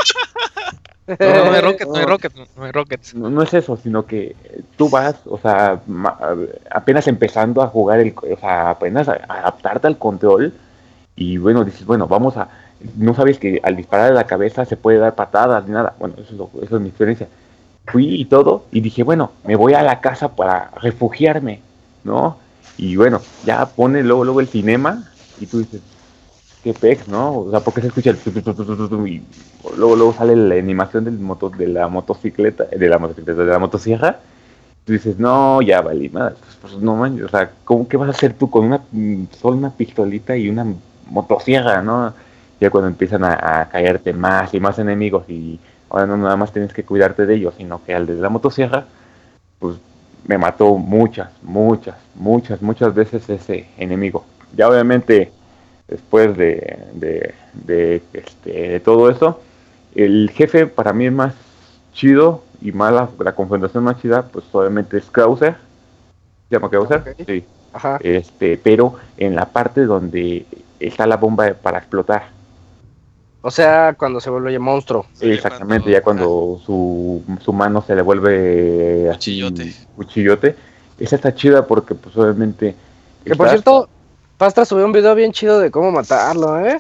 [1.19, 3.15] no, no, hay rockets, no hay rockets, no hay rockets.
[3.15, 4.35] No, es eso, sino que
[4.77, 5.81] tú vas, o sea,
[6.71, 10.53] apenas empezando a jugar, el, o sea, apenas a, adaptarte al control
[11.15, 12.49] y bueno, dices, bueno, vamos a,
[12.97, 16.17] no sabes que al disparar de la cabeza se puede dar patadas ni nada, bueno,
[16.19, 17.29] eso es, eso es mi experiencia.
[17.87, 21.61] Fui y todo y dije, bueno, me voy a la casa para refugiarme,
[22.05, 22.37] ¿no?
[22.77, 25.05] Y bueno, ya pone luego, luego el cinema
[25.41, 25.81] y tú dices,
[26.67, 27.39] qué pex, ¿no?
[27.39, 28.19] O sea, porque se escucha el
[29.07, 29.23] y
[29.77, 33.59] luego, luego sale la animación del moto, de la motocicleta, de la motocicleta, de la
[33.61, 34.19] motosierra.
[34.85, 38.09] Tú dices, no, ya vale, nada, pues, pues, no manches, o sea, ¿cómo que vas
[38.09, 38.81] a hacer tú con una
[39.41, 40.67] solo una pistolita y una
[41.09, 42.13] motosierra, no?
[42.61, 45.61] Ya cuando empiezan a, caerte más y más enemigos y
[45.97, 48.87] ahora no nada más tienes que cuidarte de ellos, sino que al de la motosierra,
[49.59, 49.77] pues
[50.27, 54.25] me mató muchas, muchas, muchas, muchas veces ese enemigo.
[54.55, 55.33] Ya obviamente
[55.89, 56.79] después de,
[57.55, 59.41] de, este, todo eso.
[59.95, 61.35] El jefe para mí es más
[61.93, 65.57] chido y más la, confrontación más chida, pues obviamente es Krauser.
[66.49, 67.17] ¿Se llama Krauser?
[67.27, 67.45] Sí.
[67.73, 67.99] Ajá.
[68.03, 70.47] Este, pero en la parte donde
[70.81, 72.36] está la bomba para explotar.
[73.47, 75.07] O sea, cuando se vuelve monstruo.
[75.21, 79.73] Exactamente, ya cuando su, su, mano se le vuelve cuchillote.
[79.95, 80.57] cuchillote.
[80.99, 82.75] Esa está chida porque pues obviamente...
[83.25, 83.89] Que por cierto,
[84.37, 86.79] Pastra subió un video bien chido de cómo matarlo, ¿eh?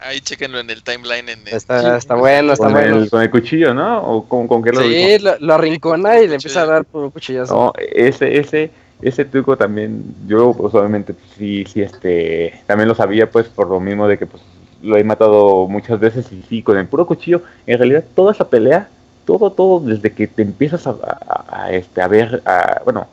[0.00, 1.28] Ahí chequenlo en el timeline.
[1.28, 2.96] En está, está bueno, está con bueno.
[2.96, 4.02] El, con el cuchillo, ¿no?
[4.02, 7.54] ¿O con, con qué lo Sí, lo, arrincona y le empieza a dar por cuchillazo.
[7.54, 8.72] No, ese, ese,
[9.02, 13.78] ese truco también, yo pues obviamente sí, sí, este, también lo sabía pues por lo
[13.78, 14.42] mismo de que pues
[14.82, 18.48] lo he matado muchas veces y sí, con el puro cuchillo, en realidad toda esa
[18.48, 18.88] pelea,
[19.24, 20.96] todo, todo, desde que te empiezas a,
[21.48, 23.06] a este, a ver, a, bueno,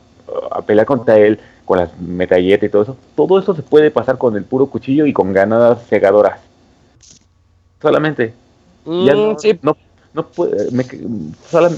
[0.50, 4.18] a pelear contra él, con las metralletas y todo eso, todo eso se puede pasar
[4.18, 6.40] con el puro cuchillo y con ganadas cegadoras.
[7.80, 8.34] Solamente.
[8.84, 9.58] Mm, no, sí.
[9.62, 9.76] no,
[10.12, 10.68] no, puede,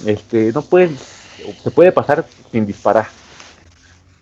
[0.07, 0.91] este, no puede,
[1.63, 3.07] se puede pasar sin disparar.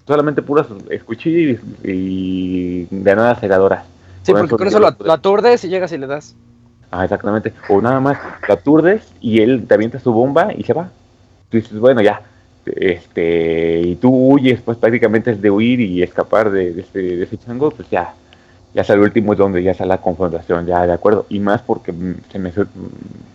[0.07, 0.67] Solamente puras
[1.07, 3.85] cuchillo y, granadas cegadoras.
[4.25, 6.35] Sí, porque con eso lo, aturdes y llegas y le das.
[6.91, 7.53] Ah, exactamente.
[7.69, 8.19] O nada más,
[8.49, 10.89] lo aturdes y él te avienta su bomba y se va.
[11.51, 12.23] Tú dices, bueno, ya,
[12.67, 17.37] este y tú huyes, pues prácticamente es de huir y escapar de, ese, de ese
[17.39, 18.15] chango, pues ya,
[18.75, 21.63] ya es el último es donde ya está la confrontación, ya de acuerdo, y más
[21.63, 21.93] porque
[22.33, 22.53] se me,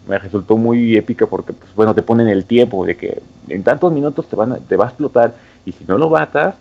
[0.07, 3.91] me resultó muy épica porque, pues bueno, te ponen el tiempo de que en tantos
[3.93, 5.33] minutos te, van te va a explotar
[5.65, 6.55] y si no lo matas,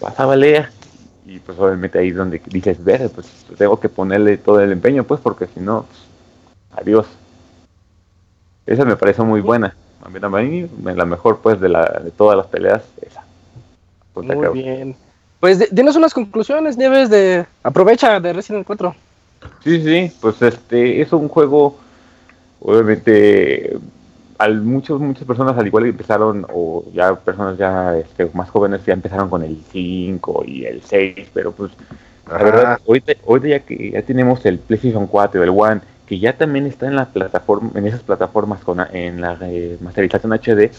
[0.00, 0.75] vas a valer.
[1.26, 3.26] Y pues obviamente ahí es donde dices, ver, pues
[3.58, 7.06] tengo que ponerle todo el empeño, pues porque si no, pues, adiós.
[8.64, 9.74] Esa me parece muy buena.
[10.02, 13.24] A mí, la mejor pues de, la, de todas las peleas, esa.
[14.14, 14.96] Muy bien.
[15.40, 18.94] Pues dinos unas conclusiones, Nieves, de aprovecha de Resident Evil 4.
[19.64, 21.76] Sí, sí, pues este es un juego,
[22.60, 23.76] obviamente,
[24.38, 28.84] al muchos, muchas personas al igual que empezaron, o ya personas ya este, más jóvenes
[28.84, 31.72] ya empezaron con el 5 y el 6, pero pues
[32.30, 36.36] la verdad, hoy, hoy ya que ya tenemos el PlayStation 4, el One, que ya
[36.36, 40.70] también está en la plataforma, en esas plataformas con en la eh, masterización HD,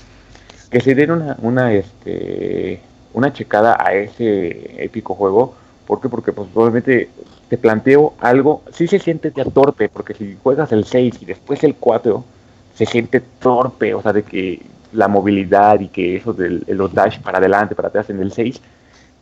[0.69, 2.81] que se den una, una este
[3.13, 5.55] una checada a ese épico juego.
[5.85, 6.09] ¿Por qué?
[6.09, 7.09] Porque pues probablemente
[7.49, 11.63] te planteo algo, sí se siente ya torpe, porque si juegas el 6 y después
[11.63, 12.25] el 4,
[12.77, 14.61] se siente torpe, o sea, de que
[14.93, 18.61] la movilidad y que eso de los dash para adelante, para atrás en el 6,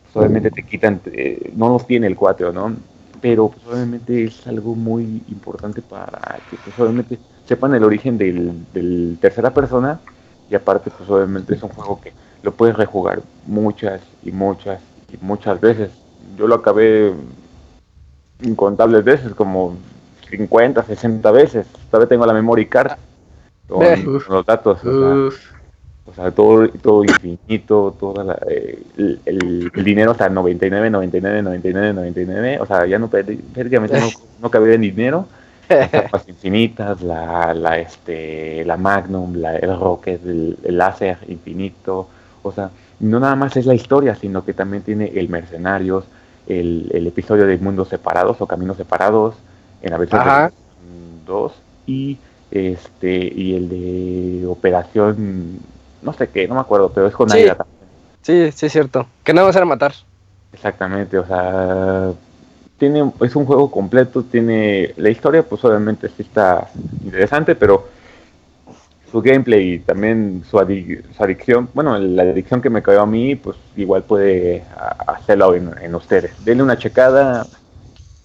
[0.04, 1.00] pues, obviamente te quitan,
[1.54, 2.76] no los tiene el 4, ¿no?
[3.20, 9.18] pero pues, obviamente es algo muy importante para que pues, obviamente sepan el origen del,
[9.20, 10.00] tercera persona
[10.50, 12.12] y aparte pues obviamente es un juego que
[12.42, 14.80] lo puedes rejugar muchas y muchas
[15.12, 15.90] y muchas veces.
[16.36, 17.12] Yo lo acabé
[18.42, 19.76] incontables veces, como
[20.30, 21.66] 50, 60 veces.
[21.90, 22.92] Todavía tengo la memory card
[23.68, 23.84] con,
[24.28, 24.78] los datos.
[26.08, 32.58] O sea, todo, todo infinito, toda la, eh, el, dinero hasta 99, 99, 99, 99.
[32.60, 34.08] O sea, ya no prácticamente no,
[34.42, 35.26] no cabía en dinero.
[35.68, 42.08] Las infinitas, la, la, este, la Magnum, la, el Rocket, el, el láser infinito.
[42.44, 42.70] O sea,
[43.00, 46.04] no nada más es la historia, sino que también tiene el Mercenarios,
[46.46, 49.34] el, el episodio de Mundos Separados o Caminos Separados,
[49.82, 50.52] en la versión
[51.26, 51.52] 2,
[51.86, 52.18] y
[52.50, 55.58] este y el de Operación,
[56.02, 57.44] no sé qué, no me acuerdo, pero es con sí.
[57.46, 57.66] también.
[58.22, 59.06] Sí, sí, es cierto.
[59.22, 59.92] Que no va a ser a matar.
[60.52, 62.12] Exactamente, o sea,
[62.78, 66.68] tiene, es un juego completo, tiene la historia, pues obviamente sí está
[67.04, 67.88] interesante, pero
[69.10, 73.56] su gameplay y también su, adicción, bueno, la adicción que me cayó a mí, pues
[73.76, 74.64] igual puede
[75.06, 76.32] hacerlo en, ustedes.
[76.44, 77.46] Denle una checada,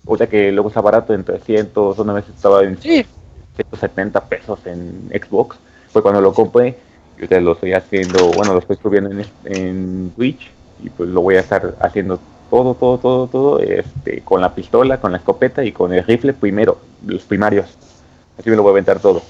[0.06, 2.78] o sea que luego está barato en 300, una vez estaba en
[3.56, 5.58] 170 pesos en Xbox,
[5.92, 6.78] fue cuando lo compré,
[7.18, 10.52] y ustedes lo estoy haciendo, bueno, lo estoy subiendo en, en Twitch,
[10.84, 12.20] y pues lo voy a estar haciendo
[12.50, 16.34] todo, todo, todo, todo, este, con la pistola, con la escopeta y con el rifle
[16.34, 17.78] primero, los primarios.
[18.38, 19.22] Así me lo voy a aventar todo.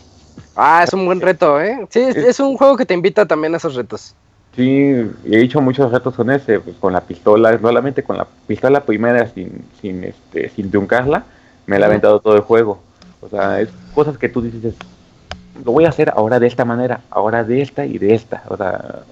[0.55, 1.85] Ah, es un buen reto, ¿eh?
[1.89, 4.15] Sí, es, un juego que te invita también a esos retos.
[4.55, 4.93] Sí,
[5.25, 9.27] he hecho muchos retos con ese, pues con la pistola, solamente con la pistola primera
[9.27, 11.23] sin, sin, este, sin truncarla,
[11.67, 12.79] me la he aventado todo el juego.
[13.21, 14.75] O sea, es cosas que tú dices,
[15.63, 18.43] lo voy a hacer ahora de esta manera, ahora de esta y de esta.
[18.49, 19.03] O sea,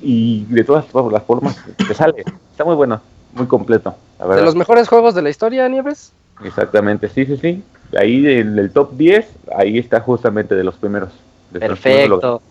[0.00, 2.24] y de todas las formas te sale.
[2.52, 3.00] Está muy bueno,
[3.34, 3.94] muy completo.
[4.18, 6.12] ¿De los mejores juegos de la historia, Nieves?
[6.42, 7.62] Exactamente, sí, sí, sí
[7.96, 9.26] ahí en el top 10,
[9.56, 11.10] ahí está justamente de los primeros.
[11.52, 12.42] Perfecto.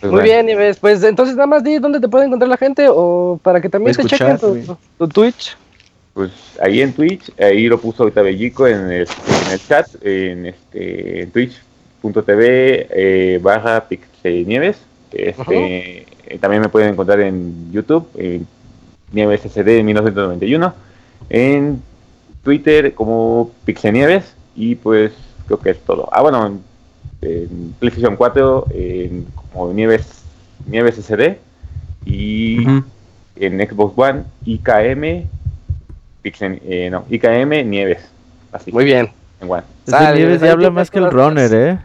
[0.00, 0.78] Pues Muy bien, Ives.
[0.78, 3.96] Pues entonces nada más di dónde te puede encontrar la gente o para que también
[3.96, 5.56] te chequen tu, Twitch.
[6.14, 6.30] Pues
[6.62, 9.08] ahí en Twitch, ahí lo puso ahorita Bellico en el,
[9.46, 13.84] en el chat, en este en twitch.tv eh, barra
[14.22, 14.78] Nieves.
[15.10, 18.46] Este, eh, también me pueden encontrar en YouTube, en
[19.12, 20.74] Nieves SD 1991.
[21.30, 21.82] En
[22.44, 25.12] Twitter como Pixenieves y pues
[25.46, 26.08] creo que es todo.
[26.12, 26.60] Ah, bueno,
[27.22, 30.22] en, PlayStation 4 en, como Nieves,
[30.66, 31.38] Nieves SD
[32.06, 32.64] y
[33.36, 35.26] en Xbox One IKM
[36.24, 38.10] Pixen, eh, no, IKM Nieves.
[38.50, 38.72] Así.
[38.72, 39.10] Muy bien.
[39.42, 39.62] En One.
[39.86, 41.78] Nieves ya habla más que el runner, ¿eh?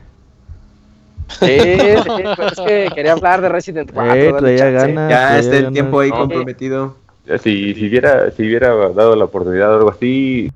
[1.27, 4.47] Sí, sí, pues es que quería hablar de Resident 4.
[4.47, 4.57] Eh,
[5.09, 6.95] ya está el tiempo ahí comprometido.
[7.43, 10.49] Si, si, hubiera, si hubiera dado la oportunidad o algo así,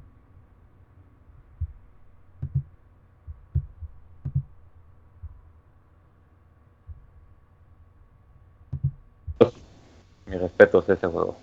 [10.26, 11.43] mis respetos a ese juego.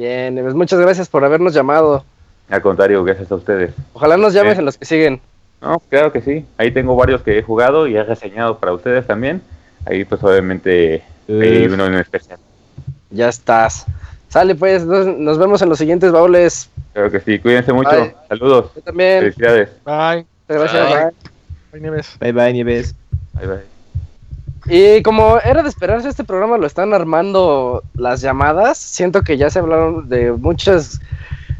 [0.00, 2.02] Bien, pues muchas gracias por habernos llamado.
[2.48, 3.74] Al contrario, gracias a ustedes.
[3.92, 5.20] Ojalá nos llames en los que siguen.
[5.60, 6.46] No, claro que sí.
[6.56, 9.42] Ahí tengo varios que he jugado y he reseñado para ustedes también.
[9.84, 12.38] Ahí pues obviamente hay uno en especial.
[13.10, 13.84] Ya estás.
[14.30, 16.70] Sale pues, nos, vemos en los siguientes baúles.
[16.94, 18.10] Claro que sí, cuídense mucho.
[18.26, 18.70] Saludos.
[18.74, 19.20] Yo también.
[19.20, 19.68] Felicidades.
[19.84, 20.24] Bye.
[20.48, 20.88] gracias.
[20.88, 21.12] Bye.
[21.72, 22.16] Bye, Nieves.
[22.18, 22.94] Bye, bye, Nieves.
[23.34, 23.79] Bye, bye.
[24.70, 28.78] Y como era de esperarse, este programa lo están armando las llamadas.
[28.78, 31.00] Siento que ya se hablaron de muchas.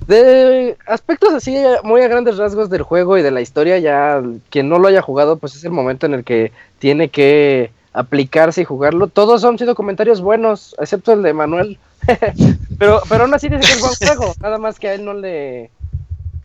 [0.06, 3.78] de aspectos así muy a grandes rasgos del juego y de la historia.
[3.78, 7.72] Ya quien no lo haya jugado, pues es el momento en el que tiene que
[7.92, 9.08] aplicarse y jugarlo.
[9.08, 11.78] Todos han sido comentarios buenos, excepto el de Manuel.
[12.78, 15.14] pero, pero aún así dice que es buen juego, nada más que a él no
[15.14, 15.70] le.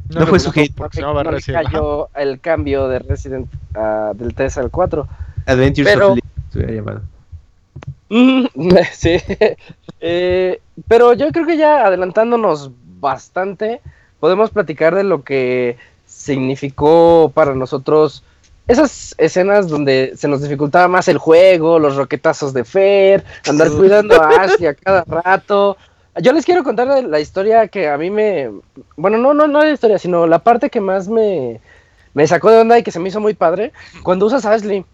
[0.09, 0.73] No, fue su hit.
[0.75, 5.07] Porque no, le cayó el cambio de Resident uh, del 3 al 4.
[5.47, 6.19] Adventures pero, of
[6.59, 7.01] llamado.
[8.09, 8.45] Mm,
[8.93, 9.17] sí.
[9.99, 13.81] Eh, pero yo creo que ya adelantándonos bastante,
[14.19, 18.23] podemos platicar de lo que significó para nosotros
[18.67, 24.21] esas escenas donde se nos dificultaba más el juego, los roquetazos de Fer, andar cuidando
[24.21, 25.77] a Ashley a cada rato.
[26.21, 28.49] Yo les quiero contar la historia que a mí me.
[28.95, 31.59] Bueno, no, no, no la historia, sino la parte que más me,
[32.13, 33.71] me sacó de onda y que se me hizo muy padre.
[34.01, 34.85] Cuando usas a Ashley.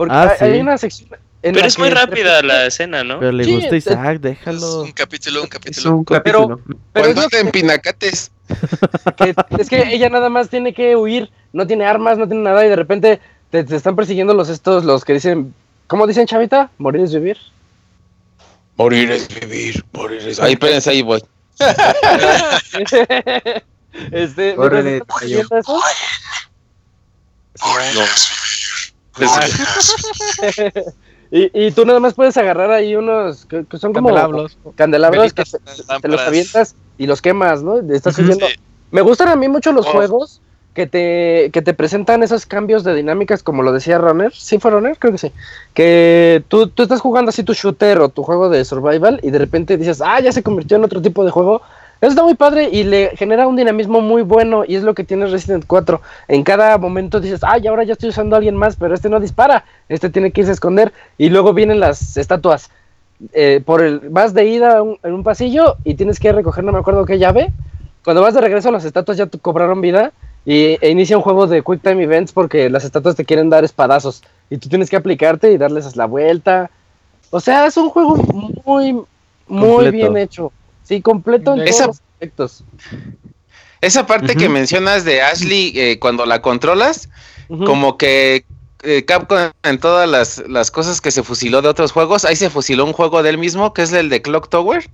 [0.00, 1.10] Porque ah, hay, una sección.
[1.42, 3.20] pero es muy rápida la escena, ¿no?
[3.20, 4.84] Pero le gusta Isaac, déjalo.
[4.84, 5.96] un capítulo, un capítulo.
[5.96, 6.60] un capítulo.
[6.94, 8.30] Pero, pero en pinacates.
[9.58, 12.68] es que ella nada más tiene que huir no tiene armas, no tiene nada y
[12.68, 13.20] de repente
[13.50, 15.52] te, están persiguiendo los estos, los que dicen,
[15.86, 16.70] ¿cómo dicen chavita?
[16.78, 17.36] Morir es vivir.
[18.76, 20.42] Morir es vivir, morir es vivir.
[20.42, 21.22] Ahí, espérense, ahí voy.
[24.12, 25.80] este, Córrele, eso?
[31.30, 35.44] y, y tú nada más puedes agarrar ahí unos que, son como candelabros, candelabros que
[35.44, 37.78] te, los avientas y los quemas, ¿no?
[37.92, 38.16] Estás
[38.90, 39.92] Me gustan a mí mucho los oh.
[39.92, 40.40] juegos
[40.74, 44.32] que te, que te presentan esos cambios de dinámicas, como lo decía Runner.
[44.32, 44.96] ¿Sí fue Runner?
[44.98, 45.32] Creo que sí.
[45.74, 49.38] Que tú, tú estás jugando así tu shooter o tu juego de survival y de
[49.38, 51.62] repente dices, ah, ya se convirtió en otro tipo de juego.
[52.00, 55.04] Eso está muy padre y le genera un dinamismo muy bueno y es lo que
[55.04, 56.00] tiene Resident 4.
[56.28, 59.20] En cada momento dices, ay, ahora ya estoy usando a alguien más, pero este no
[59.20, 62.70] dispara, este tiene que irse a esconder y luego vienen las estatuas.
[63.34, 66.78] Eh, por el, vas de ida en un pasillo y tienes que recoger, no me
[66.78, 67.52] acuerdo qué llave.
[68.02, 70.12] Cuando vas de regreso las estatuas ya te cobraron vida
[70.46, 73.62] y e inicia un juego de Quick Time Events porque las estatuas te quieren dar
[73.62, 76.70] espadazos y tú tienes que aplicarte y darles la vuelta.
[77.28, 78.16] O sea, es un juego
[78.64, 78.98] muy,
[79.46, 80.50] muy bien hecho.
[80.90, 82.64] Sí, completo en todos los aspectos.
[83.80, 87.08] Esa parte que mencionas de Ashley eh, cuando la controlas,
[87.48, 88.44] como que
[88.82, 92.50] eh, Capcom en todas las, las, cosas que se fusiló de otros juegos, ahí se
[92.50, 94.90] fusiló un juego de él mismo, que es el de Clock Tower.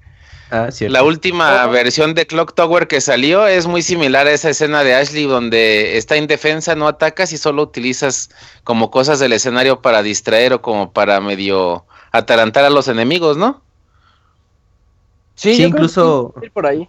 [0.51, 1.71] Ah, la última oh.
[1.71, 5.97] versión de Clock Tower que salió es muy similar a esa escena de Ashley donde
[5.97, 8.29] está indefensa, no atacas y solo utilizas
[8.65, 13.65] como cosas del escenario para distraer o como para medio atarantar a los enemigos, ¿no?
[15.37, 16.89] Sí, incluso por ahí.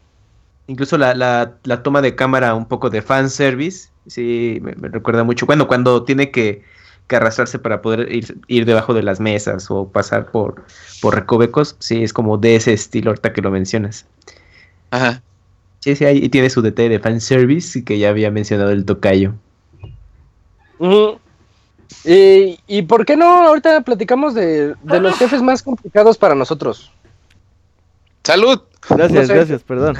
[0.68, 5.46] Incluso la, la, la, toma de cámara un poco de fanservice, sí, me, recuerda mucho.
[5.46, 6.64] Bueno, cuando tiene que,
[7.08, 10.64] que arrastrarse para poder ir, ir, debajo de las mesas o pasar por,
[11.02, 14.06] por recovecos, sí, es como de ese estilo ahorita que lo mencionas.
[14.92, 15.22] Ajá.
[15.80, 19.34] Sí, sí, ahí tiene su DT de fanservice que ya había mencionado el tocayo.
[22.04, 26.92] ¿Y, ¿Y por qué no ahorita platicamos de, de los jefes más complicados para nosotros?
[28.24, 28.62] ¡Salud!
[28.90, 29.98] Gracias, gracias, perdón.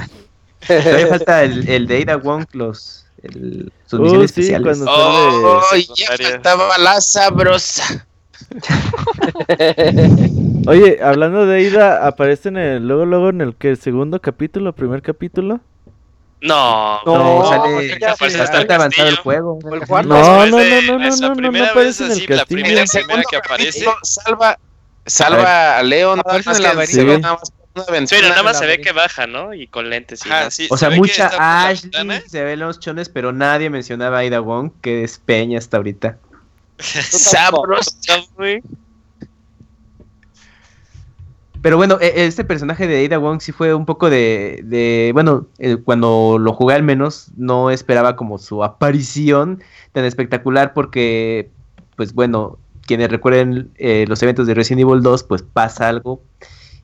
[0.66, 4.82] Todavía falta el, el de Ada Wong, los, el, sus uh, oh, sí, especiales.
[4.86, 5.62] ¡Oh,
[6.06, 6.34] sale...
[6.34, 8.06] estaba la sabrosa!
[10.66, 15.02] Oye, hablando de Ida, aparece en el, luego, luego en el que segundo capítulo, primer
[15.02, 15.60] capítulo.
[16.40, 19.58] No, no, sale, ya sale bastante avanzado el juego.
[19.64, 19.70] No,
[20.02, 20.54] no, no, no, no,
[21.34, 22.24] no, no, aparece en el.
[22.28, 23.84] La primera, primera que aparece.
[24.02, 24.56] Salva,
[25.04, 26.22] salva a, León
[27.74, 29.54] más pero nada más se ve que baja, ¿no?
[29.54, 30.22] Y con lentes.
[30.26, 31.30] Y o sea, mucha
[31.68, 35.76] Ashley se ve los chones, pero nadie mencionaba a Ida Wong, que es peña hasta
[35.76, 36.18] ahorita.
[36.78, 37.92] Sabroso,
[41.60, 45.46] Pero bueno, e, este personaje de Ada Wong sí fue un poco de, de bueno,
[45.58, 49.62] eh, cuando lo jugué al menos no esperaba como su aparición
[49.92, 51.50] tan espectacular porque,
[51.96, 56.22] pues bueno, quienes recuerden eh, los eventos de Resident Evil 2, pues pasa algo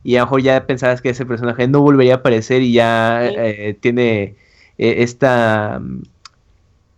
[0.04, 3.26] y a lo mejor ya pensabas que ese personaje no volvería a aparecer y ya
[3.26, 4.36] eh, tiene
[4.78, 6.02] eh, esta mm,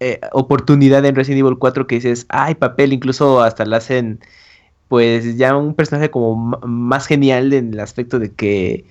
[0.00, 4.20] eh, oportunidad en Resident Evil 4 que dices, ay, papel, incluso hasta la hacen
[4.88, 8.84] pues ya un personaje como más genial en el aspecto de que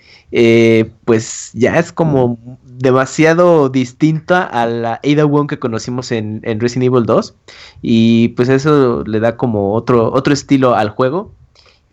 [1.05, 6.87] pues ya es como demasiado distinta a la Ada Wong que conocimos en, en, Resident
[6.93, 7.35] Evil 2
[7.81, 11.31] y pues eso le da como otro, otro estilo al juego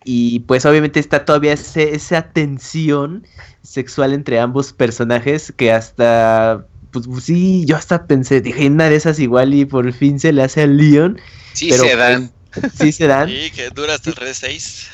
[0.03, 3.25] y pues obviamente está todavía esa tensión
[3.61, 9.19] sexual entre ambos personajes que hasta, pues sí, yo hasta pensé, dije, una de esas
[9.19, 11.19] igual y por fin se le hace a Leon.
[11.53, 12.31] Sí se dan.
[12.53, 13.29] Pues, sí se dan.
[13.33, 14.87] Sí, que dura hasta el Red 6.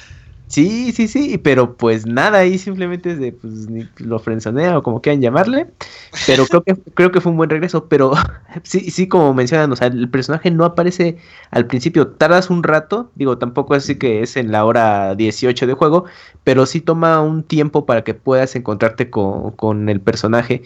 [0.52, 3.68] Sí, sí, sí, pero pues nada, ahí simplemente de, pues,
[4.00, 5.68] lo frenzonea o como quieran llamarle,
[6.26, 8.14] pero creo que, creo que fue un buen regreso, pero
[8.64, 11.18] sí, sí, como mencionan, o sea, el personaje no aparece
[11.52, 15.74] al principio, tardas un rato, digo, tampoco así que es en la hora 18 de
[15.74, 16.06] juego,
[16.44, 20.64] pero sí toma un tiempo para que puedas encontrarte con, con el personaje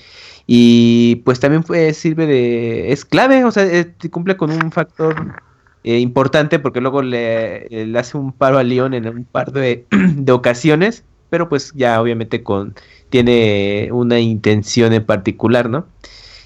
[0.47, 5.43] y pues también sirve de, es clave, o sea, eh, cumple con un factor
[5.83, 9.85] eh, importante porque luego le, hace un paro a Leon en un par de,
[10.31, 12.75] ocasiones, pero pues ya obviamente con
[13.09, 15.85] tiene una intención en particular, ¿no?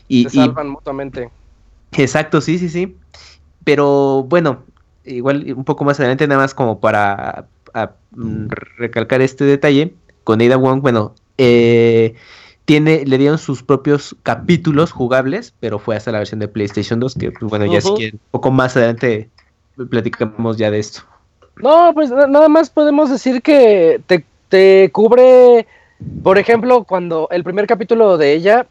[0.07, 1.29] Y, Se salvan mutuamente.
[1.93, 2.95] Exacto, sí, sí, sí.
[3.63, 4.63] Pero bueno,
[5.05, 7.47] igual un poco más adelante, nada más como para
[8.11, 8.47] mm,
[8.77, 9.93] recalcar este detalle,
[10.23, 12.15] con Ada Wong, bueno, eh,
[12.67, 17.15] tiene, le dieron sus propios capítulos jugables, pero fue hasta la versión de PlayStation 2,
[17.15, 19.29] que pues, bueno, ya si quieren, un poco más adelante
[19.89, 21.03] platicamos ya de esto.
[21.55, 25.65] No, pues nada más podemos decir que te, te cubre,
[26.21, 28.67] por ejemplo, cuando el primer capítulo de ella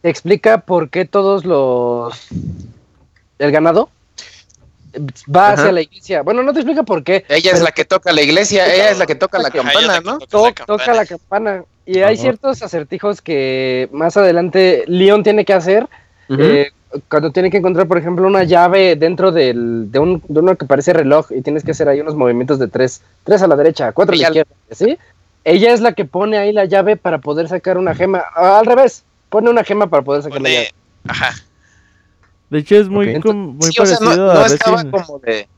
[0.00, 2.28] te explica por qué todos los...
[3.40, 3.90] el ganado
[5.34, 6.22] va hacia la iglesia.
[6.22, 7.24] Bueno, no te explica por qué.
[7.28, 10.18] Ella es la que toca la iglesia, ella es la que toca la campana, ¿no?
[10.20, 11.64] Toca la campana.
[11.88, 15.88] Y hay ciertos acertijos que más adelante Leon tiene que hacer.
[16.28, 16.70] Eh,
[17.08, 21.32] cuando tiene que encontrar, por ejemplo, una llave dentro del, de, uno que parece reloj
[21.32, 24.18] y tienes que hacer ahí unos movimientos de tres, tres a la derecha, cuatro a
[24.18, 24.98] la izquierda, ¿sí?
[25.44, 28.22] ella es la que pone ahí la llave para poder sacar una gema.
[28.34, 30.74] al revés, pone una gema para poder sacar la llave.
[31.06, 31.30] Ajá.
[32.50, 34.90] De hecho es muy, muy parecido a Resident...
[34.90, 35.48] como de...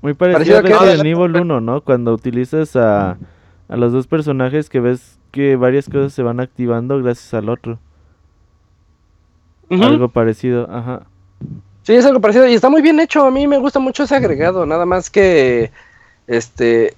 [0.00, 1.82] Muy parecido, a Resident Evil 1, ¿no?
[1.82, 3.18] Cuando utilizas a,
[3.68, 7.78] a los dos personajes que ves que varias cosas se van activando gracias al otro.
[9.70, 11.02] Algo parecido, ajá.
[11.82, 13.26] Sí, es algo parecido y está muy bien hecho.
[13.26, 14.64] A mí me gusta mucho ese agregado.
[14.64, 15.70] Nada más que,
[16.26, 16.94] este,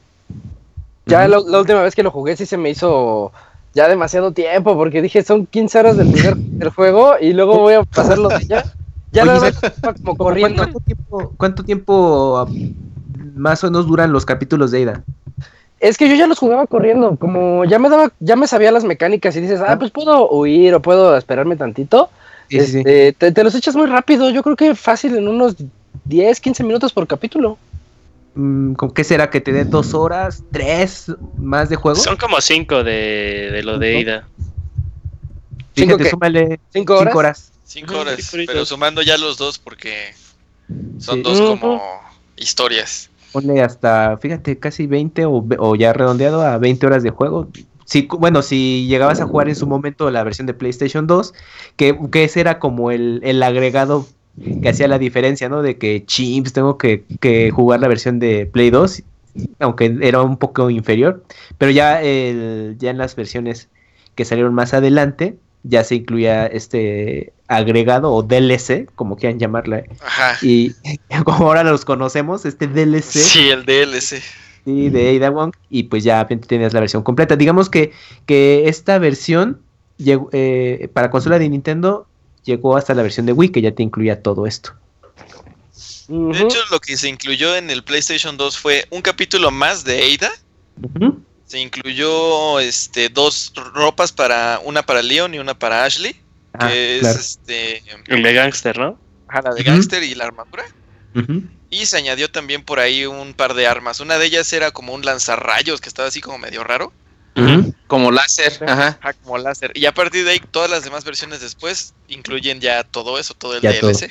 [1.07, 3.33] ya la, última vez que lo jugué sí se me hizo
[3.75, 7.75] ya demasiado tiempo porque dije son 15 horas del primer del juego y luego voy
[7.75, 8.65] a pasarlo ya.
[9.13, 9.51] Ya nada
[9.97, 10.69] como corriendo.
[11.37, 12.47] ¿cuánto tiempo,
[13.35, 15.05] más o menos duran los capítulos de Ida?
[15.81, 18.85] Es que yo ya los jugaba corriendo, como ya me daba, ya me sabía las
[18.85, 22.11] mecánicas y dices, ah, pues puedo huir o puedo esperarme tantito.
[22.51, 25.57] Este, te, los echas muy rápido, yo creo que fácil en unos
[26.05, 27.57] 10, 15 minutos por capítulo.
[28.35, 29.31] Mm, ¿Con qué será?
[29.31, 31.07] ¿Que te dé dos horas, tres
[31.39, 31.99] más de juego?
[31.99, 34.29] Son como cinco de, lo de ida.
[35.75, 37.53] Fíjate, súmale ¿Cinco horas?
[37.65, 40.13] Cinco horas, pero sumando ya los dos porque
[40.99, 41.81] son dos como
[42.37, 43.10] historias.
[43.33, 47.49] Pone hasta, fíjate, casi 20 o, o ya redondeado a 20 horas de juego
[48.19, 51.35] bueno, si llegabas a jugar en su momento la versión de PlayStation 2,
[51.77, 54.07] que, que ese era como el, agregado
[54.63, 55.63] que hacía la diferencia, ¿no?
[55.63, 57.05] De que chimps, tengo que,
[57.53, 59.03] jugar la versión de Play 2,
[59.59, 61.25] aunque era un poco inferior,
[61.59, 63.69] pero ya, el, ya en las versiones
[64.15, 69.85] que salieron más adelante, ya se incluía este agregado o DLC, como quieran llamarla.
[70.01, 70.39] Ajá.
[70.43, 70.73] Y
[71.25, 73.03] como ahora los conocemos, este DLC.
[73.03, 74.23] Sí, el DLC
[74.65, 77.37] de Ada Wong, y pues ya tenías la versión completa.
[77.37, 77.93] Digamos que,
[78.27, 79.61] que esta versión
[79.97, 82.07] llegó, eh, para consola de Nintendo
[82.45, 84.75] llegó hasta la versión de Wii, que ya te incluía todo esto.
[86.09, 90.15] De hecho, lo que se incluyó en el PlayStation 2 fue un capítulo más de
[90.15, 90.33] Ada.
[91.51, 96.15] Se incluyó este dos ropas para una para Leon y una para Ashley.
[96.53, 97.83] Ah, que es este.
[98.07, 98.97] El de Gangster, ¿no?
[99.29, 100.63] la de Gangster y la armadura.
[101.69, 103.99] Y se añadió también por ahí un par de armas.
[103.99, 106.93] Una de ellas era como un lanzarrayos que estaba así como medio raro.
[107.89, 109.01] Como láser, ajá.
[109.25, 109.73] como láser.
[109.75, 113.57] Y a partir de ahí, todas las demás versiones después incluyen ya todo eso, todo
[113.57, 114.09] el DLC.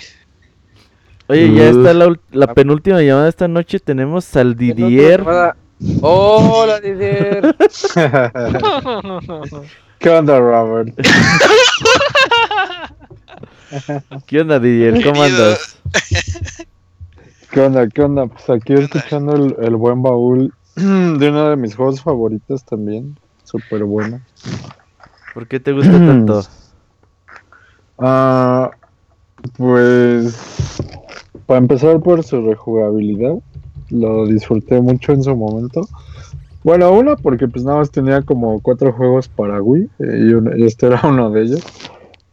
[1.28, 3.80] Oye, ya está la, penúltima llamada de esta noche.
[3.80, 5.24] Tenemos al Didier.
[6.02, 7.56] Hola, Didier.
[10.00, 10.90] ¿Qué onda, Robert?
[14.26, 15.02] ¿Qué onda, Didier?
[15.04, 15.78] ¿Cómo andas?
[17.52, 17.88] ¿Qué onda?
[17.88, 18.28] ¿Qué onda?
[18.28, 23.18] Pues aquí escuchando el, buen baúl de uno de mis juegos favoritos también.
[23.46, 24.20] Súper bueno.
[25.34, 26.44] ¿Por qué te gusta tanto?
[28.02, 28.72] Ah,
[29.58, 30.78] pues
[31.46, 33.36] para empezar por su rejugabilidad,
[33.90, 35.88] lo disfruté mucho en su momento.
[36.64, 40.88] Bueno, una porque pues nada más tenía como cuatro juegos para Wii eh, y este
[40.88, 41.64] era uno de ellos.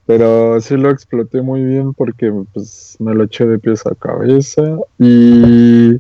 [0.07, 4.63] Pero sí lo exploté muy bien porque pues me lo eché de pies a cabeza
[4.99, 5.99] y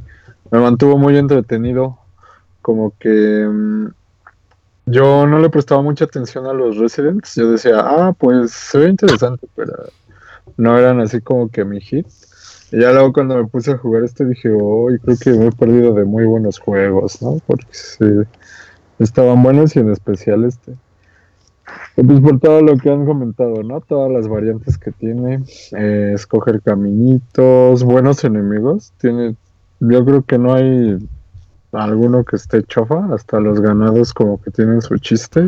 [0.51, 1.99] me mantuvo muy entretenido.
[2.62, 3.87] Como que mm,
[4.87, 7.35] yo no le prestaba mucha atención a los Residents.
[7.35, 9.73] Yo decía, ah, pues se ve interesante, pero
[10.57, 12.07] no eran así como que mi hit.
[12.73, 15.53] Y ya luego cuando me puse a jugar este dije, oh, creo que me he
[15.53, 17.39] perdido de muy buenos juegos, ¿no?
[17.47, 18.05] Porque sí,
[18.99, 20.75] estaban buenos y en especial este.
[21.95, 23.81] Pues por todo lo que han comentado, ¿no?
[23.81, 25.43] Todas las variantes que tiene,
[25.77, 28.93] eh, escoger caminitos, buenos enemigos.
[28.99, 29.35] Tiene,
[29.81, 30.99] yo creo que no hay
[31.73, 35.43] alguno que esté chofa, hasta los ganados como que tienen su chiste.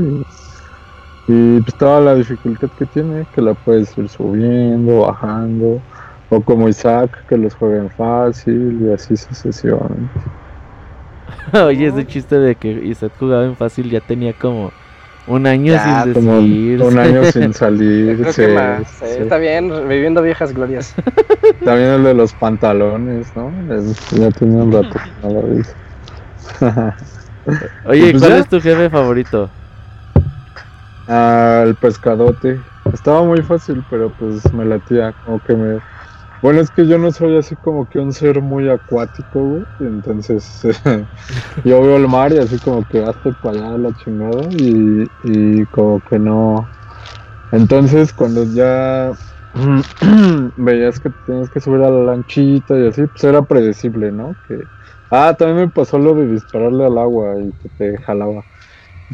[1.29, 5.83] Y, pues toda la dificultad que tiene, que la puedes ir subiendo, bajando.
[6.31, 10.21] O como Isaac, que los jueguen fácil y así sucesivamente.
[11.65, 14.71] Oye, ese chiste de que Isaac jugaba en fácil ya tenía como
[15.27, 16.83] un año sin decir.
[16.83, 18.27] Un año sin salir.
[18.27, 20.95] Está bien, viviendo viejas glorias.
[21.65, 23.51] También el de los pantalones, ¿no?
[24.13, 25.63] ya tenía un rato no lo vi.
[27.87, 29.51] Oye, pues ¿cuál es tu jefe favorito?
[31.07, 32.61] Ah, el pescadote.
[32.93, 35.79] Estaba muy fácil, pero pues me latía, como que me
[36.41, 39.65] bueno, es que yo no soy así como que un ser muy acuático, güey.
[39.81, 40.61] Entonces,
[41.65, 46.01] yo veo el mar y así como que hazte para allá la chingada y, como
[46.01, 46.71] que no.
[47.51, 49.13] Entonces, cuando ya
[50.57, 54.37] veías que tenías que subir a la lanchita y así, pues era predecible, ¿no?
[54.47, 54.69] Que...
[55.11, 58.45] Ah, también me pasó lo de dispararle al agua y que te jalaba.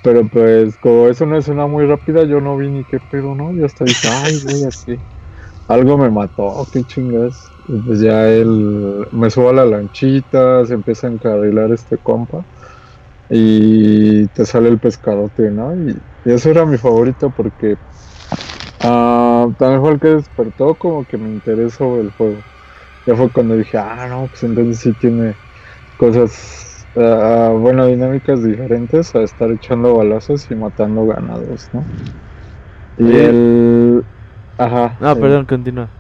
[0.03, 3.53] Pero pues, como es una escena muy rápida, yo no vi ni qué pedo, ¿no?
[3.59, 5.03] Y hasta dije, ay, güey, así
[5.69, 7.53] algo me mató, qué chingas.
[7.67, 12.45] Y pues ya él me subo a la lanchita, se empieza a encarrilar este compa.
[13.31, 15.75] y te sale el pescadote, ¿no?
[15.77, 17.77] Y, eso era mi favorito porque
[18.85, 22.47] uh, también fue el que despertó como que me interesó el juego.
[23.07, 25.39] Ya fue cuando dije, ah, no, pues entonces sí tiene
[25.97, 31.87] cosas, uh, bueno, dinámicas diferentes a estar echando balazos y matando ganados, ¿no?
[32.97, 34.05] Y el...
[34.59, 34.97] Ajá.
[35.01, 35.91] Ah, perdón, continúa.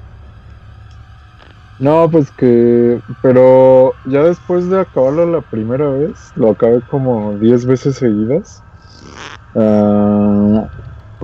[1.79, 7.67] No, pues que, pero ya después de acabarlo la primera vez, lo acabé como 10
[7.67, 8.65] veces seguidas
[9.55, 10.69] uh,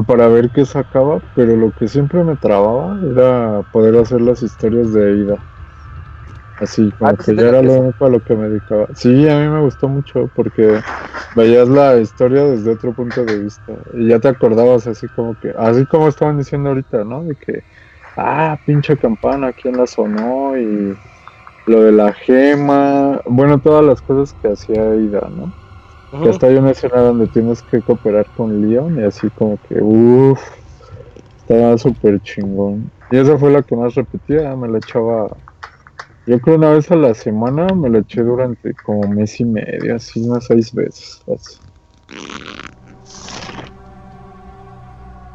[0.07, 4.93] para ver qué sacaba, pero lo que siempre me trababa era poder hacer las historias
[4.93, 5.45] de Ida.
[6.61, 8.87] Así, como ah, que ya era lo único a lo que me dedicaba.
[8.95, 10.81] Sí, a mí me gustó mucho porque
[11.35, 15.55] veías la historia desde otro punto de vista y ya te acordabas así como que,
[15.57, 17.25] así como estaban diciendo ahorita, ¿no?
[17.25, 17.65] De que
[18.17, 20.95] ah, pinche campana, quién la sonó y
[21.67, 25.53] lo de la gema, bueno, todas las cosas que hacía Ida, ¿no?
[26.23, 29.81] Que hasta hay una escena donde tienes que cooperar con Leon y así como que,
[29.81, 30.41] uff,
[31.37, 32.91] estaba súper chingón.
[33.13, 35.29] Y esa fue la que más repetía, me la echaba,
[36.31, 39.97] yo creo una vez a la semana, me la eché durante como mes y medio,
[39.97, 41.21] así unas seis veces.
[41.27, 41.59] Así.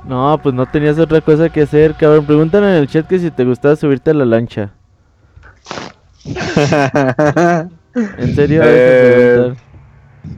[0.04, 2.26] No, pues no tenías otra cosa que hacer, cabrón.
[2.26, 4.72] Preguntan en el chat que si te gustaba subirte a la lancha.
[8.18, 8.62] ¿En serio?
[8.64, 9.54] Eh,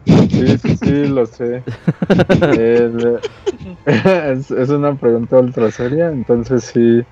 [0.05, 1.63] sí, sí, sí, lo sé.
[3.85, 7.03] es, es, una pregunta ultra seria, entonces sí.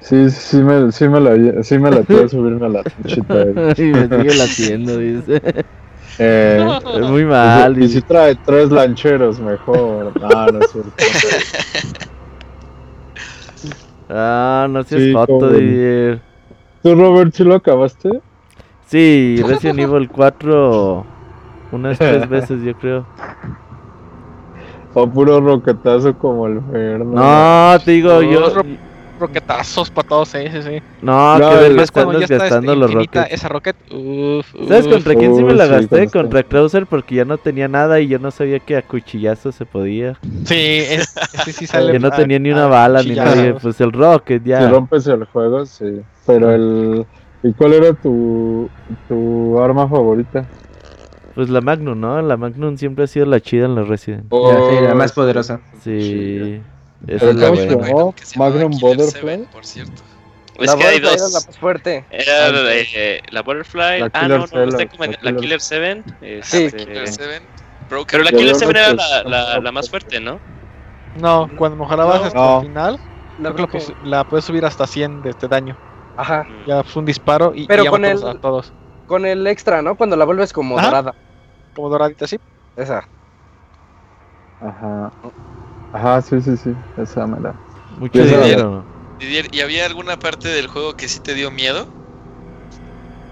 [0.00, 3.42] Sí, sí me, sí me la, sí me la puedo subirme a la lanchita.
[3.76, 5.40] y me sigue latiendo, dice.
[6.18, 7.80] Eh, es muy mal.
[7.80, 10.12] Y, si trae tres lancheros, mejor.
[10.22, 10.90] Ah, no es cierto.
[14.08, 16.20] ah, no seas sí, foto, de
[16.82, 18.08] ¿Tú, Robert, si lo acabaste?
[18.86, 21.04] Sí, Resident Evil 4
[21.72, 23.04] unas tres veces, yo creo.
[24.94, 27.12] O puro roquetazo como el Ferno.
[27.12, 28.52] No, te digo, yo
[29.20, 30.82] roquetazos para todos, sí, sí, sí.
[31.02, 33.32] No, no que ver están gastando los rockets.
[33.32, 36.08] Esa rocket, uf, ¿Sabes contra quién sí me la gasté?
[36.08, 39.66] contra Krauser porque ya no tenía nada y yo no sabía que a cuchillazo se
[39.66, 40.18] podía.
[40.44, 40.82] Sí,
[41.44, 41.92] sí, sí sale.
[41.92, 44.66] Yo no tenía ni una bala ni nada, pues el rocket ya.
[44.66, 46.00] Si rompes el juego, sí.
[46.26, 47.06] Pero el...
[47.42, 48.68] ¿Y cuál era tu,
[49.08, 50.44] tu arma favorita?
[51.34, 52.20] Pues la Magnum, ¿no?
[52.20, 54.26] La Magnum siempre ha sido la chida en los Resident.
[54.30, 55.60] Oh, sí, la más poderosa.
[55.82, 56.60] Sí.
[57.06, 58.12] Esa es la buena.
[58.36, 59.48] Magnum Butterfly.
[59.52, 60.02] Por cierto.
[60.58, 61.14] Es que hay dos.
[61.14, 62.04] Era la más fuerte.
[62.10, 64.00] Era la, de, la Butterfly.
[64.00, 66.04] La ah, no, no, no, como la Killer 7.
[66.20, 66.70] Este...
[66.70, 67.42] Sí, Killer 7.
[67.88, 70.38] Pero la Killer 7 era la, la, la, más fuerte, ¿no?
[71.18, 72.60] No, cuando mejorabas no, hasta no.
[72.60, 73.00] el final,
[73.40, 75.76] la, creo que la puedes subir hasta 100 de este daño.
[76.16, 76.46] Ajá.
[76.66, 78.72] Ya fue un disparo y, Pero y con el, a todos.
[79.06, 79.96] Con el extra, ¿no?
[79.96, 80.86] Cuando la vuelves como Ajá.
[80.86, 81.14] dorada.
[81.74, 82.38] Como doradita, sí.
[82.76, 83.08] Esa.
[84.60, 85.10] Ajá.
[85.92, 87.54] Ajá, sí, sí, sí, esa me la.
[87.98, 88.84] Mucho dinero.
[89.52, 91.86] ¿y había alguna parte del juego que sí te dio miedo?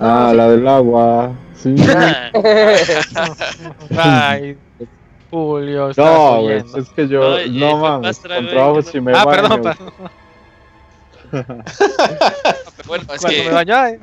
[0.01, 1.74] Ah, la del agua, sí.
[3.97, 4.59] Ay,
[5.30, 9.93] Julio, No, güey, es que yo, no, no mames, contra si me Ah, perdón, perdón.
[12.86, 13.44] bueno, es Cuando que...
[13.44, 14.01] me bañó, eh.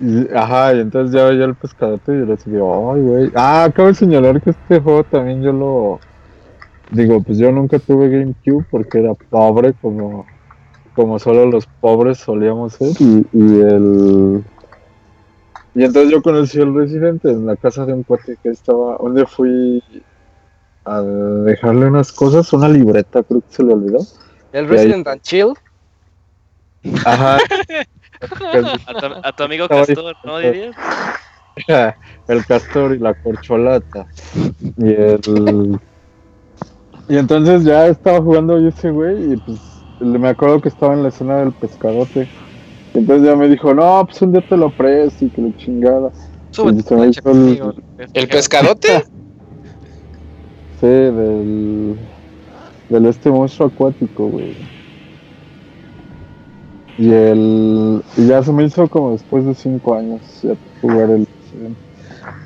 [0.00, 3.30] Y, ajá, y entonces ya veía el pescadote y yo le decía, ay, güey.
[3.34, 6.00] Ah, acabo de señalar que este juego también yo lo.
[6.90, 10.26] Digo, pues yo nunca tuve GameCube porque era pobre, como,
[10.94, 12.96] como solo los pobres solíamos ser.
[12.98, 14.44] Y, y el.
[15.74, 18.96] Y entonces yo conocí el residente en la casa de un cuate que estaba.
[18.98, 19.82] donde fui
[20.86, 23.98] a dejarle unas cosas, una libreta, creo que se le olvidó.
[24.52, 25.52] ¿El Resident and Chill?
[27.04, 27.38] Ajá.
[28.86, 30.76] a, tu, a, tu, amigo Castor, ¿no dirías?
[32.28, 34.06] El Castor y la corcholata.
[34.76, 35.80] Y el.
[37.08, 39.58] Y entonces ya estaba jugando yo ese güey y pues
[40.00, 42.28] me acuerdo que estaba en la escena del pescadote.
[42.94, 45.50] Y entonces ya me dijo, no, pues un día te lo presto y que lo
[45.56, 46.10] chingada.
[47.30, 47.74] el...
[48.14, 49.04] ¿El pescadote?
[50.80, 51.96] sí, del.
[52.88, 54.79] Del este monstruo acuático, güey.
[56.98, 60.46] Y el y ya se me hizo como después de 5 años
[60.80, 61.26] jugar el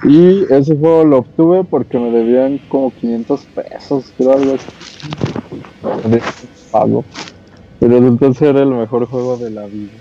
[0.05, 4.69] y ese juego lo obtuve porque me debían como 500 pesos, creo algo así.
[6.11, 6.23] De
[6.71, 7.07] pago.
[7.79, 9.93] Pero entonces era el mejor juego de la vida.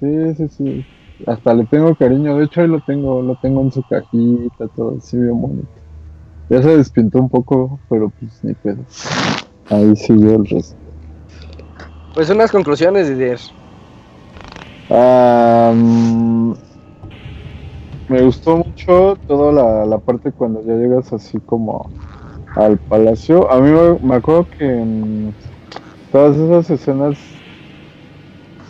[0.00, 0.84] Sí, sí, sí.
[1.26, 2.36] Hasta le tengo cariño.
[2.36, 5.80] De hecho, ahí lo tengo, lo tengo en su cajita, todo así bien bonito.
[6.50, 8.84] Ya se despintó un poco, pero pues ni pedo.
[9.70, 10.76] Ahí siguió el resto.
[12.14, 13.38] Pues unas conclusiones, Didier.
[14.90, 15.72] Ah,
[18.08, 21.90] me gustó mucho toda la, la, parte cuando ya llegas así como
[22.56, 23.50] al palacio.
[23.52, 23.70] A mí
[24.02, 25.36] me, acuerdo que en
[26.10, 27.18] todas esas escenas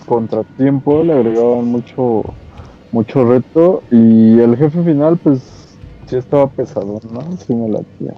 [0.07, 2.23] contratiempo le agregaban mucho
[2.91, 7.37] mucho reto y el jefe final pues sí estaba pesado, ¿no?
[7.37, 8.15] Sí me latía.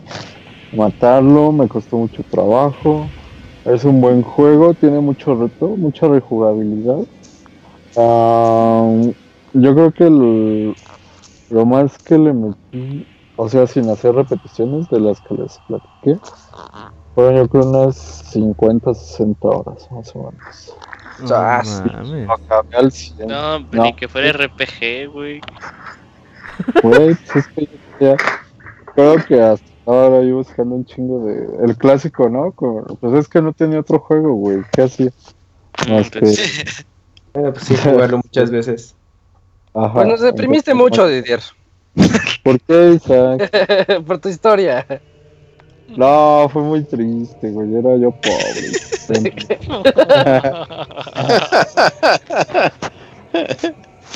[0.73, 3.07] Matarlo me costó mucho trabajo.
[3.65, 7.05] Es un buen juego, tiene mucho reto, mucha rejugabilidad.
[7.95, 10.75] yo creo que
[11.51, 13.07] lo más que le metí,
[13.37, 16.19] o sea, sin hacer repeticiones de las que les platiqué,
[17.15, 20.77] fueron yo creo unas 50, 60 horas más o menos.
[23.27, 25.41] No, no, ni que fuera RPG, güey.
[26.83, 27.69] Güey, pues es que
[28.01, 28.17] ya,
[28.95, 31.65] creo que hasta ahora yo buscando un chingo de.
[31.65, 32.53] El clásico, ¿no?
[33.01, 34.59] pues es que no tenía otro juego, güey.
[34.73, 35.11] ¿Qué hacía?
[35.89, 36.21] Más que.
[37.33, 38.95] Bueno, pues sí, jugarlo muchas veces.
[39.75, 39.95] Ajá.
[39.95, 41.41] Pues nos deprimiste mucho, Didier.
[42.43, 44.03] ¿Por qué, Isaac?
[44.07, 44.87] Por tu historia.
[45.97, 47.75] No, fue muy triste, güey.
[47.75, 48.71] Era yo pobre.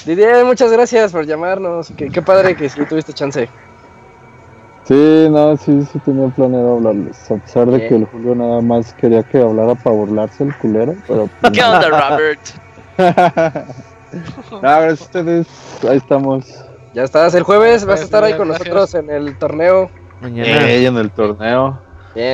[0.07, 1.93] Didier, muchas gracias por llamarnos.
[1.97, 3.49] Qué, qué padre que sí tuviste chance.
[4.85, 7.31] Sí, no, sí, sí tenía planeado hablarles.
[7.31, 10.95] A pesar de que el Julio nada más quería que hablara para burlarse el culero,
[11.09, 11.29] pero.
[11.41, 12.41] Pues ¿Qué onda, Robert?
[14.63, 15.47] a ustedes.
[15.89, 16.65] Ahí estamos.
[16.93, 19.91] Ya estás, el jueves vas a estar ahí con nosotros en el torneo.
[20.21, 20.71] Mañana.
[20.71, 21.81] en el torneo.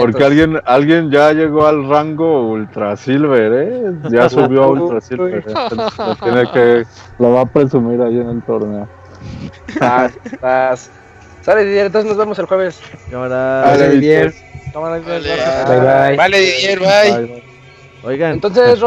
[0.00, 3.92] Porque alguien alguien ya llegó al rango Ultra Silver, ¿eh?
[4.10, 5.42] Ya subió a Ultra Silver.
[5.96, 6.84] lo, tiene que,
[7.18, 8.86] lo va a presumir ahí en el torneo.
[9.80, 10.12] Vas,
[10.42, 10.90] vas.
[11.42, 12.80] Sale Didier, entonces nos vemos el jueves.
[13.10, 13.62] Cámara.
[13.66, 14.34] Vale, Didier.
[14.72, 15.38] Cámara, Didier.
[15.66, 16.16] Bye, bye.
[16.16, 17.42] Vale, Didier, bye.
[18.02, 18.32] Oigan.
[18.32, 18.80] Entonces,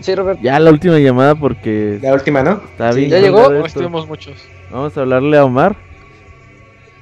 [0.00, 0.40] sí, Robert.
[0.40, 1.98] Ya la última llamada porque.
[2.02, 2.62] La última, ¿no?
[2.70, 3.10] Está bien.
[3.10, 3.52] ¿Ya llegó?
[3.64, 4.34] Estuvimos muchos.
[4.70, 5.76] Vamos a hablarle a Omar.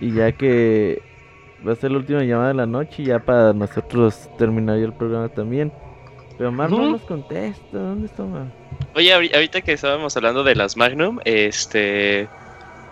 [0.00, 1.00] Y ya que
[1.66, 4.92] va a ser la última llamada de la noche y ya para nosotros terminar el
[4.92, 5.72] programa también.
[6.36, 8.46] Pero Omar no nos contesta, ¿dónde está Omar?
[8.96, 12.28] Oye, ahorita que estábamos hablando de las Magnum, este,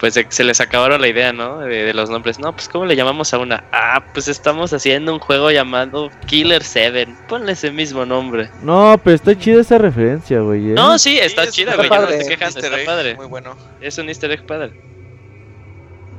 [0.01, 1.59] pues se les acabaron la idea, ¿no?
[1.59, 2.39] De, los nombres.
[2.39, 3.65] No, pues ¿cómo le llamamos a una?
[3.71, 7.07] Ah, pues estamos haciendo un juego llamado Killer 7.
[7.29, 8.49] Ponle ese mismo nombre.
[8.63, 10.71] No, pero está chida esa referencia, güey.
[10.71, 10.75] ¿eh?
[10.75, 11.91] No, sí, está chida, güey.
[11.91, 13.15] no te quejas, está padre.
[13.15, 13.55] Muy bueno.
[13.83, 14.73] Es un easter egg padre.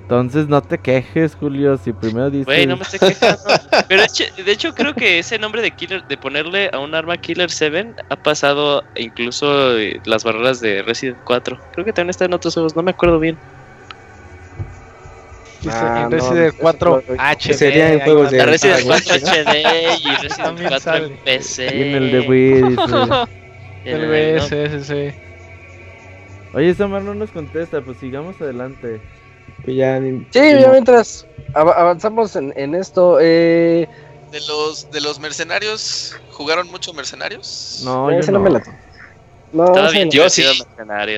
[0.04, 2.46] Entonces no te quejes, Julio, si primero dices...
[2.46, 3.40] Güey, no me estoy quejando.
[3.88, 4.04] Pero
[4.46, 7.96] de hecho creo que ese nombre de Killer, de ponerle a un arma Killer 7,
[8.10, 11.58] ha pasado incluso eh, las barreras de Resident 4.
[11.72, 13.38] Creo que también está en otros juegos, no me acuerdo bien.
[15.70, 17.54] Ah, Resident 4 HD.
[17.54, 21.76] Serían juegos de Resident 4 HD y Resident 4 en PC.
[21.76, 22.76] Y en el de Wii.
[23.86, 25.14] el sí.
[26.54, 29.02] Oye, Samar no nos contesta, pues sigamos adelante.
[29.66, 30.00] Sí, ya
[30.72, 33.88] mientras avanzamos en, en esto, eh...
[34.32, 37.82] De los, de los mercenarios, ¿jugaron mucho mercenarios?
[37.84, 38.40] No, yo no.
[38.40, 38.64] me la
[39.52, 40.44] No, bien, yo sí.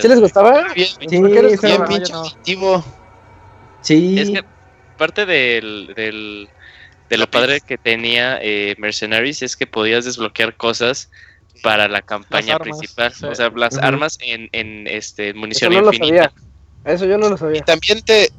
[0.02, 0.74] ¿Sí les gustaba?
[0.74, 2.84] Bien, bien, bien, pinche no.
[3.84, 4.18] Sí.
[4.18, 4.44] Es que
[4.98, 6.50] parte del, del,
[7.10, 11.10] de lo padre que tenía eh, Mercenaries es que podías desbloquear cosas
[11.62, 13.14] para la campaña principal.
[13.24, 16.32] O sea, las armas en, en este munición Eso no Lo sabía.
[16.86, 17.60] Eso yo no lo sabía.
[17.60, 18.32] Y también te,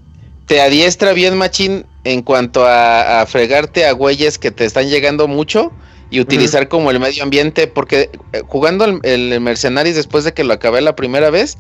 [0.47, 5.73] te adiestra bien, Machín, en cuanto a, fregarte a güeyes que te están llegando mucho
[6.11, 10.45] y utilizar como el medio ambiente, porque eh, jugando el, el, Mercenaries después de que
[10.45, 11.57] lo acabé la primera vez,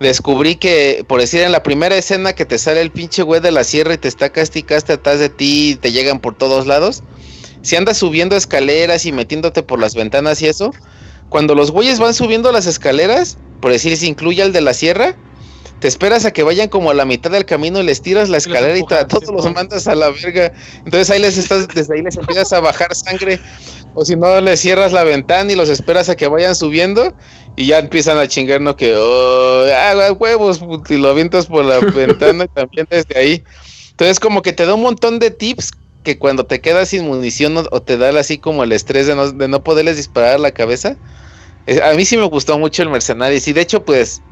[0.00, 3.50] descubrí que, por decir, en la primera escena que te sale el pinche güey de
[3.50, 7.02] la sierra y te está casticaste atrás de ti y te llegan por todos lados,
[7.62, 10.70] si andas subiendo escaleras y metiéndote por las ventanas y eso,
[11.28, 15.16] cuando los güeyes van subiendo las escaleras, por decir, si incluye al de la sierra,
[15.80, 18.38] te esperas a que vayan como a la mitad del camino y les tiras la
[18.38, 20.52] escalera y, todos los mandas a la verga.
[20.84, 23.38] Entonces ahí les estás, desde ahí les empiezas a bajar sangre.
[23.94, 27.14] O si no, les cierras la ventana y los esperas a que vayan subiendo
[27.58, 28.76] y ya empiezan a chingar, ¿no?
[28.76, 33.42] Que, oh, ah, huevos, y lo avientas por la ventana también desde ahí.
[33.90, 35.72] Entonces como que te da un montón de tips
[36.04, 39.32] que cuando te quedas sin munición o, te da así como el estrés de no,
[39.32, 40.96] de no poderles disparar a la cabeza.
[41.82, 44.22] a mí sí me gustó mucho el mercenario y de hecho pues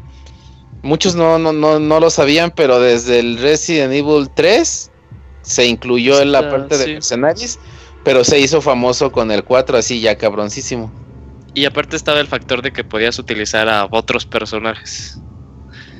[0.83, 4.93] muchos no, no, no, no lo sabían, pero desde el Resident Evil 3
[5.43, 7.59] se incluyó en la parte de mercenarios,
[8.05, 11.06] pero se hizo famoso con el 4 así ya cabroncísimo.
[11.57, 15.19] Y aparte estaba el factor de que podías utilizar a otros personajes.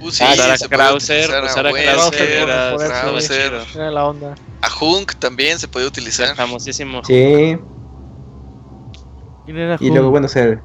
[0.03, 4.35] Uh, sí, usar a Krauser, usar a Krauser, la onda.
[4.61, 6.37] A Hunk también se podía utilizar.
[6.37, 7.03] famosísimo.
[7.05, 7.57] Sí.
[9.47, 10.61] ¿Quién era y luego bueno, ser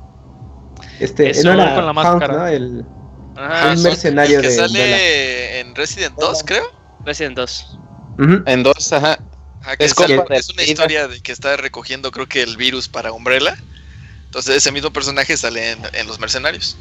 [1.00, 2.52] este, no era con la máscara.
[2.52, 2.84] El
[3.38, 6.66] un mercenario que sale en Resident 2, creo.
[7.06, 7.80] Resident 2.
[8.46, 9.20] En 2, ajá.
[9.80, 9.96] es,
[10.32, 13.56] es, una historia de que está recogiendo, creo que el virus para Umbrella.
[14.32, 16.78] Entonces, ese mismo personaje sale en, Los Mercenarios.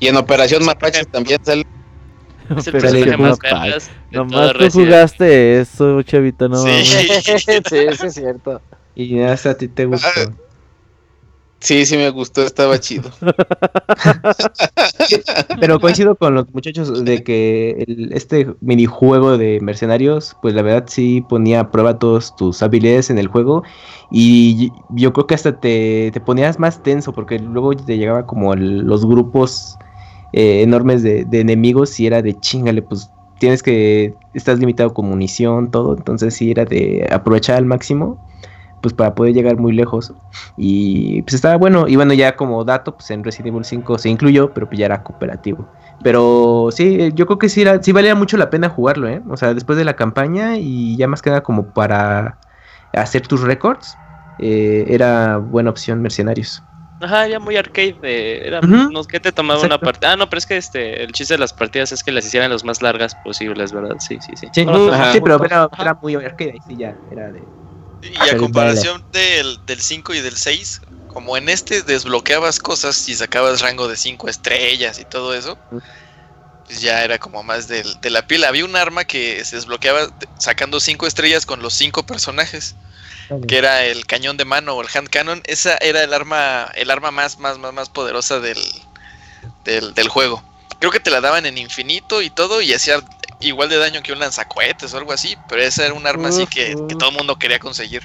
[0.00, 1.64] Y en Operación Mapache también sale.
[2.56, 6.60] Es el personaje más vergas Nomás tú jugaste eso, chavito, no.
[6.64, 8.60] Sí, sí, eso es cierto.
[8.96, 10.08] Y ya a ti te gustó.
[11.60, 13.10] Sí, sí me gustó, estaba chido.
[15.60, 21.24] Pero coincido con los muchachos de que este minijuego de mercenarios, pues la verdad sí
[21.28, 23.64] ponía a prueba todas tus habilidades en el juego
[24.10, 29.04] y yo creo que hasta te, ponías más tenso porque luego te llegaba como los
[29.04, 29.76] grupos
[30.32, 33.10] eh, enormes de, de, enemigos y era de chingale, pues
[33.40, 38.24] tienes que, estás limitado con munición, todo, entonces sí era de aprovechar al máximo
[38.80, 40.12] pues para poder llegar muy lejos.
[40.56, 41.86] Y pues estaba bueno.
[41.88, 44.86] Y bueno, ya como dato, pues en Resident Evil 5 se incluyó, pero pues ya
[44.86, 45.68] era cooperativo.
[46.02, 49.22] Pero sí, yo creo que sí, era, sí valía mucho la pena jugarlo, ¿eh?
[49.28, 52.38] O sea, después de la campaña y ya más que nada como para
[52.92, 53.96] hacer tus récords,
[54.38, 56.62] eh, era buena opción Mercenarios.
[57.00, 58.46] Ajá, ya muy arcade.
[58.46, 60.12] era unos que te tomaba una partida.
[60.12, 62.50] Ah, no, pero es que este, el chiste de las partidas es que las hicieran
[62.50, 63.96] las más largas posibles, ¿verdad?
[64.00, 64.48] Sí, sí, sí.
[64.52, 67.42] Sí, pero era, era, muy arcade, ahí sí ya, era de
[68.02, 73.14] y a comparación del, del 5 y del 6, como en este desbloqueabas cosas y
[73.14, 75.58] sacabas rango de 5 estrellas y todo eso,
[76.66, 78.44] pues ya era como más de, de la piel.
[78.44, 82.74] Había un arma que se desbloqueaba sacando 5 estrellas con los 5 personajes.
[83.46, 85.42] Que era el cañón de mano o el hand cannon.
[85.44, 88.58] Esa era el arma, el arma más, más, más, más poderosa del,
[89.66, 90.42] del, del juego.
[90.80, 93.02] Creo que te la daban en infinito y todo, y hacía
[93.40, 96.46] igual de daño que un lanzacohetes o algo así, pero esa era un arma así
[96.46, 98.02] que, todo el mundo quería conseguir.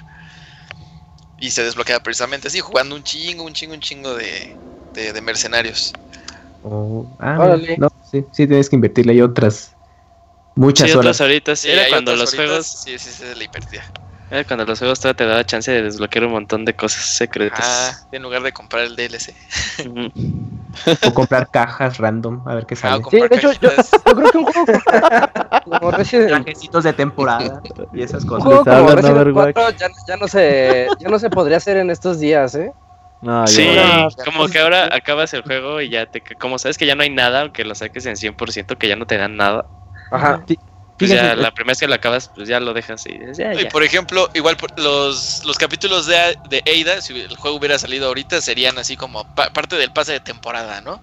[1.37, 4.55] Y se desbloquea precisamente así, jugando un chingo, un chingo, un chingo de,
[4.93, 5.93] de, mercenarios.
[6.63, 9.75] Oh, ah, no, sí, sí, tienes que invertirle ahí otras
[10.55, 11.19] muchas sí, horas.
[11.19, 12.67] ahorita, sí, era cuando los juegos.
[12.67, 13.83] Sí, sí, se le invertía.
[14.33, 17.59] Era cuando los juegos todavía te daba chance de desbloquear un montón de cosas secretas.
[17.61, 19.31] Ah, en lugar de comprar el DLC.
[21.05, 23.03] o comprar cajas random, a ver qué ah, sale.
[23.11, 24.65] sí, de hecho, yo, yo, creo que un juego
[25.65, 27.61] como Resident Trajecitos de temporada
[27.93, 28.43] y esas cosas.
[28.47, 31.91] Un juego como Resident 4 ya, ya, no se, ya no se podría hacer en
[31.91, 32.73] estos días, ¿eh?
[33.21, 33.69] No, sí,
[34.25, 36.23] como que ahora acabas el juego y ya te...
[36.39, 39.05] Como sabes que ya no hay nada, aunque lo saques en 100%, que ya no
[39.05, 39.67] te dan nada.
[40.09, 40.43] Ajá.
[41.07, 43.65] Pues ya, la primera vez que lo acabas, pues ya lo dejas y, ya, y
[43.65, 48.41] por ejemplo, igual los, los capítulos de, de Ada, si el juego hubiera salido ahorita,
[48.41, 51.01] serían así como parte del pase de temporada, ¿no?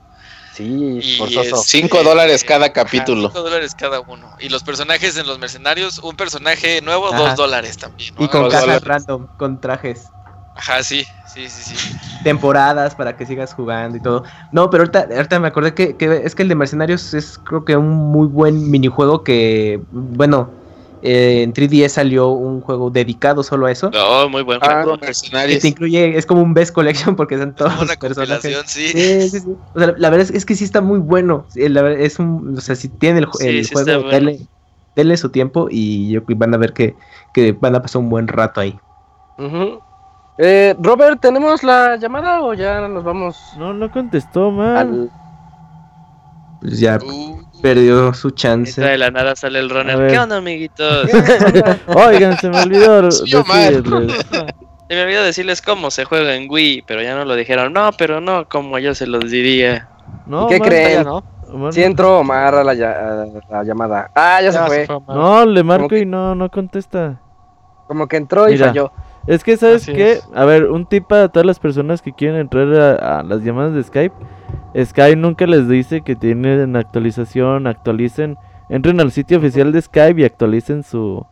[0.52, 3.28] Sí, por 5 este, dólares cada capítulo.
[3.28, 4.36] 5 dólares cada uno.
[4.40, 8.14] Y los personajes en los mercenarios, un personaje nuevo, 2 dólares también.
[8.18, 10.08] Y con cajas random, con trajes.
[10.60, 11.96] Ajá, sí, sí, sí, sí.
[12.22, 14.24] Temporadas para que sigas jugando y todo.
[14.52, 17.78] No, pero ahorita, ahorita me acordé que, es que el de Mercenarios es creo que
[17.78, 20.50] un muy buen minijuego que, bueno,
[21.00, 23.90] eh, en 3DS salió un juego dedicado solo a eso.
[23.90, 24.98] No, muy buen ah, juego.
[24.98, 25.56] Mercenarios.
[25.56, 28.58] Que te incluye, es como un Best Collection porque son todos los personajes.
[28.66, 28.88] Sí.
[28.88, 29.56] Sí, sí, sí.
[29.72, 31.46] O sea, la verdad es, que sí está muy bueno.
[31.54, 34.10] es un, o sea, si tiene el, el juego,
[34.94, 36.96] denle, su tiempo y van a ver que,
[37.32, 38.78] que van a pasar un buen rato ahí.
[39.38, 39.89] Ajá
[40.42, 43.36] eh, Robert, ¿tenemos la llamada o ya nos vamos?
[43.58, 45.10] No, no contestó, man.
[46.60, 47.42] Pues ya uh.
[47.60, 48.80] perdió su chance.
[48.80, 50.10] De la nada sale el runner.
[50.10, 51.10] ¿Qué onda, amiguitos?
[51.86, 54.26] Oigan, se me olvidó decirles.
[54.88, 57.74] Se me olvidó decirles cómo se juega en Wii, pero ya no lo dijeron.
[57.74, 59.88] No, pero no, como yo se los diría.
[60.26, 61.04] No, ¿Qué creen?
[61.04, 61.22] No.
[61.70, 62.74] Si entró Omar a la,
[63.62, 64.10] llamada.
[64.14, 64.88] Ah, ya, se fue.
[65.08, 67.20] no, le marco y no, no contesta.
[67.86, 68.92] Como que entró y falló.
[69.30, 70.18] Es que, ¿sabes qué?
[70.34, 72.66] A ver, un tip para todas las personas que quieren entrar
[73.00, 74.14] a, las llamadas de Skype.
[74.76, 78.36] Skype nunca les dice que tienen actualización, actualicen.
[78.68, 81.24] Entren al sitio oficial de Skype y actualicen su,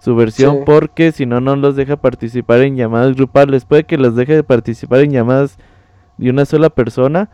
[0.00, 3.64] su versión porque si no, no los deja participar en llamadas grupales.
[3.64, 5.58] Puede que los deje de participar en llamadas
[6.16, 7.30] de una sola persona,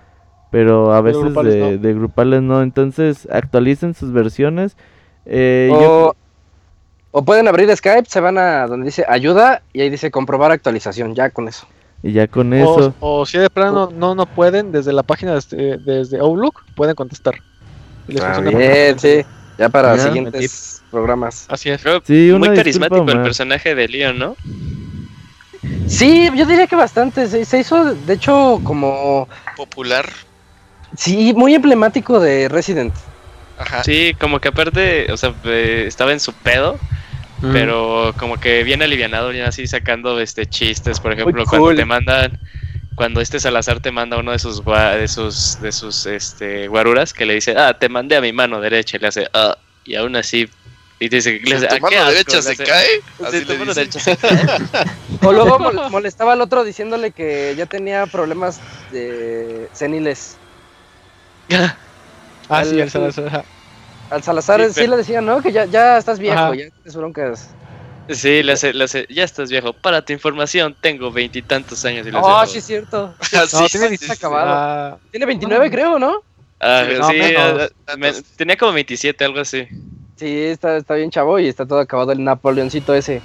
[0.51, 1.33] pero a veces
[1.81, 2.61] de, grupales no.
[2.61, 4.77] Entonces, actualicen sus versiones.
[5.25, 6.15] Eh, yo
[7.17, 11.15] o pueden abrir Skype, se van a donde dice ayuda y ahí dice comprobar actualización,
[11.15, 11.65] ya con eso.
[12.03, 12.93] Y ya con eso.
[12.99, 17.37] O, si de plano no, no pueden, desde la página desde, desde Outlook, pueden contestar.
[18.21, 19.25] Ah, bien, sí.
[19.57, 21.47] Ya para siguientes programas.
[21.49, 21.85] Así es.
[22.37, 24.37] muy carismático el personaje de Leon, ¿no?
[25.87, 27.29] Sí, yo diría que bastante.
[27.45, 29.29] Se, hizo, de hecho, como...
[29.57, 30.11] Popular.
[30.97, 32.93] Sí, muy emblemático de Resident.
[33.57, 33.85] Ajá.
[33.85, 36.77] Sí, como que aparte, o sea, eh, estaba en su pedo
[37.53, 42.33] pero como que bien alivianado, ya así sacando este chistes, por ejemplo, cuando te mandan
[42.95, 47.27] cuando este Salazar te manda uno de sus de sus de sus este guaruras que
[47.27, 50.17] le dice, "Ah, te mandé a mi mano derecha." Y le hace, "Ah", y aún
[50.17, 50.49] así
[51.01, 52.87] y dice, le dice, ¿Tu mano derecha se cae?
[55.23, 55.59] O luego
[55.91, 60.37] molestaba al otro diciéndole que ya tenía problemas de seniles.
[62.49, 63.45] ah, sí, al Salazar.
[64.15, 65.43] Al Salazar sí, le decía, ¿no?
[65.43, 67.51] Que ya, ya estás viejo, ya tienes broncas.
[68.09, 69.73] Sí, le hace, le hace, ya estás viejo.
[69.73, 72.07] Para tu información, tengo veintitantos años.
[72.07, 73.13] Y oh, oh, sí, es cierto.
[73.35, 74.53] Ah, no, tiene sí, acabado.
[74.53, 74.99] Ah.
[75.11, 76.23] tiene 29, creo, ¿no?
[76.61, 77.69] Ah, sí, ah,
[78.37, 79.67] tenía como 27, algo así.
[80.15, 83.21] Sí, está, está bien chavo y está todo acabado el Napoleoncito ese.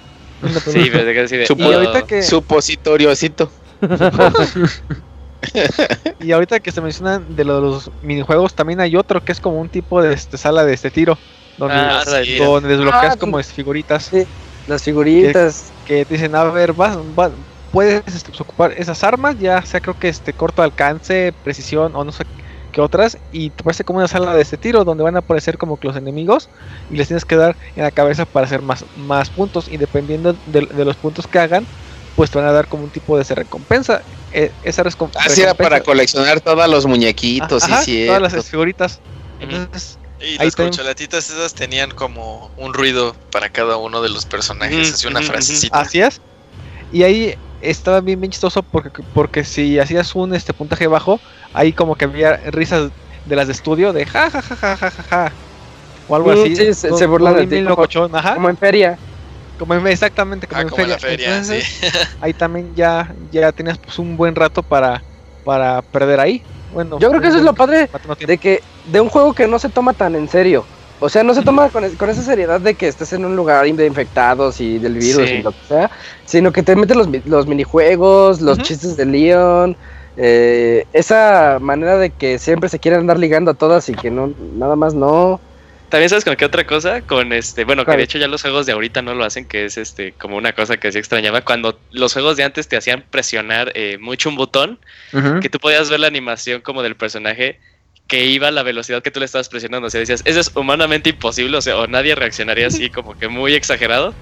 [0.66, 1.46] Sí, pero que decir.
[1.56, 2.24] y ahorita que...
[2.24, 3.52] Supositoriocito.
[6.20, 9.70] y ahorita que se mencionan de los minijuegos, también hay otro que es como un
[9.70, 11.18] tipo de este, sala de este tiro.
[11.58, 11.76] Donde,
[12.38, 14.06] donde desbloqueas como figuritas.
[14.06, 14.26] Sí.
[14.68, 15.72] Las figuritas.
[15.86, 16.98] Que, te dicen, a ver, vas,
[17.72, 22.04] puedes este, pues, ocupar esas armas, ya sea creo que este corto alcance, precisión o
[22.04, 22.26] no sé
[22.72, 25.58] qué otras, y te parece como una sala de este tiro donde van a aparecer
[25.58, 26.50] como que los enemigos
[26.92, 30.36] y les tienes que dar en la cabeza para hacer más, más puntos y dependiendo
[30.46, 31.66] de, los puntos que hagan,
[32.16, 34.02] pues te van a dar como un tipo de esa recompensa.
[34.32, 35.28] E, esa recompensa.
[35.28, 39.00] Así era para coleccionar todos los muñequitos, sí, Todas las figuritas.
[39.40, 44.94] Entonces, y las corcholatitas esas tenían como un ruido para cada uno de los personajes,
[44.94, 45.80] así una frasecita.
[45.80, 46.20] Así es.
[46.92, 51.20] Y ahí estaba bien, bien chistoso porque, porque si hacías un este puntaje bajo,
[51.54, 52.92] ahí como que había risas
[53.26, 55.32] de las de estudio de ja ja ja ja ja ja, ja
[56.10, 56.56] o algo así.
[56.56, 58.98] Sí, se, burlan de Como en feria.
[59.60, 61.42] Como en, exactamente, como, ah, en, feria.
[62.22, 65.04] ahí también ya, ya tenías pues un buen rato para,
[65.44, 66.42] para perder ahí.
[66.74, 67.90] Bueno, yo creo que eso es lo padre
[68.26, 70.66] de que de un juego que no se toma tan en serio.
[71.02, 73.86] O sea, no se toma con, esa seriedad de que estés en un lugar de
[73.86, 75.92] infectados y del virus y lo que sea,
[76.26, 79.78] sino que te metes los, los minijuegos, los chistes de Leon,
[80.18, 84.34] eh, esa manera de que siempre se quieren andar ligando a todas y que no,
[84.56, 85.40] nada más no.
[85.90, 88.68] También sabes con qué otra cosa, con este, bueno, que de hecho ya los juegos
[88.68, 91.80] de ahorita no lo hacen, que es este, como una cosa que sí extrañaba, cuando
[91.92, 94.80] los juegos de antes te hacían presionar eh, mucho un botón,
[95.42, 97.60] que tú podías ver la animación como del personaje
[98.08, 100.52] que iba a la velocidad que tú le estabas presionando, o sea, decías, eso es
[100.56, 104.14] humanamente imposible, o sea, o nadie reaccionaría así como que muy exagerado.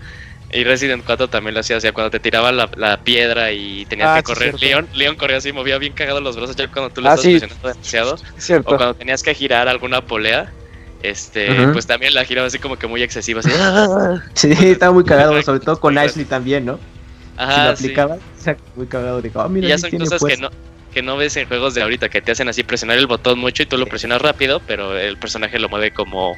[0.52, 4.10] Y Resident 4 también lo hacía, o sea, cuando te tiraba la, piedra y tenías
[4.10, 4.62] ah, que correr.
[4.62, 7.42] Leon, Leon corría así, movía bien cagado los brazos ya cuando tú le ah, estabas
[7.42, 8.18] presionando demasiado.
[8.60, 10.52] O cuando tenías que girar alguna polea,
[11.04, 13.42] este, pues también la giraba así como que muy excesiva.
[13.42, 13.52] Así.
[14.56, 16.80] sí, estaba muy cagado, sobre todo con Ashley también, ¿no?
[17.38, 18.18] Ajá, si lo aplicaba,
[18.76, 19.22] muy cagado.
[19.22, 20.50] Digo, oh, mira, y ya son cosas que no,
[20.94, 23.64] que no ves en juegos de ahorita, que te hacen así presionar el botón mucho
[23.64, 26.36] y tú lo presionas rápido, pero el personaje lo mueve como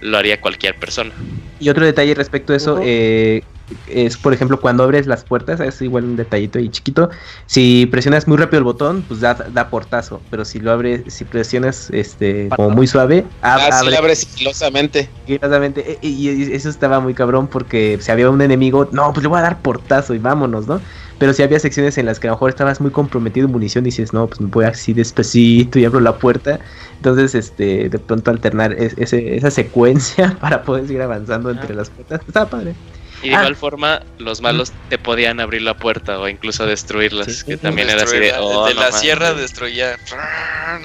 [0.00, 1.12] lo haría cualquier persona.
[1.60, 3.42] Y otro detalle respecto a eso, eh,
[3.86, 7.10] es por ejemplo cuando abres las puertas, es igual un detallito y chiquito.
[7.46, 10.20] Si presionas muy rápido el botón, pues da, da portazo.
[10.30, 15.10] Pero si lo abres, si presionas este como muy suave, ah, abre, abre sigilosamente.
[15.26, 19.28] E, y, y, eso estaba muy cabrón porque si había un enemigo, no, pues le
[19.28, 20.80] voy a dar portazo y vámonos, ¿no?
[21.18, 23.84] Pero si había secciones en las que a lo mejor estabas muy comprometido en munición
[23.84, 26.60] y dices, no, pues me voy así despacito y abro la puerta.
[26.96, 32.20] Entonces, este, de pronto alternar esa secuencia para poder seguir avanzando entre las puertas.
[32.26, 32.74] Estaba padre.
[33.22, 33.56] Y de igual ah.
[33.56, 38.16] forma, los malos te podían abrir la puerta o incluso destruirlas, que también era así
[38.18, 38.32] de...
[38.38, 39.96] Oh, de la sierra destruía...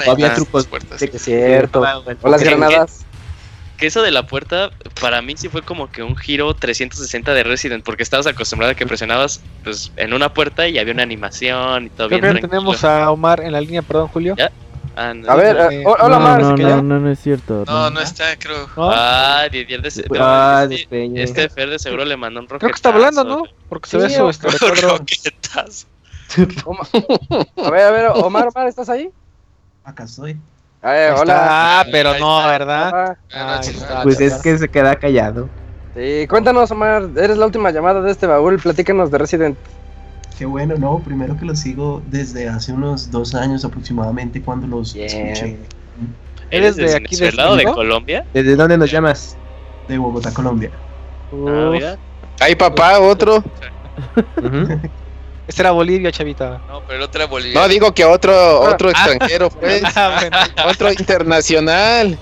[0.08, 0.66] había trucos.
[0.66, 1.00] Puertas.
[1.18, 1.84] cierto.
[2.22, 3.06] O las granadas
[3.78, 4.72] que eso de la puerta
[5.02, 8.76] para mí sí fue como que un giro 360 de Resident, porque estabas acostumbrado a
[8.76, 12.40] que presionabas pues en una puerta y había una animación y todo bien.
[12.40, 14.36] tenemos a Omar en la línea, perdón, Julio.
[14.96, 16.42] Ah, a ver, eh, hola Omar.
[16.42, 17.64] No, no, no, no, es cierto.
[17.66, 18.68] No, no, está, creo.
[18.78, 22.60] Ah, Didier de, de, ah, este, este Fer de seguro le mandó un roquetazo.
[22.60, 23.44] Creo que está hablando, ¿no?
[23.70, 24.48] Porque se ve su este,
[24.82, 25.88] roquetazo.
[27.58, 29.10] a ver, a ver, Omar, Omar, ¿estás ahí?
[29.84, 30.40] Acá estoy.
[30.82, 31.80] hola.
[31.80, 33.18] Ah, pero no, ¿verdad?
[34.04, 35.50] pues es que se queda callado.
[35.96, 39.58] Sí, cuéntanos, Omar, eres la última llamada de este baúl, platícanos de Resident.
[40.38, 44.96] Qué bueno, no, primero que lo sigo desde hace unos dos años aproximadamente cuando los
[44.96, 45.58] escuché.
[46.50, 48.26] ¿Eres de aquí de lado de Colombia?
[48.34, 49.38] ¿Desde dónde nos llamas?
[49.88, 50.72] De Bogotá, Colombia.
[51.48, 51.98] Ah,
[52.40, 53.44] Ay, papá, otro.
[55.46, 56.62] Este era Bolivia, chavita.
[56.70, 57.60] No, pero el otro era Bolivia.
[57.60, 58.72] No, digo que otro, ah.
[58.72, 59.84] otro extranjero, pues.
[59.96, 60.30] Ah,
[60.70, 62.18] otro internacional.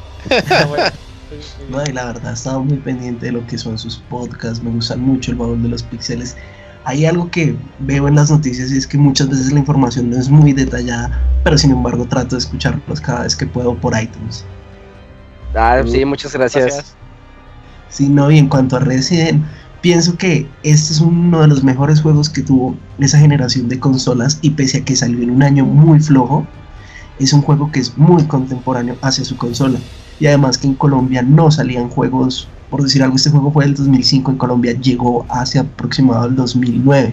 [0.50, 0.92] Ah,
[1.70, 4.64] no, y la verdad, he estado muy pendiente de lo que son sus podcasts.
[4.64, 6.36] Me gustan mucho el valor de los píxeles.
[6.84, 10.18] Hay algo que veo en las noticias y es que muchas veces la información no
[10.18, 11.11] es muy detallada,
[11.43, 14.43] pero sin embargo trato de escucharlos cada vez que puedo por iTunes.
[15.56, 16.95] Ah, sí, muchas gracias.
[17.90, 19.43] Sí, no, y en cuanto a Resident,
[19.82, 24.40] pienso que este es uno de los mejores juegos que tuvo esa generación de consolas
[24.42, 26.48] y pese a que salió en un año muy flojo,
[27.19, 29.80] es un juego que es muy contemporáneo hacia su consola.
[30.22, 33.74] Y además que en Colombia no salían juegos, por decir algo, este juego fue del
[33.74, 37.11] 2005, en Colombia llegó hacia aproximado el 2009,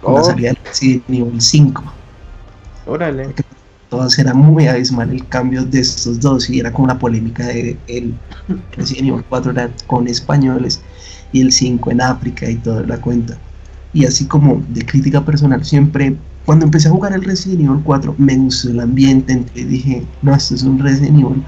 [0.00, 0.24] cuando oh.
[0.24, 1.82] salía el nivel 5.
[2.86, 3.34] Órale.
[3.90, 7.76] Entonces era muy abismal el cambio de estos dos y era como la polémica de
[7.86, 8.14] el
[8.72, 10.80] Resident Evil 4 era con españoles
[11.32, 13.36] y el 5 en África y toda la cuenta.
[13.92, 18.14] Y así como de crítica personal, siempre cuando empecé a jugar el Resident Evil 4
[18.16, 21.44] me gustó el ambiente, y dije, no, esto es un Resident Evil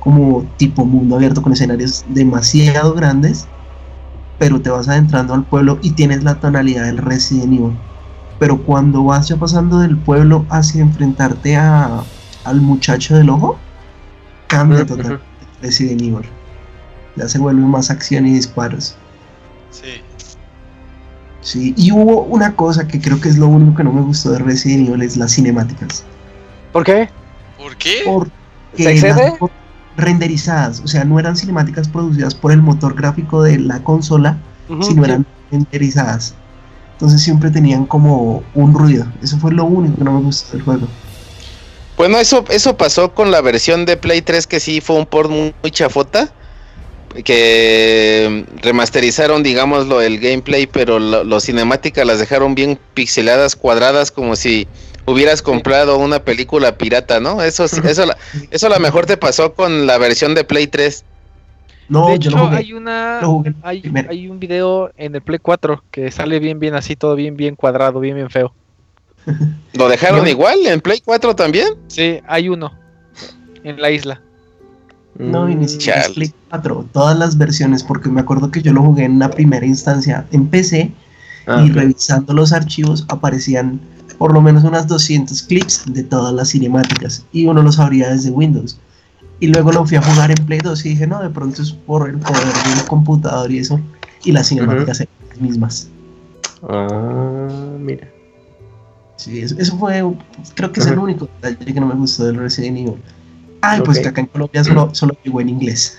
[0.00, 3.46] como tipo mundo abierto con escenarios demasiado grandes,
[4.38, 7.76] pero te vas adentrando al pueblo y tienes la tonalidad del Resident Evil.
[8.38, 12.02] Pero cuando vas ya pasando del pueblo hacia enfrentarte a,
[12.44, 13.58] al muchacho del ojo,
[14.46, 15.22] cambia totalmente
[15.60, 16.28] Resident Evil.
[17.16, 18.96] Ya se vuelve más acción y disparos.
[19.70, 20.00] Sí.
[21.42, 24.30] Sí, y hubo una cosa que creo que es lo único que no me gustó
[24.32, 26.04] de Resident Evil, es las cinemáticas.
[26.72, 27.08] ¿Por qué?
[27.58, 28.02] ¿Por qué?
[28.06, 28.30] Porque
[28.76, 29.34] ¿Se excede?
[30.00, 34.38] Renderizadas, o sea, no eran cinemáticas producidas por el motor gráfico de la consola,
[34.82, 36.34] sino eran renderizadas.
[36.92, 39.06] Entonces siempre tenían como un ruido.
[39.22, 40.86] Eso fue lo único que no me gustó del juego.
[41.96, 45.30] Bueno, eso, eso pasó con la versión de Play 3 que sí fue un port
[45.30, 46.32] muy chafota
[47.24, 54.68] que remasterizaron, digámoslo, el gameplay, pero las cinemáticas las dejaron bien pixeladas, cuadradas, como si
[55.06, 57.42] hubieras comprado una película pirata, ¿no?
[57.42, 57.82] Eso, eso,
[58.50, 61.04] eso a lo mejor te pasó con la versión de Play 3.
[61.88, 63.20] No, de hecho, hay una
[63.62, 67.36] hay, hay, un video en el Play 4 que sale bien, bien así, todo bien,
[67.36, 68.54] bien cuadrado, bien, bien feo.
[69.72, 71.74] ¿Lo dejaron igual en Play 4 también?
[71.88, 72.72] Sí, hay uno
[73.64, 74.20] en la isla.
[75.18, 78.82] No, y ni siquiera Play 4, todas las versiones, porque me acuerdo que yo lo
[78.82, 80.92] jugué en una primera instancia en PC
[81.48, 83.80] ah, y revisando los archivos aparecían
[84.20, 88.28] por lo menos unas 200 clips de todas las cinemáticas y uno lo sabría desde
[88.28, 88.78] Windows.
[89.40, 91.72] Y luego lo fui a jugar en Play 2 y dije, no, de pronto es
[91.72, 93.80] por el poder del computador y eso,
[94.22, 95.88] y las cinemáticas eran las mismas.
[96.68, 98.10] Ah, mira.
[99.16, 100.04] Sí, eso, fue,
[100.54, 103.02] creo que es el único detalle que no me gustó del Resident Evil.
[103.62, 105.96] Ay, pues que acá en Colombia solo, solo llegó en inglés.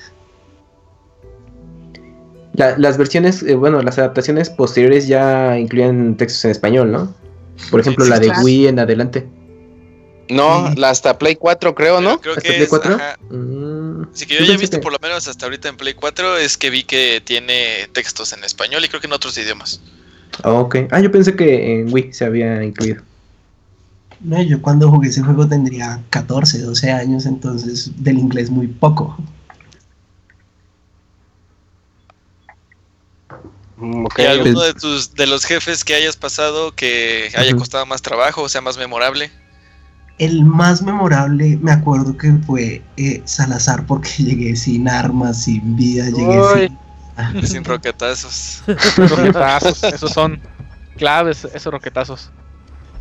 [2.53, 7.20] las versiones, eh, bueno, las adaptaciones posteriores ya incluían textos en español, ¿no?
[7.69, 9.27] Por ejemplo, la de Wii en adelante.
[10.29, 12.19] No, la hasta Play 4 creo, ¿no?
[12.21, 12.97] Creo que Play 4?
[13.29, 14.03] Mm.
[14.13, 16.57] Sí, que yo ya he visto por lo menos hasta ahorita en Play 4 es
[16.57, 19.81] que vi que tiene textos en español y creo que en otros idiomas.
[20.43, 20.75] Ah, ok.
[20.91, 23.03] Ah, yo pensé que en Wii se había incluido.
[24.21, 29.17] No, yo cuando jugué ese juego tendría 14, 12 años, entonces del inglés muy poco.
[33.81, 38.03] Mm, ¿Y alguno de tus de los jefes que hayas pasado que haya costado más
[38.03, 39.31] trabajo o sea más memorable?
[40.19, 46.05] El más memorable me acuerdo que fue eh, Salazar porque llegué sin armas, sin vida,
[46.05, 46.69] llegué
[47.33, 47.47] sin...
[47.47, 48.61] sin roquetazos.
[48.97, 50.39] roquetazos, esos son
[50.97, 52.29] claves, esos roquetazos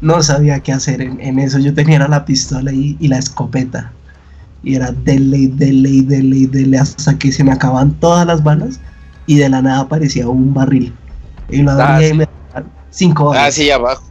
[0.00, 1.59] no sabía qué hacer en, eso.
[1.59, 3.92] Yo tenía la pistola y, y, la escopeta.
[4.62, 8.81] Y era dele, dele, dele, dele hasta que se me acaban todas las balas
[9.31, 10.92] y de la nada aparecía un barril.
[11.49, 12.28] Y lo ah, y me
[12.91, 13.44] cinco balas.
[13.47, 14.02] Ah, sí, abajo.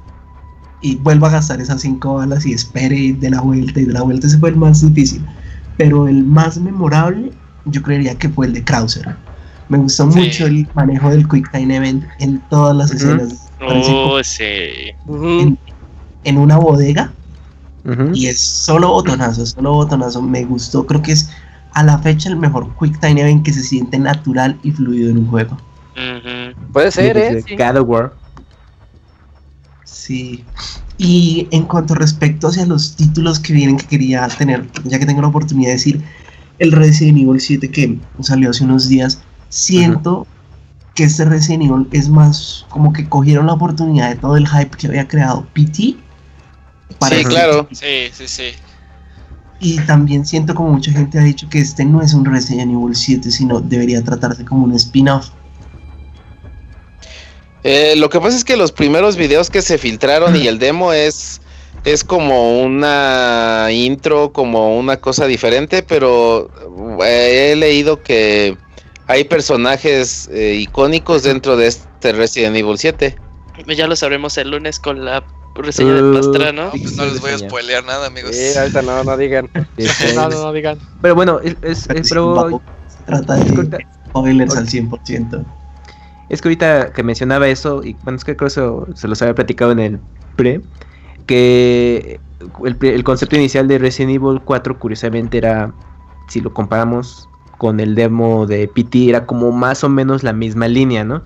[0.82, 3.82] Y vuelvo a gastar esas cinco balas y espere de la vuelta.
[3.82, 5.26] Y de la vuelta ese fue el más difícil.
[5.76, 7.34] Pero el más memorable,
[7.66, 9.14] yo creería que fue el de Krauser.
[9.68, 13.50] Me gustó mucho el manejo del Quick Time Event en todas las escenas.
[13.60, 14.94] Oh, sí
[16.24, 17.12] en una bodega
[18.14, 20.22] y es solo botonazo, solo botonazo.
[20.22, 21.30] Me gustó, creo que es
[21.74, 25.20] a la fecha el mejor Quick Time Event que se siente natural y fluido en
[25.20, 25.58] un juego.
[26.72, 27.44] Puede ser, ¿eh?
[27.46, 27.56] Sí.
[27.56, 28.14] God War.
[29.84, 30.44] Sí.
[30.98, 35.22] Y en cuanto respecto hacia los títulos que vienen que quería tener, ya que tengo
[35.22, 36.04] la oportunidad de decir,
[36.60, 40.28] el Resident Evil 7 que salió hace unos días, siento
[40.96, 44.76] que este Resident Evil es más como que cogieron la oportunidad de todo el hype
[44.78, 45.96] que había creado PT
[47.08, 47.68] sí, claro.
[47.72, 48.52] Sí, sí, sí.
[49.60, 52.96] Y también siento como mucha gente ha dicho que este no es un Resident Evil
[52.96, 55.30] 7, sino debería tratarse como un spin-off.
[57.64, 60.94] Eh, lo que pasa es que los primeros videos que se filtraron y el demo
[60.94, 61.42] es,
[61.84, 66.50] es como una intro, como una cosa diferente, pero
[67.04, 68.58] eh, he leído que
[69.08, 73.16] hay personajes eh, icónicos dentro de este Resident Evil 7.
[73.76, 76.66] Ya lo sabremos el lunes con la reseña de Pastrano.
[76.66, 78.36] No, pues no les voy a spoilear nada, amigos.
[78.36, 79.50] Sí, ahorita no, no digan.
[80.16, 80.78] no, no, no, digan.
[81.02, 82.61] Pero bueno, es, es, pero...
[82.88, 85.45] Se trata de spoilers al 100%.
[86.30, 89.22] Es que ahorita que mencionaba eso, y bueno, es que creo que eso se los
[89.22, 90.00] había platicado en el
[90.36, 90.61] pre,
[91.26, 92.19] que
[92.64, 95.74] el, concepto inicial de Resident Evil 4 curiosamente era,
[96.28, 100.68] si lo comparamos con el demo de PT, era como más o menos la misma
[100.68, 101.24] línea, ¿no?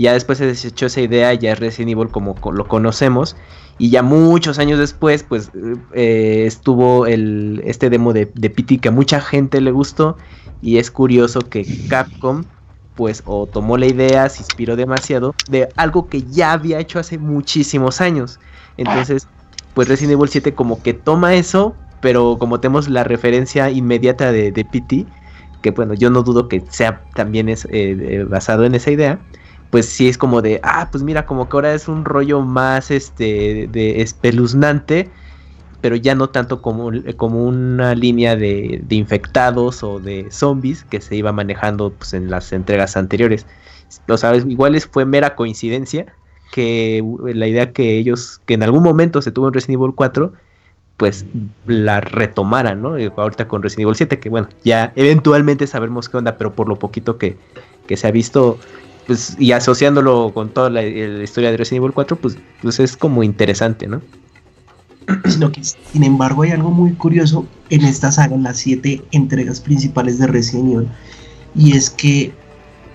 [0.00, 3.36] Y ya después se desechó esa idea, ya es Resident Evil como lo conocemos,
[3.76, 5.50] y ya muchos años después, pues
[5.92, 10.16] eh, estuvo el, este demo de, de que a mucha gente le gustó,
[10.62, 12.44] y es curioso que Capcom
[12.94, 17.18] pues o tomó la idea, se inspiró demasiado de algo que ya había hecho hace
[17.18, 18.40] muchísimos años.
[18.78, 19.28] Entonces,
[19.74, 24.50] pues Resident Evil 7 como que toma eso, pero como tenemos la referencia inmediata de,
[24.50, 24.66] de
[25.60, 29.20] que bueno, yo no dudo que sea también es eh, basado en esa idea,
[29.70, 32.90] pues sí es como de, ah, pues mira, como que ahora es un rollo más
[32.90, 35.08] este de espeluznante,
[35.80, 41.00] pero ya no tanto como, como una línea de, de infectados o de zombies que
[41.00, 43.46] se iba manejando pues, en las entregas anteriores.
[44.06, 46.06] Lo sabes, igual fue mera coincidencia,
[46.50, 50.32] que la idea que ellos, que en algún momento se tuvo en Resident Evil 4,
[50.96, 51.24] pues
[51.66, 52.96] la retomaran, ¿no?
[53.16, 56.76] Ahorita con Resident Evil 7, que bueno, ya eventualmente sabemos qué onda, pero por lo
[56.76, 57.36] poquito que,
[57.94, 58.58] se ha visto,
[59.10, 63.24] pues, y asociándolo con toda la, historia de Resident Evil 4, pues, pues es como
[63.24, 64.02] interesante, ¿no?
[65.28, 69.58] Sino que, sin embargo, hay algo muy curioso en esta saga, en las siete entregas
[69.58, 70.88] principales de Resident Evil,
[71.56, 72.32] y es que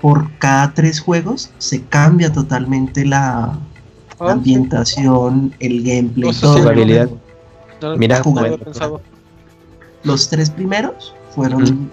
[0.02, 3.60] por cada tres juegos se cambia totalmente la,
[4.22, 6.60] ah, ambientación, el gameplay, todo.
[6.60, 7.10] Jugabilidad.
[7.98, 8.22] Mira,
[10.06, 11.90] Los tres primeros fueron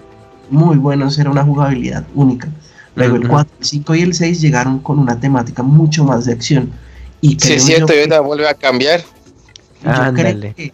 [0.49, 2.47] muy buenos, era una jugabilidad única.
[2.95, 6.33] Luego el 4, el 5 y el 6 llegaron con una temática mucho más de
[6.33, 6.71] acción.
[7.21, 9.01] Y sí, es cierto, y ahorita vuelve a cambiar.
[9.83, 10.73] Yo creo que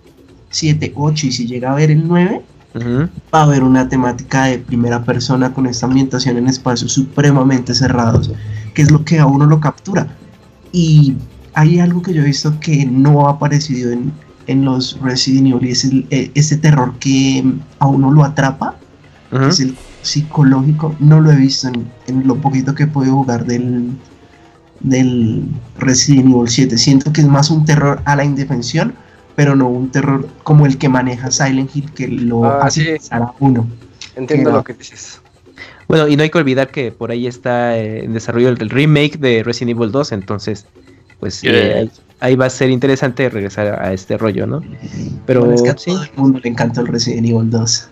[0.49, 2.41] 7, 8 y si llega a ver el 9,
[2.75, 8.31] va a haber una temática de primera persona con esta ambientación en espacios supremamente cerrados,
[8.73, 10.07] que es lo que a uno lo captura.
[10.71, 11.15] Y
[11.53, 14.11] hay algo que yo he visto que no ha aparecido en,
[14.47, 17.43] en los Resident Evil y es el, e, ese terror que
[17.79, 18.75] a uno lo atrapa,
[19.47, 20.95] es el psicológico.
[20.99, 23.91] No lo he visto en, en lo poquito que he podido jugar del,
[24.79, 25.45] del
[25.77, 26.77] Resident Evil 7.
[26.77, 28.93] Siento que es más un terror a la indefensión
[29.39, 33.31] pero no un terror como el que maneja Silent Hill, que lo ah, hace a
[33.39, 33.65] uno.
[34.17, 35.21] Entiendo lo que dices.
[35.87, 39.17] Bueno, y no hay que olvidar que por ahí está eh, en desarrollo el, remake
[39.17, 40.65] de Resident Evil 2, entonces,
[41.21, 44.61] pues eh, ahí, va a ser interesante regresar a este rollo, ¿no?
[45.25, 47.89] Pero es que a todo el mundo le encanta el Resident Evil 2.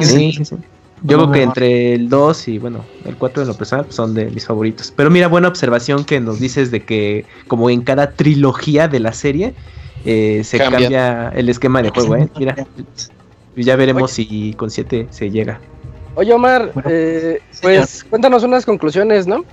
[0.00, 0.56] sí, sí,
[1.02, 4.26] Yo creo que entre el 2 y bueno, el 4 de lo personal son de
[4.26, 4.92] mis favoritos.
[4.94, 9.12] Pero mira, buena observación que nos dices de que como en cada trilogía de la
[9.12, 9.54] serie
[10.04, 11.28] eh, se cambia.
[11.30, 12.28] el esquema de juego, ¿eh?
[12.38, 12.66] Mira,
[13.56, 15.60] ya veremos si con 7 se llega.
[16.14, 19.44] Oye, Omar, eh, pues cuéntanos unas conclusiones, ¿no?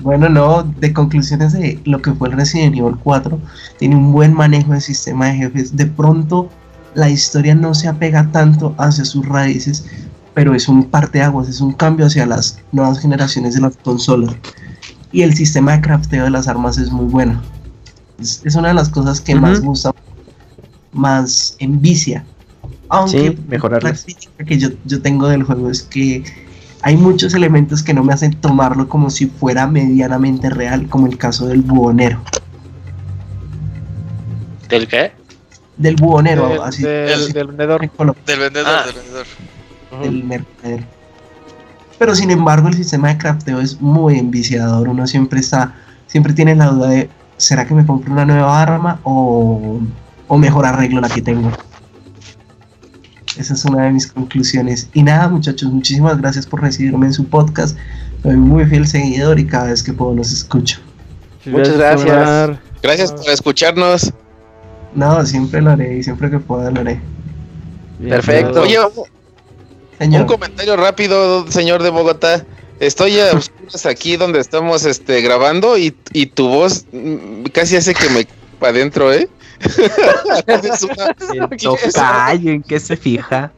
[0.00, 3.38] Bueno, no, de conclusiones de lo que fue el Resident Evil 4,
[3.78, 5.76] tiene un buen manejo del sistema de jefes.
[5.76, 6.48] De pronto,
[6.94, 9.86] la historia no se apega tanto hacia sus raíces,
[10.38, 14.36] pero es un parteaguas, es un cambio hacia las nuevas generaciones de las consolas.
[15.10, 17.42] Y el sistema de crafteo de las armas es muy bueno
[18.20, 19.92] es, una de las cosas que más gusta,
[20.92, 22.24] más envicia.
[22.88, 23.94] Aunque sí, mejorar la
[24.44, 26.22] que yo, yo tengo del juego es que
[26.82, 31.18] hay muchos elementos que no me hacen tomarlo como si fuera medianamente real, como el
[31.18, 32.22] caso del buhonero.
[34.68, 35.10] ¿Del qué?
[35.76, 36.84] Del buhonero, así.
[36.84, 37.80] Del, del, vendedor.
[37.80, 38.86] Del vendedor, ah.
[38.86, 39.26] del vendedor.
[41.98, 44.88] Pero sin embargo, el sistema de crafteo es muy enviciador.
[44.88, 45.74] Uno siempre está,
[46.06, 49.80] siempre tiene la duda de, ¿será que me compro una nueva arma o,
[50.30, 51.50] mejor arreglo la que tengo?
[53.36, 54.88] Esa es una de mis conclusiones.
[54.94, 57.76] Y nada, muchachos, muchísimas gracias por recibirme en su podcast.
[58.22, 60.80] Soy muy fiel seguidor y cada vez que puedo los escucho.
[61.46, 62.58] Muchas gracias.
[62.82, 64.12] Gracias por escucharnos.
[64.94, 67.00] No, siempre lo haré y siempre que pueda lo haré.
[68.08, 68.62] Perfecto.
[68.62, 68.78] Oye,
[70.00, 72.44] un comentario rápido, señor de Bogotá.
[72.80, 73.30] Estoy a
[73.88, 75.90] aquí donde estamos este, grabando y,
[76.34, 78.26] tu voz mm, casi hace que me
[78.58, 79.28] para adentro, ¿eh?
[82.44, 83.52] ¿En qué se fija?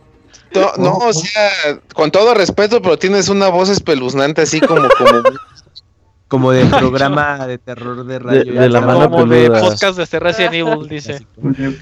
[0.78, 5.22] No, o sea, con todo respeto, pero tienes una voz espeluznante así como como
[6.30, 8.60] como de programa de terror de radio.
[8.60, 11.26] De, la mano como de podcast de Resident Evil, dice.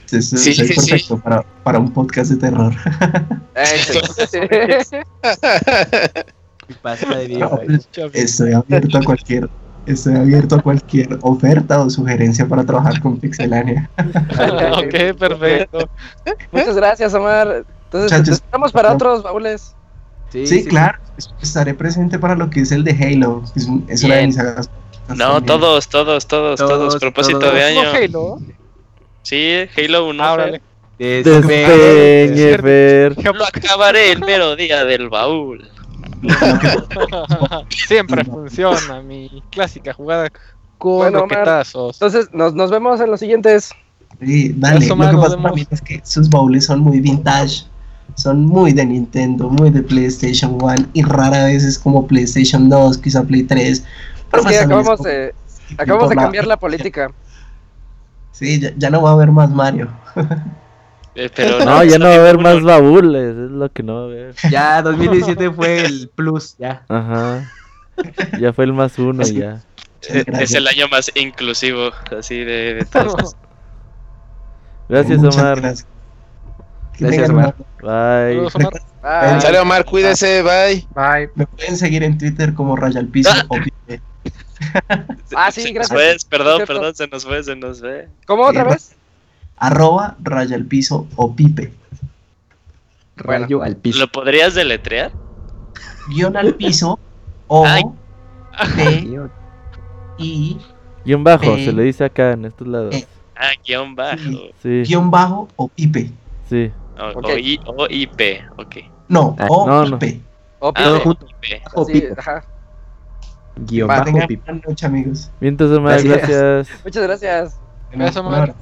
[0.07, 2.73] Sí, sí, sí, perfecto Para, para, un podcast de terror.
[8.15, 9.51] Estoy abierto a cualquier
[9.86, 13.89] estoy abierto a cualquier oferta o sugerencia para trabajar con Pixelania.
[13.99, 15.89] ok, perfecto.
[16.52, 17.65] Muchas gracias, Omar.
[17.85, 19.75] Entonces, estamos para otros baúles.
[20.31, 20.99] Sí, claro,
[21.41, 23.43] estaré presente para lo que es el de Halo.
[23.55, 24.71] Es, una de mis sagas.
[25.17, 27.91] No, todos, todos, todos, todos, propósito de año.
[27.91, 28.39] Halo?
[29.23, 30.25] Sí, Halo 1.
[30.25, 30.37] Ah,
[33.25, 35.69] Lo acabaré el mero día del baúl.
[37.87, 40.31] Siempre funciona mi clásica jugada
[40.79, 43.71] con bueno, Entonces, nos, nos vemos en los siguientes.
[44.21, 44.87] Sí, dale.
[44.87, 47.65] Lo que pasa para mí es que sus baúles son muy vintage.
[48.19, 52.99] Son muy de Nintendo, muy de PlayStation 1 y rara vez es como PlayStation 2,
[52.99, 53.85] quizá Play 3.
[54.33, 55.33] Pero acabamos, de,
[55.79, 57.13] acabamos de cambiar la política.
[58.33, 59.89] Sí, ya, no va a haber más Mario.
[61.15, 64.01] Eh, pero no, ya no va a haber más baúles, es lo que no va
[64.01, 64.35] a haber.
[64.51, 66.85] Ya, 2017 fue el plus, ya.
[66.89, 67.51] Ajá.
[68.41, 69.61] Ya fue el más uno, ya.
[70.03, 73.37] Es el año más inclusivo, así de, de todos.
[74.89, 75.61] Gracias, Omar.
[75.61, 75.87] Gracias,
[77.05, 77.55] Omar.
[77.81, 78.49] Bye.
[79.02, 79.59] Bye.
[79.59, 80.86] Omar, cuídese, bye.
[80.94, 81.31] Bye.
[81.35, 83.44] Me pueden seguir en Twitter como Raya al Piso ah.
[83.49, 84.01] o Pipe.
[85.36, 86.25] ah, sí, gracias.
[86.25, 88.09] perdón, perdón, se nos fue, se nos fue.
[88.27, 88.94] ¿Cómo otra vez?
[89.57, 91.73] Arroba Raya al Piso o Pipe.
[93.17, 93.99] Rayo al Piso.
[93.99, 95.12] ¿Lo podrías deletrear?
[96.09, 96.99] Guión al piso
[97.49, 97.65] o
[98.75, 99.07] P
[100.18, 100.57] I
[101.05, 102.94] Guión bajo, se le dice acá en estos lados.
[102.94, 103.07] E.
[103.35, 104.18] Ah, guion bajo.
[104.62, 104.83] Sí.
[104.86, 106.10] Guión bajo o Pipe.
[106.49, 106.70] Sí.
[106.99, 108.20] O, o, IP,
[108.57, 108.77] ok.
[109.09, 110.23] No, ah, o no, Pipe.
[110.59, 110.73] O.
[110.73, 111.27] Todo junto.
[111.75, 111.86] O.
[112.17, 112.44] Ajá.
[113.57, 114.10] Guión bajo.
[114.10, 115.31] Buenas noches, amigos.
[115.41, 116.68] Bien, entonces, gracias.
[116.85, 117.60] Muchas gracias.
[117.93, 118.55] Gracias, Omar.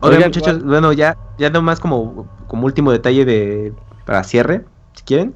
[0.00, 3.72] Oigan, muchachos, bueno, ya, ya nomás como, como último detalle de
[4.04, 4.64] para cierre,
[4.94, 5.34] si quieren.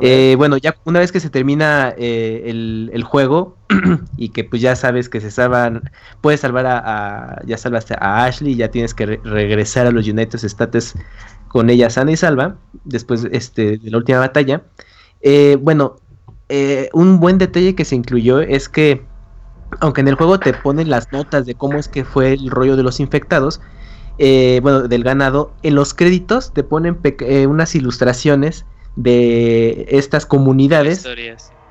[0.00, 3.56] Eh, bueno, ya una vez que se termina eh, el, juego
[4.16, 8.54] y que pues ya sabes que se salvan, puedes salvar a, ya salvaste a Ashley,
[8.54, 10.94] ya tienes que regresar a los United States
[11.48, 14.62] con ella sana y salva, después este, de la última batalla.
[15.20, 15.96] Eh, bueno,
[16.92, 19.02] un buen detalle que se incluyó es que,
[19.80, 22.76] aunque en el juego te ponen las notas de cómo es que fue el rollo
[22.76, 23.60] de los infectados,
[24.18, 26.98] bueno, del ganado, en los créditos te ponen
[27.48, 28.64] unas ilustraciones
[28.96, 31.06] de estas comunidades.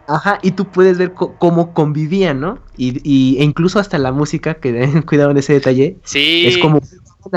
[0.08, 2.60] Ajá, y tú puedes ver cómo convivían, ¿no?
[2.78, 5.98] Y, y, e incluso hasta la música, que cuidado en ese detalle.
[6.04, 6.48] Sí.
[6.48, 6.80] Es como.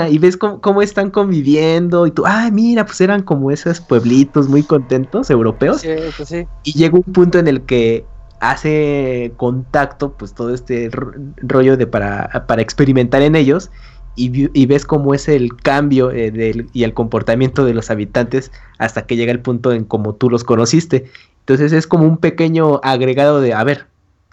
[0.09, 2.07] Y ves cómo, están conviviendo.
[2.07, 5.81] Y tú, ay, mira, pues eran como esos pueblitos muy contentos, europeos.
[5.81, 6.47] Sí, pues sí.
[6.63, 8.05] Y llega un punto en el que
[8.39, 10.89] hace contacto, pues todo este
[11.37, 13.69] rollo de para, para experimentar en ellos
[14.15, 19.15] y, ves cómo es el cambio eh, y el comportamiento de los habitantes hasta que
[19.15, 21.05] llega el punto en como tú los conociste.
[21.39, 23.87] Entonces es como un pequeño agregado de, a ver,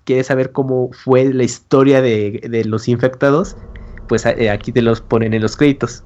[0.05, 3.57] ¿quieres saber cómo fue la historia de, los infectados?
[4.09, 6.03] Pues eh, aquí te los ponen en los créditos.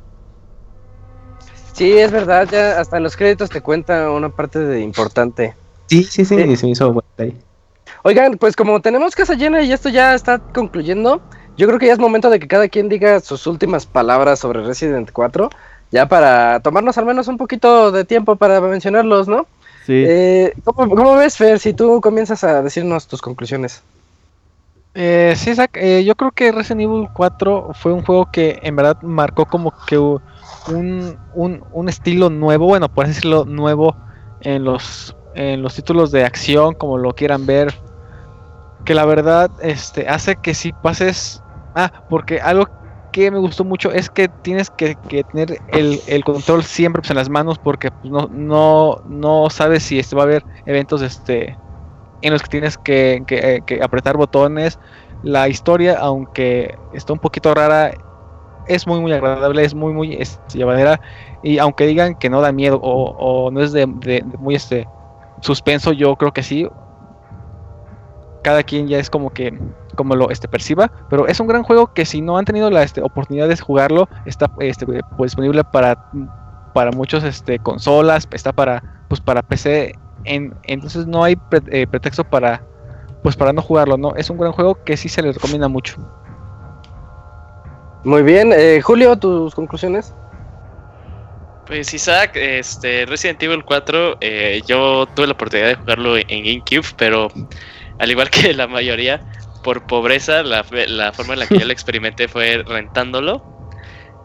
[1.73, 5.55] Sí, es verdad, ya hasta en los créditos te cuenta una parte de importante.
[5.89, 7.37] Sí, sí, sí, se me hizo ahí.
[8.03, 11.23] Oigan, pues como tenemos casa llena y esto ya está concluyendo,
[11.57, 14.63] yo creo que ya es momento de que cada quien diga sus últimas palabras sobre
[14.63, 15.51] Resident 4,
[15.91, 19.47] ya para tomarnos al menos un poquito de tiempo para mencionarlos, ¿no?
[19.87, 20.05] Sí.
[20.07, 23.83] Eh, ¿cómo, ves, Fer, si tú comienzas a decirnos tus conclusiones?
[24.95, 28.77] Eh, sí, Zach, eh, yo creo que Resident Evil 4 fue un juego que en
[28.77, 30.21] verdad marcó como que un,
[31.35, 33.97] un, un estilo nuevo, bueno, por decirlo, nuevo
[34.43, 37.75] en los, en los títulos de acción, como lo quieran ver,
[38.85, 41.43] que la verdad este, hace que si pases
[41.75, 42.69] Ah, porque algo
[43.13, 44.97] que me gustó mucho es que tienes que,
[45.33, 49.99] tener el, control siempre pues, en las manos porque pues, no, no, no sabes si
[49.99, 51.57] este, va a haber eventos este,
[52.23, 54.79] en los que tienes que, apretar botones.
[55.23, 57.93] La historia, aunque está un poquito rara,
[58.67, 61.01] es muy muy agradable, es muy muy este, llevadera
[61.43, 63.87] y aunque digan que no da miedo o, no es de,
[64.39, 64.89] muy este
[65.41, 66.69] suspenso, yo creo que sí.
[68.43, 69.57] Cada quien ya es como que
[69.95, 72.83] como lo este, perciba, pero es un gran juego que si no han tenido la
[72.83, 76.11] este, oportunidad de jugarlo, está este, pues, disponible para,
[76.75, 79.95] para muchos este, consolas, está para, pues, para PC,
[80.25, 81.37] en, entonces no hay
[81.71, 82.63] eh, pretexto para,
[83.23, 84.15] pues, para no jugarlo, ¿no?
[84.17, 85.97] Es un gran juego que sí se le recomienda mucho.
[88.05, 90.15] Muy bien, eh, Julio, tus conclusiones.
[91.67, 96.87] Pues Isaac, este Resident Evil 4, eh, yo tuve la oportunidad de jugarlo en GameCube,
[96.97, 97.29] pero
[97.99, 99.21] al igual que la mayoría,
[99.63, 103.43] por pobreza, la, forma en la que yo lo experimenté fue rentándolo.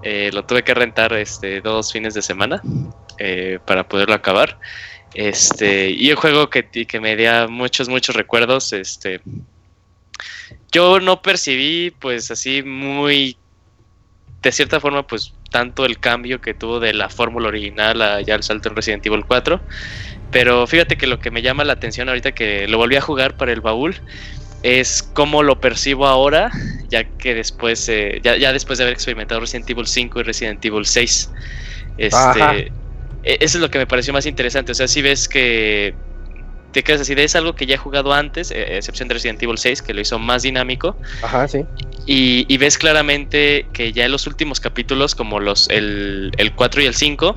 [0.03, 2.61] Eh, lo tuve que rentar este, dos fines de semana
[3.19, 4.58] eh, para poderlo acabar.
[5.14, 8.74] Este, y un juego que, que me dio muchos, muchos recuerdos.
[8.74, 9.22] Este,
[10.72, 13.38] yo no percibí, pues así, muy.
[14.42, 18.36] De cierta forma, pues tanto el cambio que tuvo de la fórmula original a ya
[18.36, 19.60] el salto en Resident Evil 4.
[20.32, 23.38] pero fíjate que lo que me llama la atención ahorita que lo volví a jugar
[23.38, 23.95] para el baúl
[24.64, 26.52] es cómo lo percibo ahora,
[26.90, 30.86] ya que después, eh, ya, después de haber experimentado Resident Evil 5 y Resident Evil
[30.86, 31.32] 6.
[31.98, 32.72] Este,
[33.27, 34.72] eso es lo que me pareció más interesante.
[34.72, 35.93] O sea, si ves que
[36.72, 39.41] te quedas así, de es algo que ya he jugado antes, eh, excepción de Resident
[39.41, 40.95] Evil 6, que lo hizo más dinámico.
[41.22, 41.65] Ajá, sí.
[42.06, 46.85] Y, ves claramente que ya en los últimos capítulos, como los el, el 4 y
[46.85, 47.35] el 5,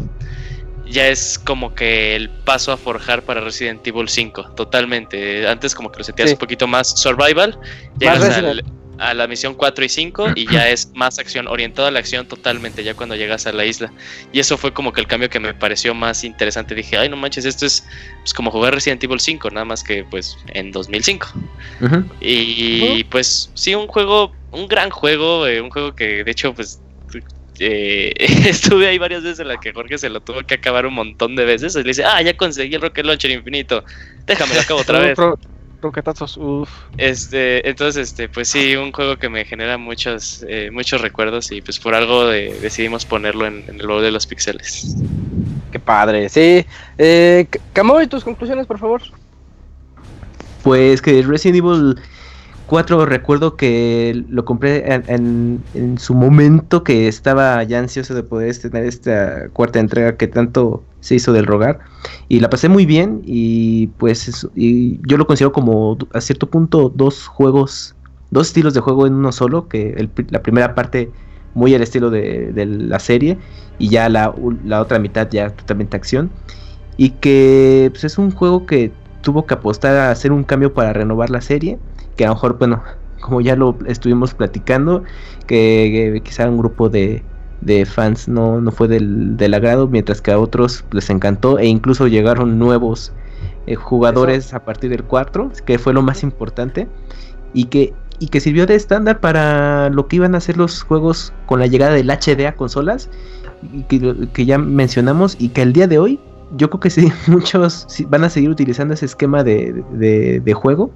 [0.91, 5.47] ya es como que el paso a forjar para Resident Evil 5, totalmente.
[5.49, 7.59] Antes como que lo sentías un poquito más survival,
[7.99, 8.62] llegas
[9.01, 12.27] a la misión 4 y 5 y ya es más acción, orientada a la acción
[12.29, 13.91] totalmente, ya cuando llegas a la isla.
[14.33, 16.75] Y eso fue como que el cambio que me pareció más interesante.
[16.75, 17.85] Dije, ay, no manches, esto es
[18.20, 21.27] pues, como jugar Resident Evil 5, nada más que pues en 2005.
[22.20, 26.81] Y pues sí, un juego, un gran juego, eh, un juego que de hecho pues
[27.59, 28.12] eh,
[28.47, 31.37] estuve ahí varias veces en la que Jorge se lo tuvo que acabar un montón
[31.37, 31.75] de veces.
[31.75, 33.85] Y le dice, ah, ya conseguí el Rocket Launcher infinito.
[34.27, 35.19] Déjame lo acabo otra vez.
[35.81, 36.70] Roquetazos, uff.
[36.97, 41.60] Este, entonces, este, pues sí, un juego que me genera muchos, eh, muchos recuerdos y
[41.62, 44.97] pues por algo decidimos ponerlo en, el juego de los pixeles.
[45.73, 46.67] Qué padre, sí.
[46.99, 49.02] Eh, Camoy, tus conclusiones, por favor.
[50.62, 51.97] Pues que Resident Evil
[52.70, 58.84] 4 recuerdo que lo compré en, su momento que estaba ya ansioso de poder tener
[58.84, 61.81] esta cuarta entrega que tanto se hizo del rogar
[62.29, 66.93] y la pasé muy bien y pues y yo lo considero como a cierto punto
[66.95, 67.95] dos juegos,
[68.31, 71.11] dos estilos de juego en uno solo, que la primera parte
[71.55, 73.39] muy al estilo de, la serie
[73.79, 76.31] y ya la, la, otra mitad ya totalmente acción
[76.97, 80.93] y que pues, es un juego que tuvo que apostar a hacer un cambio para
[80.93, 81.79] renovar la serie
[82.20, 82.83] que a lo mejor, bueno,
[83.20, 85.05] como ya lo estuvimos platicando,
[85.47, 87.23] que, quizá un grupo de,
[87.87, 92.59] fans no, no fue del, agrado, mientras que a otros les encantó e incluso llegaron
[92.59, 93.13] nuevos
[93.67, 96.89] eh, jugadores a partir del 4, que fue lo más importante,
[97.53, 101.33] y que, y que sirvió de estándar para lo que iban a ser los juegos
[101.47, 103.11] con la llegada del HD a consolas,
[103.89, 106.21] que, ya mencionamos, y que al día de hoy
[106.57, 109.85] yo creo que sí, muchos van a seguir utilizando ese esquema de,
[110.43, 110.91] de juego.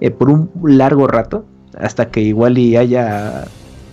[0.00, 1.46] Eh, por un largo rato,
[1.78, 3.44] hasta que igual y haya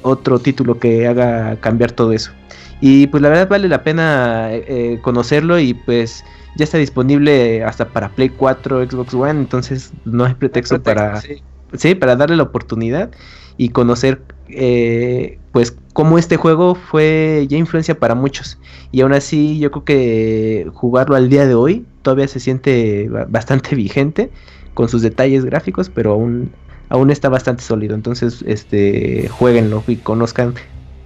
[0.02, 2.32] otro título que haga cambiar todo eso.
[2.80, 6.24] Y pues la verdad vale la pena eh, conocerlo y pues
[6.56, 11.96] ya está disponible hasta para Play 4, Xbox One, entonces no hay pretexto, para sí.
[11.96, 13.12] para darle la oportunidad
[13.58, 18.58] y conocer eh, pues cómo este juego fue ya influencia para muchos
[18.92, 23.76] y aún así yo creo que jugarlo al día de hoy todavía se siente bastante
[23.76, 24.32] vigente
[24.74, 26.52] con sus detalles gráficos, pero aún,
[26.92, 27.96] aún está bastante sólido.
[27.96, 30.54] Entonces, este, jueguenlo y conozcan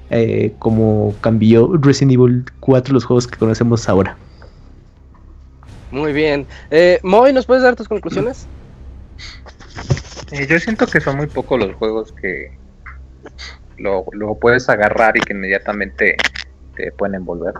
[0.09, 4.17] eh, cómo cambió Resident Evil 4 los juegos que conocemos ahora.
[5.91, 6.47] Muy bien.
[6.71, 8.47] Eh, Moy, ¿nos puedes dar tus conclusiones?
[10.31, 12.57] Eh, yo siento que son muy pocos los juegos que
[13.77, 16.17] lo, lo puedes agarrar y que inmediatamente
[16.75, 17.53] te pueden envolver.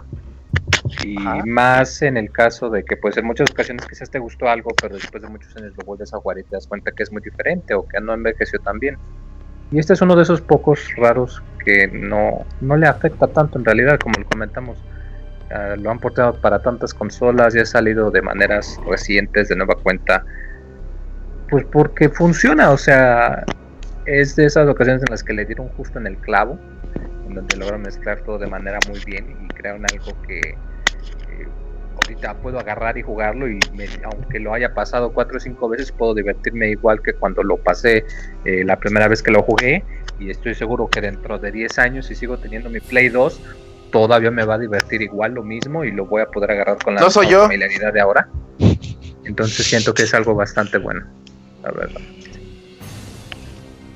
[1.04, 1.18] Y
[1.48, 4.96] más en el caso de que, pues, en muchas ocasiones quizás te gustó algo, pero
[4.96, 7.22] después de muchos años lo vuelves a jugar y te das cuenta que es muy
[7.22, 8.98] diferente o que no envejeció tan bien.
[9.72, 13.66] Y este es uno de esos pocos raros que no, no le afecta tanto en
[13.66, 14.78] realidad, como lo comentamos.
[15.52, 19.76] Ah, lo han portado para tantas consolas y ha salido de maneras recientes de nueva
[19.76, 20.24] cuenta.
[21.50, 23.44] Pues porque funciona, o sea,
[24.06, 26.60] es de esas ocasiones en las que le dieron justo en el clavo,
[27.36, 30.56] donde logran mezclar todo de manera muy bien y crearon algo que
[31.96, 33.60] ahorita puedo agarrar y jugarlo y
[34.04, 38.06] aunque lo haya pasado cuatro o cinco veces puedo divertirme igual que cuando lo pasé
[38.44, 39.84] eh, la primera vez que lo jugué.
[40.20, 43.42] Y estoy seguro que dentro de 10 años si sigo teniendo mi Play 2
[43.92, 46.96] todavía me va a divertir igual lo mismo y lo voy a poder agarrar con
[46.96, 48.30] la familiaridad de ahora.
[49.26, 51.06] Entonces siento que es algo bastante bueno
[51.64, 52.02] la verdad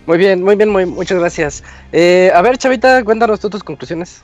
[0.10, 1.64] muy bien, muy bien, muy, muchas gracias.
[1.92, 4.24] Eh, a ver, Chavita, cuéntanos tú tus conclusiones.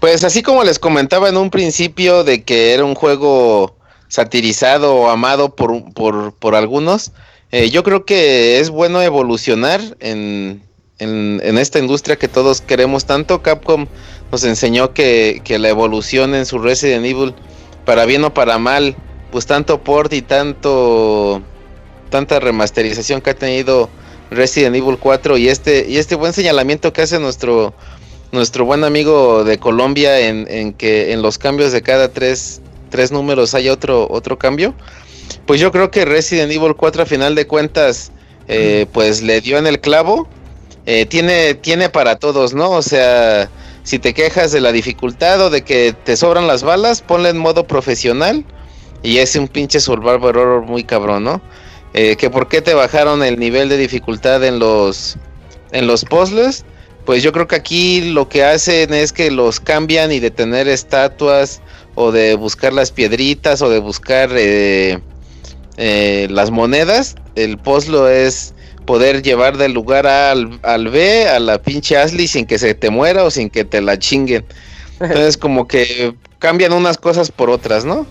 [0.00, 3.76] Pues así como les comentaba en un principio de que era un juego
[4.08, 7.12] satirizado o amado por, por, por algunos,
[7.52, 10.60] eh, yo creo que es bueno evolucionar en,
[10.98, 13.42] en, esta industria que todos queremos tanto.
[13.42, 13.86] Capcom
[14.32, 17.32] nos enseñó que, que, la evolución en su Resident Evil,
[17.84, 18.96] para bien o para mal,
[19.30, 21.44] pues tanto port y tanto
[22.10, 23.88] tanta remasterización que ha tenido
[24.30, 27.74] Resident Evil 4 y este y este buen señalamiento que hace nuestro
[28.32, 33.54] nuestro buen amigo de Colombia en, que en los cambios de cada tres, tres números
[33.54, 34.74] hay otro, otro cambio.
[35.46, 38.12] Pues yo creo que Resident Evil 4 a final de cuentas
[38.48, 40.28] eh, pues le dio en el clavo.
[40.86, 42.70] Eh, tiene, tiene para todos, ¿no?
[42.70, 43.50] O sea,
[43.82, 47.38] si te quejas de la dificultad o de que te sobran las balas, ponle en
[47.38, 48.44] modo profesional
[49.02, 51.40] y es un pinche survival horror muy cabrón, ¿no?
[51.92, 55.16] Eh, que por qué te bajaron el nivel de dificultad en los
[55.72, 56.64] en los puzzles
[57.04, 60.68] pues yo creo que aquí lo que hacen es que los cambian y de tener
[60.68, 61.60] estatuas
[61.96, 65.00] o de buscar las piedritas o de buscar eh,
[65.78, 68.54] eh, las monedas el puzzle es
[68.86, 72.74] poder llevar del lugar a al, al, B a la pinche Ashley sin que se
[72.74, 74.44] te muera o sin que te la chinguen.
[75.00, 78.06] Entonces como que cambian unas cosas por otras no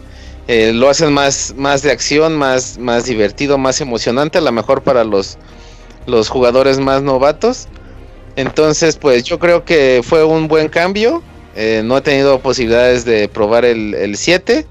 [0.52, 4.82] eh, lo hacen más, más de acción, más, más divertido, más emocionante, a lo mejor
[4.82, 5.38] para los,
[6.08, 7.68] los jugadores más novatos.
[8.36, 11.22] Entonces, pues yo creo que fue un buen cambio.
[11.56, 14.66] Eh, no he tenido posibilidades de probar el 7,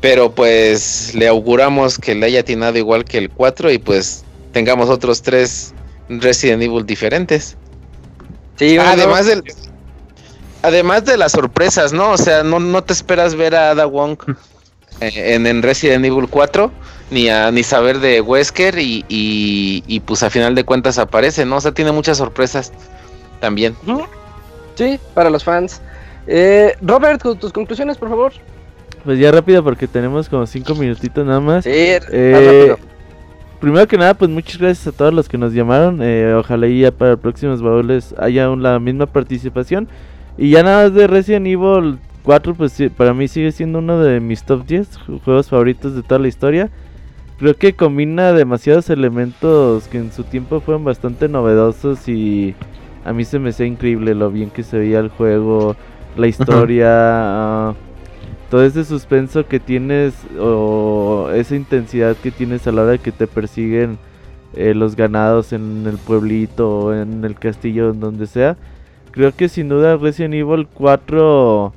[0.00, 4.90] pero pues le auguramos que le haya atinado igual que el 4 y pues tengamos
[4.90, 5.74] otros tres
[6.08, 7.56] Resident Evil diferentes.
[8.56, 9.44] Sí, además del
[10.62, 12.10] además de las sorpresas, ¿no?
[12.10, 14.18] O sea, no, no te esperas ver a Ada Wong
[15.00, 16.70] en, en, Resident Evil 4,
[17.10, 21.56] ni a ni saber de Wesker y, y, pues a final de cuentas aparece, ¿no?
[21.56, 22.72] O sea, tiene muchas sorpresas
[23.40, 23.76] también.
[24.74, 25.80] Sí, para los fans.
[26.26, 28.32] Eh, Robert, tus conclusiones, por favor.
[29.04, 31.64] Pues ya rápido porque tenemos como cinco minutitos nada más.
[31.64, 32.74] Sí, eh,
[33.60, 36.00] Primero que nada, pues muchas gracias a todos los que nos llamaron.
[36.02, 39.88] Eh, ojalá ya para próximos baúles haya la misma participación.
[40.36, 44.18] Y ya nada más de Resident Evil 4 pues para mí sigue siendo uno de
[44.18, 46.70] mis top 10 juegos favoritos de toda la historia.
[47.38, 52.54] Creo que combina demasiados elementos que en su tiempo fueron bastante novedosos y
[53.04, 55.76] a mí se me hace increíble lo bien que se veía el juego,
[56.16, 57.74] la historia, ah,
[58.50, 63.12] todo ese suspenso que tienes o esa intensidad que tienes a la hora de que
[63.12, 63.98] te persiguen
[64.54, 68.56] eh, los ganados en el pueblito o en el castillo, en donde sea.
[69.10, 71.72] Creo que sin duda Resident Evil 4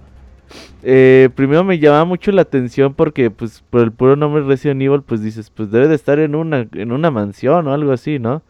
[0.84, 5.02] eh, primero me llama mucho la atención porque pues por el puro nombre Resident Evil
[5.02, 8.42] pues dices pues debe de estar en una en una mansión o algo así, ¿no?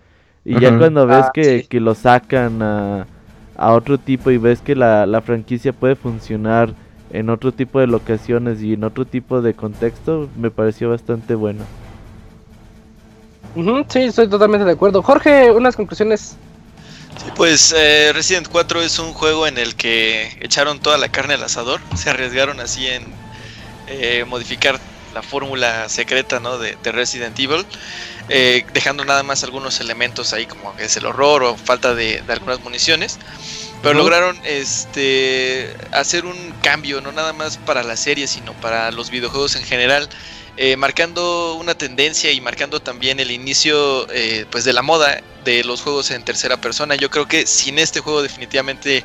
[0.45, 3.05] Y ya cuando ves ah, que, que, lo sacan a,
[3.57, 6.69] a, otro tipo y ves que la, la, franquicia puede funcionar
[7.11, 11.65] en otro tipo de locaciones y en otro tipo de contexto, me pareció bastante bueno.
[13.89, 15.01] sí, estoy totalmente de acuerdo.
[15.01, 16.37] Jorge, unas conclusiones
[17.35, 21.43] pues eh, Resident 4 es un juego en el que echaron toda la carne al
[21.43, 23.05] asador, se arriesgaron así en
[23.87, 24.79] eh, modificar
[25.13, 26.57] la fórmula secreta ¿no?
[26.57, 27.65] de, Resident Evil,
[28.29, 32.21] eh, dejando nada más algunos elementos ahí como que es el horror o falta de,
[32.27, 33.17] algunas municiones.
[33.81, 39.11] Pero lograron este hacer un cambio, no nada más para la serie, sino para los
[39.11, 40.09] videojuegos en general.
[40.59, 45.63] Eh, marcando una tendencia y marcando también el inicio eh, pues de la moda de
[45.63, 46.95] los juegos en tercera persona.
[46.95, 49.03] Yo creo que sin este juego definitivamente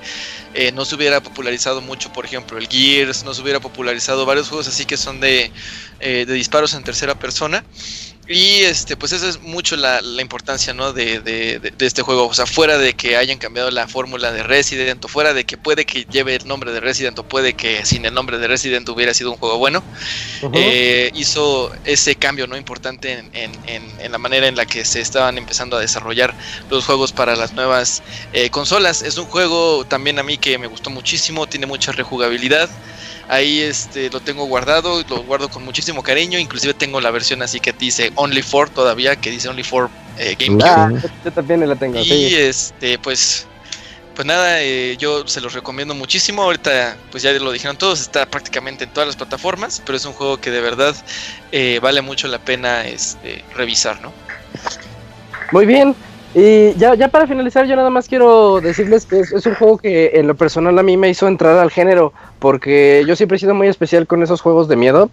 [0.54, 4.48] eh, no se hubiera popularizado mucho, por ejemplo, el Gears, no se hubiera popularizado varios
[4.48, 5.52] juegos así que son de,
[6.00, 7.62] de disparos en tercera persona.
[8.28, 10.92] Y este, pues esa es mucho la, importancia ¿no?
[10.92, 12.28] de, este juego.
[12.28, 15.56] O sea, fuera de que hayan cambiado la fórmula de Resident, o fuera de que
[15.56, 18.88] puede que lleve el nombre de Resident, o puede que sin el nombre de Resident
[18.88, 19.82] hubiera sido un juego bueno,
[20.52, 22.56] eh, hizo ese cambio ¿no?
[22.56, 26.34] importante en, la manera en la que se estaban empezando a desarrollar
[26.70, 29.02] los juegos para las nuevas eh, consolas.
[29.02, 32.70] Es un juego también a mí que me gustó muchísimo, tiene mucha rejugabilidad.
[33.32, 36.38] Ahí este, lo tengo guardado, lo guardo con muchísimo cariño.
[36.38, 38.44] Inclusive tengo la versión así que dice Only
[38.74, 39.88] todavía, que dice Only for
[40.18, 40.68] eh, GameCube.
[40.68, 40.92] Ah,
[41.24, 41.98] yo también la tengo.
[41.98, 43.46] Y este, pues,
[44.14, 46.42] pues nada, eh, yo se los recomiendo muchísimo.
[46.42, 50.12] Ahorita, pues ya lo dijeron todos, está prácticamente en todas las plataformas, pero es un
[50.12, 50.94] juego que de verdad
[51.52, 54.12] eh, vale mucho la pena este, revisar, ¿no?
[55.52, 55.96] Muy bien,
[56.34, 60.12] y ya, ya para finalizar, yo nada más quiero decirles que es, un juego que
[60.14, 63.54] en lo personal a mí me hizo entrar al género, porque yo siempre he sido
[63.54, 65.10] muy especial con esos juegos de miedo,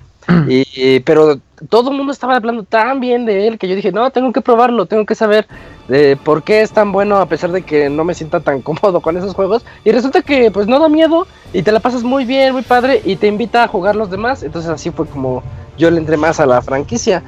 [0.48, 4.10] y, pero todo el mundo estaba hablando tan bien de él que yo dije, no,
[4.10, 5.48] tengo que probarlo, tengo que saber
[5.88, 9.00] de por qué es tan bueno a pesar de que no me sienta tan cómodo
[9.02, 9.64] con esos juegos.
[9.86, 13.00] Y resulta que pues no da miedo y te la pasas muy bien, muy padre
[13.06, 14.42] y te invita a jugar los demás.
[14.42, 15.44] Entonces así fue como
[15.78, 17.22] yo le entré más a la franquicia.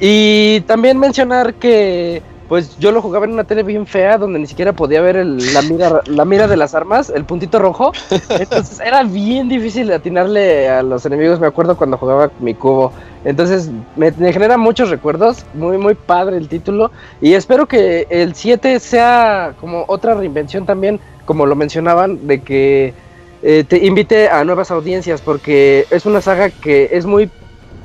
[0.00, 2.22] Y también mencionar que
[2.54, 5.60] pues yo lo jugaba en una tele bien fea donde ni siquiera podía ver la,
[5.62, 7.90] mira, la mira de las armas, el puntito rojo.
[8.28, 12.92] Entonces era bien difícil atinarle a los enemigos, me acuerdo cuando jugaba mi cubo.
[13.24, 18.78] Entonces me, genera muchos recuerdos, muy muy padre el título y espero que el 7
[18.78, 22.94] sea como otra reinvención también, como lo mencionaban, de que
[23.42, 27.28] eh, te invite a nuevas audiencias porque es una saga que es muy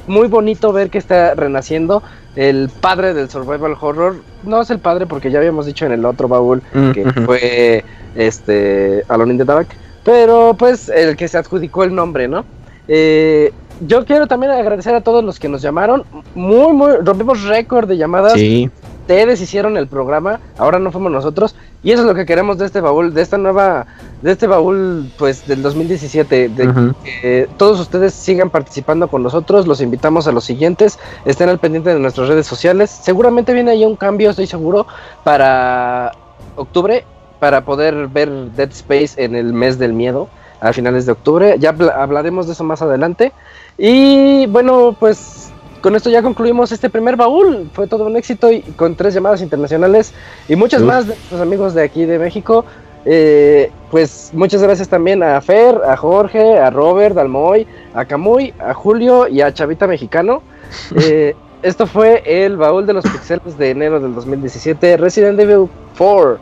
[0.05, 2.03] muy bonito ver que está renaciendo
[2.35, 4.17] el padre del survival horror.
[4.43, 7.83] No es el padre porque ya habíamos dicho en el otro baúl mm, que fue
[8.15, 9.67] este Alone in the Dark,
[10.03, 12.45] pero pues el que se adjudicó el nombre, ¿no?
[12.87, 16.03] Eh, yo quiero también agradecer a todos los que nos llamaron.
[16.35, 18.33] Muy, muy, rompimos récord de llamadas.
[18.33, 18.69] Sí.
[19.09, 21.55] Ustedes hicieron el programa, ahora no fuimos nosotros.
[21.81, 23.87] Y eso es lo que queremos de este baúl, de esta nueva,
[24.21, 26.49] de este baúl, pues del 2017.
[26.49, 29.65] De que todos ustedes sigan participando con nosotros.
[29.65, 30.99] Los invitamos a los siguientes.
[31.25, 32.91] Estén al pendiente de nuestras redes sociales.
[32.91, 34.85] Seguramente viene ahí un cambio, estoy seguro,
[35.23, 36.11] para
[36.55, 37.03] octubre,
[37.39, 40.29] para poder ver Dead Space en el mes del miedo
[40.61, 41.55] a finales de octubre.
[41.57, 43.31] Ya hablaremos de eso más adelante.
[43.75, 45.48] Y bueno, pues
[45.81, 47.69] con esto ya concluimos este primer baúl.
[47.73, 50.13] Fue todo un éxito y con tres llamadas internacionales
[50.47, 52.65] y muchas más de nuestros amigos de aquí de México.
[53.05, 58.53] Eh, pues muchas gracias también a Fer, a Jorge, a Robert, al Moy, a Camuy,
[58.59, 60.41] a Julio y a Chavita Mexicano.
[60.95, 65.67] Eh, esto fue el baúl de los pixeles de enero del 2017, Resident Evil
[65.97, 66.37] 4.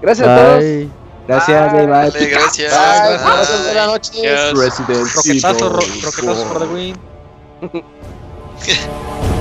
[0.00, 0.64] Gracias a todos.
[1.28, 2.10] Gracias, bye, bye.
[2.30, 2.72] gracias.
[2.72, 3.18] Bye,
[3.66, 4.54] Buenas noches.
[4.54, 5.06] Resident Evil.
[5.14, 7.84] Roquetazo, roquetazo for the win.
[8.64, 9.34] Good.